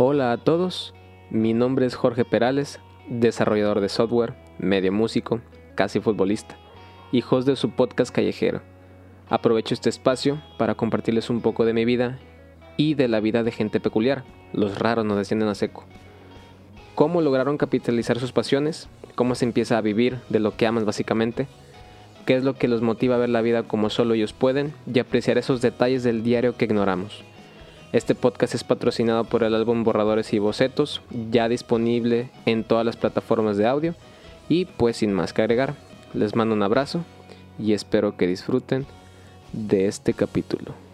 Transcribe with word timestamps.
Hola 0.00 0.30
a 0.30 0.36
todos, 0.36 0.94
mi 1.28 1.54
nombre 1.54 1.84
es 1.84 1.96
Jorge 1.96 2.24
Perales, 2.24 2.78
desarrollador 3.08 3.80
de 3.80 3.88
software, 3.88 4.36
medio 4.60 4.92
músico, 4.92 5.40
casi 5.74 5.98
futbolista, 5.98 6.56
y 7.10 7.24
host 7.28 7.48
de 7.48 7.56
su 7.56 7.70
podcast 7.70 8.14
callejero. 8.14 8.60
Aprovecho 9.28 9.74
este 9.74 9.88
espacio 9.88 10.40
para 10.56 10.76
compartirles 10.76 11.30
un 11.30 11.40
poco 11.40 11.64
de 11.64 11.72
mi 11.72 11.84
vida 11.84 12.20
y 12.76 12.94
de 12.94 13.08
la 13.08 13.18
vida 13.18 13.42
de 13.42 13.50
gente 13.50 13.80
peculiar, 13.80 14.22
los 14.52 14.78
raros 14.78 15.04
nos 15.04 15.16
descienden 15.16 15.48
a 15.48 15.56
seco. 15.56 15.84
Cómo 16.94 17.20
lograron 17.20 17.58
capitalizar 17.58 18.20
sus 18.20 18.30
pasiones, 18.30 18.88
cómo 19.16 19.34
se 19.34 19.46
empieza 19.46 19.78
a 19.78 19.80
vivir 19.80 20.18
de 20.28 20.38
lo 20.38 20.56
que 20.56 20.68
amas 20.68 20.84
básicamente, 20.84 21.48
qué 22.24 22.36
es 22.36 22.44
lo 22.44 22.54
que 22.54 22.68
los 22.68 22.82
motiva 22.82 23.16
a 23.16 23.18
ver 23.18 23.30
la 23.30 23.42
vida 23.42 23.64
como 23.64 23.90
solo 23.90 24.14
ellos 24.14 24.32
pueden 24.32 24.72
y 24.86 25.00
apreciar 25.00 25.38
esos 25.38 25.60
detalles 25.60 26.04
del 26.04 26.22
diario 26.22 26.56
que 26.56 26.66
ignoramos. 26.66 27.24
Este 27.90 28.14
podcast 28.14 28.54
es 28.54 28.64
patrocinado 28.64 29.24
por 29.24 29.42
el 29.42 29.54
álbum 29.54 29.82
Borradores 29.82 30.34
y 30.34 30.38
Bocetos, 30.38 31.00
ya 31.30 31.48
disponible 31.48 32.28
en 32.44 32.62
todas 32.62 32.84
las 32.84 32.96
plataformas 32.96 33.56
de 33.56 33.66
audio. 33.66 33.94
Y 34.50 34.66
pues 34.66 34.98
sin 34.98 35.14
más 35.14 35.32
que 35.32 35.40
agregar, 35.40 35.74
les 36.12 36.36
mando 36.36 36.54
un 36.54 36.62
abrazo 36.62 37.02
y 37.58 37.72
espero 37.72 38.14
que 38.14 38.26
disfruten 38.26 38.84
de 39.54 39.86
este 39.86 40.12
capítulo. 40.12 40.87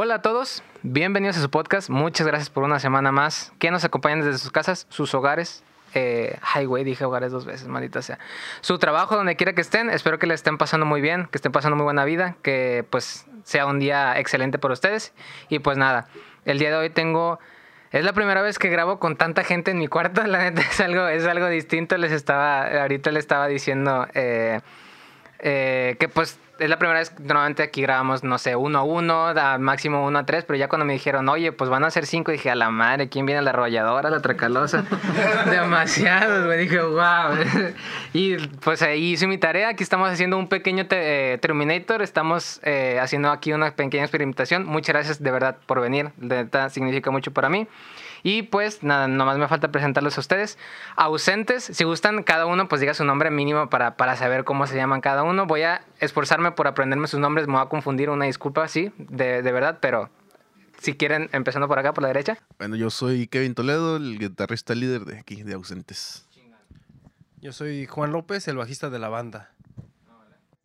Hola 0.00 0.14
a 0.14 0.22
todos, 0.22 0.62
bienvenidos 0.84 1.38
a 1.38 1.40
su 1.40 1.50
podcast. 1.50 1.90
Muchas 1.90 2.24
gracias 2.24 2.50
por 2.50 2.62
una 2.62 2.78
semana 2.78 3.10
más. 3.10 3.52
Que 3.58 3.72
nos 3.72 3.82
acompañan 3.82 4.20
desde 4.20 4.38
sus 4.38 4.52
casas, 4.52 4.86
sus 4.90 5.12
hogares. 5.12 5.64
Eh, 5.92 6.38
highway, 6.54 6.84
dije 6.84 7.04
hogares 7.04 7.32
dos 7.32 7.44
veces, 7.44 7.66
maldita 7.66 8.00
sea. 8.00 8.20
Su 8.60 8.78
trabajo, 8.78 9.16
donde 9.16 9.34
quiera 9.34 9.54
que 9.54 9.60
estén, 9.60 9.90
espero 9.90 10.20
que 10.20 10.28
le 10.28 10.34
estén 10.34 10.56
pasando 10.56 10.86
muy 10.86 11.00
bien, 11.00 11.26
que 11.32 11.38
estén 11.38 11.50
pasando 11.50 11.74
muy 11.74 11.82
buena 11.82 12.04
vida, 12.04 12.36
que 12.42 12.86
pues 12.88 13.26
sea 13.42 13.66
un 13.66 13.80
día 13.80 14.16
excelente 14.20 14.60
por 14.60 14.70
ustedes. 14.70 15.12
Y 15.48 15.58
pues 15.58 15.76
nada, 15.76 16.06
el 16.44 16.60
día 16.60 16.70
de 16.70 16.76
hoy 16.76 16.90
tengo. 16.90 17.40
Es 17.90 18.04
la 18.04 18.12
primera 18.12 18.40
vez 18.40 18.60
que 18.60 18.68
grabo 18.68 19.00
con 19.00 19.16
tanta 19.16 19.42
gente 19.42 19.72
en 19.72 19.78
mi 19.78 19.88
cuarto. 19.88 20.22
La 20.28 20.38
neta 20.38 20.60
es 20.60 20.78
algo, 20.78 21.08
es 21.08 21.26
algo 21.26 21.48
distinto. 21.48 21.98
Les 21.98 22.12
estaba, 22.12 22.82
ahorita 22.82 23.10
le 23.10 23.18
estaba 23.18 23.48
diciendo 23.48 24.06
eh, 24.14 24.60
eh, 25.40 25.96
que 25.98 26.08
pues 26.08 26.38
es 26.58 26.68
la 26.68 26.78
primera 26.78 26.98
vez 26.98 27.10
que 27.10 27.22
normalmente 27.22 27.62
aquí 27.62 27.82
grabamos, 27.82 28.24
no 28.24 28.38
sé, 28.38 28.56
uno 28.56 28.80
a 28.80 28.82
uno, 28.82 29.28
a 29.28 29.58
máximo 29.58 30.04
uno 30.04 30.18
a 30.18 30.26
tres, 30.26 30.44
pero 30.44 30.58
ya 30.58 30.68
cuando 30.68 30.84
me 30.84 30.92
dijeron, 30.92 31.28
oye, 31.28 31.52
pues 31.52 31.70
van 31.70 31.84
a 31.84 31.90
ser 31.90 32.06
cinco, 32.06 32.32
dije, 32.32 32.50
a 32.50 32.54
la 32.54 32.70
madre, 32.70 33.08
¿quién 33.08 33.26
viene? 33.26 33.42
La 33.42 33.50
arrolladora, 33.50 34.10
la 34.10 34.20
tracalosa. 34.20 34.84
Demasiados, 35.50 36.46
me 36.46 36.56
dije, 36.56 36.80
wow. 36.80 37.36
y 38.12 38.36
pues 38.58 38.82
ahí 38.82 39.12
hice 39.12 39.26
mi 39.26 39.38
tarea, 39.38 39.68
aquí 39.68 39.82
estamos 39.82 40.10
haciendo 40.10 40.36
un 40.36 40.48
pequeño 40.48 40.86
eh, 40.90 41.38
Terminator, 41.40 42.02
estamos 42.02 42.60
eh, 42.64 42.98
haciendo 43.00 43.30
aquí 43.30 43.52
una 43.52 43.70
pequeña 43.70 44.04
experimentación. 44.04 44.66
Muchas 44.66 44.94
gracias 44.94 45.22
de 45.22 45.30
verdad 45.30 45.58
por 45.66 45.80
venir, 45.80 46.10
de 46.16 46.44
verdad 46.44 46.70
significa 46.70 47.10
mucho 47.10 47.32
para 47.32 47.48
mí. 47.48 47.68
Y 48.22 48.42
pues 48.42 48.82
nada, 48.82 49.08
nomás 49.08 49.38
me 49.38 49.48
falta 49.48 49.70
presentarlos 49.70 50.16
a 50.16 50.20
ustedes. 50.20 50.58
Ausentes, 50.96 51.64
si 51.64 51.84
gustan 51.84 52.22
cada 52.22 52.46
uno, 52.46 52.68
pues 52.68 52.80
diga 52.80 52.94
su 52.94 53.04
nombre 53.04 53.30
mínimo 53.30 53.70
para, 53.70 53.96
para 53.96 54.16
saber 54.16 54.44
cómo 54.44 54.66
se 54.66 54.76
llaman 54.76 55.00
cada 55.00 55.22
uno. 55.22 55.46
Voy 55.46 55.62
a 55.62 55.82
esforzarme 56.00 56.52
por 56.52 56.66
aprenderme 56.66 57.06
sus 57.06 57.20
nombres, 57.20 57.46
me 57.46 57.54
voy 57.54 57.62
a 57.62 57.66
confundir, 57.66 58.10
una 58.10 58.26
disculpa, 58.26 58.68
sí, 58.68 58.92
de, 58.98 59.42
de 59.42 59.52
verdad, 59.52 59.78
pero 59.80 60.10
si 60.78 60.94
quieren, 60.94 61.28
empezando 61.32 61.68
por 61.68 61.78
acá, 61.78 61.92
por 61.92 62.02
la 62.02 62.08
derecha. 62.08 62.38
Bueno, 62.58 62.76
yo 62.76 62.90
soy 62.90 63.26
Kevin 63.26 63.54
Toledo, 63.54 63.96
el 63.96 64.18
guitarrista 64.18 64.74
líder 64.74 65.04
de 65.04 65.18
aquí, 65.18 65.42
de 65.42 65.54
Ausentes. 65.54 66.24
Yo 67.40 67.52
soy 67.52 67.86
Juan 67.86 68.10
López, 68.10 68.48
el 68.48 68.56
bajista 68.56 68.90
de 68.90 68.98
la 68.98 69.08
banda. 69.08 69.52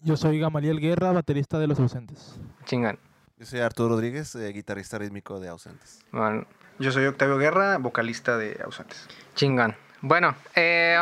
Yo 0.02 0.18
soy 0.18 0.40
Gamaliel 0.40 0.80
Guerra, 0.80 1.12
baterista 1.12 1.60
de 1.60 1.68
Los 1.68 1.80
Ausentes. 1.80 2.36
Chingan. 2.66 2.98
Yo 3.38 3.46
soy 3.46 3.60
Arturo 3.60 3.90
Rodríguez, 3.90 4.36
eh, 4.36 4.52
guitarrista 4.52 4.98
rítmico 4.98 5.40
de 5.40 5.50
Ausentes. 5.50 6.00
Bueno, 6.12 6.46
Yo 6.80 6.92
soy 6.92 7.06
Octavio 7.06 7.38
Guerra, 7.38 7.78
vocalista 7.78 8.38
de 8.38 8.60
Ausentes. 8.64 9.08
Chingón. 9.36 9.76
Bueno, 10.02 10.36
eh, 10.56 10.98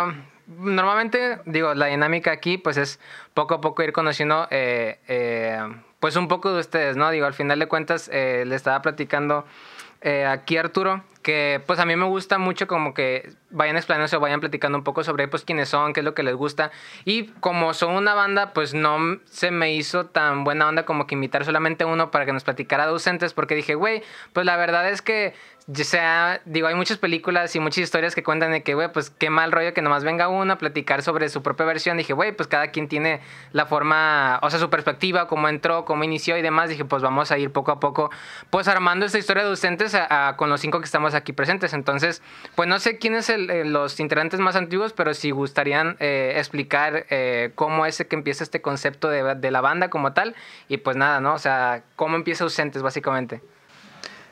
normalmente, 0.48 1.40
digo, 1.46 1.74
la 1.74 1.88
dinámica 1.88 2.32
aquí, 2.32 2.58
pues 2.58 2.78
es 2.78 3.00
poco 3.34 3.56
a 3.56 3.62
poco 3.62 3.82
ir 3.82 3.94
conociendo, 3.94 4.48
eh, 4.52 5.00
eh, 5.08 5.60
pues 6.00 6.16
un 6.16 6.28
poco 6.28 6.54
de 6.54 6.60
ustedes, 6.60 6.98
¿no? 6.98 7.10
Digo, 7.10 7.26
al 7.26 7.34
final 7.34 7.58
de 7.60 7.68
cuentas, 7.68 8.10
le 8.10 8.54
estaba 8.54 8.82
platicando 8.82 9.46
aquí 10.04 10.58
a 10.58 10.62
Arturo, 10.62 11.04
que 11.22 11.62
pues 11.68 11.80
a 11.80 11.86
mí 11.86 11.96
me 11.96 12.06
gusta 12.06 12.38
mucho 12.38 12.68
como 12.68 12.94
que 12.94 13.34
vayan 13.52 13.76
explicándose 13.76 14.16
o 14.16 14.20
vayan 14.20 14.40
platicando 14.40 14.78
un 14.78 14.84
poco 14.84 15.04
sobre 15.04 15.28
pues 15.28 15.44
quiénes 15.44 15.70
son, 15.70 15.94
qué 15.94 16.00
es 16.00 16.04
lo 16.04 16.14
que 16.14 16.24
les 16.24 16.36
gusta. 16.36 16.72
Y 17.06 17.28
como 17.40 17.74
son 17.74 17.94
una 17.94 18.14
banda, 18.14 18.54
pues 18.54 18.74
no 18.74 19.20
se 19.26 19.52
me 19.52 19.74
hizo 19.74 20.08
tan 20.08 20.44
buena 20.44 20.68
onda 20.68 20.86
como 20.86 21.06
que 21.08 21.16
invitar 21.16 21.46
solamente 21.46 21.86
uno 21.86 22.12
para 22.12 22.26
que 22.26 22.34
nos 22.34 22.44
platicara 22.44 22.86
de 22.86 22.92
ausentes, 22.92 23.34
porque 23.34 23.56
dije, 23.56 23.76
güey, 23.76 24.04
pues 24.34 24.46
la 24.46 24.58
verdad 24.58 24.90
es 24.90 25.02
que, 25.02 25.34
ya 25.74 25.86
sea, 25.86 26.42
digo, 26.46 26.68
hay 26.68 26.76
muchas 26.76 26.98
películas 26.98 27.56
y 27.56 27.60
muchas 27.60 27.78
historias 27.80 28.14
que 28.14 28.24
cuentan 28.24 28.52
de 28.52 28.62
que, 28.62 28.74
güey, 28.74 28.92
pues 28.92 29.10
qué 29.10 29.30
mal 29.30 29.52
rollo 29.52 29.74
que 29.74 29.82
nomás 29.82 30.04
venga 30.04 30.28
uno 30.28 30.54
a 30.54 30.58
platicar 30.58 31.02
sobre 31.02 31.30
su 31.30 31.42
propia 31.44 31.66
versión. 31.66 31.98
Dije, 31.98 32.14
güey, 32.14 32.32
pues 32.34 32.48
cada 32.48 32.72
quien 32.72 32.88
tiene 32.90 33.22
la 33.54 33.66
forma, 33.66 34.40
o 34.42 34.50
sea, 34.50 34.60
su 34.60 34.70
perspectiva, 34.70 35.28
cómo 35.28 35.48
entró, 35.48 35.86
cómo 35.86 36.04
inició 36.04 36.38
y 36.38 36.42
demás. 36.42 36.70
Dije, 36.70 36.84
pues 36.84 37.02
vamos 37.02 37.32
a 37.32 37.38
ir 37.38 37.52
poco 37.52 37.72
a 37.72 37.80
poco, 37.80 38.10
pues 38.50 38.68
armando 38.68 39.06
esta 39.06 39.18
historia 39.18 39.44
de 39.44 39.50
ausentes 39.50 39.96
a- 39.96 40.30
a- 40.30 40.36
con 40.36 40.50
los 40.50 40.60
cinco 40.60 40.80
que 40.80 40.86
estamos 40.86 41.14
aquí 41.14 41.32
presentes. 41.32 41.74
Entonces, 41.74 42.22
pues 42.56 42.68
no 42.68 42.80
sé 42.80 42.98
quién 42.98 43.16
es 43.16 43.30
el, 43.30 43.50
eh, 43.50 43.64
los 43.64 44.00
integrantes 44.00 44.40
más 44.40 44.56
antiguos, 44.56 44.94
pero 44.94 45.14
si 45.14 45.32
gustarían 45.32 45.96
eh, 46.00 46.34
explicar 46.38 47.06
eh, 47.10 47.52
cómo 47.56 47.86
es 47.86 48.04
que 48.10 48.16
empieza 48.16 48.44
este 48.44 48.62
concepto 48.62 49.08
de, 49.10 49.36
de 49.36 49.52
la 49.52 49.62
banda 49.62 49.90
como 49.90 50.14
tal. 50.14 50.36
Y 50.68 50.78
pues 50.78 50.98
nada, 50.98 51.22
¿no? 51.22 51.34
O 51.34 51.40
sea, 51.40 51.84
cómo 51.96 52.16
empieza 52.18 52.44
ausentes, 52.44 52.82
básicamente. 52.82 53.42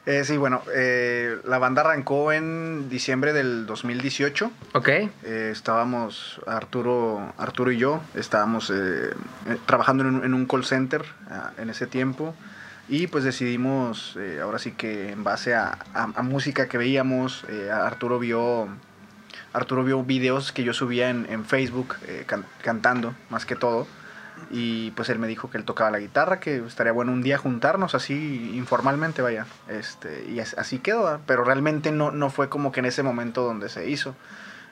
Eh, 0.09 0.23
sí, 0.23 0.37
bueno, 0.37 0.63
eh, 0.73 1.37
la 1.45 1.59
banda 1.59 1.81
arrancó 1.81 2.31
en 2.31 2.89
diciembre 2.89 3.31
del 3.31 3.67
2018. 3.67 4.51
Ok. 4.73 4.87
Eh, 4.89 5.09
estábamos, 5.51 6.41
Arturo, 6.47 7.31
Arturo 7.37 7.71
y 7.71 7.77
yo, 7.77 8.01
estábamos 8.15 8.71
eh, 8.73 9.11
trabajando 9.67 10.03
en 10.07 10.15
un, 10.15 10.23
en 10.25 10.33
un 10.33 10.47
call 10.47 10.65
center 10.65 11.05
ah, 11.29 11.51
en 11.59 11.69
ese 11.69 11.85
tiempo. 11.85 12.33
Y 12.87 13.05
pues 13.05 13.23
decidimos, 13.23 14.17
ahora 14.41 14.57
sí 14.57 14.71
que 14.71 15.11
en 15.11 15.23
base 15.23 15.53
a, 15.53 15.77
a- 15.93 16.09
a 16.15 16.23
música 16.23 16.67
que 16.67 16.79
veíamos, 16.79 17.45
Arturo 17.71 18.17
vio 18.17 18.67
Arturo 19.53 19.83
vio 19.83 20.03
videos 20.03 20.51
que 20.51 20.63
yo 20.63 20.73
subía 20.73 21.11
en, 21.11 21.27
en 21.29 21.45
Facebook 21.45 21.97
can- 22.25 22.45
cantando, 22.63 23.13
más 23.29 23.45
que 23.45 23.55
todo. 23.55 23.85
Y 24.51 24.91
pues 24.91 25.09
él 25.09 25.19
me 25.19 25.27
dijo 25.27 25.49
que 25.49 25.57
él 25.57 25.63
tocaba 25.65 25.91
la 25.91 25.99
guitarra, 25.99 26.39
que 26.39 26.57
estaría 26.65 26.91
bueno 26.91 27.11
un 27.11 27.21
día 27.21 27.37
juntarnos 27.37 27.95
así 27.95 28.51
informalmente, 28.55 29.21
vaya. 29.21 29.45
Este, 29.67 30.25
y 30.29 30.39
as- 30.39 30.55
así 30.57 30.79
quedó, 30.79 31.03
¿verdad? 31.03 31.19
pero 31.25 31.43
realmente 31.43 31.91
no, 31.91 32.11
no 32.11 32.29
fue 32.29 32.49
como 32.49 32.71
que 32.71 32.79
en 32.79 32.85
ese 32.87 33.03
momento 33.03 33.43
donde 33.43 33.69
se 33.69 33.89
hizo. 33.89 34.15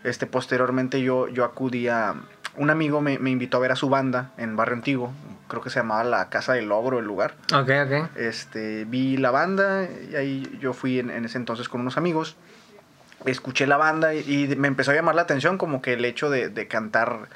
Este, 0.03 0.25
posteriormente 0.27 1.01
yo, 1.01 1.27
yo 1.27 1.43
acudí 1.45 1.87
a... 1.87 2.15
Un 2.55 2.71
amigo 2.71 3.01
me, 3.01 3.19
me 3.19 3.29
invitó 3.29 3.57
a 3.57 3.59
ver 3.59 3.71
a 3.71 3.75
su 3.75 3.87
banda 3.87 4.31
en 4.37 4.55
Barrio 4.55 4.75
Antiguo, 4.77 5.11
creo 5.47 5.61
que 5.61 5.69
se 5.69 5.77
llamaba 5.79 6.03
La 6.03 6.27
Casa 6.29 6.53
del 6.53 6.69
Logro 6.69 6.97
el 6.97 7.05
lugar. 7.05 7.35
Ok, 7.53 7.69
ok. 7.85 8.09
Este, 8.17 8.85
vi 8.85 9.15
la 9.17 9.29
banda 9.29 9.83
y 10.09 10.15
ahí 10.15 10.57
yo 10.59 10.73
fui 10.73 10.97
en, 10.97 11.11
en 11.11 11.25
ese 11.25 11.37
entonces 11.37 11.69
con 11.69 11.81
unos 11.81 11.97
amigos. 11.97 12.35
Escuché 13.25 13.67
la 13.67 13.77
banda 13.77 14.13
y, 14.15 14.19
y 14.51 14.55
me 14.55 14.67
empezó 14.67 14.89
a 14.91 14.95
llamar 14.95 15.13
la 15.15 15.23
atención 15.23 15.57
como 15.57 15.81
que 15.81 15.93
el 15.93 16.05
hecho 16.05 16.29
de, 16.29 16.49
de 16.49 16.67
cantar 16.67 17.27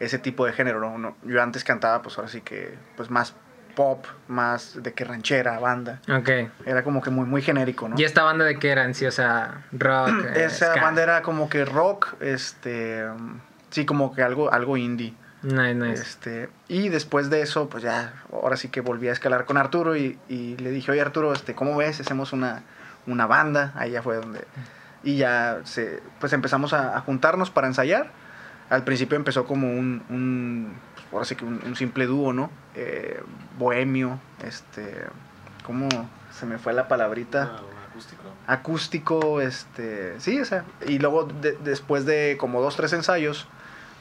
ese 0.00 0.18
tipo 0.18 0.46
de 0.46 0.52
género, 0.52 0.98
¿no? 0.98 1.16
Yo 1.24 1.42
antes 1.42 1.64
cantaba 1.64 2.02
pues 2.02 2.16
ahora 2.18 2.30
sí 2.30 2.40
que 2.40 2.74
pues 2.96 3.10
más 3.10 3.34
pop, 3.78 4.06
más 4.26 4.82
de 4.82 4.92
que 4.92 5.04
ranchera, 5.04 5.60
banda. 5.60 6.00
Ok. 6.12 6.28
Era 6.66 6.82
como 6.82 7.00
que 7.00 7.10
muy, 7.10 7.26
muy 7.26 7.42
genérico, 7.42 7.88
¿no? 7.88 7.94
¿Y 7.96 8.02
esta 8.02 8.24
banda 8.24 8.44
de 8.44 8.58
qué 8.58 8.70
eran? 8.70 8.92
Sí, 8.92 9.06
o 9.06 9.12
sea, 9.12 9.62
rock. 9.70 10.10
eh, 10.34 10.46
Esa 10.46 10.72
ska. 10.72 10.82
banda 10.82 11.02
era 11.04 11.22
como 11.22 11.48
que 11.48 11.64
rock, 11.64 12.14
este, 12.20 13.08
um, 13.08 13.38
sí, 13.70 13.86
como 13.86 14.12
que 14.12 14.22
algo, 14.22 14.52
algo 14.52 14.76
indie. 14.76 15.14
Nice, 15.42 15.74
nice. 15.76 16.02
Este, 16.02 16.48
y 16.66 16.88
después 16.88 17.30
de 17.30 17.40
eso, 17.42 17.68
pues 17.68 17.84
ya, 17.84 18.14
ahora 18.32 18.56
sí 18.56 18.68
que 18.68 18.80
volví 18.80 19.06
a 19.06 19.12
escalar 19.12 19.44
con 19.44 19.56
Arturo 19.56 19.94
y, 19.96 20.18
y 20.28 20.56
le 20.56 20.72
dije, 20.72 20.90
oye 20.90 21.00
Arturo, 21.00 21.32
este, 21.32 21.54
¿cómo 21.54 21.76
ves? 21.76 22.00
Hacemos 22.00 22.32
una, 22.32 22.64
una 23.06 23.26
banda, 23.26 23.72
ahí 23.76 23.92
ya 23.92 24.02
fue 24.02 24.16
donde... 24.16 24.44
Y 25.04 25.18
ya, 25.18 25.60
se, 25.62 26.02
pues 26.18 26.32
empezamos 26.32 26.72
a, 26.72 26.96
a 26.96 27.00
juntarnos 27.02 27.50
para 27.50 27.68
ensayar. 27.68 28.10
Al 28.70 28.84
principio 28.84 29.16
empezó 29.16 29.46
como 29.46 29.68
un, 29.72 30.02
un 30.10 30.74
pues, 30.94 31.12
ahora 31.12 31.24
sí 31.24 31.36
que 31.36 31.44
un, 31.44 31.60
un 31.64 31.76
simple 31.76 32.06
dúo, 32.06 32.32
¿no? 32.32 32.50
Eh, 32.74 33.22
bohemio, 33.58 34.18
este, 34.44 34.94
¿cómo 35.64 35.88
se 36.32 36.46
me 36.46 36.58
fue 36.58 36.72
la 36.72 36.86
palabrita? 36.88 37.60
acústico? 37.88 38.22
acústico, 38.46 39.40
este, 39.40 40.20
sí, 40.20 40.40
o 40.40 40.44
sea, 40.44 40.64
y 40.86 40.98
luego 40.98 41.24
de- 41.24 41.56
después 41.64 42.04
de 42.06 42.36
como 42.38 42.60
dos, 42.60 42.76
tres 42.76 42.92
ensayos, 42.92 43.46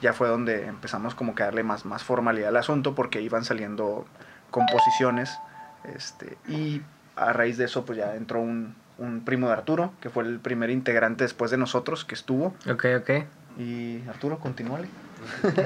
ya 0.02 0.14
fue 0.14 0.28
donde 0.28 0.66
empezamos 0.68 1.16
como 1.16 1.34
que 1.36 1.44
a 1.44 1.48
darle 1.48 1.64
más, 1.64 1.86
más 1.86 2.04
formalidad 2.04 2.50
al 2.50 2.58
asunto 2.58 2.94
porque 2.94 3.22
iban 3.22 3.44
saliendo 3.46 4.06
composiciones, 4.52 5.40
este, 5.84 6.38
y 6.48 6.82
a 7.16 7.34
raíz 7.34 7.58
de 7.58 7.66
eso 7.66 7.86
pues 7.86 7.98
ya 7.98 8.16
entró 8.16 8.40
un, 8.40 8.76
un 8.98 9.22
primo 9.22 9.48
de 9.48 9.54
Arturo, 9.54 9.94
que 10.02 10.10
fue 10.10 10.24
el 10.24 10.40
primer 10.40 10.70
integrante 10.70 11.24
después 11.24 11.52
de 11.52 11.58
nosotros 11.58 12.06
que 12.06 12.16
estuvo, 12.16 12.54
Ok, 12.70 12.86
ok. 13.00 13.10
Y 13.58 14.08
Arturo, 14.08 14.40
continúale. 14.40 14.88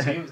Sí, 0.01 0.23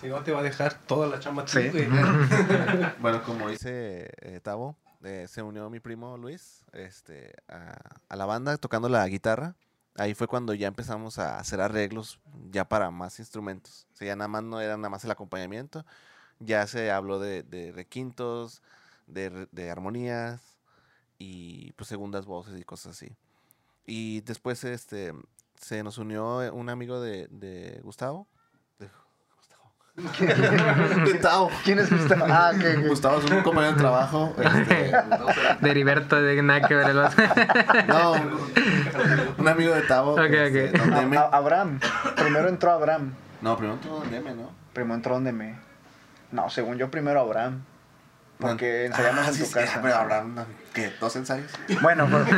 si 0.00 0.06
no 0.08 0.22
te 0.22 0.30
va 0.32 0.40
a 0.40 0.42
dejar 0.42 0.74
toda 0.86 1.08
la 1.08 1.18
chamba 1.18 1.46
Sí. 1.46 1.68
güey. 1.68 1.88
Bueno, 3.00 3.22
como 3.24 3.48
dice 3.48 4.10
eh, 4.20 4.40
Tavo, 4.42 4.76
eh, 5.02 5.26
se 5.28 5.42
unió 5.42 5.68
mi 5.70 5.80
primo 5.80 6.16
Luis 6.16 6.64
este, 6.72 7.34
a, 7.48 7.76
a 8.08 8.16
la 8.16 8.26
banda 8.26 8.56
tocando 8.56 8.88
la 8.88 9.06
guitarra. 9.08 9.54
Ahí 9.96 10.14
fue 10.14 10.28
cuando 10.28 10.54
ya 10.54 10.68
empezamos 10.68 11.18
a 11.18 11.38
hacer 11.40 11.60
arreglos 11.60 12.20
ya 12.50 12.68
para 12.68 12.90
más 12.92 13.18
instrumentos. 13.18 13.88
O 13.92 13.96
sea, 13.96 14.06
ya 14.08 14.16
nada 14.16 14.28
más 14.28 14.44
no 14.44 14.60
era 14.60 14.76
nada 14.76 14.90
más 14.90 15.04
el 15.04 15.10
acompañamiento. 15.10 15.84
Ya 16.38 16.64
se 16.68 16.92
habló 16.92 17.18
de, 17.18 17.42
de 17.42 17.72
requintos, 17.72 18.62
de, 19.08 19.48
de 19.50 19.70
armonías 19.72 20.40
y 21.18 21.72
pues 21.72 21.88
segundas 21.88 22.26
voces 22.26 22.60
y 22.60 22.64
cosas 22.64 22.92
así. 22.96 23.16
Y 23.86 24.20
después 24.20 24.62
este, 24.62 25.12
se 25.60 25.82
nos 25.82 25.98
unió 25.98 26.42
eh, 26.42 26.50
un 26.50 26.68
amigo 26.70 27.00
de, 27.00 27.28
de 27.30 27.80
Gustavo. 27.82 28.26
De 28.78 28.88
Gustavo. 29.36 31.04
Gustavo. 31.04 31.50
¿Quién 31.64 31.78
es 31.80 31.90
Gustavo? 31.90 32.24
Ah, 32.28 32.52
ok, 32.54 32.64
ok. 32.80 32.86
Gustavo 32.88 33.18
es 33.18 33.30
un 33.30 33.42
compañero 33.42 33.72
de 33.74 33.78
trabajo. 33.78 34.34
este, 34.42 34.92
De 35.60 35.70
Heriberto, 35.70 36.20
de 36.20 36.42
nada 36.42 36.66
que 36.66 36.74
ver 36.74 36.90
el 36.90 36.98
otro. 36.98 37.24
no, 37.88 38.12
un 39.38 39.48
amigo 39.48 39.74
de 39.74 39.82
Tavo. 39.82 40.12
Ok, 40.12 40.20
este, 40.20 40.70
ok. 40.70 40.78
Don 40.78 40.92
A- 40.94 41.00
Deme. 41.00 41.16
a- 41.16 41.22
Abraham. 41.24 41.80
Primero 42.16 42.48
entró 42.48 42.70
Abraham. 42.72 43.14
No, 43.40 43.56
primero 43.56 43.74
entró 43.76 43.94
Don 44.00 44.10
Deme, 44.10 44.34
¿no? 44.34 44.50
Primero 44.72 44.94
entró 44.94 45.14
donde 45.14 45.32
me. 45.32 45.58
No, 46.30 46.48
según 46.50 46.76
yo, 46.76 46.90
primero 46.90 47.20
Abraham. 47.20 47.64
Porque 48.38 48.86
ensayamos 48.86 49.24
Ah, 49.24 49.28
en 49.28 49.34
sí, 49.34 49.40
tu 49.40 49.46
sí, 49.46 49.54
casa. 49.54 49.80
pero 49.82 49.94
Abraham, 49.96 50.44
¿qué? 50.72 50.92
¿Dos 51.00 51.16
ensayos? 51.16 51.50
Bueno, 51.82 52.06
fue, 52.06 52.24
sí, 52.24 52.30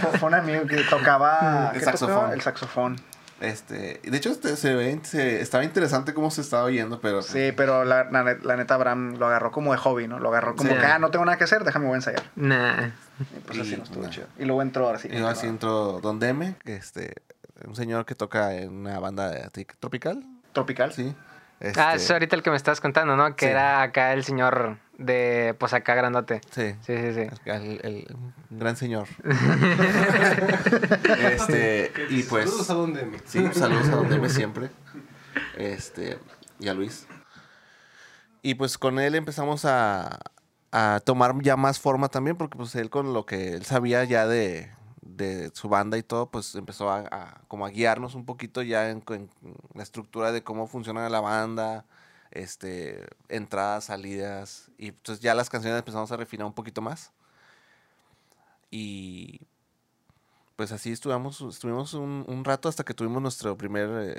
fue, 0.00 0.18
fue 0.18 0.28
un 0.28 0.34
amigo 0.34 0.66
que 0.66 0.76
tocaba. 0.84 1.70
El 1.72 1.78
¿qué 1.78 1.84
saxofón. 1.84 2.14
tocaba? 2.14 2.34
El 2.34 2.40
saxofón. 2.42 2.96
Este, 3.38 4.00
de 4.02 4.16
hecho 4.16 4.30
este, 4.30 4.56
se 4.56 4.74
ve, 4.74 4.98
se- 5.02 5.42
estaba 5.42 5.62
interesante 5.62 6.14
cómo 6.14 6.30
se 6.30 6.40
estaba 6.40 6.64
oyendo, 6.64 7.00
pero 7.02 7.20
Sí, 7.20 7.52
pero 7.54 7.84
la, 7.84 8.04
la 8.04 8.22
net- 8.24 8.40
la 8.42 8.56
neta 8.56 8.74
Abraham 8.74 9.16
lo 9.18 9.26
agarró 9.26 9.52
como 9.52 9.72
de 9.72 9.78
hobby, 9.78 10.08
¿no? 10.08 10.18
Lo 10.18 10.30
agarró 10.30 10.56
como 10.56 10.70
Sí. 10.72 10.76
que, 10.78 10.84
ah, 10.86 10.98
no 10.98 11.10
tengo 11.10 11.24
nada 11.26 11.36
que 11.36 11.44
hacer, 11.44 11.62
déjame 11.62 11.84
voy 11.84 11.94
a 11.94 11.96
ensayar. 11.96 12.22
Nah. 12.34 12.86
Y 13.20 13.40
pues 13.40 13.58
así 13.58 13.76
no 13.76 13.82
estuvo 13.84 14.02
nah. 14.04 14.08
chido. 14.10 14.26
Y 14.38 14.46
luego 14.46 14.62
entró 14.62 14.86
ahora 14.86 14.98
sí. 14.98 15.08
y 15.08 15.12
luego 15.12 15.28
así 15.28 15.46
entró 15.46 16.00
Don 16.00 16.18
Deme, 16.18 16.56
este, 16.64 17.12
un 17.66 17.76
señor 17.76 18.06
que 18.06 18.14
toca 18.14 18.54
en 18.54 18.72
una 18.72 18.98
banda 19.00 19.28
de 19.30 19.44
tic- 19.50 19.74
tropical, 19.80 20.24
Tropical. 20.54 20.92
sí. 20.94 21.14
Ah, 21.60 21.94
Este, 21.94 21.94
es 21.96 22.10
ahorita 22.10 22.36
el 22.36 22.42
que 22.42 22.50
me 22.50 22.56
estás 22.56 22.80
contando, 22.80 23.16
¿no? 23.16 23.34
Que 23.34 23.46
Sí. 23.46 23.50
era 23.50 23.80
acá 23.82 24.12
el 24.12 24.24
señor 24.24 24.76
de, 24.98 25.54
pues 25.58 25.72
acá 25.72 25.94
grandote. 25.94 26.40
Sí. 26.50 26.74
Sí, 26.82 26.96
sí, 26.98 27.14
sí. 27.14 27.26
El, 27.46 27.80
el- 27.82 28.16
un 28.50 28.58
gran 28.58 28.76
señor. 28.76 29.06
este, 31.32 31.92
y 32.10 32.22
pues. 32.24 32.44
Saludos 32.50 32.70
a 32.70 32.74
donde 32.74 33.04
me. 33.06 33.18
Sí, 33.24 33.46
saludos 33.52 33.88
a 33.88 33.96
Don 33.96 34.08
Deme 34.08 34.28
siempre. 34.28 34.70
Este, 35.56 36.18
y 36.58 36.68
a 36.68 36.74
Luis. 36.74 37.06
Y 38.42 38.54
pues 38.54 38.78
con 38.78 38.98
él 38.98 39.14
empezamos 39.14 39.64
a, 39.64 40.18
a 40.72 41.00
tomar 41.04 41.34
ya 41.42 41.56
más 41.56 41.80
forma 41.80 42.08
también, 42.08 42.36
porque 42.36 42.56
pues 42.56 42.74
él 42.76 42.90
con 42.90 43.12
lo 43.12 43.26
que 43.26 43.54
él 43.54 43.64
sabía 43.64 44.04
ya 44.04 44.26
de, 44.26 44.70
de 45.08 45.50
su 45.54 45.68
banda 45.68 45.96
y 45.98 46.02
todo, 46.02 46.26
pues 46.30 46.54
empezó 46.54 46.90
a, 46.90 47.00
a- 47.10 47.40
como 47.48 47.64
a 47.66 47.70
guiarnos 47.70 48.14
un 48.14 48.24
poquito 48.26 48.62
ya 48.62 48.90
en, 48.90 49.02
en 49.08 49.30
la 49.74 49.82
estructura 49.82 50.32
de 50.32 50.42
cómo 50.42 50.66
funciona 50.66 51.08
la 51.08 51.20
banda, 51.20 51.84
este, 52.30 53.06
entradas, 53.28 53.84
salidas, 53.84 54.70
y 54.78 54.92
pues 54.92 55.20
ya 55.20 55.34
las 55.34 55.48
canciones 55.48 55.78
empezamos 55.78 56.10
a 56.12 56.16
refinar 56.16 56.46
un 56.46 56.52
poquito 56.52 56.82
más. 56.82 57.12
Y 58.70 59.40
pues 60.56 60.72
así 60.72 60.90
estuvimos, 60.92 61.40
estuvimos 61.42 61.94
un, 61.94 62.24
un 62.26 62.44
rato 62.44 62.68
hasta 62.68 62.82
que 62.84 62.94
tuvimos 62.94 63.20
nuestro 63.22 63.56
primer, 63.56 63.88
eh, 64.16 64.18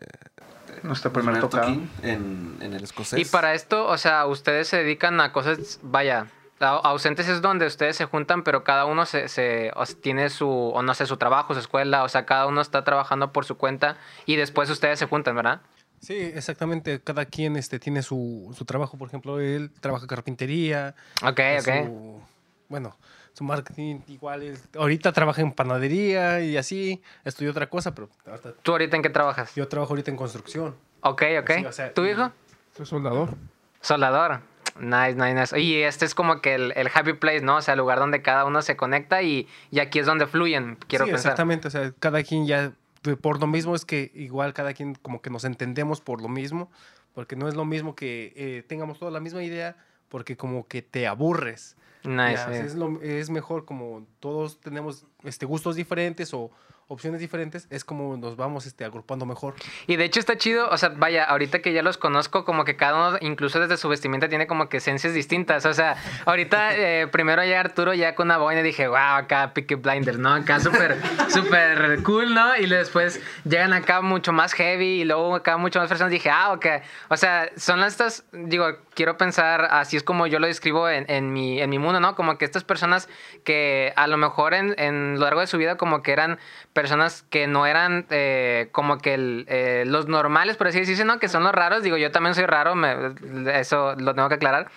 Nuestro 0.84 1.12
primer 1.12 1.34
primer 1.36 1.50
tocado. 1.50 1.68
toquín 1.68 1.90
en, 2.04 2.58
en 2.62 2.74
el 2.74 2.84
escocés. 2.84 3.20
Y 3.20 3.26
para 3.26 3.54
esto, 3.56 3.88
o 3.88 3.98
sea, 3.98 4.26
ustedes 4.28 4.68
se 4.68 4.78
dedican 4.78 5.20
a 5.20 5.34
cosas, 5.34 5.80
vaya, 5.82 6.28
ausentes 6.60 7.28
es 7.28 7.42
donde 7.42 7.66
ustedes 7.68 7.96
se 7.96 8.06
juntan, 8.06 8.44
pero 8.44 8.64
cada 8.64 8.86
uno 8.86 9.06
se, 9.06 9.28
se- 9.28 9.72
o 9.76 9.86
sea, 9.86 9.96
tiene 10.02 10.30
su, 10.30 10.50
o 10.50 10.82
no 10.82 10.94
sé, 10.94 11.06
su 11.06 11.18
trabajo, 11.18 11.54
su 11.54 11.60
escuela, 11.60 12.04
o 12.04 12.10
sea, 12.10 12.26
cada 12.26 12.48
uno 12.48 12.62
está 12.62 12.84
trabajando 12.84 13.32
por 13.32 13.46
su 13.46 13.58
cuenta 13.58 13.98
y 14.26 14.36
después 14.36 14.70
ustedes 14.70 15.00
se 15.00 15.06
juntan, 15.06 15.36
¿verdad? 15.36 15.62
Sí, 16.00 16.16
exactamente. 16.16 17.00
Cada 17.02 17.26
quien 17.26 17.56
este, 17.56 17.80
tiene 17.80 18.04
su, 18.04 18.54
su 18.56 18.66
trabajo. 18.66 18.98
Por 18.98 19.08
ejemplo, 19.08 19.40
él 19.40 19.72
trabaja 19.80 20.06
carpintería. 20.06 20.94
Ok, 21.24 21.40
ok. 21.60 21.70
su- 21.86 22.22
bueno, 22.70 22.96
su 23.34 23.44
marketing 23.44 24.02
igual. 24.08 24.44
es- 24.44 24.70
ahorita 24.78 25.12
trabaja 25.12 25.42
en 25.42 25.52
panadería 25.52 26.40
y 26.42 26.56
así. 26.56 27.02
Estudió 27.26 27.50
otra 27.50 27.68
cosa, 27.68 27.96
pero 27.96 28.10
ahorita- 28.28 28.54
¿Tú 28.62 28.72
ahorita 28.74 28.96
en 28.96 29.02
qué 29.02 29.10
trabajas? 29.10 29.56
yo 29.56 29.68
trabajo 29.68 29.94
ahorita 29.94 30.12
en 30.12 30.18
construcción. 30.18 30.76
Ok, 31.02 31.24
ok. 31.42 31.52
Sí, 31.58 31.66
o 31.66 31.72
sea, 31.72 31.94
¿Tu 31.94 32.06
hijo? 32.06 32.32
Soy 32.76 32.86
soldador. 32.86 33.36
Soldador. 33.82 34.42
Nice, 34.80 35.16
nice, 35.16 35.34
nice. 35.34 35.60
Y 35.60 35.82
este 35.82 36.06
es 36.06 36.14
como 36.16 36.42
que 36.42 36.56
el, 36.56 36.74
el 36.76 36.90
happy 36.94 37.14
place, 37.14 37.42
¿no? 37.42 37.58
O 37.58 37.62
sea, 37.62 37.74
el 37.74 37.80
lugar 37.80 38.00
donde 38.00 38.22
cada 38.22 38.46
uno 38.46 38.62
se 38.62 38.76
conecta 38.78 39.22
y, 39.22 39.48
y 39.72 39.80
aquí 39.80 40.00
es 40.00 40.06
donde 40.06 40.28
fluyen, 40.28 40.78
quiero 40.88 41.06
sí, 41.06 41.12
pensar. 41.12 41.32
exactamente. 41.32 41.68
O 41.68 41.72
sea, 41.72 41.92
cada 42.00 42.24
quien 42.24 42.46
ya, 42.46 42.74
por 43.22 43.40
lo 43.40 43.48
mismo 43.48 43.76
es 43.76 43.86
que 43.86 44.12
igual 44.16 44.54
cada 44.54 44.74
quien 44.74 44.96
como 44.96 45.22
que 45.22 45.30
nos 45.30 45.44
entendemos 45.46 46.02
por 46.02 46.22
lo 46.22 46.30
mismo, 46.30 46.70
porque 47.14 47.36
no 47.36 47.48
es 47.48 47.56
lo 47.56 47.66
mismo 47.66 47.96
que 47.96 48.34
eh, 48.36 48.64
tengamos 48.68 49.00
toda 49.00 49.12
la 49.12 49.20
misma 49.20 49.44
idea, 49.44 49.76
porque 50.10 50.38
como 50.38 50.68
que 50.68 50.82
te 50.82 51.08
aburres. 51.08 51.76
Nice. 52.04 52.34
Ya, 52.36 52.48
sí. 52.54 52.60
es, 52.60 52.76
lo- 52.76 53.02
es 53.02 53.30
mejor 53.30 53.66
como 53.66 54.06
todos 54.20 54.60
tenemos 54.62 55.06
este, 55.24 55.46
gustos 55.46 55.76
diferentes 55.76 56.34
o 56.34 56.52
opciones 56.90 57.20
diferentes, 57.20 57.68
es 57.70 57.84
como 57.84 58.16
nos 58.16 58.38
vamos 58.38 58.66
este, 58.66 58.86
agrupando 58.86 59.26
mejor. 59.26 59.56
Y 59.88 59.98
de 59.98 60.06
hecho 60.06 60.20
está 60.22 60.38
chido, 60.38 60.70
o 60.70 60.78
sea, 60.78 60.90
vaya, 60.90 61.26
ahorita 61.26 61.60
que 61.60 61.74
ya 61.74 61.84
los 61.84 61.98
conozco, 61.98 62.46
como 62.46 62.64
que 62.64 62.78
cada 62.78 63.10
uno, 63.10 63.18
incluso 63.22 63.60
desde 63.60 63.76
su 63.76 63.90
vestimenta, 63.90 64.30
tiene 64.30 64.48
como 64.48 64.70
que 64.70 64.78
esencias 64.78 65.14
distintas. 65.14 65.66
O 65.66 65.74
sea, 65.74 65.98
ahorita 66.26 66.76
eh, 66.78 67.08
primero 67.08 67.44
llega 67.44 67.60
Arturo 67.60 67.94
ya 67.94 68.16
con 68.16 68.28
una 68.28 68.38
boina 68.38 68.62
y 68.62 68.64
dije, 68.64 68.88
wow, 68.88 68.98
acá 68.98 69.54
Peaky 69.54 69.76
Blinders, 69.76 70.18
¿no? 70.18 70.34
Acá 70.34 70.60
súper, 70.62 70.98
súper 71.30 72.02
cool, 72.04 72.34
¿no? 72.34 72.56
Y 72.56 72.68
después 72.68 73.22
llegan 73.44 73.74
acá 73.74 74.02
mucho 74.02 74.32
más 74.32 74.54
heavy 74.54 75.02
y 75.02 75.04
luego 75.04 75.36
acá 75.36 75.58
mucho 75.58 75.80
más 75.80 75.90
personas. 75.90 76.12
Dije, 76.12 76.30
ah, 76.30 76.54
ok. 76.54 76.66
O 77.10 77.18
sea, 77.18 77.50
son 77.58 77.84
estas, 77.84 78.24
digo, 78.32 78.78
quiero 78.94 79.18
pensar, 79.18 79.68
así 79.72 79.98
es 79.98 80.04
como 80.04 80.26
yo 80.26 80.40
lo 80.40 80.48
describo 80.48 80.88
en, 80.88 81.06
en 81.10 81.34
mi, 81.34 81.62
en 81.62 81.70
mi 81.70 81.80
mundo, 81.80 82.00
¿no? 82.00 82.16
Como 82.16 82.38
que 82.38 82.46
estas 82.46 82.64
personas 82.64 83.10
que 83.44 83.92
a 83.98 84.08
lo 84.08 84.16
mejor 84.16 84.54
en, 84.54 84.74
en 84.78 85.16
lo 85.16 85.26
largo 85.26 85.42
de 85.42 85.48
su 85.48 85.58
vida 85.58 85.76
como 85.76 86.02
que 86.02 86.14
eran 86.14 86.40
personas 86.78 87.24
que 87.32 87.48
no 87.48 87.66
eran 87.66 88.06
eh, 88.12 88.70
como 88.72 89.00
que 89.00 89.16
el, 89.16 89.46
eh, 89.50 89.84
los 89.88 90.08
normales, 90.08 90.58
por 90.58 90.68
así 90.68 90.78
decirse, 90.78 91.06
¿no? 91.06 91.18
Que 91.18 91.28
son 91.28 91.44
los 91.44 91.52
raros. 91.52 91.82
Digo, 91.82 91.98
yo 91.98 92.12
también 92.12 92.36
soy 92.36 92.46
raro, 92.46 92.76
me- 92.76 93.16
eso 93.60 93.96
lo 93.96 94.14
tengo 94.14 94.30
que 94.30 94.36
aclarar. 94.36 94.70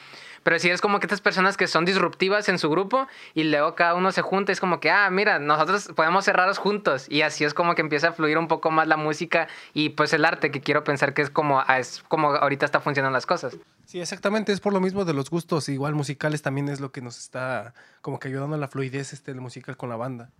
Pero 0.42 0.58
sí 0.58 0.70
es 0.70 0.80
como 0.80 0.98
que 0.98 1.04
estas 1.06 1.20
personas 1.20 1.58
que 1.58 1.66
son 1.66 1.84
disruptivas 1.84 2.48
en 2.48 2.58
su 2.58 2.70
grupo 2.70 3.06
y 3.34 3.44
luego 3.44 3.74
cada 3.74 3.92
uno 3.94 4.10
se 4.12 4.22
junta. 4.22 4.50
Es 4.50 4.60
como 4.60 4.80
que, 4.80 4.90
ah, 4.90 5.10
mira, 5.10 5.38
nosotros 5.38 5.90
podemos 5.94 6.24
ser 6.24 6.36
raros 6.36 6.56
juntos. 6.56 7.04
Y 7.10 7.20
así 7.20 7.44
es 7.44 7.52
como 7.52 7.74
que 7.74 7.82
empieza 7.82 8.08
a 8.08 8.12
fluir 8.12 8.38
un 8.38 8.48
poco 8.48 8.70
más 8.70 8.88
la 8.88 8.96
música 8.96 9.46
y 9.74 9.90
pues 9.90 10.14
el 10.14 10.24
arte, 10.24 10.50
que 10.50 10.62
quiero 10.62 10.82
pensar 10.82 11.12
que 11.12 11.20
es 11.20 11.28
como, 11.28 11.62
ah, 11.66 11.78
es 11.78 12.02
como 12.08 12.30
ahorita 12.30 12.64
está 12.64 12.80
funcionando 12.80 13.12
las 13.14 13.26
cosas. 13.26 13.58
Sí, 13.84 14.00
exactamente, 14.00 14.52
es 14.52 14.60
por 14.60 14.72
lo 14.72 14.80
mismo 14.80 15.04
de 15.04 15.12
los 15.12 15.28
gustos, 15.28 15.68
igual 15.68 15.94
musicales 15.94 16.40
también 16.40 16.70
es 16.70 16.80
lo 16.80 16.90
que 16.90 17.02
nos 17.02 17.18
está 17.18 17.74
como 18.00 18.18
que 18.18 18.28
ayudando 18.28 18.56
a 18.56 18.58
la 18.58 18.68
fluidez 18.68 19.12
este, 19.12 19.34
musical 19.34 19.76
con 19.76 19.90
la 19.90 19.96
banda. 19.96 20.30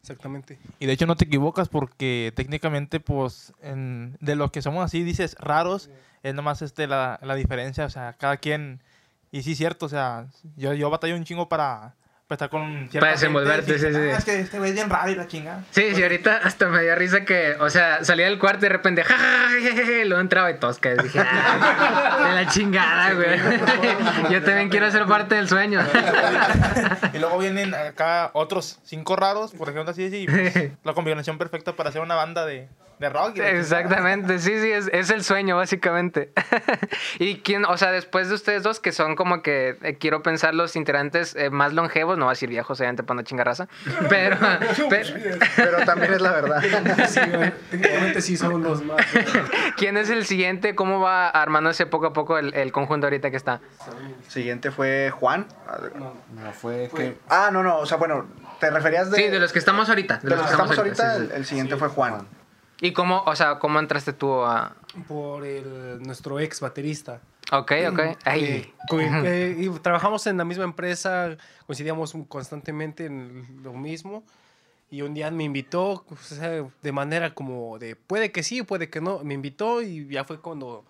Exactamente. 0.00 0.58
Y 0.78 0.86
de 0.86 0.92
hecho 0.92 1.06
no 1.06 1.16
te 1.16 1.24
equivocas 1.26 1.68
porque 1.68 2.32
técnicamente, 2.34 3.00
pues, 3.00 3.52
en- 3.62 4.16
de 4.20 4.34
los 4.34 4.50
que 4.50 4.62
somos 4.62 4.84
así, 4.84 5.02
dices 5.02 5.36
raros, 5.38 5.90
es 6.22 6.34
nomás 6.34 6.62
este, 6.62 6.86
la, 6.86 7.18
la 7.22 7.34
diferencia, 7.34 7.84
o 7.84 7.90
sea, 7.90 8.14
cada 8.14 8.36
quien... 8.38 8.80
Y 9.32 9.42
sí, 9.42 9.54
cierto, 9.54 9.86
o 9.86 9.88
sea, 9.88 10.26
yo, 10.56 10.74
yo 10.74 10.90
batallo 10.90 11.14
un 11.14 11.24
chingo 11.24 11.48
para, 11.48 11.94
para 12.30 12.46
estar 12.46 12.48
con 12.48 12.88
Para 12.92 13.10
desenvolverte, 13.10 13.76
sí, 13.76 13.92
sí. 13.92 13.98
"Ah, 14.00 14.16
es 14.18 14.24
que 14.24 14.38
este 14.38 14.58
güey 14.58 14.70
es 14.70 14.76
bien 14.76 14.88
raro 14.88 15.10
y 15.10 15.16
la 15.16 15.26
chingada. 15.26 15.64
Sí, 15.72 15.96
sí, 15.96 16.00
ahorita 16.00 16.36
hasta 16.44 16.68
me 16.68 16.80
dio 16.80 16.94
risa 16.94 17.24
que, 17.24 17.56
o 17.58 17.68
sea, 17.70 18.04
salía 18.04 18.26
del 18.26 18.38
cuarto 18.38 18.58
y 18.66 18.68
de 18.68 18.68
repente, 18.68 19.02
ja, 19.02 19.16
ja, 19.18 20.04
luego 20.04 20.20
entraba 20.20 20.48
y 20.48 20.54
tosca. 20.60 20.94
Dije, 20.94 21.18
ah, 21.18 22.28
de 22.28 22.44
la 22.44 22.48
chingada, 22.48 23.14
güey. 23.14 23.36
Yo 24.30 24.44
también 24.44 24.68
quiero 24.68 24.88
ser 24.92 25.06
parte 25.06 25.34
del 25.34 25.48
sueño. 25.48 25.80
y 27.12 27.18
luego 27.18 27.36
vienen 27.38 27.74
acá 27.74 28.30
otros 28.32 28.78
cinco 28.84 29.16
raros, 29.16 29.50
por 29.50 29.68
ejemplo, 29.68 29.90
así, 29.90 30.04
y 30.04 30.26
pues, 30.26 30.54
la 30.84 30.94
combinación 30.94 31.36
perfecta 31.36 31.72
para 31.74 31.88
hacer 31.88 32.00
una 32.00 32.14
banda 32.14 32.46
de, 32.46 32.68
de 33.00 33.08
rock. 33.08 33.38
y. 33.38 33.40
Exactamente, 33.40 34.38
sí, 34.38 34.60
sí, 34.60 34.70
es, 34.70 34.88
es 34.92 35.10
el 35.10 35.24
sueño, 35.24 35.56
básicamente. 35.56 36.32
y 37.18 37.36
quién, 37.36 37.64
o 37.64 37.76
sea, 37.78 37.90
después 37.90 38.28
de 38.28 38.34
ustedes 38.34 38.62
dos, 38.62 38.78
que 38.78 38.92
son 38.92 39.16
como 39.16 39.42
que 39.42 39.78
eh, 39.82 39.96
quiero 39.98 40.22
pensar 40.22 40.54
los 40.54 40.76
integrantes 40.76 41.34
eh, 41.34 41.48
más 41.48 41.72
longevos, 41.72 42.18
no 42.18 42.26
voy 42.26 42.32
a 42.32 42.34
decir 42.34 42.50
viejos, 42.50 42.78
obviamente, 42.78 43.02
para 43.02 43.16
no 43.16 43.22
chingar 43.22 43.46
raza, 43.46 43.68
pero, 44.08 44.36
pero 44.90 45.08
Pero 45.56 45.84
también 45.86 46.12
es 46.12 46.20
la 46.20 46.32
verdad. 46.32 46.62
Sí, 47.08 47.20
técnicamente 47.70 48.20
sí 48.20 48.36
son 48.36 48.62
los 48.62 48.84
más. 48.84 49.00
¿quién 49.76 49.96
es 49.96 50.10
el 50.10 50.26
siguiente? 50.26 50.74
¿Cómo 50.74 51.00
va 51.00 51.28
armándose 51.28 51.86
poco 51.86 52.06
a 52.06 52.12
poco 52.12 52.36
el, 52.36 52.52
el 52.52 52.70
conjunto 52.70 53.06
ahorita 53.06 53.30
que 53.30 53.36
está? 53.38 53.60
Siguiente 54.28 54.70
fue 54.70 55.10
Juan. 55.10 55.46
No, 55.94 56.52
fue 56.52 56.90
que... 56.94 57.16
Ah, 57.30 57.48
no, 57.50 57.62
no, 57.62 57.78
o 57.78 57.86
sea, 57.86 57.96
bueno, 57.96 58.26
te 58.58 58.70
referías 58.70 59.10
de. 59.10 59.16
sí, 59.16 59.28
de 59.28 59.40
los 59.40 59.52
que 59.54 59.58
estamos 59.58 59.88
ahorita. 59.88 60.20
de 60.22 60.30
los 60.30 60.40
que 60.40 60.50
estamos 60.50 60.76
ahorita, 60.76 61.14
sí, 61.14 61.18
sí. 61.18 61.24
el, 61.24 61.32
el 61.32 61.46
siguiente 61.46 61.76
fue 61.76 61.88
Juan. 61.88 62.26
¿Y 62.80 62.92
cómo, 62.92 63.22
o 63.26 63.36
sea, 63.36 63.58
cómo 63.58 63.78
entraste 63.78 64.12
tú 64.12 64.42
a...? 64.42 64.74
Por 65.06 65.44
el, 65.44 66.02
nuestro 66.02 66.40
ex 66.40 66.60
baterista. 66.60 67.20
Ok, 67.52 67.72
ok. 67.90 68.00
Ay. 68.24 68.44
Eh, 68.44 68.74
co- 68.88 69.00
eh, 69.00 69.56
y 69.58 69.68
trabajamos 69.80 70.26
en 70.26 70.36
la 70.38 70.44
misma 70.44 70.64
empresa, 70.64 71.36
coincidíamos 71.66 72.14
constantemente 72.28 73.06
en 73.06 73.60
lo 73.62 73.72
mismo. 73.72 74.22
Y 74.90 75.02
un 75.02 75.14
día 75.14 75.30
me 75.30 75.44
invitó, 75.44 76.04
o 76.08 76.16
sea, 76.20 76.64
de 76.82 76.92
manera 76.92 77.32
como 77.34 77.78
de 77.78 77.94
puede 77.96 78.32
que 78.32 78.42
sí, 78.42 78.62
puede 78.62 78.88
que 78.88 79.00
no. 79.00 79.20
Me 79.22 79.34
invitó 79.34 79.82
y 79.82 80.08
ya 80.08 80.24
fue 80.24 80.40
cuando 80.40 80.84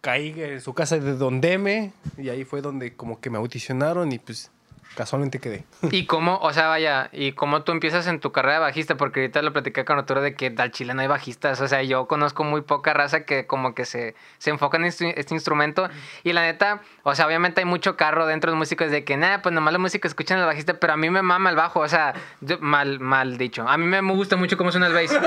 caí 0.00 0.34
en 0.36 0.60
su 0.60 0.74
casa 0.74 0.98
de 0.98 1.14
Don 1.14 1.40
Deme. 1.40 1.92
Y 2.18 2.28
ahí 2.28 2.44
fue 2.44 2.60
donde 2.60 2.94
como 2.94 3.20
que 3.20 3.30
me 3.30 3.38
audicionaron 3.38 4.12
y 4.12 4.18
pues 4.18 4.50
casualmente 4.94 5.38
quedé. 5.40 5.64
¿Y 5.90 6.06
cómo, 6.06 6.38
o 6.42 6.52
sea, 6.52 6.68
vaya, 6.68 7.08
y 7.12 7.32
cómo 7.32 7.62
tú 7.62 7.72
empiezas 7.72 8.06
en 8.06 8.20
tu 8.20 8.32
carrera 8.32 8.54
de 8.54 8.60
bajista? 8.60 8.96
Porque 8.96 9.20
ahorita 9.20 9.42
lo 9.42 9.52
platicé 9.52 9.84
con 9.84 9.98
Arturo 9.98 10.20
de 10.20 10.34
que 10.34 10.54
al 10.56 10.70
Chile 10.70 10.94
no 10.94 11.00
hay 11.02 11.06
bajistas. 11.08 11.60
O 11.60 11.68
sea, 11.68 11.82
yo 11.82 12.06
conozco 12.06 12.44
muy 12.44 12.60
poca 12.62 12.92
raza 12.92 13.24
que 13.24 13.46
como 13.46 13.74
que 13.74 13.84
se, 13.84 14.14
se 14.38 14.50
enfoca 14.50 14.76
en 14.76 14.84
este, 14.84 15.18
este 15.20 15.34
instrumento. 15.34 15.88
Y 16.24 16.32
la 16.32 16.42
neta, 16.42 16.80
o 17.02 17.14
sea, 17.14 17.26
obviamente 17.26 17.60
hay 17.60 17.64
mucho 17.66 17.96
carro 17.96 18.26
dentro 18.26 18.50
de 18.50 18.52
los 18.56 18.58
músicos 18.58 18.90
de 18.90 19.04
que, 19.04 19.16
nada, 19.16 19.42
pues 19.42 19.54
nomás 19.54 19.72
la 19.72 19.78
música 19.78 20.06
escuchan 20.08 20.38
al 20.38 20.46
bajista, 20.46 20.74
pero 20.74 20.92
a 20.92 20.96
mí 20.96 21.10
me 21.10 21.22
mama 21.22 21.50
el 21.50 21.56
bajo. 21.56 21.80
O 21.80 21.88
sea, 21.88 22.14
yo- 22.40 22.58
mal, 22.60 23.00
mal 23.00 23.38
dicho. 23.38 23.68
A 23.68 23.76
mí 23.78 23.86
me 23.86 24.00
gusta 24.12 24.36
mucho 24.36 24.56
cómo 24.56 24.70
suena 24.72 24.86
el 24.88 24.92
bass. 24.94 25.18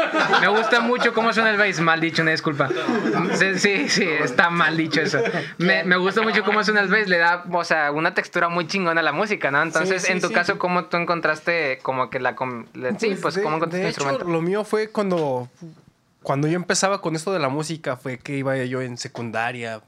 Me 0.42 0.48
gusta 0.48 0.80
mucho 0.82 1.14
cómo 1.14 1.34
suena 1.34 1.50
el 1.50 1.58
bass. 1.58 1.80
Mal 1.80 2.00
dicho, 2.00 2.22
una 2.22 2.32
disculpa. 2.32 2.70
Sí, 3.34 3.58
sí, 3.60 3.90
sí, 3.90 4.08
está 4.08 4.50
mal 4.50 4.78
dicho 4.78 5.02
eso. 5.02 5.20
Me, 5.58 5.84
me 5.84 5.98
gusta 5.98 6.22
mucho 6.22 6.44
cómo 6.44 6.64
suena 6.64 6.82
el 6.82 6.88
bass. 6.88 7.08
Le 7.08 7.18
da, 7.18 7.44
o 7.52 7.64
sea, 7.64 7.92
una 7.92 8.14
textura 8.14 8.50
muy 8.50 8.68
chingona 8.68 9.02
a 9.02 9.04
la 9.04 9.12
música, 9.12 9.52
¿no? 9.52 9.55
Entonces, 9.64 10.02
Sí, 10.02 10.08
sí, 10.08 10.14
en 10.14 10.22
tu 10.22 10.28
sí. 10.30 10.34
caso, 10.34 10.58
¿cómo 10.58 10.86
tú 10.86 10.98
encontraste 10.98 11.80
como 11.82 12.10
que 12.10 12.20
la... 12.20 12.36
la- 12.74 13.00
sí, 13.00 13.16
pues, 13.22 13.36
de, 13.36 13.44
¿cómo 13.44 13.58
encontraste 13.58 13.78
de 13.86 13.90
hecho, 13.90 14.02
instrumento? 14.02 14.26
lo 14.26 14.42
mío 14.42 14.64
fue 14.64 14.90
cuando, 14.90 15.50
cuando 16.24 16.48
yo 16.48 16.56
empezaba 16.56 17.02
con 17.02 17.16
esto 17.16 17.32
de 17.34 17.40
la 17.40 17.50
música, 17.50 17.98
fue 17.98 18.18
que 18.18 18.38
iba 18.38 18.58
yo 18.58 18.82
en 18.82 18.98
secundaria, 18.98 19.82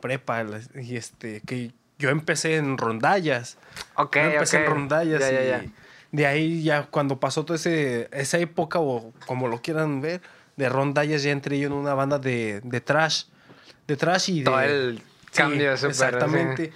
prepa, 0.00 0.44
y 0.74 0.96
este, 0.96 1.40
que 1.46 1.72
yo 1.98 2.10
empecé 2.10 2.56
en 2.56 2.76
rondallas. 2.78 3.56
Ok, 3.96 4.16
Yo 4.16 4.22
empecé 4.22 4.56
ok. 4.58 4.62
en 4.64 4.70
rondallas 4.70 5.20
Ya, 5.20 5.30
ya, 5.30 5.42
y 5.42 5.46
ya. 5.48 5.64
de 6.12 6.26
ahí 6.26 6.62
ya 6.62 6.82
cuando 6.84 7.18
pasó 7.20 7.44
toda 7.44 7.56
ese, 7.56 8.08
esa 8.12 8.38
época 8.38 8.78
o 8.80 9.12
como 9.26 9.48
lo 9.48 9.62
quieran 9.62 10.00
ver, 10.00 10.20
de 10.56 10.68
rondallas 10.68 11.22
ya 11.22 11.30
entré 11.32 11.58
yo 11.58 11.66
en 11.68 11.72
una 11.72 11.94
banda 11.94 12.18
de, 12.18 12.60
de 12.62 12.80
trash. 12.80 13.24
De 13.86 13.96
trash 13.96 14.30
y 14.30 14.38
de... 14.40 14.44
Todo 14.44 14.60
el 14.60 15.02
cambio 15.32 15.76
súper, 15.76 15.90
Exactamente. 15.90 16.72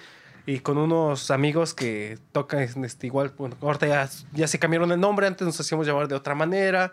Y 0.49 0.61
con 0.61 0.79
unos 0.79 1.31
amigos 1.31 1.75
que 1.75 2.17
tocan 2.33 2.61
este, 2.83 3.07
igual, 3.07 3.35
bueno, 3.37 3.55
ahorita 3.61 3.87
ya, 3.87 4.09
ya 4.33 4.49
se 4.49 4.59
cambiaron 4.59 4.91
el 4.93 4.99
nombre, 4.99 5.27
antes 5.27 5.47
nos 5.47 5.61
hacíamos 5.61 5.87
llamar 5.87 6.09
de 6.09 6.15
otra 6.15 6.35
manera, 6.35 6.91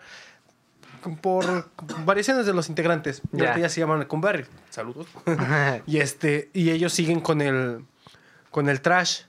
por 1.22 1.70
variaciones 2.04 2.44
de 2.44 2.52
los 2.52 2.68
integrantes. 2.68 3.22
Y 3.32 3.40
ahorita 3.40 3.60
ya 3.60 3.68
se 3.70 3.80
llaman 3.80 4.04
Cumberry. 4.04 4.44
Saludos. 4.68 5.06
y 5.86 5.96
este, 6.00 6.50
y 6.52 6.70
ellos 6.70 6.92
siguen 6.92 7.20
con 7.20 7.40
el, 7.40 7.86
con 8.50 8.68
el 8.68 8.82
trash. 8.82 9.22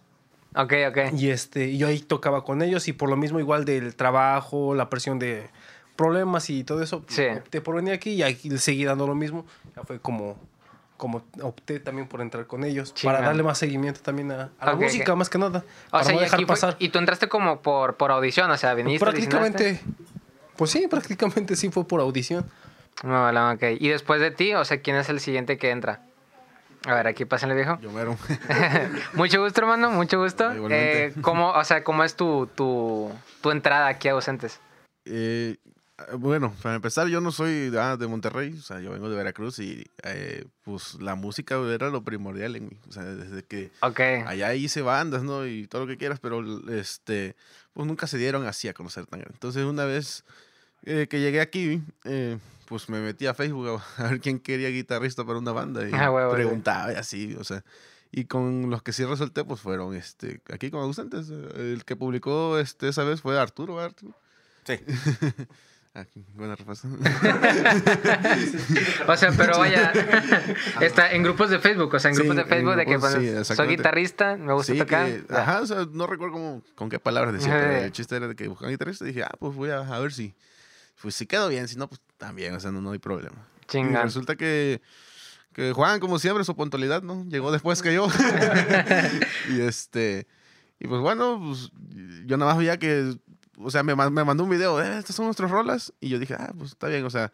ok, 0.55 0.73
ok. 0.89 0.97
Y 1.13 1.29
este, 1.29 1.77
yo 1.77 1.87
ahí 1.87 1.99
tocaba 1.99 2.43
con 2.43 2.61
ellos 2.61 2.89
y 2.89 2.93
por 2.93 3.09
lo 3.09 3.15
mismo 3.15 3.39
igual 3.39 3.63
del 3.63 3.95
trabajo, 3.95 4.75
la 4.75 4.89
presión 4.89 5.19
de 5.19 5.49
problemas 5.95 6.49
y 6.49 6.65
todo 6.65 6.83
eso, 6.83 7.05
Sí. 7.07 7.23
opté 7.37 7.61
por 7.61 7.75
venir 7.75 7.93
aquí 7.93 8.09
y 8.11 8.23
aquí 8.23 8.55
seguí 8.57 8.83
dando 8.83 9.07
lo 9.07 9.15
mismo. 9.15 9.45
Ya 9.73 9.83
fue 9.83 9.99
como, 10.01 10.37
como 10.97 11.23
opté 11.41 11.79
también 11.79 12.07
por 12.07 12.21
entrar 12.21 12.47
con 12.47 12.63
ellos 12.63 12.93
para 13.03 13.21
darle 13.21 13.43
más 13.43 13.57
seguimiento 13.59 14.01
también 14.01 14.31
a, 14.31 14.49
a 14.59 14.65
la 14.65 14.75
música, 14.75 15.15
más 15.15 15.29
que 15.29 15.37
nada. 15.37 15.63
O 15.87 15.91
para 15.91 16.03
sea, 16.03 16.13
no 16.13 16.19
y, 16.19 16.23
dejar 16.23 16.37
aquí 16.39 16.45
fue- 16.45 16.53
pasar. 16.55 16.75
y 16.79 16.89
tú 16.89 16.99
entraste 16.99 17.29
como 17.29 17.61
por, 17.61 17.95
por 17.95 18.11
audición, 18.11 18.49
o 18.51 18.57
sea, 18.57 18.73
viniste, 18.73 18.99
prácticamente, 19.05 19.79
pues 20.55 20.71
sí, 20.71 20.87
prácticamente 20.87 21.55
sí 21.55 21.69
fue 21.69 21.87
por 21.87 22.01
audición. 22.01 22.45
No, 23.03 23.11
vale, 23.31 23.39
ok. 23.55 23.79
Y 23.79 23.89
después 23.89 24.19
de 24.19 24.31
ti, 24.31 24.55
o 24.55 24.65
sea, 24.65 24.81
¿quién 24.81 24.95
es 24.95 25.07
el 25.09 25.19
siguiente 25.19 25.57
que 25.59 25.69
entra? 25.69 26.01
A 26.87 26.93
ver, 26.95 27.05
aquí 27.07 27.25
pásenle, 27.25 27.53
viejo. 27.53 27.77
Yo 27.81 27.91
mero. 27.91 28.15
mucho 29.13 29.41
gusto, 29.43 29.61
hermano, 29.61 29.91
mucho 29.91 30.19
gusto. 30.19 30.45
Igualmente. 30.53 31.05
Eh, 31.07 31.13
¿cómo, 31.21 31.51
o 31.51 31.63
sea, 31.63 31.83
¿cómo 31.83 32.03
es 32.03 32.15
tu, 32.15 32.47
tu, 32.47 33.11
tu 33.41 33.51
entrada 33.51 33.87
aquí 33.87 34.07
a 34.07 34.13
Ausentes? 34.13 34.59
Eh, 35.05 35.57
bueno, 36.19 36.53
para 36.61 36.75
empezar, 36.75 37.07
yo 37.07 37.21
no 37.21 37.31
soy 37.31 37.71
ah, 37.77 37.97
de 37.97 38.07
Monterrey, 38.07 38.53
o 38.57 38.61
sea, 38.61 38.79
yo 38.81 38.91
vengo 38.91 39.09
de 39.09 39.15
Veracruz 39.15 39.57
y 39.59 39.83
eh, 40.03 40.45
pues 40.63 40.95
la 41.01 41.15
música 41.15 41.55
era 41.73 41.89
lo 41.89 42.03
primordial 42.03 42.55
en 42.55 42.65
mí. 42.65 42.77
O 42.87 42.91
sea, 42.91 43.03
desde 43.03 43.43
que 43.43 43.71
Ok. 43.81 43.99
allá 44.27 44.53
hice 44.53 44.81
bandas, 44.81 45.23
¿no? 45.23 45.45
Y 45.47 45.67
todo 45.67 45.81
lo 45.81 45.87
que 45.87 45.97
quieras, 45.97 46.19
pero 46.19 46.43
este, 46.71 47.35
pues 47.73 47.87
nunca 47.87 48.05
se 48.07 48.17
dieron 48.17 48.45
así 48.45 48.67
a 48.67 48.73
conocer 48.73 49.05
tan 49.07 49.19
grande. 49.21 49.35
Entonces, 49.35 49.63
una 49.63 49.85
vez 49.85 50.23
eh, 50.83 51.07
que 51.09 51.19
llegué 51.19 51.41
aquí, 51.41 51.81
eh, 52.05 52.37
pues 52.67 52.89
me 52.89 52.99
metí 52.99 53.25
a 53.25 53.33
Facebook 53.33 53.81
a, 53.97 54.03
ver 54.09 54.19
quién 54.21 54.39
quería 54.39 54.69
guitarrista 54.69 55.25
para 55.25 55.39
una 55.39 55.51
banda 55.51 55.81
y 55.87 55.91
Ah, 55.93 56.11
huevo, 56.11 56.15
huevo. 56.15 56.31
preguntaba 56.33 56.93
y 56.93 56.95
así, 56.95 57.35
o 57.39 57.43
sea. 57.43 57.63
Y 58.11 58.25
con 58.25 58.69
los 58.69 58.83
que 58.83 58.93
sí 58.93 59.03
resulté, 59.03 59.43
pues 59.43 59.59
fueron 59.61 59.95
este, 59.95 60.41
aquí 60.53 60.69
con 60.71 60.81
ausentes. 60.81 61.29
eh, 61.31 61.73
El 61.73 61.83
que 61.85 61.95
publicó 61.95 62.57
este, 62.59 62.87
esa 62.87 63.03
vez 63.03 63.21
fue 63.21 63.37
Arturo, 63.39 63.75
¿verdad, 63.75 63.89
Arturo. 63.95 64.15
Sí. 64.65 64.79
Ah, 65.99 66.05
buena 66.35 66.55
respuesta. 66.55 66.87
O 69.07 69.17
sea, 69.17 69.31
pero 69.35 69.57
vaya, 69.57 69.91
está 70.81 71.11
en 71.11 71.23
grupos 71.23 71.49
de 71.49 71.59
Facebook, 71.59 71.93
o 71.93 71.99
sea, 71.99 72.09
en 72.11 72.15
Sí, 72.15 72.21
grupos 72.21 72.37
de 72.37 72.45
Facebook 72.45 72.75
de 72.75 72.85
que 72.85 73.43
sí, 73.45 73.55
soy 73.55 73.67
guitarrista, 73.69 74.37
me 74.37 74.53
gusta 74.53 74.73
Sí, 74.73 74.79
tocar. 74.79 75.07
que- 75.07 75.23
ajá, 75.33 75.61
o 75.61 75.65
sea, 75.65 75.87
no 75.91 76.05
recuerdo 76.05 76.33
cómo, 76.33 76.61
con 76.75 76.89
qué 76.89 76.99
palabras 76.99 77.33
decía, 77.33 77.53
pero 77.59 77.71
el 77.77 77.91
chiste 77.91 78.15
era 78.15 78.27
de 78.27 78.35
que 78.35 78.47
buscaban 78.47 78.71
guitarrista 78.73 79.05
y 79.05 79.07
dije, 79.07 79.23
ah, 79.23 79.31
pues 79.39 79.55
voy 79.55 79.71
a, 79.71 79.79
a 79.79 79.99
ver 79.99 80.13
si, 80.13 80.35
pues 81.01 81.15
si 81.15 81.25
quedo 81.25 81.47
bien, 81.49 81.67
si 81.67 81.77
no, 81.77 81.87
pues 81.87 81.99
también, 82.17 82.53
o 82.53 82.59
sea, 82.59 82.71
no, 82.71 82.81
no 82.81 82.91
hay 82.91 82.99
problema. 82.99 83.37
Y 83.63 83.65
Chingón. 83.67 84.03
resulta 84.03 84.35
que, 84.35 84.81
que 85.53 85.71
Juan, 85.73 85.99
como 85.99 86.19
siempre, 86.19 86.43
su 86.43 86.55
puntualidad, 86.55 87.01
¿no? 87.01 87.25
Llegó 87.27 87.51
después 87.51 87.81
que 87.81 87.93
yo. 87.93 88.07
y 89.49 89.61
este, 89.61 90.27
y 90.79 90.87
pues 90.87 91.01
bueno, 91.01 91.41
pues 91.43 91.71
yo 92.25 92.37
nada 92.37 92.51
más 92.51 92.59
veía 92.59 92.77
que, 92.77 93.15
o 93.57 93.69
sea, 93.71 93.83
me, 93.83 93.95
me 93.95 94.23
mandó 94.23 94.43
un 94.43 94.49
video, 94.49 94.81
eh, 94.81 94.97
estas 94.99 95.15
son 95.15 95.25
nuestras 95.25 95.49
rolas, 95.51 95.93
y 95.99 96.09
yo 96.09 96.19
dije, 96.19 96.35
ah, 96.37 96.51
pues 96.57 96.71
está 96.71 96.87
bien, 96.87 97.03
o 97.05 97.09
sea, 97.09 97.31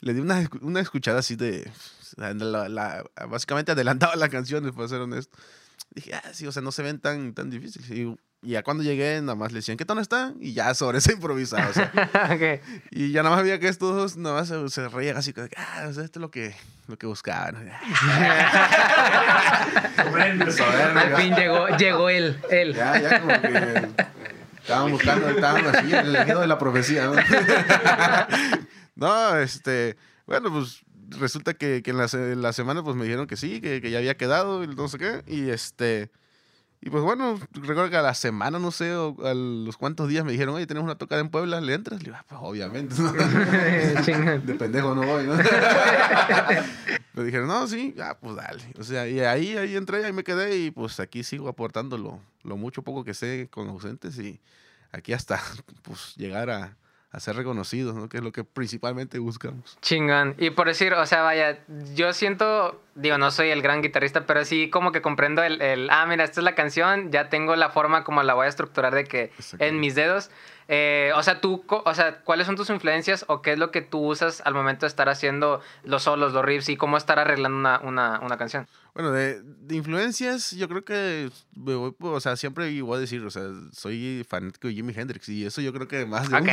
le 0.00 0.14
di 0.14 0.20
una, 0.20 0.48
una 0.60 0.80
escuchada 0.80 1.20
así 1.20 1.36
de, 1.36 1.70
la- 2.16 2.34
la- 2.68 3.04
básicamente 3.28 3.72
adelantaba 3.72 4.16
las 4.16 4.28
canciones, 4.30 4.72
para 4.72 4.88
ser 4.88 5.00
honesto. 5.00 5.36
Dije, 5.94 6.14
ah, 6.14 6.22
sí, 6.32 6.46
o 6.46 6.52
sea, 6.52 6.62
no 6.62 6.72
se 6.72 6.82
ven 6.82 6.98
tan, 7.00 7.32
tan 7.34 7.48
difíciles. 7.48 7.88
Y, 7.90 8.14
y 8.42 8.50
ya 8.50 8.62
cuando 8.62 8.82
llegué, 8.82 9.18
nada 9.22 9.34
más 9.34 9.50
le 9.52 9.58
decían, 9.60 9.76
¿qué 9.78 9.84
tono 9.86 10.00
está? 10.02 10.34
Y 10.40 10.52
ya 10.52 10.74
sobre 10.74 10.98
eso 10.98 11.10
improvisaba, 11.12 11.68
o 11.68 11.72
sea. 11.72 11.90
Ok. 12.34 12.60
Y 12.90 13.12
ya 13.12 13.22
nada 13.22 13.34
más 13.36 13.44
veía 13.44 13.58
que 13.58 13.68
estos 13.68 13.94
dos 13.96 14.16
nada 14.18 14.34
más 14.40 14.48
se, 14.48 14.68
se 14.68 14.88
reían 14.88 15.16
así, 15.16 15.32
como 15.32 15.48
que, 15.48 15.56
ah, 15.56 15.86
o 15.88 15.92
sea, 15.94 16.04
esto 16.04 16.18
es 16.18 16.20
lo 16.20 16.30
que, 16.30 16.54
lo 16.86 16.98
que 16.98 17.06
buscaban. 17.06 17.56
Al 19.96 21.16
fin 21.16 21.34
llegó, 21.34 21.68
llegó 21.76 22.08
él, 22.10 22.38
él. 22.50 22.74
Ya, 22.74 23.00
ya 23.00 23.20
como 23.20 23.40
que 23.40 23.88
estaban 24.66 24.90
buscando, 24.90 25.28
estaban 25.28 25.64
así, 25.66 25.94
el 25.94 26.08
elegido 26.08 26.40
de 26.40 26.46
la 26.48 26.58
profecía, 26.58 27.06
¿no? 27.06 27.14
no, 28.96 29.38
este, 29.38 29.96
bueno, 30.26 30.50
pues 30.50 30.82
resulta 31.10 31.54
que, 31.54 31.82
que 31.84 31.92
en, 31.92 31.98
la, 31.98 32.08
en 32.12 32.42
la 32.42 32.52
semana 32.52 32.82
pues 32.82 32.96
me 32.96 33.04
dijeron 33.04 33.28
que 33.28 33.36
sí, 33.36 33.60
que, 33.60 33.80
que 33.80 33.90
ya 33.92 33.98
había 33.98 34.16
quedado 34.16 34.64
y 34.64 34.66
no 34.66 34.88
sé 34.88 34.98
qué, 34.98 35.22
y 35.28 35.50
este, 35.50 36.10
y 36.86 36.88
pues 36.88 37.02
bueno, 37.02 37.36
recuerdo 37.50 37.90
que 37.90 37.96
a 37.96 38.02
la 38.02 38.14
semana, 38.14 38.60
no 38.60 38.70
sé, 38.70 38.94
o 38.94 39.16
a 39.26 39.34
los 39.34 39.76
cuantos 39.76 40.08
días 40.08 40.24
me 40.24 40.30
dijeron, 40.30 40.54
oye, 40.54 40.68
tenemos 40.68 40.84
una 40.84 40.94
tocada 40.94 41.20
en 41.20 41.30
Puebla, 41.30 41.60
¿le 41.60 41.74
entras? 41.74 41.98
Le 41.98 42.10
digo, 42.10 42.16
ah, 42.16 42.24
pues 42.28 42.40
obviamente, 42.44 42.94
¿no? 42.96 43.12
De 44.46 44.54
pendejo 44.54 44.94
no 44.94 45.04
voy, 45.04 45.26
¿no? 45.26 45.34
Me 47.14 47.24
dijeron, 47.24 47.48
no, 47.48 47.66
sí, 47.66 47.92
ah, 48.00 48.16
pues 48.20 48.36
dale. 48.36 48.62
O 48.78 48.84
sea, 48.84 49.08
y 49.08 49.18
ahí, 49.18 49.56
ahí 49.56 49.74
entré, 49.74 50.04
ahí 50.04 50.12
me 50.12 50.22
quedé 50.22 50.58
y 50.58 50.70
pues 50.70 51.00
aquí 51.00 51.24
sigo 51.24 51.48
aportando 51.48 51.98
lo, 51.98 52.20
lo 52.44 52.56
mucho 52.56 52.82
poco 52.82 53.02
que 53.02 53.14
sé 53.14 53.48
con 53.50 53.68
ausentes 53.68 54.16
y 54.20 54.38
aquí 54.92 55.12
hasta 55.12 55.40
pues 55.82 56.14
llegar 56.14 56.50
a, 56.50 56.76
a 57.10 57.18
ser 57.18 57.34
reconocidos, 57.34 57.96
¿no? 57.96 58.08
Que 58.08 58.18
es 58.18 58.22
lo 58.22 58.30
que 58.30 58.44
principalmente 58.44 59.18
buscamos. 59.18 59.76
Chingón. 59.82 60.36
Y 60.38 60.50
por 60.50 60.68
decir, 60.68 60.92
o 60.92 61.04
sea, 61.04 61.22
vaya, 61.22 61.58
yo 61.96 62.12
siento, 62.12 62.80
digo, 62.96 63.16
no 63.18 63.30
soy 63.30 63.50
el 63.50 63.62
gran 63.62 63.80
guitarrista, 63.82 64.26
pero 64.26 64.44
sí 64.44 64.68
como 64.70 64.90
que 64.90 65.00
comprendo 65.02 65.42
el, 65.42 65.62
el, 65.62 65.88
ah, 65.90 66.04
mira, 66.06 66.24
esta 66.24 66.40
es 66.40 66.44
la 66.44 66.54
canción, 66.54 67.12
ya 67.12 67.28
tengo 67.28 67.54
la 67.54 67.70
forma 67.70 68.02
como 68.04 68.22
la 68.22 68.34
voy 68.34 68.46
a 68.46 68.48
estructurar 68.48 68.94
de 68.94 69.04
que 69.04 69.30
en 69.58 69.78
mis 69.80 69.94
dedos. 69.94 70.30
eh, 70.68 71.12
o 71.14 71.22
sea, 71.22 71.40
tú, 71.40 71.64
o 71.68 71.94
sea, 71.94 72.22
¿cuáles 72.24 72.46
son 72.46 72.56
tus 72.56 72.70
influencias 72.70 73.24
o 73.28 73.40
qué 73.40 73.52
es 73.52 73.58
lo 73.58 73.70
que 73.70 73.82
tú 73.82 74.00
usas 74.00 74.42
al 74.44 74.52
momento 74.54 74.84
de 74.84 74.88
estar 74.88 75.08
haciendo 75.08 75.60
los 75.84 76.02
solos, 76.02 76.32
los 76.32 76.44
riffs 76.44 76.68
y 76.68 76.76
cómo 76.76 76.96
estar 76.96 77.20
arreglando 77.20 77.56
una, 77.56 77.78
una, 77.84 78.18
una 78.20 78.36
canción? 78.36 78.66
Bueno, 78.92 79.12
de, 79.12 79.42
de 79.42 79.76
influencias, 79.76 80.52
yo 80.52 80.68
creo 80.68 80.82
que 80.82 81.28
me 81.54 81.74
voy, 81.74 81.94
o 82.00 82.18
sea, 82.18 82.34
siempre 82.34 82.80
voy 82.80 82.96
a 82.96 83.00
decir, 83.00 83.22
o 83.22 83.30
sea, 83.30 83.42
soy 83.70 84.24
fanático 84.28 84.68
de 84.68 84.74
Jimi 84.74 84.94
Hendrix 84.96 85.28
y 85.28 85.44
eso 85.44 85.60
yo 85.60 85.70
creo 85.74 85.86
que 85.86 86.06
más 86.06 86.30
de 86.30 86.36
un, 86.38 86.46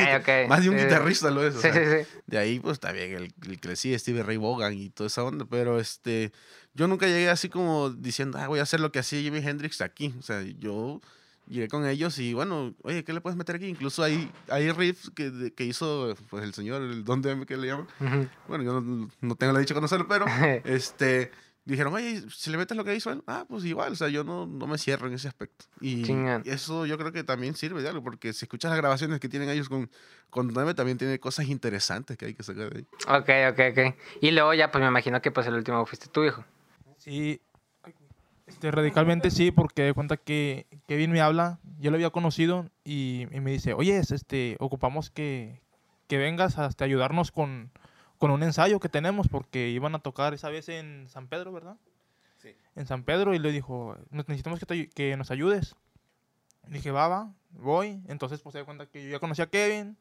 más 0.50 0.62
de 0.62 0.70
un 0.70 0.78
sí. 0.78 0.84
guitarrista 0.84 1.32
lo 1.32 1.48
es. 1.48 1.56
o 1.56 1.62
Sí, 1.62 1.72
sea, 1.72 1.74
sí, 1.74 2.04
sí. 2.04 2.20
De 2.28 2.38
ahí, 2.38 2.60
pues 2.60 2.82
también 2.82 3.14
el, 3.14 3.34
el 3.50 3.78
sigue 3.78 3.98
Steve 3.98 4.22
Ray 4.24 4.36
Vaughan 4.36 4.74
y 4.74 4.90
toda 4.90 5.08
esa 5.08 5.24
onda. 5.24 5.46
Pero 5.50 5.80
este, 5.80 6.33
yo 6.74 6.88
nunca 6.88 7.06
llegué 7.08 7.30
así 7.30 7.50
como 7.50 7.90
diciendo, 7.90 8.38
ah, 8.38 8.48
voy 8.48 8.60
a 8.60 8.64
hacer 8.64 8.80
lo 8.80 8.92
que 8.92 9.00
hacía 9.00 9.22
Jimi 9.22 9.40
Hendrix 9.40 9.82
aquí. 9.82 10.14
O 10.20 10.22
sea, 10.22 10.42
yo, 10.42 11.02
llegué 11.48 11.68
con 11.68 11.86
ellos 11.86 12.18
y 12.20 12.34
bueno, 12.34 12.74
oye, 12.84 13.04
¿qué 13.04 13.14
le 13.14 13.22
puedes 13.22 13.38
meter 13.38 13.56
aquí? 13.56 13.68
Incluso 13.68 14.04
hay, 14.04 14.32
hay 14.50 14.72
riffs 14.72 15.12
que, 15.12 15.54
que 15.56 15.66
hizo 15.66 16.16
pues, 16.30 16.44
el 16.44 16.54
señor, 16.54 16.82
el 16.82 17.04
Don 17.04 17.22
DM 17.22 17.46
que 17.46 17.58
le 17.58 17.68
llaman. 17.68 17.88
Ujú. 18.00 18.28
Bueno, 18.48 18.64
yo 18.64 18.82
no, 18.82 19.10
no 19.22 19.36
tengo 19.36 19.54
la 19.54 19.60
dicha 19.60 19.74
de 19.74 19.78
conocerlo, 19.78 20.08
pero 20.08 20.26
este, 20.66 21.32
dijeron, 21.66 21.94
oye, 21.94 22.24
si 22.30 22.52
le 22.52 22.58
metes 22.58 22.76
lo 22.76 22.84
que 22.84 22.96
hizo 22.96 23.12
él, 23.12 23.24
ah, 23.28 23.46
pues 23.48 23.64
igual, 23.66 23.94
o 23.94 23.96
sea, 23.96 24.10
yo 24.10 24.24
no, 24.24 24.46
no 24.46 24.68
me 24.68 24.78
cierro 24.78 25.08
en 25.08 25.14
ese 25.14 25.28
aspecto. 25.28 25.66
Y 25.80 26.04
eso 26.46 26.86
yo 26.86 26.98
creo 26.98 27.12
que 27.12 27.24
también 27.24 27.56
sirve 27.56 27.82
de 27.82 27.90
algo, 27.90 28.04
porque 28.04 28.34
si 28.34 28.46
escuchas 28.46 28.72
las 28.72 28.78
grabaciones 28.80 29.20
que 29.20 29.30
tienen 29.30 29.50
ellos 29.50 29.70
con, 29.70 29.90
con 30.30 30.54
también 30.76 30.98
tiene 30.98 31.20
cosas 31.20 31.48
interesantes 31.48 32.18
que 32.18 32.26
hay 32.26 32.34
que 32.34 32.44
sacar 32.44 32.74
de 32.74 32.80
ahí. 32.80 32.88
Ok, 33.08 33.30
ok, 33.52 33.60
ok. 33.72 33.96
Y 34.22 34.32
luego 34.32 34.54
ya, 34.54 34.72
pues 34.72 34.82
me 34.82 34.88
imagino 34.88 35.22
que 35.22 35.32
pues 35.32 35.48
el 35.48 35.54
último 35.56 35.86
fuiste 35.86 36.08
tú, 36.08 36.24
hijo. 36.24 36.44
Sí, 36.98 37.42
este, 38.46 38.72
radicalmente 38.72 39.32
sí, 39.32 39.52
porque 39.52 39.84
de 39.84 39.94
cuenta 39.94 40.18
que 40.18 40.68
Kevin 40.88 41.12
me 41.12 41.22
habla, 41.22 41.60
yo 41.80 41.92
lo 41.92 41.96
había 41.96 42.10
conocido 42.10 42.70
y, 42.84 43.28
y 43.32 43.40
me 43.40 43.52
dice, 43.52 43.74
oye, 43.74 43.98
es, 43.98 44.12
este, 44.12 44.58
ocupamos 44.60 45.10
que, 45.10 45.62
que 46.08 46.18
vengas 46.18 46.58
a 46.58 46.68
este, 46.68 46.84
ayudarnos 46.84 47.32
con, 47.32 47.72
con 48.24 48.32
un 48.32 48.42
ensayo 48.42 48.80
que 48.80 48.88
tenemos, 48.88 49.28
porque 49.28 49.68
iban 49.68 49.96
a 49.96 50.00
tocar 50.00 50.34
esa 50.34 50.48
vez 50.48 50.70
en 50.70 51.10
San 51.10 51.28
Pedro, 51.28 51.52
¿verdad? 51.52 51.76
Sí. 52.38 52.56
En 52.78 52.88
San 52.88 53.04
Pedro 53.04 53.34
y 53.34 53.40
le 53.40 53.52
dijo, 53.52 53.98
"Nos- 54.12 54.30
necesitamos 54.30 54.62
que, 54.62 54.66
te 54.66 54.88
que 54.88 55.18
nos 55.18 55.30
ayudes. 55.30 55.76
Dije, 56.70 56.90
va, 56.92 57.10
va, 57.10 57.34
voy. 57.50 58.02
Entonces, 58.08 58.40
pues 58.40 58.54
se 58.54 58.60
da 58.60 58.64
cuenta 58.66 58.86
que 58.86 59.04
yo 59.04 59.10
ya 59.10 59.20
conocí 59.20 59.42
a 59.42 59.48
Kevin, 59.48 59.98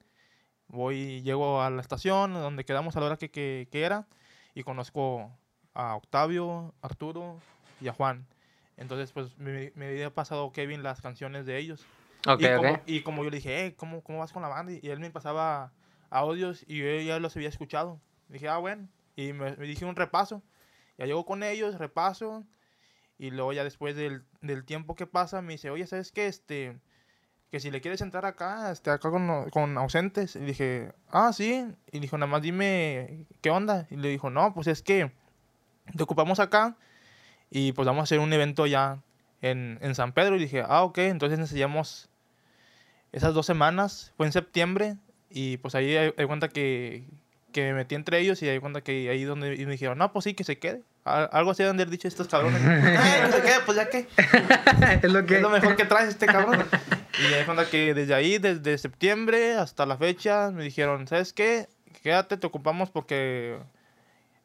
voy, 0.68 1.20
llego 1.22 1.62
a 1.62 1.68
la 1.70 1.80
estación 1.80 2.32
donde 2.34 2.64
quedamos 2.64 2.94
a 2.96 3.00
la 3.00 3.06
hora 3.06 3.16
que, 3.16 3.28
que, 3.28 3.66
que 3.72 3.82
era 3.82 4.06
y 4.54 4.62
conozco 4.62 5.36
a 5.74 5.96
Octavio, 5.96 6.74
Arturo 6.80 7.40
y 7.80 7.88
a 7.88 7.92
Juan. 7.92 8.24
Entonces, 8.76 9.10
pues 9.10 9.36
me, 9.36 9.72
me 9.74 9.88
había 9.88 10.14
pasado 10.14 10.52
Kevin 10.52 10.84
las 10.84 11.00
canciones 11.00 11.44
de 11.44 11.58
ellos. 11.58 11.84
Ok, 12.28 12.40
y, 12.42 12.54
como, 12.54 12.70
ok. 12.70 12.78
y 12.86 13.00
como 13.02 13.24
yo 13.24 13.30
le 13.30 13.38
dije, 13.38 13.66
"Eh, 13.66 13.74
¿cómo, 13.74 14.00
¿cómo 14.04 14.20
vas 14.20 14.32
con 14.32 14.42
la 14.42 14.48
banda? 14.48 14.70
Y 14.80 14.88
él 14.90 15.00
me 15.00 15.10
pasaba 15.10 15.72
audios 16.08 16.64
y 16.68 16.78
yo 16.78 17.00
ya 17.00 17.18
los 17.18 17.34
había 17.34 17.48
escuchado. 17.48 17.98
Dije, 18.32 18.48
ah, 18.48 18.58
bueno. 18.58 18.88
Y 19.14 19.32
me, 19.32 19.54
dije 19.56 19.84
un 19.84 19.96
repaso. 19.96 20.42
Ya 20.98 21.06
llego 21.06 21.24
con 21.24 21.42
ellos, 21.42 21.78
repaso. 21.78 22.44
Y 23.18 23.30
luego 23.30 23.52
ya 23.52 23.62
después 23.62 23.94
del, 23.94 24.24
del 24.40 24.64
tiempo 24.64 24.94
que 24.94 25.06
pasa, 25.06 25.42
me 25.42 25.52
dice, 25.52 25.70
oye, 25.70 25.86
¿sabes 25.86 26.10
qué? 26.10 26.26
Este, 26.26 26.78
que 27.50 27.60
si 27.60 27.70
le 27.70 27.80
quieres 27.80 28.00
entrar 28.00 28.24
acá, 28.24 28.72
este, 28.72 28.90
acá 28.90 29.10
con, 29.10 29.50
con 29.50 29.78
ausentes. 29.78 30.36
Y 30.36 30.40
dije, 30.40 30.92
ah, 31.10 31.32
sí. 31.32 31.66
Y 31.92 32.00
dijo, 32.00 32.18
nada 32.18 32.30
más 32.30 32.42
dime, 32.42 33.26
¿qué 33.42 33.50
onda? 33.50 33.86
Y 33.90 33.96
le 33.96 34.08
dijo, 34.08 34.30
no, 34.30 34.54
pues 34.54 34.66
es 34.66 34.82
que 34.82 35.12
te 35.96 36.02
ocupamos 36.02 36.40
acá 36.40 36.76
y 37.50 37.72
pues 37.72 37.86
vamos 37.86 38.00
a 38.00 38.04
hacer 38.04 38.18
un 38.18 38.32
evento 38.32 38.66
ya 38.66 39.02
en, 39.42 39.78
en 39.82 39.94
San 39.94 40.12
Pedro. 40.12 40.36
Y 40.36 40.40
dije, 40.40 40.64
ah, 40.66 40.82
ok, 40.82 40.98
entonces 40.98 41.38
ensayamos 41.38 42.08
esas 43.12 43.34
dos 43.34 43.44
semanas, 43.44 44.14
fue 44.16 44.24
en 44.26 44.32
septiembre, 44.32 44.96
y 45.28 45.58
pues 45.58 45.74
ahí 45.74 45.94
hay 45.94 46.26
cuenta 46.26 46.48
que, 46.48 47.04
que 47.52 47.62
me 47.62 47.74
metí 47.74 47.94
entre 47.94 48.18
ellos 48.18 48.42
y 48.42 48.48
hay 48.48 48.58
cuenta 48.58 48.80
que 48.80 49.08
ahí 49.10 49.22
donde 49.24 49.54
y 49.54 49.64
me 49.66 49.72
dijeron, 49.72 49.98
no, 49.98 50.12
pues 50.12 50.24
sí, 50.24 50.34
que 50.34 50.42
se 50.44 50.58
quede. 50.58 50.82
Al- 51.04 51.28
Algo 51.32 51.52
así 51.52 51.62
de 51.62 51.68
haber 51.68 51.88
dicho 51.90 52.08
estos 52.08 52.26
cabrones. 52.28 52.60
Ay, 52.64 53.22
que 53.26 53.32
se 53.32 53.42
quede, 53.42 53.60
pues 53.64 53.76
ya 53.76 53.88
que. 53.88 54.08
es 55.06 55.12
lo 55.12 55.24
que... 55.26 55.36
Es 55.36 55.42
lo 55.42 55.50
mejor 55.50 55.76
que 55.76 55.84
traes 55.84 56.08
este 56.08 56.26
cabrón. 56.26 56.64
Y 57.18 57.26
di 57.38 57.44
cuenta 57.44 57.68
que 57.68 57.94
desde 57.94 58.14
ahí, 58.14 58.38
desde 58.38 58.76
septiembre 58.78 59.54
hasta 59.54 59.86
la 59.86 59.96
fecha, 59.96 60.50
me 60.50 60.64
dijeron, 60.64 61.06
¿sabes 61.06 61.32
qué? 61.32 61.68
Quédate, 62.02 62.36
te 62.36 62.46
ocupamos 62.46 62.90
porque 62.90 63.58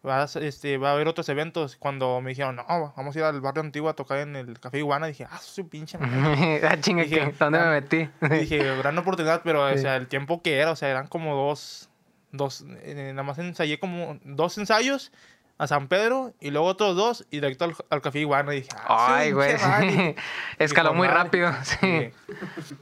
vas, 0.04 0.36
este, 0.36 0.78
va 0.78 0.90
a 0.90 0.94
haber 0.94 1.08
otros 1.08 1.28
eventos. 1.30 1.76
Cuando 1.76 2.22
me 2.22 2.30
dijeron, 2.30 2.56
no, 2.58 2.66
vamos 2.96 3.16
a 3.16 3.20
ir 3.20 3.26
al 3.26 3.42
barrio 3.42 3.62
antiguo 3.64 3.90
a 3.90 3.94
tocar 3.96 4.20
en 4.20 4.36
el 4.36 4.60
Café 4.60 4.78
Iguana, 4.80 5.08
dije, 5.08 5.26
ah, 5.30 5.40
su 5.42 5.68
pinche 5.68 5.98
madre". 5.98 6.62
ah, 6.70 6.78
chinga, 6.80 7.04
Dije, 7.04 7.16
¿qué? 7.20 7.34
¿dónde 7.40 7.60
me 7.60 7.66
ah, 7.66 7.70
metí? 7.72 8.10
Dije, 8.22 8.78
gran 8.78 8.98
oportunidad, 8.98 9.42
pero 9.44 9.64
o 9.66 9.72
Sí. 9.74 9.80
sea, 9.80 9.96
el 9.96 10.08
tiempo 10.08 10.42
que 10.42 10.58
era, 10.60 10.72
o 10.72 10.76
sea, 10.76 10.90
eran 10.90 11.08
como 11.08 11.36
dos, 11.36 11.90
dos, 12.32 12.66
eh, 12.82 13.12
nada 13.14 13.24
más 13.24 13.38
ensayé 13.40 13.80
como 13.80 14.20
dos 14.24 14.58
ensayos 14.58 15.12
a 15.58 15.66
San 15.68 15.88
Pedro 15.88 16.34
y 16.40 16.52
luego 16.52 16.68
otros 16.68 16.96
dos 16.96 17.26
y 17.32 17.38
directo 17.38 17.66
al, 17.66 17.76
al 17.90 18.02
Café 18.02 18.20
Iguana. 18.20 18.54
Y 18.54 18.58
dije, 18.62 18.70
ah, 18.78 19.16
Ay, 19.18 19.32
güey. 19.32 19.50
pinche 19.52 19.66
madre". 19.68 20.16
Escaló 20.60 20.94
muy 20.94 21.08
rápido. 21.08 21.52
Sí. 21.64 21.78
Sí. 21.82 22.76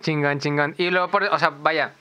Chingón, 0.00 0.38
chingón. 0.38 0.74
Y 0.78 0.90
luego, 0.90 1.10
por, 1.10 1.24
o 1.24 1.38
sea, 1.38 1.50
vaya. 1.50 1.92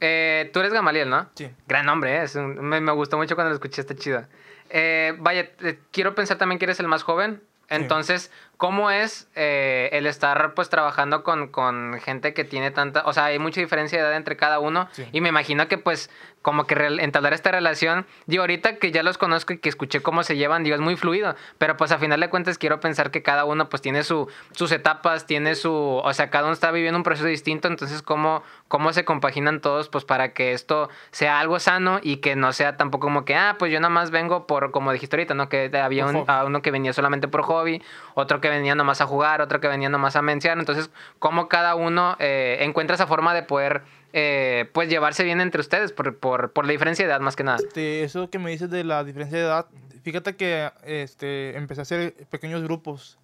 eh, 0.00 0.50
tú 0.52 0.60
eres 0.60 0.72
Gamaliel, 0.72 1.08
¿no? 1.08 1.28
Sí. 1.34 1.48
Gran 1.68 1.86
nombre, 1.86 2.16
¿eh? 2.16 2.22
Es 2.24 2.34
un- 2.34 2.56
me, 2.60 2.80
me 2.80 2.92
gustó 2.92 3.16
mucho 3.16 3.34
cuando 3.36 3.50
lo 3.50 3.54
escuché, 3.54 3.80
está 3.82 3.94
chido. 3.94 4.24
Eh, 4.68 5.14
vaya, 5.18 5.48
quiero 5.92 6.14
pensar 6.16 6.38
también 6.38 6.58
que 6.58 6.64
eres 6.64 6.80
el 6.80 6.88
más 6.88 7.02
joven. 7.04 7.40
Entonces, 7.68 8.30
¿cómo 8.56 8.90
es 8.90 9.28
eh, 9.34 9.90
el 9.92 10.06
estar 10.06 10.54
pues 10.54 10.68
trabajando 10.68 11.22
con, 11.22 11.48
con 11.48 11.98
gente 12.00 12.34
que 12.34 12.44
tiene 12.44 12.70
tanta... 12.70 13.02
O 13.06 13.12
sea, 13.12 13.26
hay 13.26 13.38
mucha 13.38 13.60
diferencia 13.60 13.98
de 13.98 14.04
edad 14.04 14.16
entre 14.16 14.36
cada 14.36 14.58
uno. 14.58 14.88
Sí. 14.92 15.06
Y 15.12 15.20
me 15.20 15.28
imagino 15.28 15.68
que 15.68 15.78
pues 15.78 16.10
como 16.42 16.66
que 16.66 16.74
entablar 17.00 17.32
esta 17.32 17.50
relación... 17.50 18.06
Digo, 18.26 18.42
ahorita 18.42 18.76
que 18.76 18.92
ya 18.92 19.02
los 19.02 19.18
conozco 19.18 19.52
y 19.52 19.58
que 19.58 19.68
escuché 19.68 20.00
cómo 20.00 20.22
se 20.22 20.36
llevan, 20.36 20.64
digo, 20.64 20.76
es 20.76 20.82
muy 20.82 20.96
fluido. 20.96 21.34
Pero 21.58 21.76
pues 21.76 21.92
a 21.92 21.98
final 21.98 22.20
de 22.20 22.30
cuentas 22.30 22.58
quiero 22.58 22.80
pensar 22.80 23.10
que 23.10 23.22
cada 23.22 23.44
uno 23.44 23.68
pues 23.68 23.82
tiene 23.82 24.02
su, 24.04 24.28
sus 24.52 24.72
etapas, 24.72 25.26
tiene 25.26 25.54
su... 25.54 25.72
O 25.72 26.12
sea, 26.12 26.30
cada 26.30 26.44
uno 26.44 26.52
está 26.52 26.70
viviendo 26.70 26.98
un 26.98 27.04
proceso 27.04 27.26
distinto. 27.26 27.68
Entonces, 27.68 28.02
¿cómo, 28.02 28.42
cómo 28.68 28.92
se 28.92 29.04
compaginan 29.04 29.60
todos 29.60 29.88
pues 29.88 30.04
para 30.04 30.32
que 30.32 30.52
esto 30.52 30.88
sea 31.10 31.40
algo 31.40 31.58
sano 31.58 32.00
y 32.02 32.18
que 32.18 32.36
no 32.36 32.52
sea 32.52 32.76
tampoco 32.76 33.06
como 33.06 33.24
que, 33.24 33.36
ah, 33.36 33.54
pues 33.58 33.70
yo 33.70 33.78
nada 33.78 33.90
más 33.90 34.10
vengo 34.10 34.48
por, 34.48 34.72
como 34.72 34.92
dijiste 34.92 35.14
ahorita, 35.14 35.34
¿no? 35.34 35.48
Que 35.48 35.70
había 35.80 36.06
un, 36.06 36.24
a 36.26 36.44
uno 36.44 36.62
que 36.62 36.72
venía 36.72 36.92
solamente 36.92 37.28
por 37.28 37.42
hobby, 37.42 37.80
otro 38.14 38.40
que 38.40 38.45
venía 38.48 38.74
nomás 38.74 39.00
a 39.00 39.06
jugar, 39.06 39.40
otro 39.40 39.60
que 39.60 39.68
venía 39.68 39.88
nomás 39.88 40.16
a 40.16 40.22
mencionar. 40.22 40.58
Entonces, 40.58 40.90
¿cómo 41.18 41.48
cada 41.48 41.74
uno 41.74 42.16
eh, 42.18 42.58
encuentra 42.60 42.94
esa 42.94 43.06
forma 43.06 43.34
de 43.34 43.42
poder, 43.42 43.82
eh, 44.12 44.68
pues, 44.72 44.88
llevarse 44.88 45.24
bien 45.24 45.40
entre 45.40 45.60
ustedes 45.60 45.92
por, 45.92 46.16
por, 46.18 46.52
por 46.52 46.66
la 46.66 46.72
diferencia 46.72 47.04
de 47.04 47.10
edad 47.10 47.20
más 47.20 47.36
que 47.36 47.44
nada? 47.44 47.58
Este, 47.58 48.02
eso 48.02 48.30
que 48.30 48.38
me 48.38 48.50
dices 48.50 48.70
de 48.70 48.84
la 48.84 49.04
diferencia 49.04 49.38
de 49.38 49.44
edad, 49.44 49.66
fíjate 50.02 50.36
que 50.36 50.70
este, 50.84 51.56
empecé 51.56 51.80
a 51.80 51.82
hacer 51.82 52.14
pequeños 52.30 52.62
grupos. 52.62 53.18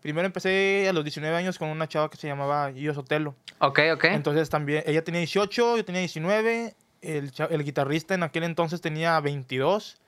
Primero 0.00 0.26
empecé 0.26 0.86
a 0.88 0.92
los 0.92 1.04
19 1.04 1.34
años 1.36 1.58
con 1.58 1.68
una 1.68 1.88
chava 1.88 2.10
que 2.10 2.16
se 2.16 2.28
llamaba 2.28 2.70
Gio 2.72 2.94
Sotelo. 2.94 3.34
Ok, 3.58 3.80
ok. 3.94 4.04
Entonces 4.04 4.48
también, 4.50 4.84
ella 4.86 5.02
tenía 5.02 5.20
18, 5.20 5.78
yo 5.78 5.84
tenía 5.84 6.00
19, 6.00 6.74
el, 7.02 7.32
el 7.50 7.64
guitarrista 7.64 8.14
en 8.14 8.22
aquel 8.22 8.44
entonces 8.44 8.80
tenía 8.80 9.18
22 9.20 9.98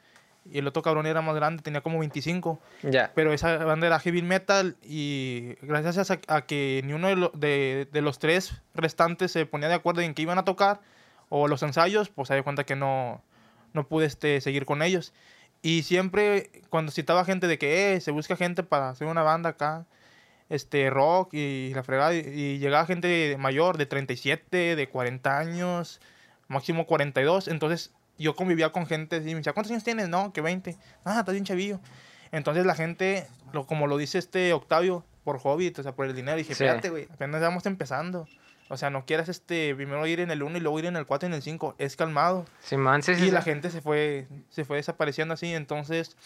y 0.52 0.58
el 0.58 0.66
otro 0.66 0.82
cabrón 0.82 1.06
era 1.06 1.20
más 1.22 1.34
grande, 1.34 1.62
tenía 1.62 1.80
como 1.80 1.98
25. 1.98 2.58
ya. 2.82 3.12
Pero 3.14 3.32
esa 3.32 3.56
banda 3.64 3.86
era 3.86 3.98
heavy 4.00 4.22
metal 4.22 4.76
y 4.82 5.54
gracias 5.62 6.10
a, 6.10 6.18
a 6.28 6.42
que 6.46 6.82
ni 6.84 6.92
uno 6.92 7.08
de, 7.08 7.16
lo- 7.16 7.32
de- 7.34 7.88
de 7.92 8.00
los 8.02 8.18
tres 8.18 8.60
restantes 8.74 9.32
se 9.32 9.46
ponía 9.46 9.68
de 9.68 9.74
acuerdo 9.74 10.00
en 10.00 10.14
qué 10.14 10.22
iban 10.22 10.38
a 10.38 10.44
tocar 10.44 10.80
o 11.28 11.48
los 11.48 11.62
ensayos, 11.62 12.08
pues 12.08 12.28
se 12.28 12.34
dio 12.34 12.44
cuenta 12.44 12.64
que 12.64 12.76
no, 12.76 13.22
no 13.74 13.86
pude 13.86 14.06
este, 14.06 14.40
seguir 14.40 14.64
con 14.64 14.82
ellos. 14.82 15.12
Y 15.60 15.82
siempre 15.82 16.50
cuando 16.70 16.92
citaba 16.92 17.24
gente 17.24 17.46
de 17.48 17.58
que 17.58 17.94
eh, 17.94 18.00
se 18.00 18.10
busca 18.12 18.36
gente 18.36 18.62
para 18.62 18.90
hacer 18.90 19.06
una 19.08 19.22
banda 19.22 19.50
acá, 19.50 19.84
este 20.48 20.88
rock 20.88 21.34
y 21.34 21.72
la 21.74 21.82
fregada, 21.82 22.14
y, 22.14 22.18
y 22.20 22.58
llegaba 22.58 22.86
gente 22.86 23.36
mayor 23.38 23.76
de 23.76 23.84
37, 23.86 24.76
de 24.76 24.88
40 24.88 25.38
años, 25.38 26.00
máximo 26.46 26.86
42, 26.86 27.48
entonces 27.48 27.92
yo 28.18 28.34
convivía 28.36 28.70
con 28.72 28.86
gente 28.86 29.16
y 29.18 29.20
me 29.20 29.34
decía, 29.36 29.52
¿cuántos 29.52 29.70
años 29.70 29.84
tienes? 29.84 30.08
No, 30.08 30.32
que 30.32 30.40
20. 30.40 30.76
Ah, 31.04 31.20
estás 31.20 31.32
bien 31.32 31.44
chavillo. 31.44 31.80
Entonces 32.32 32.66
la 32.66 32.74
gente, 32.74 33.26
lo, 33.52 33.66
como 33.66 33.86
lo 33.86 33.96
dice 33.96 34.18
este 34.18 34.52
Octavio, 34.52 35.04
por 35.24 35.38
hobby, 35.38 35.72
o 35.76 35.82
sea, 35.82 35.92
por 35.94 36.06
el 36.06 36.14
dinero, 36.14 36.36
dije, 36.36 36.54
Sí. 36.54 36.64
espérate, 36.64 36.90
güey, 36.90 37.06
apenas 37.10 37.40
vamos 37.40 37.64
empezando. 37.66 38.26
O 38.70 38.76
sea, 38.76 38.90
no 38.90 39.06
quieras 39.06 39.28
este, 39.30 39.74
primero 39.74 40.06
ir 40.06 40.20
en 40.20 40.30
el 40.30 40.42
1 40.42 40.58
y 40.58 40.60
luego 40.60 40.78
ir 40.78 40.84
en 40.86 40.96
el 40.96 41.06
4 41.06 41.26
y 41.26 41.30
en 41.30 41.34
el 41.34 41.42
5. 41.42 41.74
Es 41.78 41.96
calmado. 41.96 42.44
Sí, 42.60 42.76
sí. 43.14 43.26
Y 43.26 43.30
la 43.30 43.40
gente 43.40 43.70
se 43.70 43.80
fue, 43.80 44.26
se 44.50 44.64
fue 44.66 44.76
desapareciendo 44.76 45.32
así. 45.34 45.54
Entonces, 45.54 46.16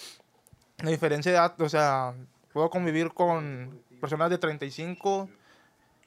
la 0.82 0.90
diferencia 0.90 1.30
de 1.30 1.38
edad, 1.38 1.60
o 1.60 1.68
sea, 1.68 2.14
puedo 2.52 2.68
convivir 2.70 3.12
con 3.12 3.80
personas 4.00 4.28
de 4.30 4.38
35 4.38 5.28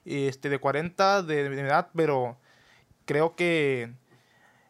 y 0.04 0.28
este, 0.28 0.50
de 0.50 0.60
40 0.60 1.24
de, 1.24 1.50
de 1.50 1.62
edad, 1.62 1.88
pero 1.96 2.38
creo 3.06 3.36
que 3.38 3.94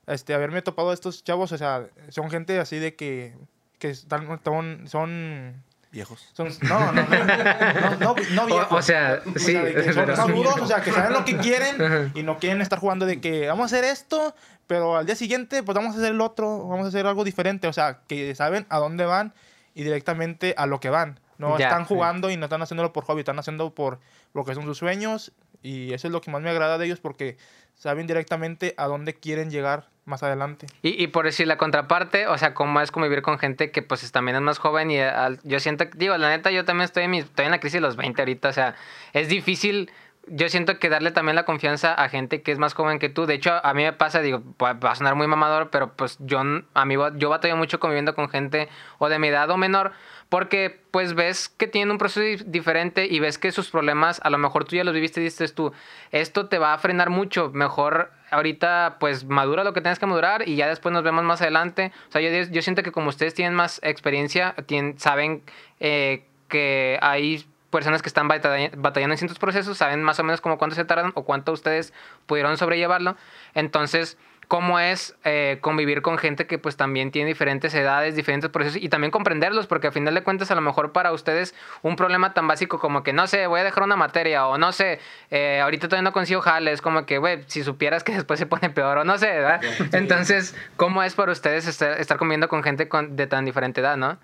este, 0.07 0.33
haberme 0.33 0.61
topado 0.61 0.91
a 0.91 0.93
estos 0.93 1.23
chavos, 1.23 1.51
o 1.51 1.57
sea, 1.57 1.87
son 2.09 2.29
gente 2.29 2.59
así 2.59 2.77
de 2.79 2.95
que, 2.95 3.35
que 3.79 3.89
están, 3.89 4.39
son, 4.43 4.87
son, 4.87 5.63
Viejos. 5.91 6.29
son- 6.33 6.49
no, 6.63 6.91
no, 6.91 7.03
no, 7.03 7.25
no, 7.25 7.97
no, 7.99 8.15
no 8.31 8.43
O- 8.43 8.45
viejos. 8.45 8.67
o 8.71 8.81
sea, 8.81 9.21
O 9.25 9.39
sí, 9.39 9.53
sea, 9.53 9.63
de 9.63 9.73
que 9.73 9.93
son 9.93 10.05
maduros, 10.17 10.57
o 10.61 10.67
sea, 10.67 10.81
que 10.81 10.91
saben 10.91 11.13
lo 11.13 11.23
que 11.25 11.37
quieren 11.37 12.11
y 12.13 12.23
no 12.23 12.37
quieren 12.37 12.61
estar 12.61 12.79
jugando 12.79 13.05
de 13.05 13.21
que 13.21 13.47
vamos 13.47 13.63
a 13.71 13.77
hacer 13.77 13.85
esto, 13.89 14.35
pero 14.67 14.97
al 14.97 15.05
día 15.05 15.15
siguiente 15.15 15.63
pues 15.63 15.75
vamos 15.75 15.95
a 15.95 15.99
hacer 15.99 16.11
el 16.11 16.21
otro, 16.21 16.67
vamos 16.67 16.85
a 16.85 16.89
hacer 16.89 17.05
algo 17.07 17.23
diferente, 17.23 17.67
o 17.67 17.73
sea, 17.73 17.99
que 18.07 18.33
saben 18.35 18.65
a 18.69 18.77
dónde 18.79 19.05
van 19.05 19.33
y 19.73 19.83
directamente 19.83 20.53
a 20.57 20.65
lo 20.65 20.79
que 20.79 20.89
van. 20.89 21.19
No 21.37 21.57
Ya, 21.59 21.65
están 21.67 21.83
sí. 21.87 21.93
jugando 21.93 22.29
y 22.29 22.37
no 22.37 22.45
están 22.45 22.61
haciéndolo 22.61 22.93
por 22.93 23.03
hobby, 23.05 23.19
están 23.19 23.37
haciendo 23.39 23.73
por 23.75 23.99
lo 24.33 24.45
que 24.45 24.53
son 24.55 24.63
sus 24.63 24.77
sueños 24.77 25.33
y 25.61 25.91
eso 25.93 26.07
es 26.07 26.13
lo 26.13 26.21
que 26.21 26.31
más 26.31 26.41
me 26.41 26.49
agrada 26.49 26.77
de 26.77 26.85
ellos 26.85 26.99
porque 27.01 27.37
saben 27.75 28.07
directamente 28.07 28.73
a 28.77 28.87
dónde 28.87 29.13
quieren 29.13 29.49
llegar 29.49 29.89
más 30.05 30.23
adelante. 30.23 30.67
Y, 30.81 31.01
y 31.01 31.07
por 31.07 31.25
decir 31.25 31.47
la 31.47 31.57
contraparte, 31.57 32.27
o 32.27 32.37
sea, 32.37 32.53
cómo 32.53 32.79
es 32.79 32.91
convivir 32.91 33.21
con 33.21 33.39
gente 33.39 33.71
que 33.71 33.81
pues 33.81 34.11
también 34.11 34.35
es 34.35 34.41
más 34.41 34.59
joven 34.59 34.91
y 34.91 34.97
yo 35.43 35.59
siento, 35.59 35.85
digo, 35.95 36.17
la 36.17 36.29
neta, 36.29 36.51
yo 36.51 36.63
también 36.63 36.85
estoy 36.85 37.03
en, 37.03 37.11
mi, 37.11 37.19
estoy 37.19 37.45
en 37.45 37.51
la 37.51 37.59
crisis 37.59 37.75
de 37.75 37.81
los 37.81 37.95
20 37.95 38.21
ahorita, 38.21 38.49
o 38.49 38.53
sea, 38.53 38.75
es 39.13 39.29
difícil 39.29 39.91
yo 40.27 40.49
siento 40.49 40.79
que 40.79 40.89
darle 40.89 41.11
también 41.11 41.35
la 41.35 41.45
confianza 41.45 41.93
a 41.93 42.09
gente 42.09 42.41
que 42.41 42.51
es 42.51 42.57
más 42.57 42.73
joven 42.73 42.99
que 42.99 43.09
tú. 43.09 43.25
De 43.25 43.35
hecho, 43.35 43.53
a 43.63 43.73
mí 43.73 43.83
me 43.83 43.93
pasa, 43.93 44.21
digo, 44.21 44.41
va 44.59 44.91
a 44.91 44.95
sonar 44.95 45.15
muy 45.15 45.27
mamador, 45.27 45.69
pero 45.69 45.93
pues 45.93 46.17
yo, 46.19 46.41
a 46.73 46.85
mí, 46.85 46.95
yo 47.15 47.29
batallo 47.29 47.55
mucho 47.57 47.79
conviviendo 47.79 48.15
con 48.15 48.29
gente 48.29 48.69
o 48.97 49.09
de 49.09 49.19
mi 49.19 49.27
edad 49.27 49.49
o 49.51 49.57
menor, 49.57 49.91
porque 50.29 50.81
pues 50.91 51.13
ves 51.13 51.49
que 51.49 51.67
tienen 51.67 51.91
un 51.91 51.97
proceso 51.97 52.21
di- 52.21 52.49
diferente 52.51 53.05
y 53.05 53.19
ves 53.19 53.37
que 53.37 53.51
sus 53.51 53.69
problemas, 53.69 54.19
a 54.23 54.29
lo 54.29 54.37
mejor 54.37 54.65
tú 54.65 54.75
ya 54.75 54.83
los 54.83 54.93
viviste 54.93 55.21
y 55.21 55.25
dices 55.25 55.53
tú, 55.53 55.71
esto 56.11 56.47
te 56.47 56.57
va 56.57 56.73
a 56.73 56.77
frenar 56.77 57.09
mucho, 57.09 57.51
mejor 57.53 58.11
ahorita 58.31 58.97
pues 58.99 59.23
madura 59.25 59.63
lo 59.63 59.73
que 59.73 59.81
tengas 59.81 59.99
que 59.99 60.05
madurar 60.07 60.47
y 60.47 60.55
ya 60.55 60.67
después 60.67 60.91
nos 60.91 61.03
vemos 61.03 61.23
más 61.23 61.41
adelante. 61.41 61.91
O 62.09 62.11
sea, 62.11 62.21
yo, 62.21 62.29
yo 62.51 62.61
siento 62.61 62.83
que 62.83 62.91
como 62.91 63.09
ustedes 63.09 63.33
tienen 63.33 63.53
más 63.53 63.79
experiencia, 63.83 64.55
saben 64.97 65.43
eh, 65.79 66.25
que 66.49 66.97
hay 67.01 67.45
personas 67.69 68.01
que 68.01 68.07
están 68.09 68.27
batalla- 68.27 68.71
batallando 68.75 69.13
en 69.13 69.17
ciertos 69.17 69.37
procesos, 69.39 69.77
saben 69.77 70.01
más 70.01 70.19
o 70.19 70.23
menos 70.23 70.41
como 70.41 70.57
cuánto 70.57 70.75
se 70.75 70.85
tardan 70.85 71.11
o 71.15 71.23
cuánto 71.23 71.51
ustedes 71.51 71.93
pudieron 72.25 72.57
sobrellevarlo. 72.57 73.15
Entonces, 73.53 74.17
cómo 74.47 74.79
es 74.79 75.15
eh, 75.23 75.57
convivir 75.61 76.01
con 76.01 76.17
gente 76.17 76.47
que 76.47 76.57
pues 76.57 76.77
también 76.77 77.11
tiene 77.11 77.27
diferentes 77.27 77.73
edades, 77.73 78.15
diferentes 78.15 78.49
procesos 78.49 78.81
y 78.81 78.89
también 78.89 79.11
comprenderlos, 79.11 79.67
porque 79.67 79.87
al 79.87 79.93
final 79.93 80.13
de 80.13 80.23
cuentas 80.23 80.51
a 80.51 80.55
lo 80.55 80.61
mejor 80.61 80.91
para 80.91 81.11
ustedes 81.11 81.55
un 81.81 81.95
problema 81.95 82.33
tan 82.33 82.47
básico 82.47 82.79
como 82.79 83.03
que 83.03 83.13
no 83.13 83.27
sé, 83.27 83.47
voy 83.47 83.59
a 83.59 83.63
dejar 83.63 83.83
una 83.83 83.95
materia 83.95 84.47
o 84.47 84.57
no 84.57 84.71
sé, 84.71 84.99
eh, 85.31 85.59
ahorita 85.61 85.87
todavía 85.87 86.03
no 86.03 86.13
consigo 86.13 86.41
jale, 86.41 86.71
es 86.71 86.81
como 86.81 87.05
que, 87.05 87.17
güey, 87.17 87.43
si 87.47 87.63
supieras 87.63 88.03
que 88.03 88.11
después 88.15 88.39
se 88.39 88.45
pone 88.45 88.69
peor 88.69 88.99
o 88.99 89.03
no 89.03 89.17
sé, 89.17 89.27
¿verdad? 89.27 89.61
Entonces, 89.91 90.55
¿cómo 90.77 91.03
es 91.03 91.15
para 91.15 91.31
ustedes 91.31 91.67
estar, 91.67 91.99
estar 91.99 92.17
conviviendo 92.17 92.47
con 92.47 92.63
gente 92.63 92.87
con, 92.87 93.15
de 93.15 93.27
tan 93.27 93.45
diferente 93.45 93.81
edad, 93.81 93.97
no? 93.97 94.17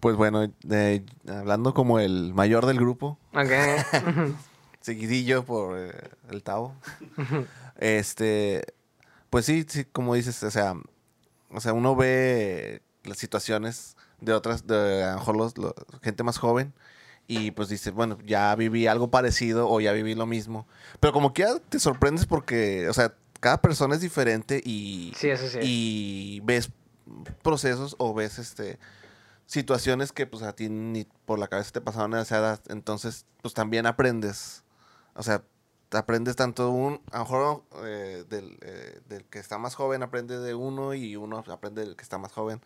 Pues 0.00 0.16
bueno, 0.16 0.50
eh, 0.68 1.02
hablando 1.28 1.74
como 1.74 2.00
el 2.00 2.34
mayor 2.34 2.66
del 2.66 2.78
grupo, 2.78 3.18
Ok. 3.32 3.50
seguidillo 4.82 5.44
por 5.44 5.78
eh, 5.78 5.92
el 6.30 6.42
Tavo. 6.42 6.74
este, 7.76 8.64
pues 9.30 9.46
sí, 9.46 9.64
sí, 9.68 9.84
como 9.84 10.14
dices, 10.14 10.42
o 10.42 10.50
sea, 10.50 10.74
o 11.50 11.60
sea, 11.60 11.72
uno 11.72 11.96
ve 11.96 12.82
las 13.04 13.18
situaciones 13.18 13.96
de 14.20 14.32
otras, 14.32 14.66
de 14.66 15.02
a 15.04 15.12
lo 15.12 15.18
mejor 15.18 15.36
los- 15.36 15.58
los- 15.58 15.74
gente 16.02 16.22
más 16.22 16.38
joven 16.38 16.72
y 17.26 17.50
pues 17.52 17.68
dice, 17.68 17.90
bueno, 17.90 18.18
ya 18.24 18.54
viví 18.54 18.86
algo 18.86 19.10
parecido 19.10 19.68
o 19.68 19.80
ya 19.80 19.92
viví 19.92 20.14
lo 20.14 20.26
mismo. 20.26 20.66
Pero 21.00 21.12
como 21.12 21.32
que 21.32 21.46
te 21.68 21.78
sorprendes 21.80 22.26
porque, 22.26 22.88
o 22.88 22.92
sea, 22.92 23.14
cada 23.40 23.60
persona 23.60 23.94
es 23.94 24.00
diferente 24.00 24.60
y, 24.64 25.12
Sí, 25.16 25.28
eso 25.30 25.48
sí. 25.48 25.58
y 25.62 26.40
ves 26.44 26.70
procesos 27.42 27.96
o 27.98 28.14
ves 28.14 28.38
este 28.38 28.78
situaciones 29.46 30.12
que 30.12 30.26
pues 30.26 30.42
a 30.44 30.54
ti 30.54 30.68
ni 30.70 31.04
por 31.26 31.38
la 31.38 31.48
cabeza 31.48 31.72
te 31.72 31.80
pasaron 31.80 32.14
a 32.14 32.22
esa 32.22 32.38
edad. 32.38 32.60
Entonces, 32.68 33.26
pues 33.42 33.52
también 33.54 33.86
aprendes. 33.86 34.62
O 35.14 35.22
sea, 35.22 35.42
te 35.88 35.98
aprendes 35.98 36.36
tanto 36.36 36.70
un, 36.70 37.00
a 37.10 37.18
lo 37.18 37.24
mejor 37.24 37.62
eh, 37.84 38.24
del, 38.28 38.56
eh, 38.62 39.00
del 39.08 39.24
que 39.24 39.38
está 39.38 39.58
más 39.58 39.74
joven 39.74 40.02
aprende 40.02 40.38
de 40.38 40.54
uno 40.54 40.94
y 40.94 41.16
uno 41.16 41.44
aprende 41.50 41.84
del 41.84 41.96
que 41.96 42.02
está 42.02 42.18
más 42.18 42.32
joven. 42.32 42.60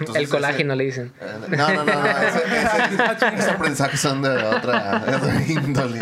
Entonces, 0.00 0.16
El 0.16 0.22
ese- 0.24 0.32
colágeno 0.32 0.74
le 0.74 0.84
dicen. 0.84 1.12
eh, 1.20 1.38
No, 1.56 1.68
no, 1.72 1.84
no, 1.84 1.94
no. 2.02 2.06
Ese, 2.18 3.96
son 3.96 4.20
de 4.22 4.30
otra, 4.30 4.98
de 4.98 5.14
otra 5.14 5.42
índole. 5.48 6.00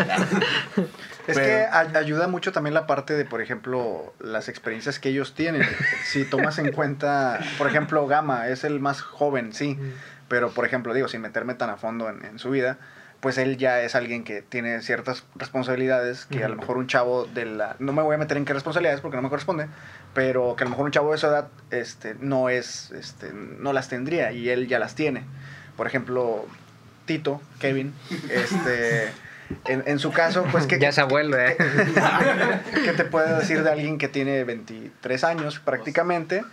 Es 1.27 1.35
Pero- 1.35 1.39
que 1.39 1.65
a- 1.65 1.99
ayuda 1.99 2.27
mucho 2.27 2.51
también 2.51 2.73
la 2.73 2.87
parte 2.87 3.13
de, 3.13 3.25
por 3.25 3.41
ejemplo, 3.41 4.13
las 4.19 4.49
experiencias 4.49 4.99
que 4.99 5.09
ellos 5.09 5.33
tienen. 5.35 5.63
Si 6.05 6.25
tomas 6.25 6.57
en 6.59 6.71
cuenta, 6.71 7.39
por 7.57 7.67
ejemplo, 7.67 8.05
Gama 8.07 8.47
es 8.47 8.63
el 8.63 8.79
más 8.79 9.01
joven, 9.01 9.53
sí, 9.53 9.79
pero 10.27 10.49
por 10.51 10.65
ejemplo, 10.65 10.93
digo, 10.93 11.07
sin 11.07 11.21
meterme 11.21 11.53
tan 11.55 11.69
a 11.69 11.77
fondo 11.77 12.09
en, 12.09 12.23
en 12.25 12.39
su 12.39 12.49
vida, 12.49 12.77
pues 13.25 13.39
él 13.39 13.57
ya 13.57 13.81
es 13.81 13.95
alguien 13.95 14.23
que 14.23 14.43
tiene 14.43 14.83
ciertas 14.83 15.23
responsabilidades 15.33 16.27
que 16.27 16.43
a 16.43 16.47
lo 16.47 16.57
mejor 16.57 16.77
un 16.77 16.85
chavo 16.85 17.25
de 17.25 17.45
la... 17.45 17.75
No 17.79 17.91
me 17.91 18.03
voy 18.03 18.13
a 18.13 18.19
meter 18.19 18.37
en 18.37 18.45
qué 18.45 18.53
responsabilidades 18.53 19.01
porque 19.01 19.17
no 19.17 19.23
me 19.23 19.29
corresponde, 19.29 19.65
pero 20.13 20.55
que 20.55 20.63
a 20.63 20.65
lo 20.65 20.69
mejor 20.69 20.85
un 20.85 20.91
chavo 20.91 21.11
de 21.11 21.17
su 21.17 21.25
edad 21.25 21.47
este, 21.71 22.15
no 22.19 22.49
es, 22.49 22.91
este, 22.91 23.33
no 23.33 23.73
las 23.73 23.89
tendría 23.89 24.31
y 24.31 24.49
él 24.49 24.67
ya 24.67 24.77
las 24.77 24.93
tiene. 24.93 25.23
Por 25.75 25.87
ejemplo, 25.87 26.45
Tito, 27.07 27.41
Kevin, 27.57 27.95
este... 28.29 29.11
En, 29.65 29.83
en 29.85 29.99
su 29.99 30.11
caso, 30.11 30.45
pues 30.51 30.65
que... 30.67 30.79
Ya 30.79 30.89
es 30.89 30.97
abuelo, 30.99 31.37
¿eh? 31.39 31.55
¿Qué 32.83 32.93
te 32.93 33.05
puedo 33.05 33.37
decir 33.37 33.63
de 33.63 33.71
alguien 33.71 33.97
que 33.97 34.07
tiene 34.07 34.43
23 34.43 35.23
años 35.23 35.59
prácticamente 35.59 36.43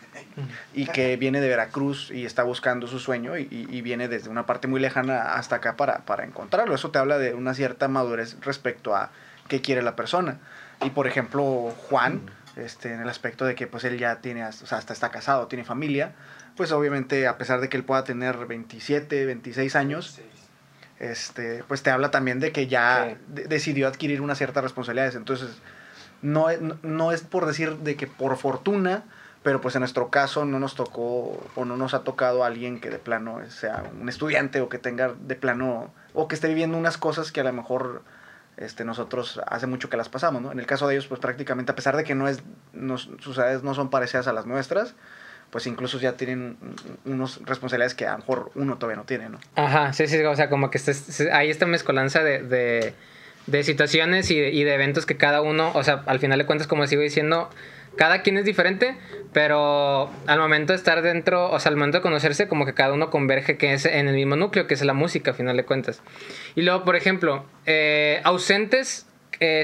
y 0.74 0.87
que 0.87 1.16
viene 1.16 1.40
de 1.40 1.48
Veracruz 1.48 2.11
y 2.11 2.24
está 2.26 2.42
buscando 2.42 2.87
su 2.87 2.98
sueño 2.98 3.37
y, 3.38 3.42
y- 3.50 3.66
y 3.70 3.83
viene 3.83 4.09
desde 4.09 4.28
una 4.31 4.46
parte 4.46 4.68
muy 4.68 4.81
lejana 4.81 5.35
hasta 5.35 5.57
acá 5.57 5.76
para, 5.76 5.98
para 6.05 6.24
encontrarlo? 6.24 6.74
Eso 6.74 6.90
te 6.90 6.98
habla 6.98 7.18
de 7.18 7.35
una 7.35 7.55
cierta 7.55 7.88
madurez 7.88 8.37
respecto 8.40 8.94
a 8.94 9.11
qué 9.48 9.61
quiere 9.61 9.83
la 9.83 9.96
persona. 9.96 10.38
Y 10.85 10.90
por 10.90 11.07
ejemplo, 11.07 11.72
Juan, 11.88 12.20
este, 12.57 12.92
en 12.92 13.00
el 13.00 13.09
aspecto 13.09 13.44
de 13.44 13.55
que 13.55 13.66
pues 13.66 13.85
él 13.85 13.98
ya 13.98 14.16
tiene, 14.20 14.44
o 14.44 14.52
sea, 14.52 14.78
hasta 14.78 14.92
está 14.92 15.11
casado, 15.11 15.46
tiene 15.46 15.64
familia, 15.64 16.12
pues 16.57 16.72
obviamente 16.72 17.26
a 17.26 17.38
pesar 17.38 17.61
de 17.61 17.68
que 17.68 17.76
él 17.78 17.85
pueda 17.85 18.05
tener 18.05 18.37
27, 18.46 19.24
26 19.26 19.76
años, 19.76 20.20
este, 21.02 21.64
pues 21.66 21.82
te 21.82 21.90
habla 21.90 22.10
también 22.10 22.38
de 22.40 22.52
que 22.52 22.68
ya 22.68 23.08
Sí. 23.10 23.16
de- 23.28 23.44
decidió 23.44 23.88
adquirir 23.88 24.20
unas 24.20 24.38
ciertas 24.38 24.62
responsabilidades. 24.62 25.16
Entonces, 25.16 25.50
no, 26.22 26.48
es- 26.48 26.60
no- 26.60 26.78
no 26.82 27.12
es 27.12 27.22
por 27.22 27.44
decir 27.46 27.76
de 27.78 27.96
que 27.96 28.06
por 28.06 28.36
fortuna, 28.36 29.02
pero 29.42 29.60
pues 29.60 29.74
en 29.74 29.80
nuestro 29.80 30.08
caso 30.10 30.44
no 30.44 30.60
nos 30.60 30.76
tocó 30.76 31.44
o 31.56 31.64
no 31.64 31.76
nos 31.76 31.94
ha 31.94 32.04
tocado 32.04 32.44
alguien 32.44 32.78
que 32.80 32.90
de 32.90 32.98
plano 33.00 33.40
sea 33.50 33.82
un 34.00 34.08
estudiante 34.08 34.60
o 34.60 34.68
que 34.68 34.78
tenga 34.78 35.12
de 35.18 35.34
plano 35.34 35.92
o 36.14 36.28
que 36.28 36.36
esté 36.36 36.46
viviendo 36.46 36.78
unas 36.78 36.96
cosas 36.96 37.32
que 37.32 37.40
a 37.40 37.44
lo 37.44 37.52
mejor 37.52 38.02
este, 38.56 38.84
nosotros 38.84 39.40
hace 39.48 39.66
mucho 39.66 39.88
que 39.90 39.96
las 39.96 40.08
pasamos, 40.08 40.40
¿no? 40.42 40.52
En 40.52 40.60
el 40.60 40.66
caso 40.66 40.86
de 40.86 40.94
ellos, 40.94 41.06
pues 41.08 41.20
prácticamente, 41.20 41.72
a 41.72 41.74
pesar 41.74 41.96
de 41.96 42.04
que 42.04 42.14
no 42.14 42.28
es, 42.28 42.42
no- 42.72 42.98
sus 42.98 43.36
edades 43.38 43.64
no 43.64 43.74
son 43.74 43.90
parecidas 43.90 44.28
a 44.28 44.32
las 44.32 44.46
nuestras, 44.46 44.94
pues 45.52 45.66
incluso 45.66 46.00
ya 46.00 46.16
tienen 46.16 46.56
unas 47.04 47.38
responsabilidades 47.44 47.94
que 47.94 48.06
a 48.06 48.12
lo 48.12 48.18
mejor 48.18 48.50
uno 48.54 48.78
todavía 48.78 48.96
no 48.96 49.04
tiene, 49.04 49.28
¿no? 49.28 49.38
Ajá, 49.54 49.92
sí, 49.92 50.06
sí, 50.06 50.18
o 50.24 50.34
sea, 50.34 50.48
como 50.48 50.70
que 50.70 50.80
hay 51.30 51.50
esta 51.50 51.66
mezcolanza 51.66 52.24
de, 52.24 52.94
de, 53.46 53.62
situaciones 53.62 54.30
y 54.30 54.64
de 54.64 54.74
eventos 54.74 55.04
que 55.04 55.18
cada 55.18 55.42
uno, 55.42 55.70
o 55.74 55.84
sea, 55.84 56.04
al 56.06 56.20
final 56.20 56.38
de 56.38 56.46
cuentas, 56.46 56.66
como 56.66 56.86
sigo 56.86 57.02
diciendo, 57.02 57.50
cada 57.96 58.22
quien 58.22 58.38
es 58.38 58.46
diferente, 58.46 58.96
pero 59.34 60.10
al 60.26 60.38
momento 60.38 60.72
de 60.72 60.78
estar 60.78 61.02
dentro, 61.02 61.50
o 61.50 61.60
sea, 61.60 61.68
al 61.68 61.76
momento 61.76 61.98
de 61.98 62.02
conocerse, 62.02 62.48
como 62.48 62.64
que 62.64 62.72
cada 62.72 62.94
uno 62.94 63.10
converge 63.10 63.58
que 63.58 63.74
es 63.74 63.84
en 63.84 64.08
el 64.08 64.14
mismo 64.14 64.36
núcleo, 64.36 64.66
que 64.66 64.72
es 64.72 64.82
la 64.82 64.94
música, 64.94 65.32
al 65.32 65.36
final 65.36 65.56
de 65.58 65.64
cuentas. 65.64 66.00
Y 66.54 66.62
luego, 66.62 66.84
por 66.84 66.96
ejemplo, 66.96 67.44
eh, 67.66 68.22
ausentes 68.24 69.06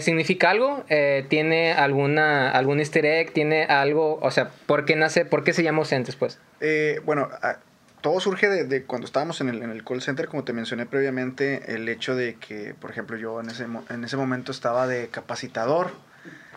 significa 0.03 0.51
algo, 0.51 0.85
Eh, 0.89 1.25
tiene 1.29 1.73
alguna 1.73 2.51
algún 2.51 2.79
easter 2.81 3.05
egg, 3.07 3.33
tiene 3.33 3.65
algo, 3.65 4.19
o 4.23 4.31
sea, 4.31 4.51
¿por 4.67 4.85
qué 4.85 4.97
nace, 4.97 5.25
por 5.25 5.45
qué 5.45 5.53
se 5.53 5.63
llama 5.63 5.79
ausentes, 5.79 6.17
pues? 6.17 6.39
Eh, 6.61 7.01
bueno, 7.05 7.29
a- 7.43 7.59
todo 8.01 8.21
surge 8.21 8.49
de, 8.49 8.65
de 8.65 8.85
cuando 8.85 9.07
estábamos 9.07 9.41
en 9.41 9.49
el, 9.49 9.63
en 9.63 9.71
el 9.71 9.85
call 9.85 10.01
center, 10.03 10.29
como 10.29 10.45
te 10.45 10.53
mencioné 10.53 10.87
previamente, 10.87 11.75
el 11.75 11.89
hecho 11.89 12.15
de 12.15 12.37
que, 12.37 12.75
por 12.81 12.91
ejemplo, 12.91 13.17
yo 13.17 13.41
en 13.41 13.51
ese, 13.51 13.67
en 13.91 14.05
ese 14.05 14.17
momento 14.17 14.53
estaba 14.53 14.87
de 14.87 15.09
capacitador 15.09 15.91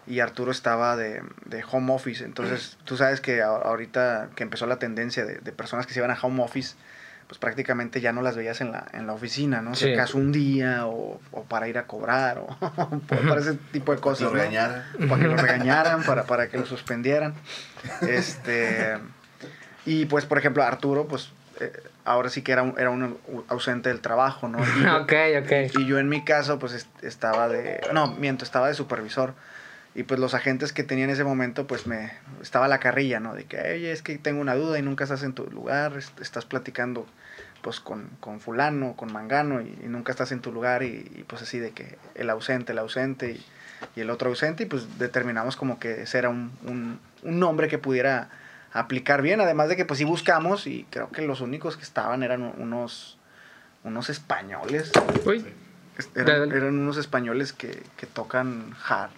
y 0.07 0.19
Arturo 0.19 0.51
estaba 0.51 0.95
de, 0.95 1.21
de 1.45 1.63
home 1.69 1.93
office. 1.93 2.23
Entonces, 2.23 2.77
tú 2.85 2.95
sabes 2.97 3.21
que 3.21 3.41
ahorita 3.41 4.29
que 4.35 4.43
empezó 4.43 4.67
la 4.67 4.77
tendencia 4.77 5.25
de, 5.25 5.35
de 5.39 5.51
personas 5.51 5.87
que 5.87 5.93
se 5.93 5.99
iban 5.99 6.11
a 6.11 6.17
home 6.21 6.43
office, 6.43 6.75
pues 7.31 7.39
prácticamente 7.39 8.01
ya 8.01 8.11
no 8.11 8.21
las 8.21 8.35
veías 8.35 8.59
en 8.59 8.73
la, 8.73 8.85
en 8.91 9.07
la 9.07 9.13
oficina, 9.13 9.61
¿no? 9.61 9.73
Si 9.73 9.85
Sí. 9.85 9.93
acaso 9.93 10.17
un 10.17 10.33
día 10.33 10.85
o, 10.85 11.21
o 11.31 11.43
para 11.45 11.69
ir 11.69 11.77
a 11.77 11.87
cobrar 11.87 12.39
o 12.39 12.47
para 13.07 13.39
ese 13.39 13.53
tipo 13.71 13.95
de 13.95 14.01
cosas. 14.01 14.23
Lo 14.23 14.31
¿no? 14.31 15.07
para 15.07 15.21
que 15.21 15.27
lo 15.29 15.37
regañaran, 15.37 16.03
para, 16.03 16.25
para 16.25 16.49
que 16.49 16.57
lo 16.57 16.65
suspendieran. 16.65 17.33
Este, 18.05 18.97
y 19.85 20.05
pues, 20.07 20.25
por 20.25 20.37
ejemplo, 20.39 20.61
Arturo, 20.61 21.07
pues 21.07 21.31
eh, 21.61 21.71
ahora 22.03 22.27
sí 22.29 22.41
que 22.41 22.51
era 22.51 22.63
un, 22.63 22.75
era 22.77 22.89
un 22.89 23.17
ausente 23.47 23.87
del 23.87 24.01
trabajo, 24.01 24.49
¿no? 24.49 24.59
Y 24.59 24.83
yo, 24.83 24.97
ok, 25.03 25.13
ok. 25.41 25.51
y 25.73 25.85
yo 25.85 25.99
en 25.99 26.09
mi 26.09 26.25
caso, 26.25 26.59
pues 26.59 26.73
est- 26.73 27.01
estaba 27.03 27.47
de, 27.47 27.79
no, 27.93 28.07
miento, 28.07 28.43
estaba 28.43 28.67
de 28.67 28.73
supervisor. 28.73 29.35
Y 29.95 30.03
pues 30.03 30.19
los 30.19 30.33
agentes 30.33 30.73
que 30.73 30.83
tenía 30.83 31.05
en 31.05 31.09
ese 31.11 31.23
momento, 31.23 31.65
pues 31.67 31.87
me 31.87 32.11
estaba 32.41 32.67
la 32.67 32.79
carrilla, 32.79 33.21
¿no? 33.21 33.35
De 33.35 33.45
que, 33.45 33.57
oye, 33.57 33.91
es 33.93 34.01
que 34.01 34.17
tengo 34.17 34.41
una 34.41 34.55
duda 34.55 34.79
y 34.79 34.81
nunca 34.81 35.05
estás 35.05 35.23
en 35.23 35.31
tu 35.33 35.45
lugar, 35.49 35.97
est- 35.97 36.19
estás 36.19 36.45
platicando 36.45 37.05
pues 37.61 37.79
con, 37.79 38.09
con 38.19 38.39
fulano, 38.39 38.95
con 38.95 39.11
mangano 39.13 39.61
y, 39.61 39.67
y 39.83 39.87
nunca 39.87 40.11
estás 40.11 40.31
en 40.31 40.41
tu 40.41 40.51
lugar 40.51 40.83
y, 40.83 41.11
y, 41.15 41.23
pues 41.27 41.41
así 41.43 41.59
de 41.59 41.71
que 41.71 41.97
el 42.15 42.29
ausente, 42.29 42.71
el 42.71 42.79
ausente 42.79 43.31
y, 43.31 43.45
y 43.95 44.01
el 44.01 44.09
otro 44.09 44.29
ausente 44.29 44.63
y 44.63 44.65
pues 44.65 44.97
determinamos 44.99 45.55
como 45.55 45.79
que 45.79 46.01
ese 46.03 46.17
era 46.17 46.29
un, 46.29 46.51
un, 46.65 46.99
un 47.23 47.39
nombre 47.39 47.67
que 47.67 47.77
pudiera 47.77 48.29
aplicar 48.73 49.21
bien, 49.21 49.41
además 49.41 49.69
de 49.69 49.75
que 49.75 49.85
pues 49.85 49.97
sí 49.97 50.05
buscamos 50.05 50.65
y 50.67 50.85
creo 50.89 51.09
que 51.11 51.21
los 51.21 51.41
únicos 51.41 51.77
que 51.77 51.83
estaban 51.83 52.23
eran 52.23 52.41
unos, 52.57 53.17
unos 53.83 54.09
españoles, 54.09 54.91
Uy. 55.25 55.45
eran, 56.15 56.51
eran 56.51 56.79
unos 56.79 56.97
españoles 56.97 57.53
que, 57.53 57.83
que 57.97 58.07
tocan 58.07 58.73
hard, 58.87 59.11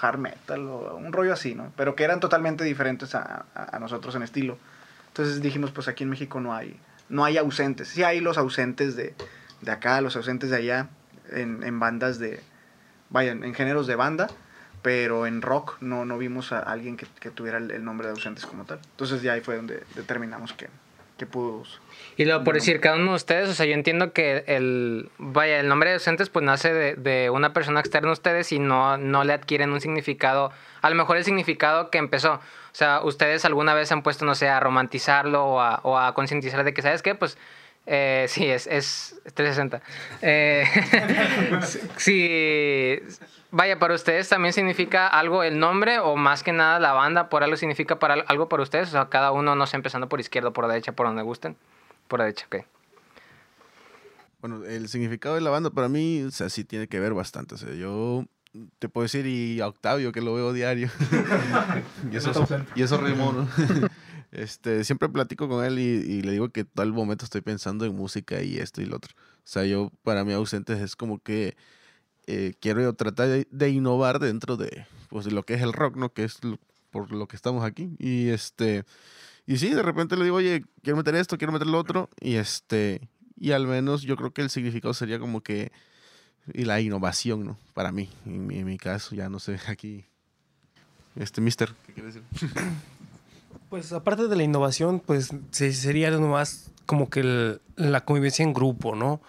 hard 0.00 0.18
metal 0.18 0.60
o 0.66 0.96
un 0.96 1.12
rollo 1.12 1.32
así, 1.32 1.54
¿no? 1.54 1.72
Pero 1.76 1.94
que 1.94 2.04
eran 2.04 2.20
totalmente 2.20 2.64
diferentes 2.64 3.14
a, 3.14 3.44
a- 3.54 3.76
a 3.76 3.78
nosotros 3.78 4.14
en 4.14 4.22
estilo. 4.22 4.58
Entonces 5.08 5.40
dijimos, 5.40 5.70
pues 5.70 5.88
aquí 5.88 6.04
en 6.04 6.10
México 6.10 6.40
no 6.40 6.54
hay, 6.54 6.78
no 7.08 7.24
hay 7.24 7.36
ausentes. 7.38 7.88
Sí 7.88 8.02
hay 8.02 8.20
los 8.20 8.38
ausentes 8.38 8.96
de, 8.96 9.14
de 9.60 9.70
acá, 9.70 10.00
los 10.00 10.16
ausentes 10.16 10.50
de 10.50 10.56
allá, 10.56 10.88
en, 11.30 11.62
en 11.62 11.78
bandas 11.80 12.18
de, 12.18 12.40
vaya, 13.10 13.32
en 13.32 13.54
géneros 13.54 13.86
de 13.86 13.96
banda, 13.96 14.28
pero 14.82 15.26
en 15.26 15.42
rock 15.42 15.78
no, 15.80 16.04
no 16.04 16.18
vimos 16.18 16.52
a 16.52 16.60
alguien 16.60 16.96
que, 16.96 17.06
que 17.20 17.30
tuviera 17.30 17.58
el, 17.58 17.70
el 17.70 17.84
nombre 17.84 18.06
de 18.06 18.12
ausentes 18.12 18.46
como 18.46 18.64
tal. 18.64 18.80
Entonces 18.92 19.22
ya 19.22 19.32
ahí 19.32 19.40
fue 19.40 19.56
donde 19.56 19.82
determinamos 19.94 20.52
que, 20.52 20.68
que 21.16 21.26
pudo... 21.26 21.62
Y 22.18 22.24
luego, 22.24 22.44
por 22.44 22.54
decir, 22.54 22.80
cada 22.80 22.96
uno 22.96 23.10
de 23.10 23.16
ustedes, 23.16 23.48
o 23.48 23.54
sea, 23.54 23.66
yo 23.66 23.74
entiendo 23.74 24.12
que 24.12 24.44
el, 24.46 25.10
vaya, 25.18 25.60
el 25.60 25.68
nombre 25.68 25.90
de 25.90 25.96
docentes 25.96 26.30
pues 26.30 26.44
nace 26.44 26.72
de, 26.72 26.94
de 26.94 27.28
una 27.30 27.52
persona 27.52 27.80
externa 27.80 28.08
a 28.08 28.12
ustedes 28.12 28.52
y 28.52 28.58
no, 28.58 28.96
no 28.96 29.22
le 29.24 29.34
adquieren 29.34 29.70
un 29.70 29.80
significado, 29.80 30.50
a 30.80 30.88
lo 30.88 30.96
mejor 30.96 31.18
el 31.18 31.24
significado 31.24 31.90
que 31.90 31.98
empezó. 31.98 32.34
O 32.34 32.40
sea, 32.72 33.00
ustedes 33.02 33.44
alguna 33.44 33.74
vez 33.74 33.92
han 33.92 34.02
puesto, 34.02 34.24
no 34.24 34.34
sé, 34.34 34.48
a 34.48 34.60
romantizarlo 34.60 35.44
o 35.44 35.60
a, 35.60 35.80
o 35.82 35.98
a 35.98 36.14
concientizar 36.14 36.64
de 36.64 36.72
que, 36.72 36.82
¿sabes 36.82 37.02
qué? 37.02 37.14
Pues 37.14 37.36
eh, 37.86 38.26
sí, 38.28 38.46
es, 38.46 38.66
es 38.66 39.16
360. 39.34 39.80
Eh, 40.20 40.64
sí, 41.96 42.98
vaya, 43.52 43.78
para 43.78 43.94
ustedes 43.94 44.28
también 44.28 44.52
significa 44.52 45.06
algo 45.06 45.44
el 45.44 45.58
nombre 45.58 46.00
o 46.00 46.16
más 46.16 46.42
que 46.42 46.52
nada 46.52 46.80
la 46.80 46.92
banda, 46.92 47.28
por 47.28 47.44
algo 47.44 47.56
significa 47.56 47.98
para 47.98 48.14
algo 48.14 48.48
para 48.48 48.62
ustedes. 48.62 48.88
O 48.88 48.92
sea, 48.92 49.08
cada 49.08 49.30
uno, 49.30 49.54
no 49.54 49.66
sé, 49.66 49.76
empezando 49.76 50.08
por 50.08 50.20
izquierda, 50.20 50.50
por 50.50 50.66
derecha, 50.66 50.92
por 50.92 51.06
donde 51.06 51.22
gusten. 51.22 51.56
Por 52.08 52.20
derecha, 52.20 52.46
ok. 52.46 52.64
Bueno, 54.40 54.64
el 54.64 54.88
significado 54.88 55.36
de 55.36 55.40
la 55.40 55.50
banda 55.50 55.70
para 55.70 55.88
mí, 55.88 56.22
o 56.22 56.30
sea, 56.30 56.50
sí 56.50 56.64
tiene 56.64 56.88
que 56.88 57.00
ver 57.00 57.14
bastante. 57.14 57.54
O 57.54 57.58
sea, 57.58 57.72
yo 57.72 58.24
te 58.78 58.88
puedo 58.88 59.04
decir, 59.04 59.26
y 59.26 59.60
a 59.60 59.68
Octavio, 59.68 60.12
que 60.12 60.20
lo 60.20 60.34
veo 60.34 60.52
diario. 60.52 60.88
y, 62.12 62.16
eso, 62.16 62.46
y 62.74 62.82
eso 62.82 63.00
¿no? 63.00 63.48
este, 64.32 64.84
siempre 64.84 65.08
platico 65.08 65.48
con 65.48 65.64
él 65.64 65.78
y, 65.78 65.82
y, 65.82 66.22
le 66.22 66.32
digo 66.32 66.48
que 66.50 66.64
todo 66.64 66.84
el 66.84 66.92
momento 66.92 67.24
estoy 67.24 67.40
pensando 67.40 67.84
en 67.84 67.94
música 67.94 68.42
y 68.42 68.58
esto 68.58 68.82
y 68.82 68.86
lo 68.86 68.96
otro. 68.96 69.14
O 69.16 69.48
sea, 69.48 69.64
yo, 69.64 69.92
para 70.02 70.24
mí, 70.24 70.32
ausentes 70.32 70.80
es 70.80 70.96
como 70.96 71.18
que 71.20 71.56
eh, 72.26 72.54
quiero 72.60 72.92
tratar 72.94 73.28
de, 73.28 73.46
de, 73.50 73.70
innovar 73.70 74.18
dentro 74.18 74.56
de, 74.56 74.86
pues, 75.08 75.30
lo 75.32 75.44
que 75.44 75.54
es 75.54 75.62
el 75.62 75.72
rock, 75.72 75.96
¿no? 75.96 76.12
Que 76.12 76.24
es 76.24 76.42
lo, 76.42 76.58
por 76.90 77.12
lo 77.12 77.28
que 77.28 77.36
estamos 77.36 77.64
aquí. 77.64 77.94
Y 77.98 78.28
este. 78.28 78.84
Y 79.46 79.58
sí, 79.58 79.70
de 79.70 79.82
repente 79.82 80.16
le 80.16 80.24
digo, 80.24 80.36
oye, 80.36 80.64
quiero 80.82 80.96
meter 80.96 81.14
esto, 81.14 81.38
quiero 81.38 81.52
meter 81.52 81.68
lo 81.68 81.78
otro. 81.78 82.08
Y 82.20 82.34
este. 82.34 83.08
Y 83.38 83.52
al 83.52 83.66
menos 83.66 84.02
yo 84.02 84.16
creo 84.16 84.32
que 84.32 84.42
el 84.42 84.50
significado 84.50 84.94
sería 84.94 85.18
como 85.18 85.42
que. 85.42 85.70
Y 86.52 86.64
la 86.64 86.80
innovación, 86.80 87.44
¿no? 87.44 87.58
Para 87.74 87.92
mí, 87.92 88.08
en 88.24 88.46
mi, 88.46 88.58
en 88.58 88.66
mi 88.66 88.78
caso, 88.78 89.14
ya 89.14 89.28
no 89.28 89.38
sé, 89.38 89.58
aquí. 89.68 90.04
Este, 91.14 91.40
mister, 91.40 91.72
¿qué 91.86 91.92
quiere 91.92 92.12
decir? 92.12 92.22
Pues 93.76 93.92
aparte 93.92 94.26
de 94.26 94.36
la 94.36 94.42
innovación, 94.42 95.00
pues 95.00 95.28
sería 95.50 96.10
nomás 96.10 96.70
como 96.86 97.10
que 97.10 97.58
la 97.76 98.00
convivencia 98.06 98.42
en 98.42 98.54
grupo, 98.54 98.96
¿no? 98.96 99.20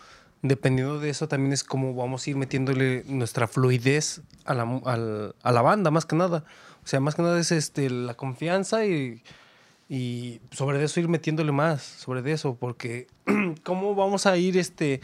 Dependiendo 0.42 1.02
de 1.02 1.10
eso 1.10 1.28
también 1.28 1.52
es 1.52 1.66
como 1.66 1.94
vamos 1.94 2.26
a 2.26 2.30
ir 2.30 2.38
metiéndole 2.38 3.04
nuestra 3.08 3.50
fluidez 3.50 4.22
a 4.46 4.54
la, 4.54 4.64
a, 5.44 5.52
la 5.52 5.62
banda, 5.62 5.92
más 5.92 6.06
que 6.06 6.16
nada. 6.16 6.46
O 6.82 6.88
sea, 6.88 7.02
más 7.02 7.16
que 7.16 7.24
nada 7.24 7.38
es 7.38 7.52
este, 7.52 7.90
la 7.90 8.14
confianza 8.14 8.86
y, 8.86 9.22
y 9.90 10.40
sobre 10.52 10.82
eso 10.82 11.02
ir 11.02 11.10
metiéndole 11.10 11.52
más, 11.52 11.82
sobre 11.82 12.32
eso, 12.32 12.56
porque 12.56 13.08
cómo 13.66 13.96
vamos 13.96 14.28
a 14.28 14.38
ir 14.38 14.58
este, 14.58 15.02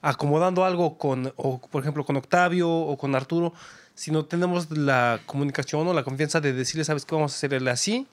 acomodando 0.00 0.64
algo 0.64 0.96
con, 0.96 1.34
o 1.36 1.60
por 1.60 1.82
ejemplo, 1.82 2.06
con 2.06 2.16
Octavio 2.16 2.70
o 2.70 2.96
con 2.96 3.14
Arturo, 3.14 3.52
si 3.94 4.10
no 4.10 4.24
tenemos 4.24 4.70
la 4.70 5.20
comunicación 5.26 5.86
o 5.86 5.92
la 5.92 6.02
confianza 6.02 6.40
de 6.40 6.54
decirle, 6.54 6.84
¿sabes 6.84 7.04
qué? 7.04 7.14
Vamos 7.14 7.34
a 7.34 7.36
hacerle 7.36 7.70
así 7.70 8.06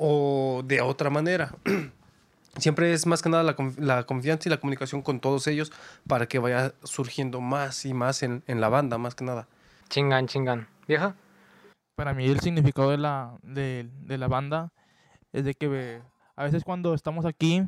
o 0.00 0.62
de 0.64 0.80
otra 0.80 1.10
manera. 1.10 1.54
Siempre 2.56 2.92
es 2.92 3.06
más 3.06 3.22
que 3.22 3.28
nada 3.28 3.42
la, 3.42 3.54
la, 3.78 4.02
confianza 4.04 4.48
y 4.48 4.50
la 4.50 4.58
comunicación 4.58 5.02
con 5.02 5.20
todos 5.20 5.46
ellos 5.46 5.70
para 6.08 6.26
que 6.26 6.38
vaya 6.38 6.72
surgiendo 6.82 7.40
más 7.40 7.84
y 7.84 7.94
más 7.94 8.22
en, 8.22 8.42
en 8.46 8.60
la 8.60 8.68
banda, 8.68 8.98
más 8.98 9.14
que 9.14 9.24
nada. 9.24 9.46
Chingan, 9.88 10.26
chingan. 10.26 10.66
¿Vieja? 10.88 11.14
Para 11.94 12.14
mí 12.14 12.24
el 12.24 12.40
significado 12.40 12.90
de 12.90 12.98
la, 12.98 13.36
de, 13.42 13.88
de 14.02 14.18
la 14.18 14.26
banda 14.26 14.72
es 15.32 15.44
de 15.44 15.54
que 15.54 16.00
a 16.34 16.44
veces 16.44 16.64
cuando 16.64 16.94
estamos 16.94 17.26
aquí, 17.26 17.62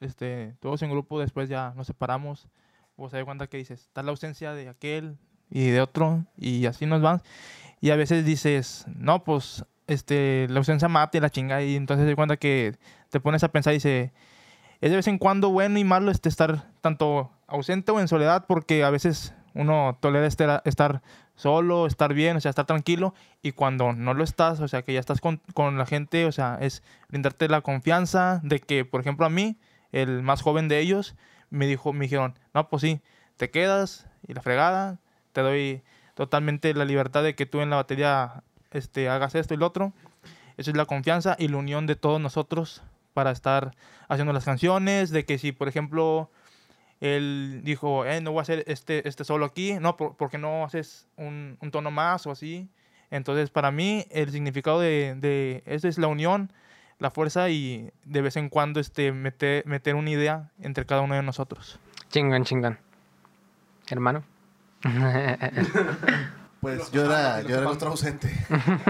este, 0.00 0.56
todos 0.60 0.82
en 0.82 0.90
grupo, 0.90 1.20
después 1.20 1.48
ya 1.48 1.72
nos 1.76 1.86
separamos, 1.86 2.48
vos 2.96 3.12
te 3.12 3.18
das 3.18 3.24
cuenta 3.24 3.46
que 3.46 3.56
dices, 3.56 3.82
está 3.82 4.02
la 4.02 4.10
ausencia 4.10 4.52
de 4.52 4.68
aquel 4.68 5.16
y 5.48 5.70
de 5.70 5.80
otro, 5.80 6.24
y 6.36 6.66
así 6.66 6.86
nos 6.86 7.00
van. 7.00 7.22
Y 7.80 7.90
a 7.90 7.96
veces 7.96 8.24
dices, 8.24 8.84
no, 8.96 9.22
pues 9.22 9.64
este, 9.88 10.46
la 10.50 10.58
ausencia 10.58 10.88
mate 10.88 11.20
la 11.20 11.30
chinga, 11.30 11.62
y 11.62 11.74
entonces 11.74 12.06
te 12.06 12.14
cuenta 12.14 12.36
que 12.36 12.76
te 13.10 13.18
pones 13.18 13.42
a 13.42 13.48
pensar 13.48 13.72
y 13.72 13.76
dice, 13.76 14.12
es 14.80 14.90
de 14.90 14.96
vez 14.96 15.08
en 15.08 15.18
cuando 15.18 15.50
bueno 15.50 15.78
y 15.78 15.84
malo 15.84 16.10
este 16.10 16.28
estar 16.28 16.70
tanto 16.80 17.32
ausente 17.48 17.90
o 17.90 17.98
en 17.98 18.06
soledad, 18.06 18.44
porque 18.46 18.84
a 18.84 18.90
veces 18.90 19.34
uno 19.54 19.98
tolera 20.00 20.26
este, 20.26 20.46
estar 20.64 21.02
solo, 21.34 21.86
estar 21.86 22.14
bien, 22.14 22.36
o 22.36 22.40
sea, 22.40 22.50
estar 22.50 22.66
tranquilo, 22.66 23.14
y 23.42 23.52
cuando 23.52 23.92
no 23.92 24.14
lo 24.14 24.22
estás, 24.22 24.60
o 24.60 24.68
sea, 24.68 24.82
que 24.82 24.92
ya 24.92 25.00
estás 25.00 25.20
con, 25.20 25.40
con 25.54 25.78
la 25.78 25.86
gente, 25.86 26.26
o 26.26 26.32
sea, 26.32 26.58
es 26.60 26.82
brindarte 27.08 27.48
la 27.48 27.62
confianza 27.62 28.40
de 28.44 28.60
que, 28.60 28.84
por 28.84 29.00
ejemplo, 29.00 29.26
a 29.26 29.30
mí, 29.30 29.56
el 29.90 30.22
más 30.22 30.42
joven 30.42 30.68
de 30.68 30.80
ellos, 30.80 31.16
me 31.50 31.66
dijo, 31.66 31.92
me 31.92 32.04
dijeron, 32.04 32.38
no, 32.54 32.68
pues 32.68 32.82
sí, 32.82 33.00
te 33.36 33.50
quedas 33.50 34.06
y 34.26 34.34
la 34.34 34.42
fregada, 34.42 34.98
te 35.32 35.40
doy 35.40 35.82
totalmente 36.14 36.74
la 36.74 36.84
libertad 36.84 37.22
de 37.22 37.34
que 37.34 37.46
tú 37.46 37.60
en 37.60 37.70
la 37.70 37.76
batería 37.76 38.42
este, 38.70 39.08
hagas 39.08 39.34
esto 39.34 39.54
y 39.54 39.56
lo 39.56 39.66
otro. 39.66 39.92
Eso 40.56 40.70
es 40.70 40.76
la 40.76 40.86
confianza 40.86 41.36
y 41.38 41.48
la 41.48 41.56
unión 41.56 41.86
de 41.86 41.96
todos 41.96 42.20
nosotros 42.20 42.82
para 43.14 43.30
estar 43.30 43.74
haciendo 44.08 44.32
las 44.32 44.44
canciones, 44.44 45.10
de 45.10 45.24
que 45.24 45.38
si, 45.38 45.52
por 45.52 45.68
ejemplo, 45.68 46.30
él 47.00 47.62
dijo, 47.64 48.04
eh, 48.04 48.20
no 48.20 48.32
voy 48.32 48.40
a 48.40 48.42
hacer 48.42 48.64
este, 48.66 49.08
este 49.08 49.24
solo 49.24 49.44
aquí, 49.44 49.74
no, 49.74 49.96
por, 49.96 50.16
porque 50.16 50.38
no 50.38 50.64
haces 50.64 51.06
un, 51.16 51.56
un, 51.60 51.70
tono 51.70 51.90
más 51.90 52.26
o 52.26 52.30
así. 52.30 52.68
Entonces, 53.10 53.50
para 53.50 53.70
mí, 53.70 54.06
el 54.10 54.30
significado 54.30 54.80
de, 54.80 55.14
de 55.16 55.62
eso 55.66 55.88
es 55.88 55.98
la 55.98 56.08
unión, 56.08 56.52
la 56.98 57.10
fuerza 57.10 57.48
y 57.50 57.90
de 58.04 58.22
vez 58.22 58.36
en 58.36 58.48
cuando 58.48 58.80
este, 58.80 59.12
meter, 59.12 59.64
meter 59.66 59.94
una 59.94 60.10
idea 60.10 60.50
entre 60.60 60.84
cada 60.86 61.00
uno 61.00 61.14
de 61.14 61.22
nosotros. 61.22 61.78
Chingan, 62.10 62.44
chingan. 62.44 62.78
Hermano. 63.90 64.22
Pues 66.60 66.90
yo 66.90 67.04
era, 67.04 67.40
yo 67.42 67.56
era 67.56 67.60
el 67.60 67.66
otro 67.66 67.90
ausente. 67.90 68.28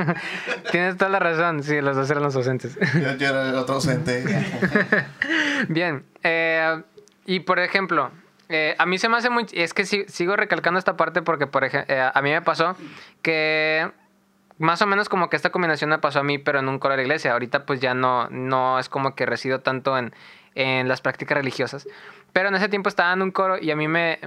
Tienes 0.72 0.96
toda 0.96 1.10
la 1.10 1.18
razón, 1.18 1.62
sí, 1.62 1.80
los 1.80 1.96
dos 1.96 2.10
eran 2.10 2.22
los 2.22 2.34
ausentes. 2.34 2.78
Yo, 2.94 3.14
yo 3.16 3.28
era 3.28 3.50
el 3.50 3.56
otro 3.56 3.74
ausente. 3.74 4.24
Bien, 5.68 6.04
eh, 6.22 6.82
y 7.26 7.40
por 7.40 7.58
ejemplo, 7.58 8.10
eh, 8.48 8.74
a 8.78 8.86
mí 8.86 8.96
se 8.96 9.10
me 9.10 9.18
hace 9.18 9.28
muy... 9.28 9.46
Es 9.52 9.74
que 9.74 9.84
si, 9.84 10.04
sigo 10.08 10.34
recalcando 10.36 10.78
esta 10.78 10.96
parte 10.96 11.20
porque, 11.20 11.46
por 11.46 11.64
ejemplo, 11.64 11.94
eh, 11.94 12.10
a 12.12 12.22
mí 12.22 12.30
me 12.30 12.40
pasó 12.40 12.74
que 13.20 13.90
más 14.56 14.80
o 14.80 14.86
menos 14.86 15.08
como 15.08 15.28
que 15.28 15.36
esta 15.36 15.50
combinación 15.50 15.90
me 15.90 15.98
pasó 15.98 16.20
a 16.20 16.22
mí, 16.22 16.38
pero 16.38 16.60
en 16.60 16.68
un 16.68 16.78
coro 16.78 16.92
de 16.92 16.98
la 16.98 17.02
iglesia. 17.02 17.32
Ahorita 17.32 17.66
pues 17.66 17.80
ya 17.80 17.92
no, 17.92 18.28
no 18.30 18.78
es 18.78 18.88
como 18.88 19.14
que 19.14 19.26
resido 19.26 19.60
tanto 19.60 19.96
en, 19.98 20.14
en 20.54 20.88
las 20.88 21.00
prácticas 21.00 21.36
religiosas. 21.36 21.86
Pero 22.32 22.48
en 22.48 22.54
ese 22.54 22.68
tiempo 22.68 22.88
estaba 22.88 23.12
en 23.12 23.22
un 23.22 23.30
coro 23.30 23.58
y 23.58 23.70
a 23.70 23.76
mí 23.76 23.88
me, 23.88 24.18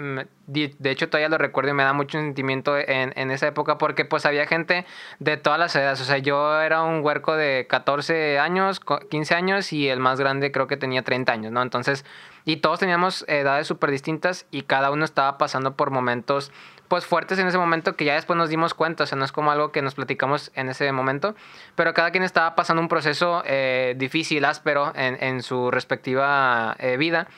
de 0.47 0.89
hecho 0.89 1.07
todavía 1.07 1.29
lo 1.29 1.37
recuerdo 1.37 1.69
y 1.69 1.73
me 1.73 1.83
da 1.83 1.93
mucho 1.93 2.17
sentimiento 2.17 2.77
en, 2.77 3.13
en, 3.15 3.31
esa 3.31 3.47
época 3.47 3.77
porque 3.77 4.05
pues 4.05 4.25
había 4.25 4.47
gente 4.47 4.85
de 5.19 5.37
todas 5.37 5.59
las 5.59 5.75
edades. 5.75 6.01
O 6.01 6.05
sea, 6.05 6.17
yo 6.17 6.59
era 6.61 6.81
un 6.81 7.03
huerco 7.03 7.35
de 7.35 7.67
14 7.69 8.39
años, 8.39 8.79
15 8.79 9.35
años 9.35 9.71
y 9.71 9.87
el 9.87 9.99
más 9.99 10.19
grande 10.19 10.51
creo 10.51 10.67
que 10.67 10.77
tenía 10.77 11.03
30 11.03 11.31
años, 11.31 11.51
¿no? 11.51 11.61
Entonces, 11.61 12.05
y 12.43 12.57
todos 12.57 12.79
teníamos 12.79 13.23
edades 13.27 13.67
súper 13.67 13.91
distintas 13.91 14.47
y 14.49 14.63
cada 14.63 14.89
uno 14.91 15.05
estaba 15.05 15.37
pasando 15.37 15.75
por 15.75 15.91
momentos 15.91 16.51
pues 16.91 17.05
fuertes 17.05 17.39
en 17.39 17.47
ese 17.47 17.57
momento 17.57 17.95
que 17.95 18.03
ya 18.03 18.15
después 18.15 18.35
nos 18.35 18.49
dimos 18.49 18.73
cuenta, 18.73 19.05
o 19.05 19.07
sea, 19.07 19.17
no 19.17 19.23
es 19.23 19.31
como 19.31 19.49
algo 19.49 19.71
que 19.71 19.81
nos 19.81 19.95
platicamos 19.95 20.51
en 20.55 20.67
ese 20.67 20.91
momento, 20.91 21.35
pero 21.75 21.93
cada 21.93 22.11
quien 22.11 22.21
estaba 22.21 22.53
pasando 22.53 22.81
un 22.81 22.89
proceso 22.89 23.43
eh, 23.45 23.95
difícil, 23.97 24.43
áspero 24.43 24.91
en, 24.93 25.15
en 25.23 25.41
su 25.41 25.71
respectiva 25.71 26.75
eh, 26.79 26.97
vida. 26.97 27.29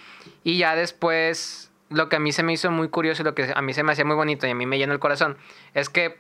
Y 0.43 0.57
ya 0.57 0.75
después 0.75 1.71
lo 1.89 2.09
que 2.09 2.15
a 2.15 2.19
mí 2.19 2.31
se 2.31 2.41
me 2.41 2.51
hizo 2.51 2.71
muy 2.71 2.89
curioso 2.89 3.21
y 3.21 3.25
lo 3.25 3.35
que 3.35 3.53
a 3.53 3.61
mí 3.61 3.75
se 3.75 3.83
me 3.83 3.91
hacía 3.91 4.05
muy 4.05 4.15
bonito 4.15 4.47
y 4.47 4.49
a 4.49 4.55
mí 4.55 4.65
me 4.65 4.79
llenó 4.79 4.91
el 4.91 4.99
corazón 4.99 5.37
es 5.75 5.87
que 5.87 6.19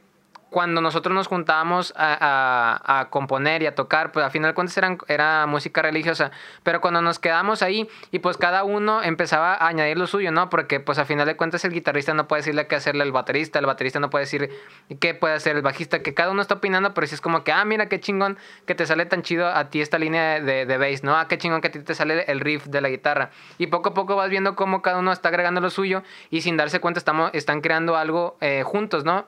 cuando 0.53 0.81
nosotros 0.81 1.15
nos 1.15 1.25
juntábamos 1.25 1.93
a, 1.97 2.99
a, 2.99 3.09
componer 3.09 3.63
y 3.63 3.65
a 3.65 3.73
tocar, 3.73 4.11
pues 4.11 4.23
al 4.23 4.29
final 4.29 4.51
de 4.51 4.53
cuentas 4.53 4.77
eran, 4.77 4.99
era 5.07 5.47
música 5.47 5.81
religiosa, 5.81 6.29
pero 6.61 6.79
cuando 6.79 7.01
nos 7.01 7.17
quedamos 7.17 7.63
ahí 7.63 7.89
y 8.11 8.19
pues 8.19 8.37
cada 8.37 8.63
uno 8.63 9.01
empezaba 9.01 9.55
a 9.55 9.67
añadir 9.67 9.97
lo 9.97 10.05
suyo, 10.05 10.31
¿no? 10.31 10.51
Porque 10.51 10.79
pues 10.79 10.99
al 10.99 11.07
final 11.07 11.25
de 11.25 11.35
cuentas 11.35 11.65
el 11.65 11.73
guitarrista 11.73 12.13
no 12.13 12.27
puede 12.27 12.41
decirle 12.41 12.67
qué 12.67 12.75
hacerle 12.75 13.01
al 13.01 13.11
baterista, 13.11 13.57
el 13.57 13.65
baterista 13.65 13.99
no 13.99 14.11
puede 14.11 14.25
decir 14.25 14.51
qué 14.99 15.15
puede 15.15 15.33
hacer 15.33 15.55
el 15.55 15.63
bajista, 15.63 16.03
que 16.03 16.13
cada 16.13 16.29
uno 16.29 16.43
está 16.43 16.53
opinando, 16.53 16.93
pero 16.93 17.07
si 17.07 17.15
es 17.15 17.21
como 17.21 17.43
que, 17.43 17.51
ah, 17.51 17.65
mira 17.65 17.89
qué 17.89 17.99
chingón 17.99 18.37
que 18.67 18.75
te 18.75 18.85
sale 18.85 19.07
tan 19.07 19.23
chido 19.23 19.47
a 19.47 19.71
ti 19.71 19.81
esta 19.81 19.97
línea 19.97 20.39
de, 20.39 20.67
de 20.67 20.77
bass, 20.77 21.03
¿no? 21.03 21.17
Ah, 21.17 21.27
qué 21.27 21.39
chingón 21.39 21.61
que 21.61 21.69
a 21.69 21.71
ti 21.71 21.79
te 21.79 21.95
sale 21.95 22.25
el 22.27 22.39
riff 22.39 22.67
de 22.67 22.79
la 22.79 22.89
guitarra. 22.89 23.31
Y 23.57 23.67
poco 23.67 23.89
a 23.89 23.93
poco 23.95 24.15
vas 24.15 24.29
viendo 24.29 24.55
cómo 24.55 24.83
cada 24.83 24.99
uno 24.99 25.11
está 25.11 25.29
agregando 25.29 25.61
lo 25.61 25.71
suyo 25.71 26.03
y 26.29 26.41
sin 26.41 26.57
darse 26.57 26.79
cuenta 26.79 26.99
estamos, 26.99 27.31
están 27.33 27.61
creando 27.61 27.95
algo 27.95 28.37
eh, 28.39 28.61
juntos, 28.63 29.03
¿no? 29.03 29.25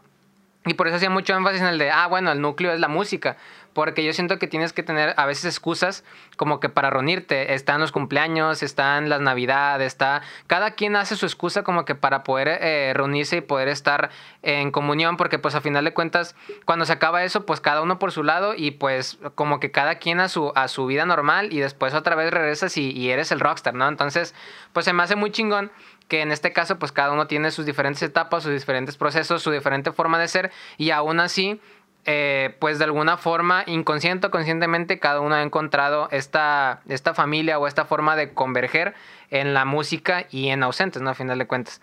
Y 0.65 0.73
por 0.73 0.87
eso 0.87 0.97
hacía 0.97 1.09
mucho 1.09 1.35
énfasis 1.35 1.61
en 1.61 1.67
el 1.67 1.77
de, 1.77 1.91
ah, 1.91 2.07
bueno, 2.07 2.31
el 2.31 2.41
núcleo 2.41 2.73
es 2.73 2.79
la 2.79 2.87
música. 2.87 3.37
porque 3.73 4.05
yo 4.05 4.13
siento 4.13 4.39
que 4.39 4.47
tienes 4.47 4.71
que 4.71 4.83
tener 4.83 5.13
a 5.17 5.25
veces 5.25 5.43
excusas 5.43 6.05
como 6.37 6.61
que 6.61 6.69
para 6.69 6.89
reunirte. 6.89 7.53
Están 7.55 7.81
los 7.81 7.91
cumpleaños, 7.91 8.63
están 8.63 9.09
las 9.09 9.19
navidades, 9.19 9.87
está... 9.87 10.21
Cada 10.47 10.71
quien 10.71 10.95
hace 10.95 11.17
su 11.17 11.25
excusa 11.25 11.63
como 11.63 11.83
que 11.83 11.93
para 11.93 12.23
poder 12.23 12.47
eh, 12.47 12.93
reunirse 12.95 13.35
y 13.37 13.41
poder 13.41 13.67
estar 13.67 14.11
en 14.43 14.71
comunión, 14.71 15.17
porque 15.17 15.39
pues 15.39 15.55
a 15.55 15.61
final 15.61 15.83
de 15.83 15.93
cuentas, 15.93 16.37
cuando 16.63 16.85
se 16.85 16.93
acaba 16.93 17.25
eso, 17.25 17.45
pues 17.45 17.59
cada 17.59 17.81
uno 17.81 17.99
por 17.99 18.13
su 18.13 18.23
lado 18.23 18.53
y 18.55 18.71
pues 18.71 19.19
como 19.35 19.59
que 19.59 19.71
cada 19.71 19.95
quien 19.95 20.21
a 20.21 20.29
su, 20.29 20.53
a 20.55 20.69
su 20.69 20.85
vida 20.85 21.05
normal 21.05 21.51
y 21.51 21.59
después 21.59 21.93
otra 21.93 22.15
vez 22.15 22.31
regresas 22.31 22.77
y, 22.77 22.91
y 22.91 23.09
eres 23.11 23.33
el 23.33 23.41
rockstar, 23.41 23.73
¿no? 23.73 23.89
Entonces, 23.89 24.33
pues 24.71 24.85
se 24.85 24.93
me 24.93 25.03
hace 25.03 25.17
muy 25.17 25.31
chingón 25.31 25.69
que 26.07 26.21
en 26.21 26.31
este 26.31 26.53
caso 26.53 26.77
pues 26.77 26.91
cada 26.91 27.11
uno 27.11 27.27
tiene 27.27 27.51
sus 27.51 27.65
diferentes 27.65 28.03
etapas, 28.03 28.43
sus 28.43 28.53
diferentes 28.53 28.97
procesos, 28.97 29.41
su 29.41 29.51
diferente 29.51 29.91
forma 29.91 30.19
de 30.19 30.27
ser 30.27 30.51
y 30.77 30.91
aún 30.91 31.19
así 31.19 31.59
eh, 32.07 32.55
pues 32.59 32.77
de 32.77 32.85
alguna 32.85 33.17
forma 33.17 33.63
inconsciente 33.65 34.27
o 34.27 34.31
conscientemente 34.31 34.99
cada 34.99 35.21
uno 35.21 35.33
ha 35.33 35.41
encontrado 35.41 36.07
esta, 36.11 36.81
esta 36.87 37.15
familia 37.15 37.57
o 37.57 37.65
esta 37.65 37.85
forma 37.85 38.15
de 38.15 38.31
converger 38.31 38.93
en 39.31 39.55
la 39.55 39.65
música 39.65 40.27
y 40.29 40.49
en 40.49 40.61
ausentes, 40.61 41.01
¿no? 41.01 41.09
A 41.09 41.15
final 41.15 41.39
de 41.39 41.47
cuentas. 41.47 41.81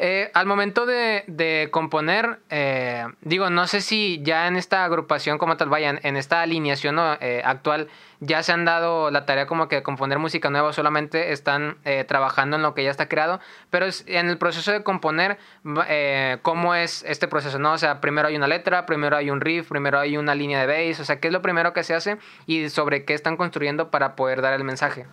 Eh, 0.00 0.30
al 0.32 0.46
momento 0.46 0.86
de, 0.86 1.24
de 1.26 1.68
componer, 1.72 2.38
eh, 2.50 3.04
digo, 3.22 3.50
no 3.50 3.66
sé 3.66 3.80
si 3.80 4.20
ya 4.22 4.46
en 4.46 4.54
esta 4.54 4.84
agrupación 4.84 5.38
como 5.38 5.56
tal, 5.56 5.68
vayan, 5.70 5.98
en 6.04 6.16
esta 6.16 6.40
alineación 6.40 6.96
eh, 7.20 7.42
actual, 7.44 7.88
ya 8.20 8.44
se 8.44 8.52
han 8.52 8.64
dado 8.64 9.10
la 9.10 9.26
tarea 9.26 9.46
como 9.46 9.66
que 9.66 9.76
de 9.76 9.82
componer 9.82 10.20
música 10.20 10.50
nueva, 10.50 10.72
solamente 10.72 11.32
están 11.32 11.78
eh, 11.84 12.04
trabajando 12.04 12.56
en 12.56 12.62
lo 12.62 12.74
que 12.74 12.84
ya 12.84 12.92
está 12.92 13.08
creado, 13.08 13.40
pero 13.70 13.86
es 13.86 14.04
en 14.06 14.28
el 14.28 14.38
proceso 14.38 14.70
de 14.70 14.84
componer, 14.84 15.38
¿cómo 16.42 16.76
es 16.76 17.02
este 17.04 17.26
proceso? 17.26 17.58
¿no? 17.58 17.72
O 17.72 17.78
sea, 17.78 18.00
primero 18.00 18.28
hay 18.28 18.36
una 18.36 18.46
letra, 18.46 18.86
primero 18.86 19.16
hay 19.16 19.30
un 19.30 19.40
riff, 19.40 19.68
primero 19.68 19.98
hay 19.98 20.16
una 20.16 20.36
línea 20.36 20.64
de 20.64 20.66
bass, 20.66 21.00
o 21.00 21.04
sea, 21.04 21.18
¿qué 21.18 21.26
es 21.26 21.32
lo 21.32 21.42
primero 21.42 21.72
que 21.72 21.82
se 21.82 21.94
hace 21.94 22.18
y 22.46 22.68
sobre 22.68 23.04
qué 23.04 23.14
están 23.14 23.36
construyendo 23.36 23.90
para 23.90 24.14
poder 24.14 24.42
dar 24.42 24.52
el 24.52 24.62
mensaje? 24.62 25.06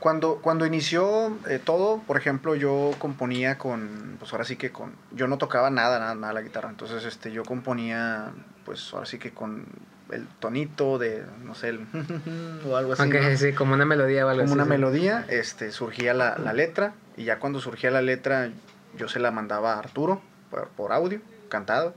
Cuando, 0.00 0.36
cuando 0.36 0.64
inició 0.64 1.38
eh, 1.46 1.60
todo, 1.62 1.98
por 2.06 2.16
ejemplo, 2.16 2.54
yo 2.54 2.92
componía 2.98 3.58
con, 3.58 4.16
pues 4.18 4.32
ahora 4.32 4.44
sí 4.44 4.56
que 4.56 4.72
con, 4.72 4.94
yo 5.12 5.28
no 5.28 5.36
tocaba 5.36 5.68
nada, 5.68 5.98
nada, 5.98 6.14
nada 6.14 6.32
la 6.32 6.40
guitarra, 6.40 6.70
entonces 6.70 7.04
este, 7.04 7.32
yo 7.32 7.44
componía, 7.44 8.32
pues 8.64 8.94
ahora 8.94 9.04
sí 9.04 9.18
que 9.18 9.32
con 9.32 9.66
el 10.10 10.26
tonito 10.26 10.98
de, 10.98 11.24
no 11.44 11.54
sé, 11.54 11.68
el 11.68 11.86
o 12.66 12.76
algo 12.76 12.94
así. 12.94 13.02
Aunque 13.02 13.20
¿no? 13.20 13.36
sí, 13.36 13.52
como 13.52 13.74
una 13.74 13.84
melodía 13.84 14.24
o 14.24 14.30
algo 14.30 14.42
como 14.42 14.52
así, 14.52 14.54
una 14.54 14.64
sí. 14.64 14.70
melodía, 14.70 15.26
este, 15.28 15.70
surgía 15.70 16.14
la, 16.14 16.38
la 16.38 16.54
letra, 16.54 16.94
y 17.18 17.24
ya 17.24 17.38
cuando 17.38 17.60
surgía 17.60 17.90
la 17.90 18.00
letra, 18.00 18.50
yo 18.96 19.06
se 19.06 19.20
la 19.20 19.30
mandaba 19.30 19.74
a 19.74 19.78
Arturo 19.80 20.22
por, 20.50 20.68
por 20.68 20.92
audio, 20.94 21.20
cantado, 21.50 21.94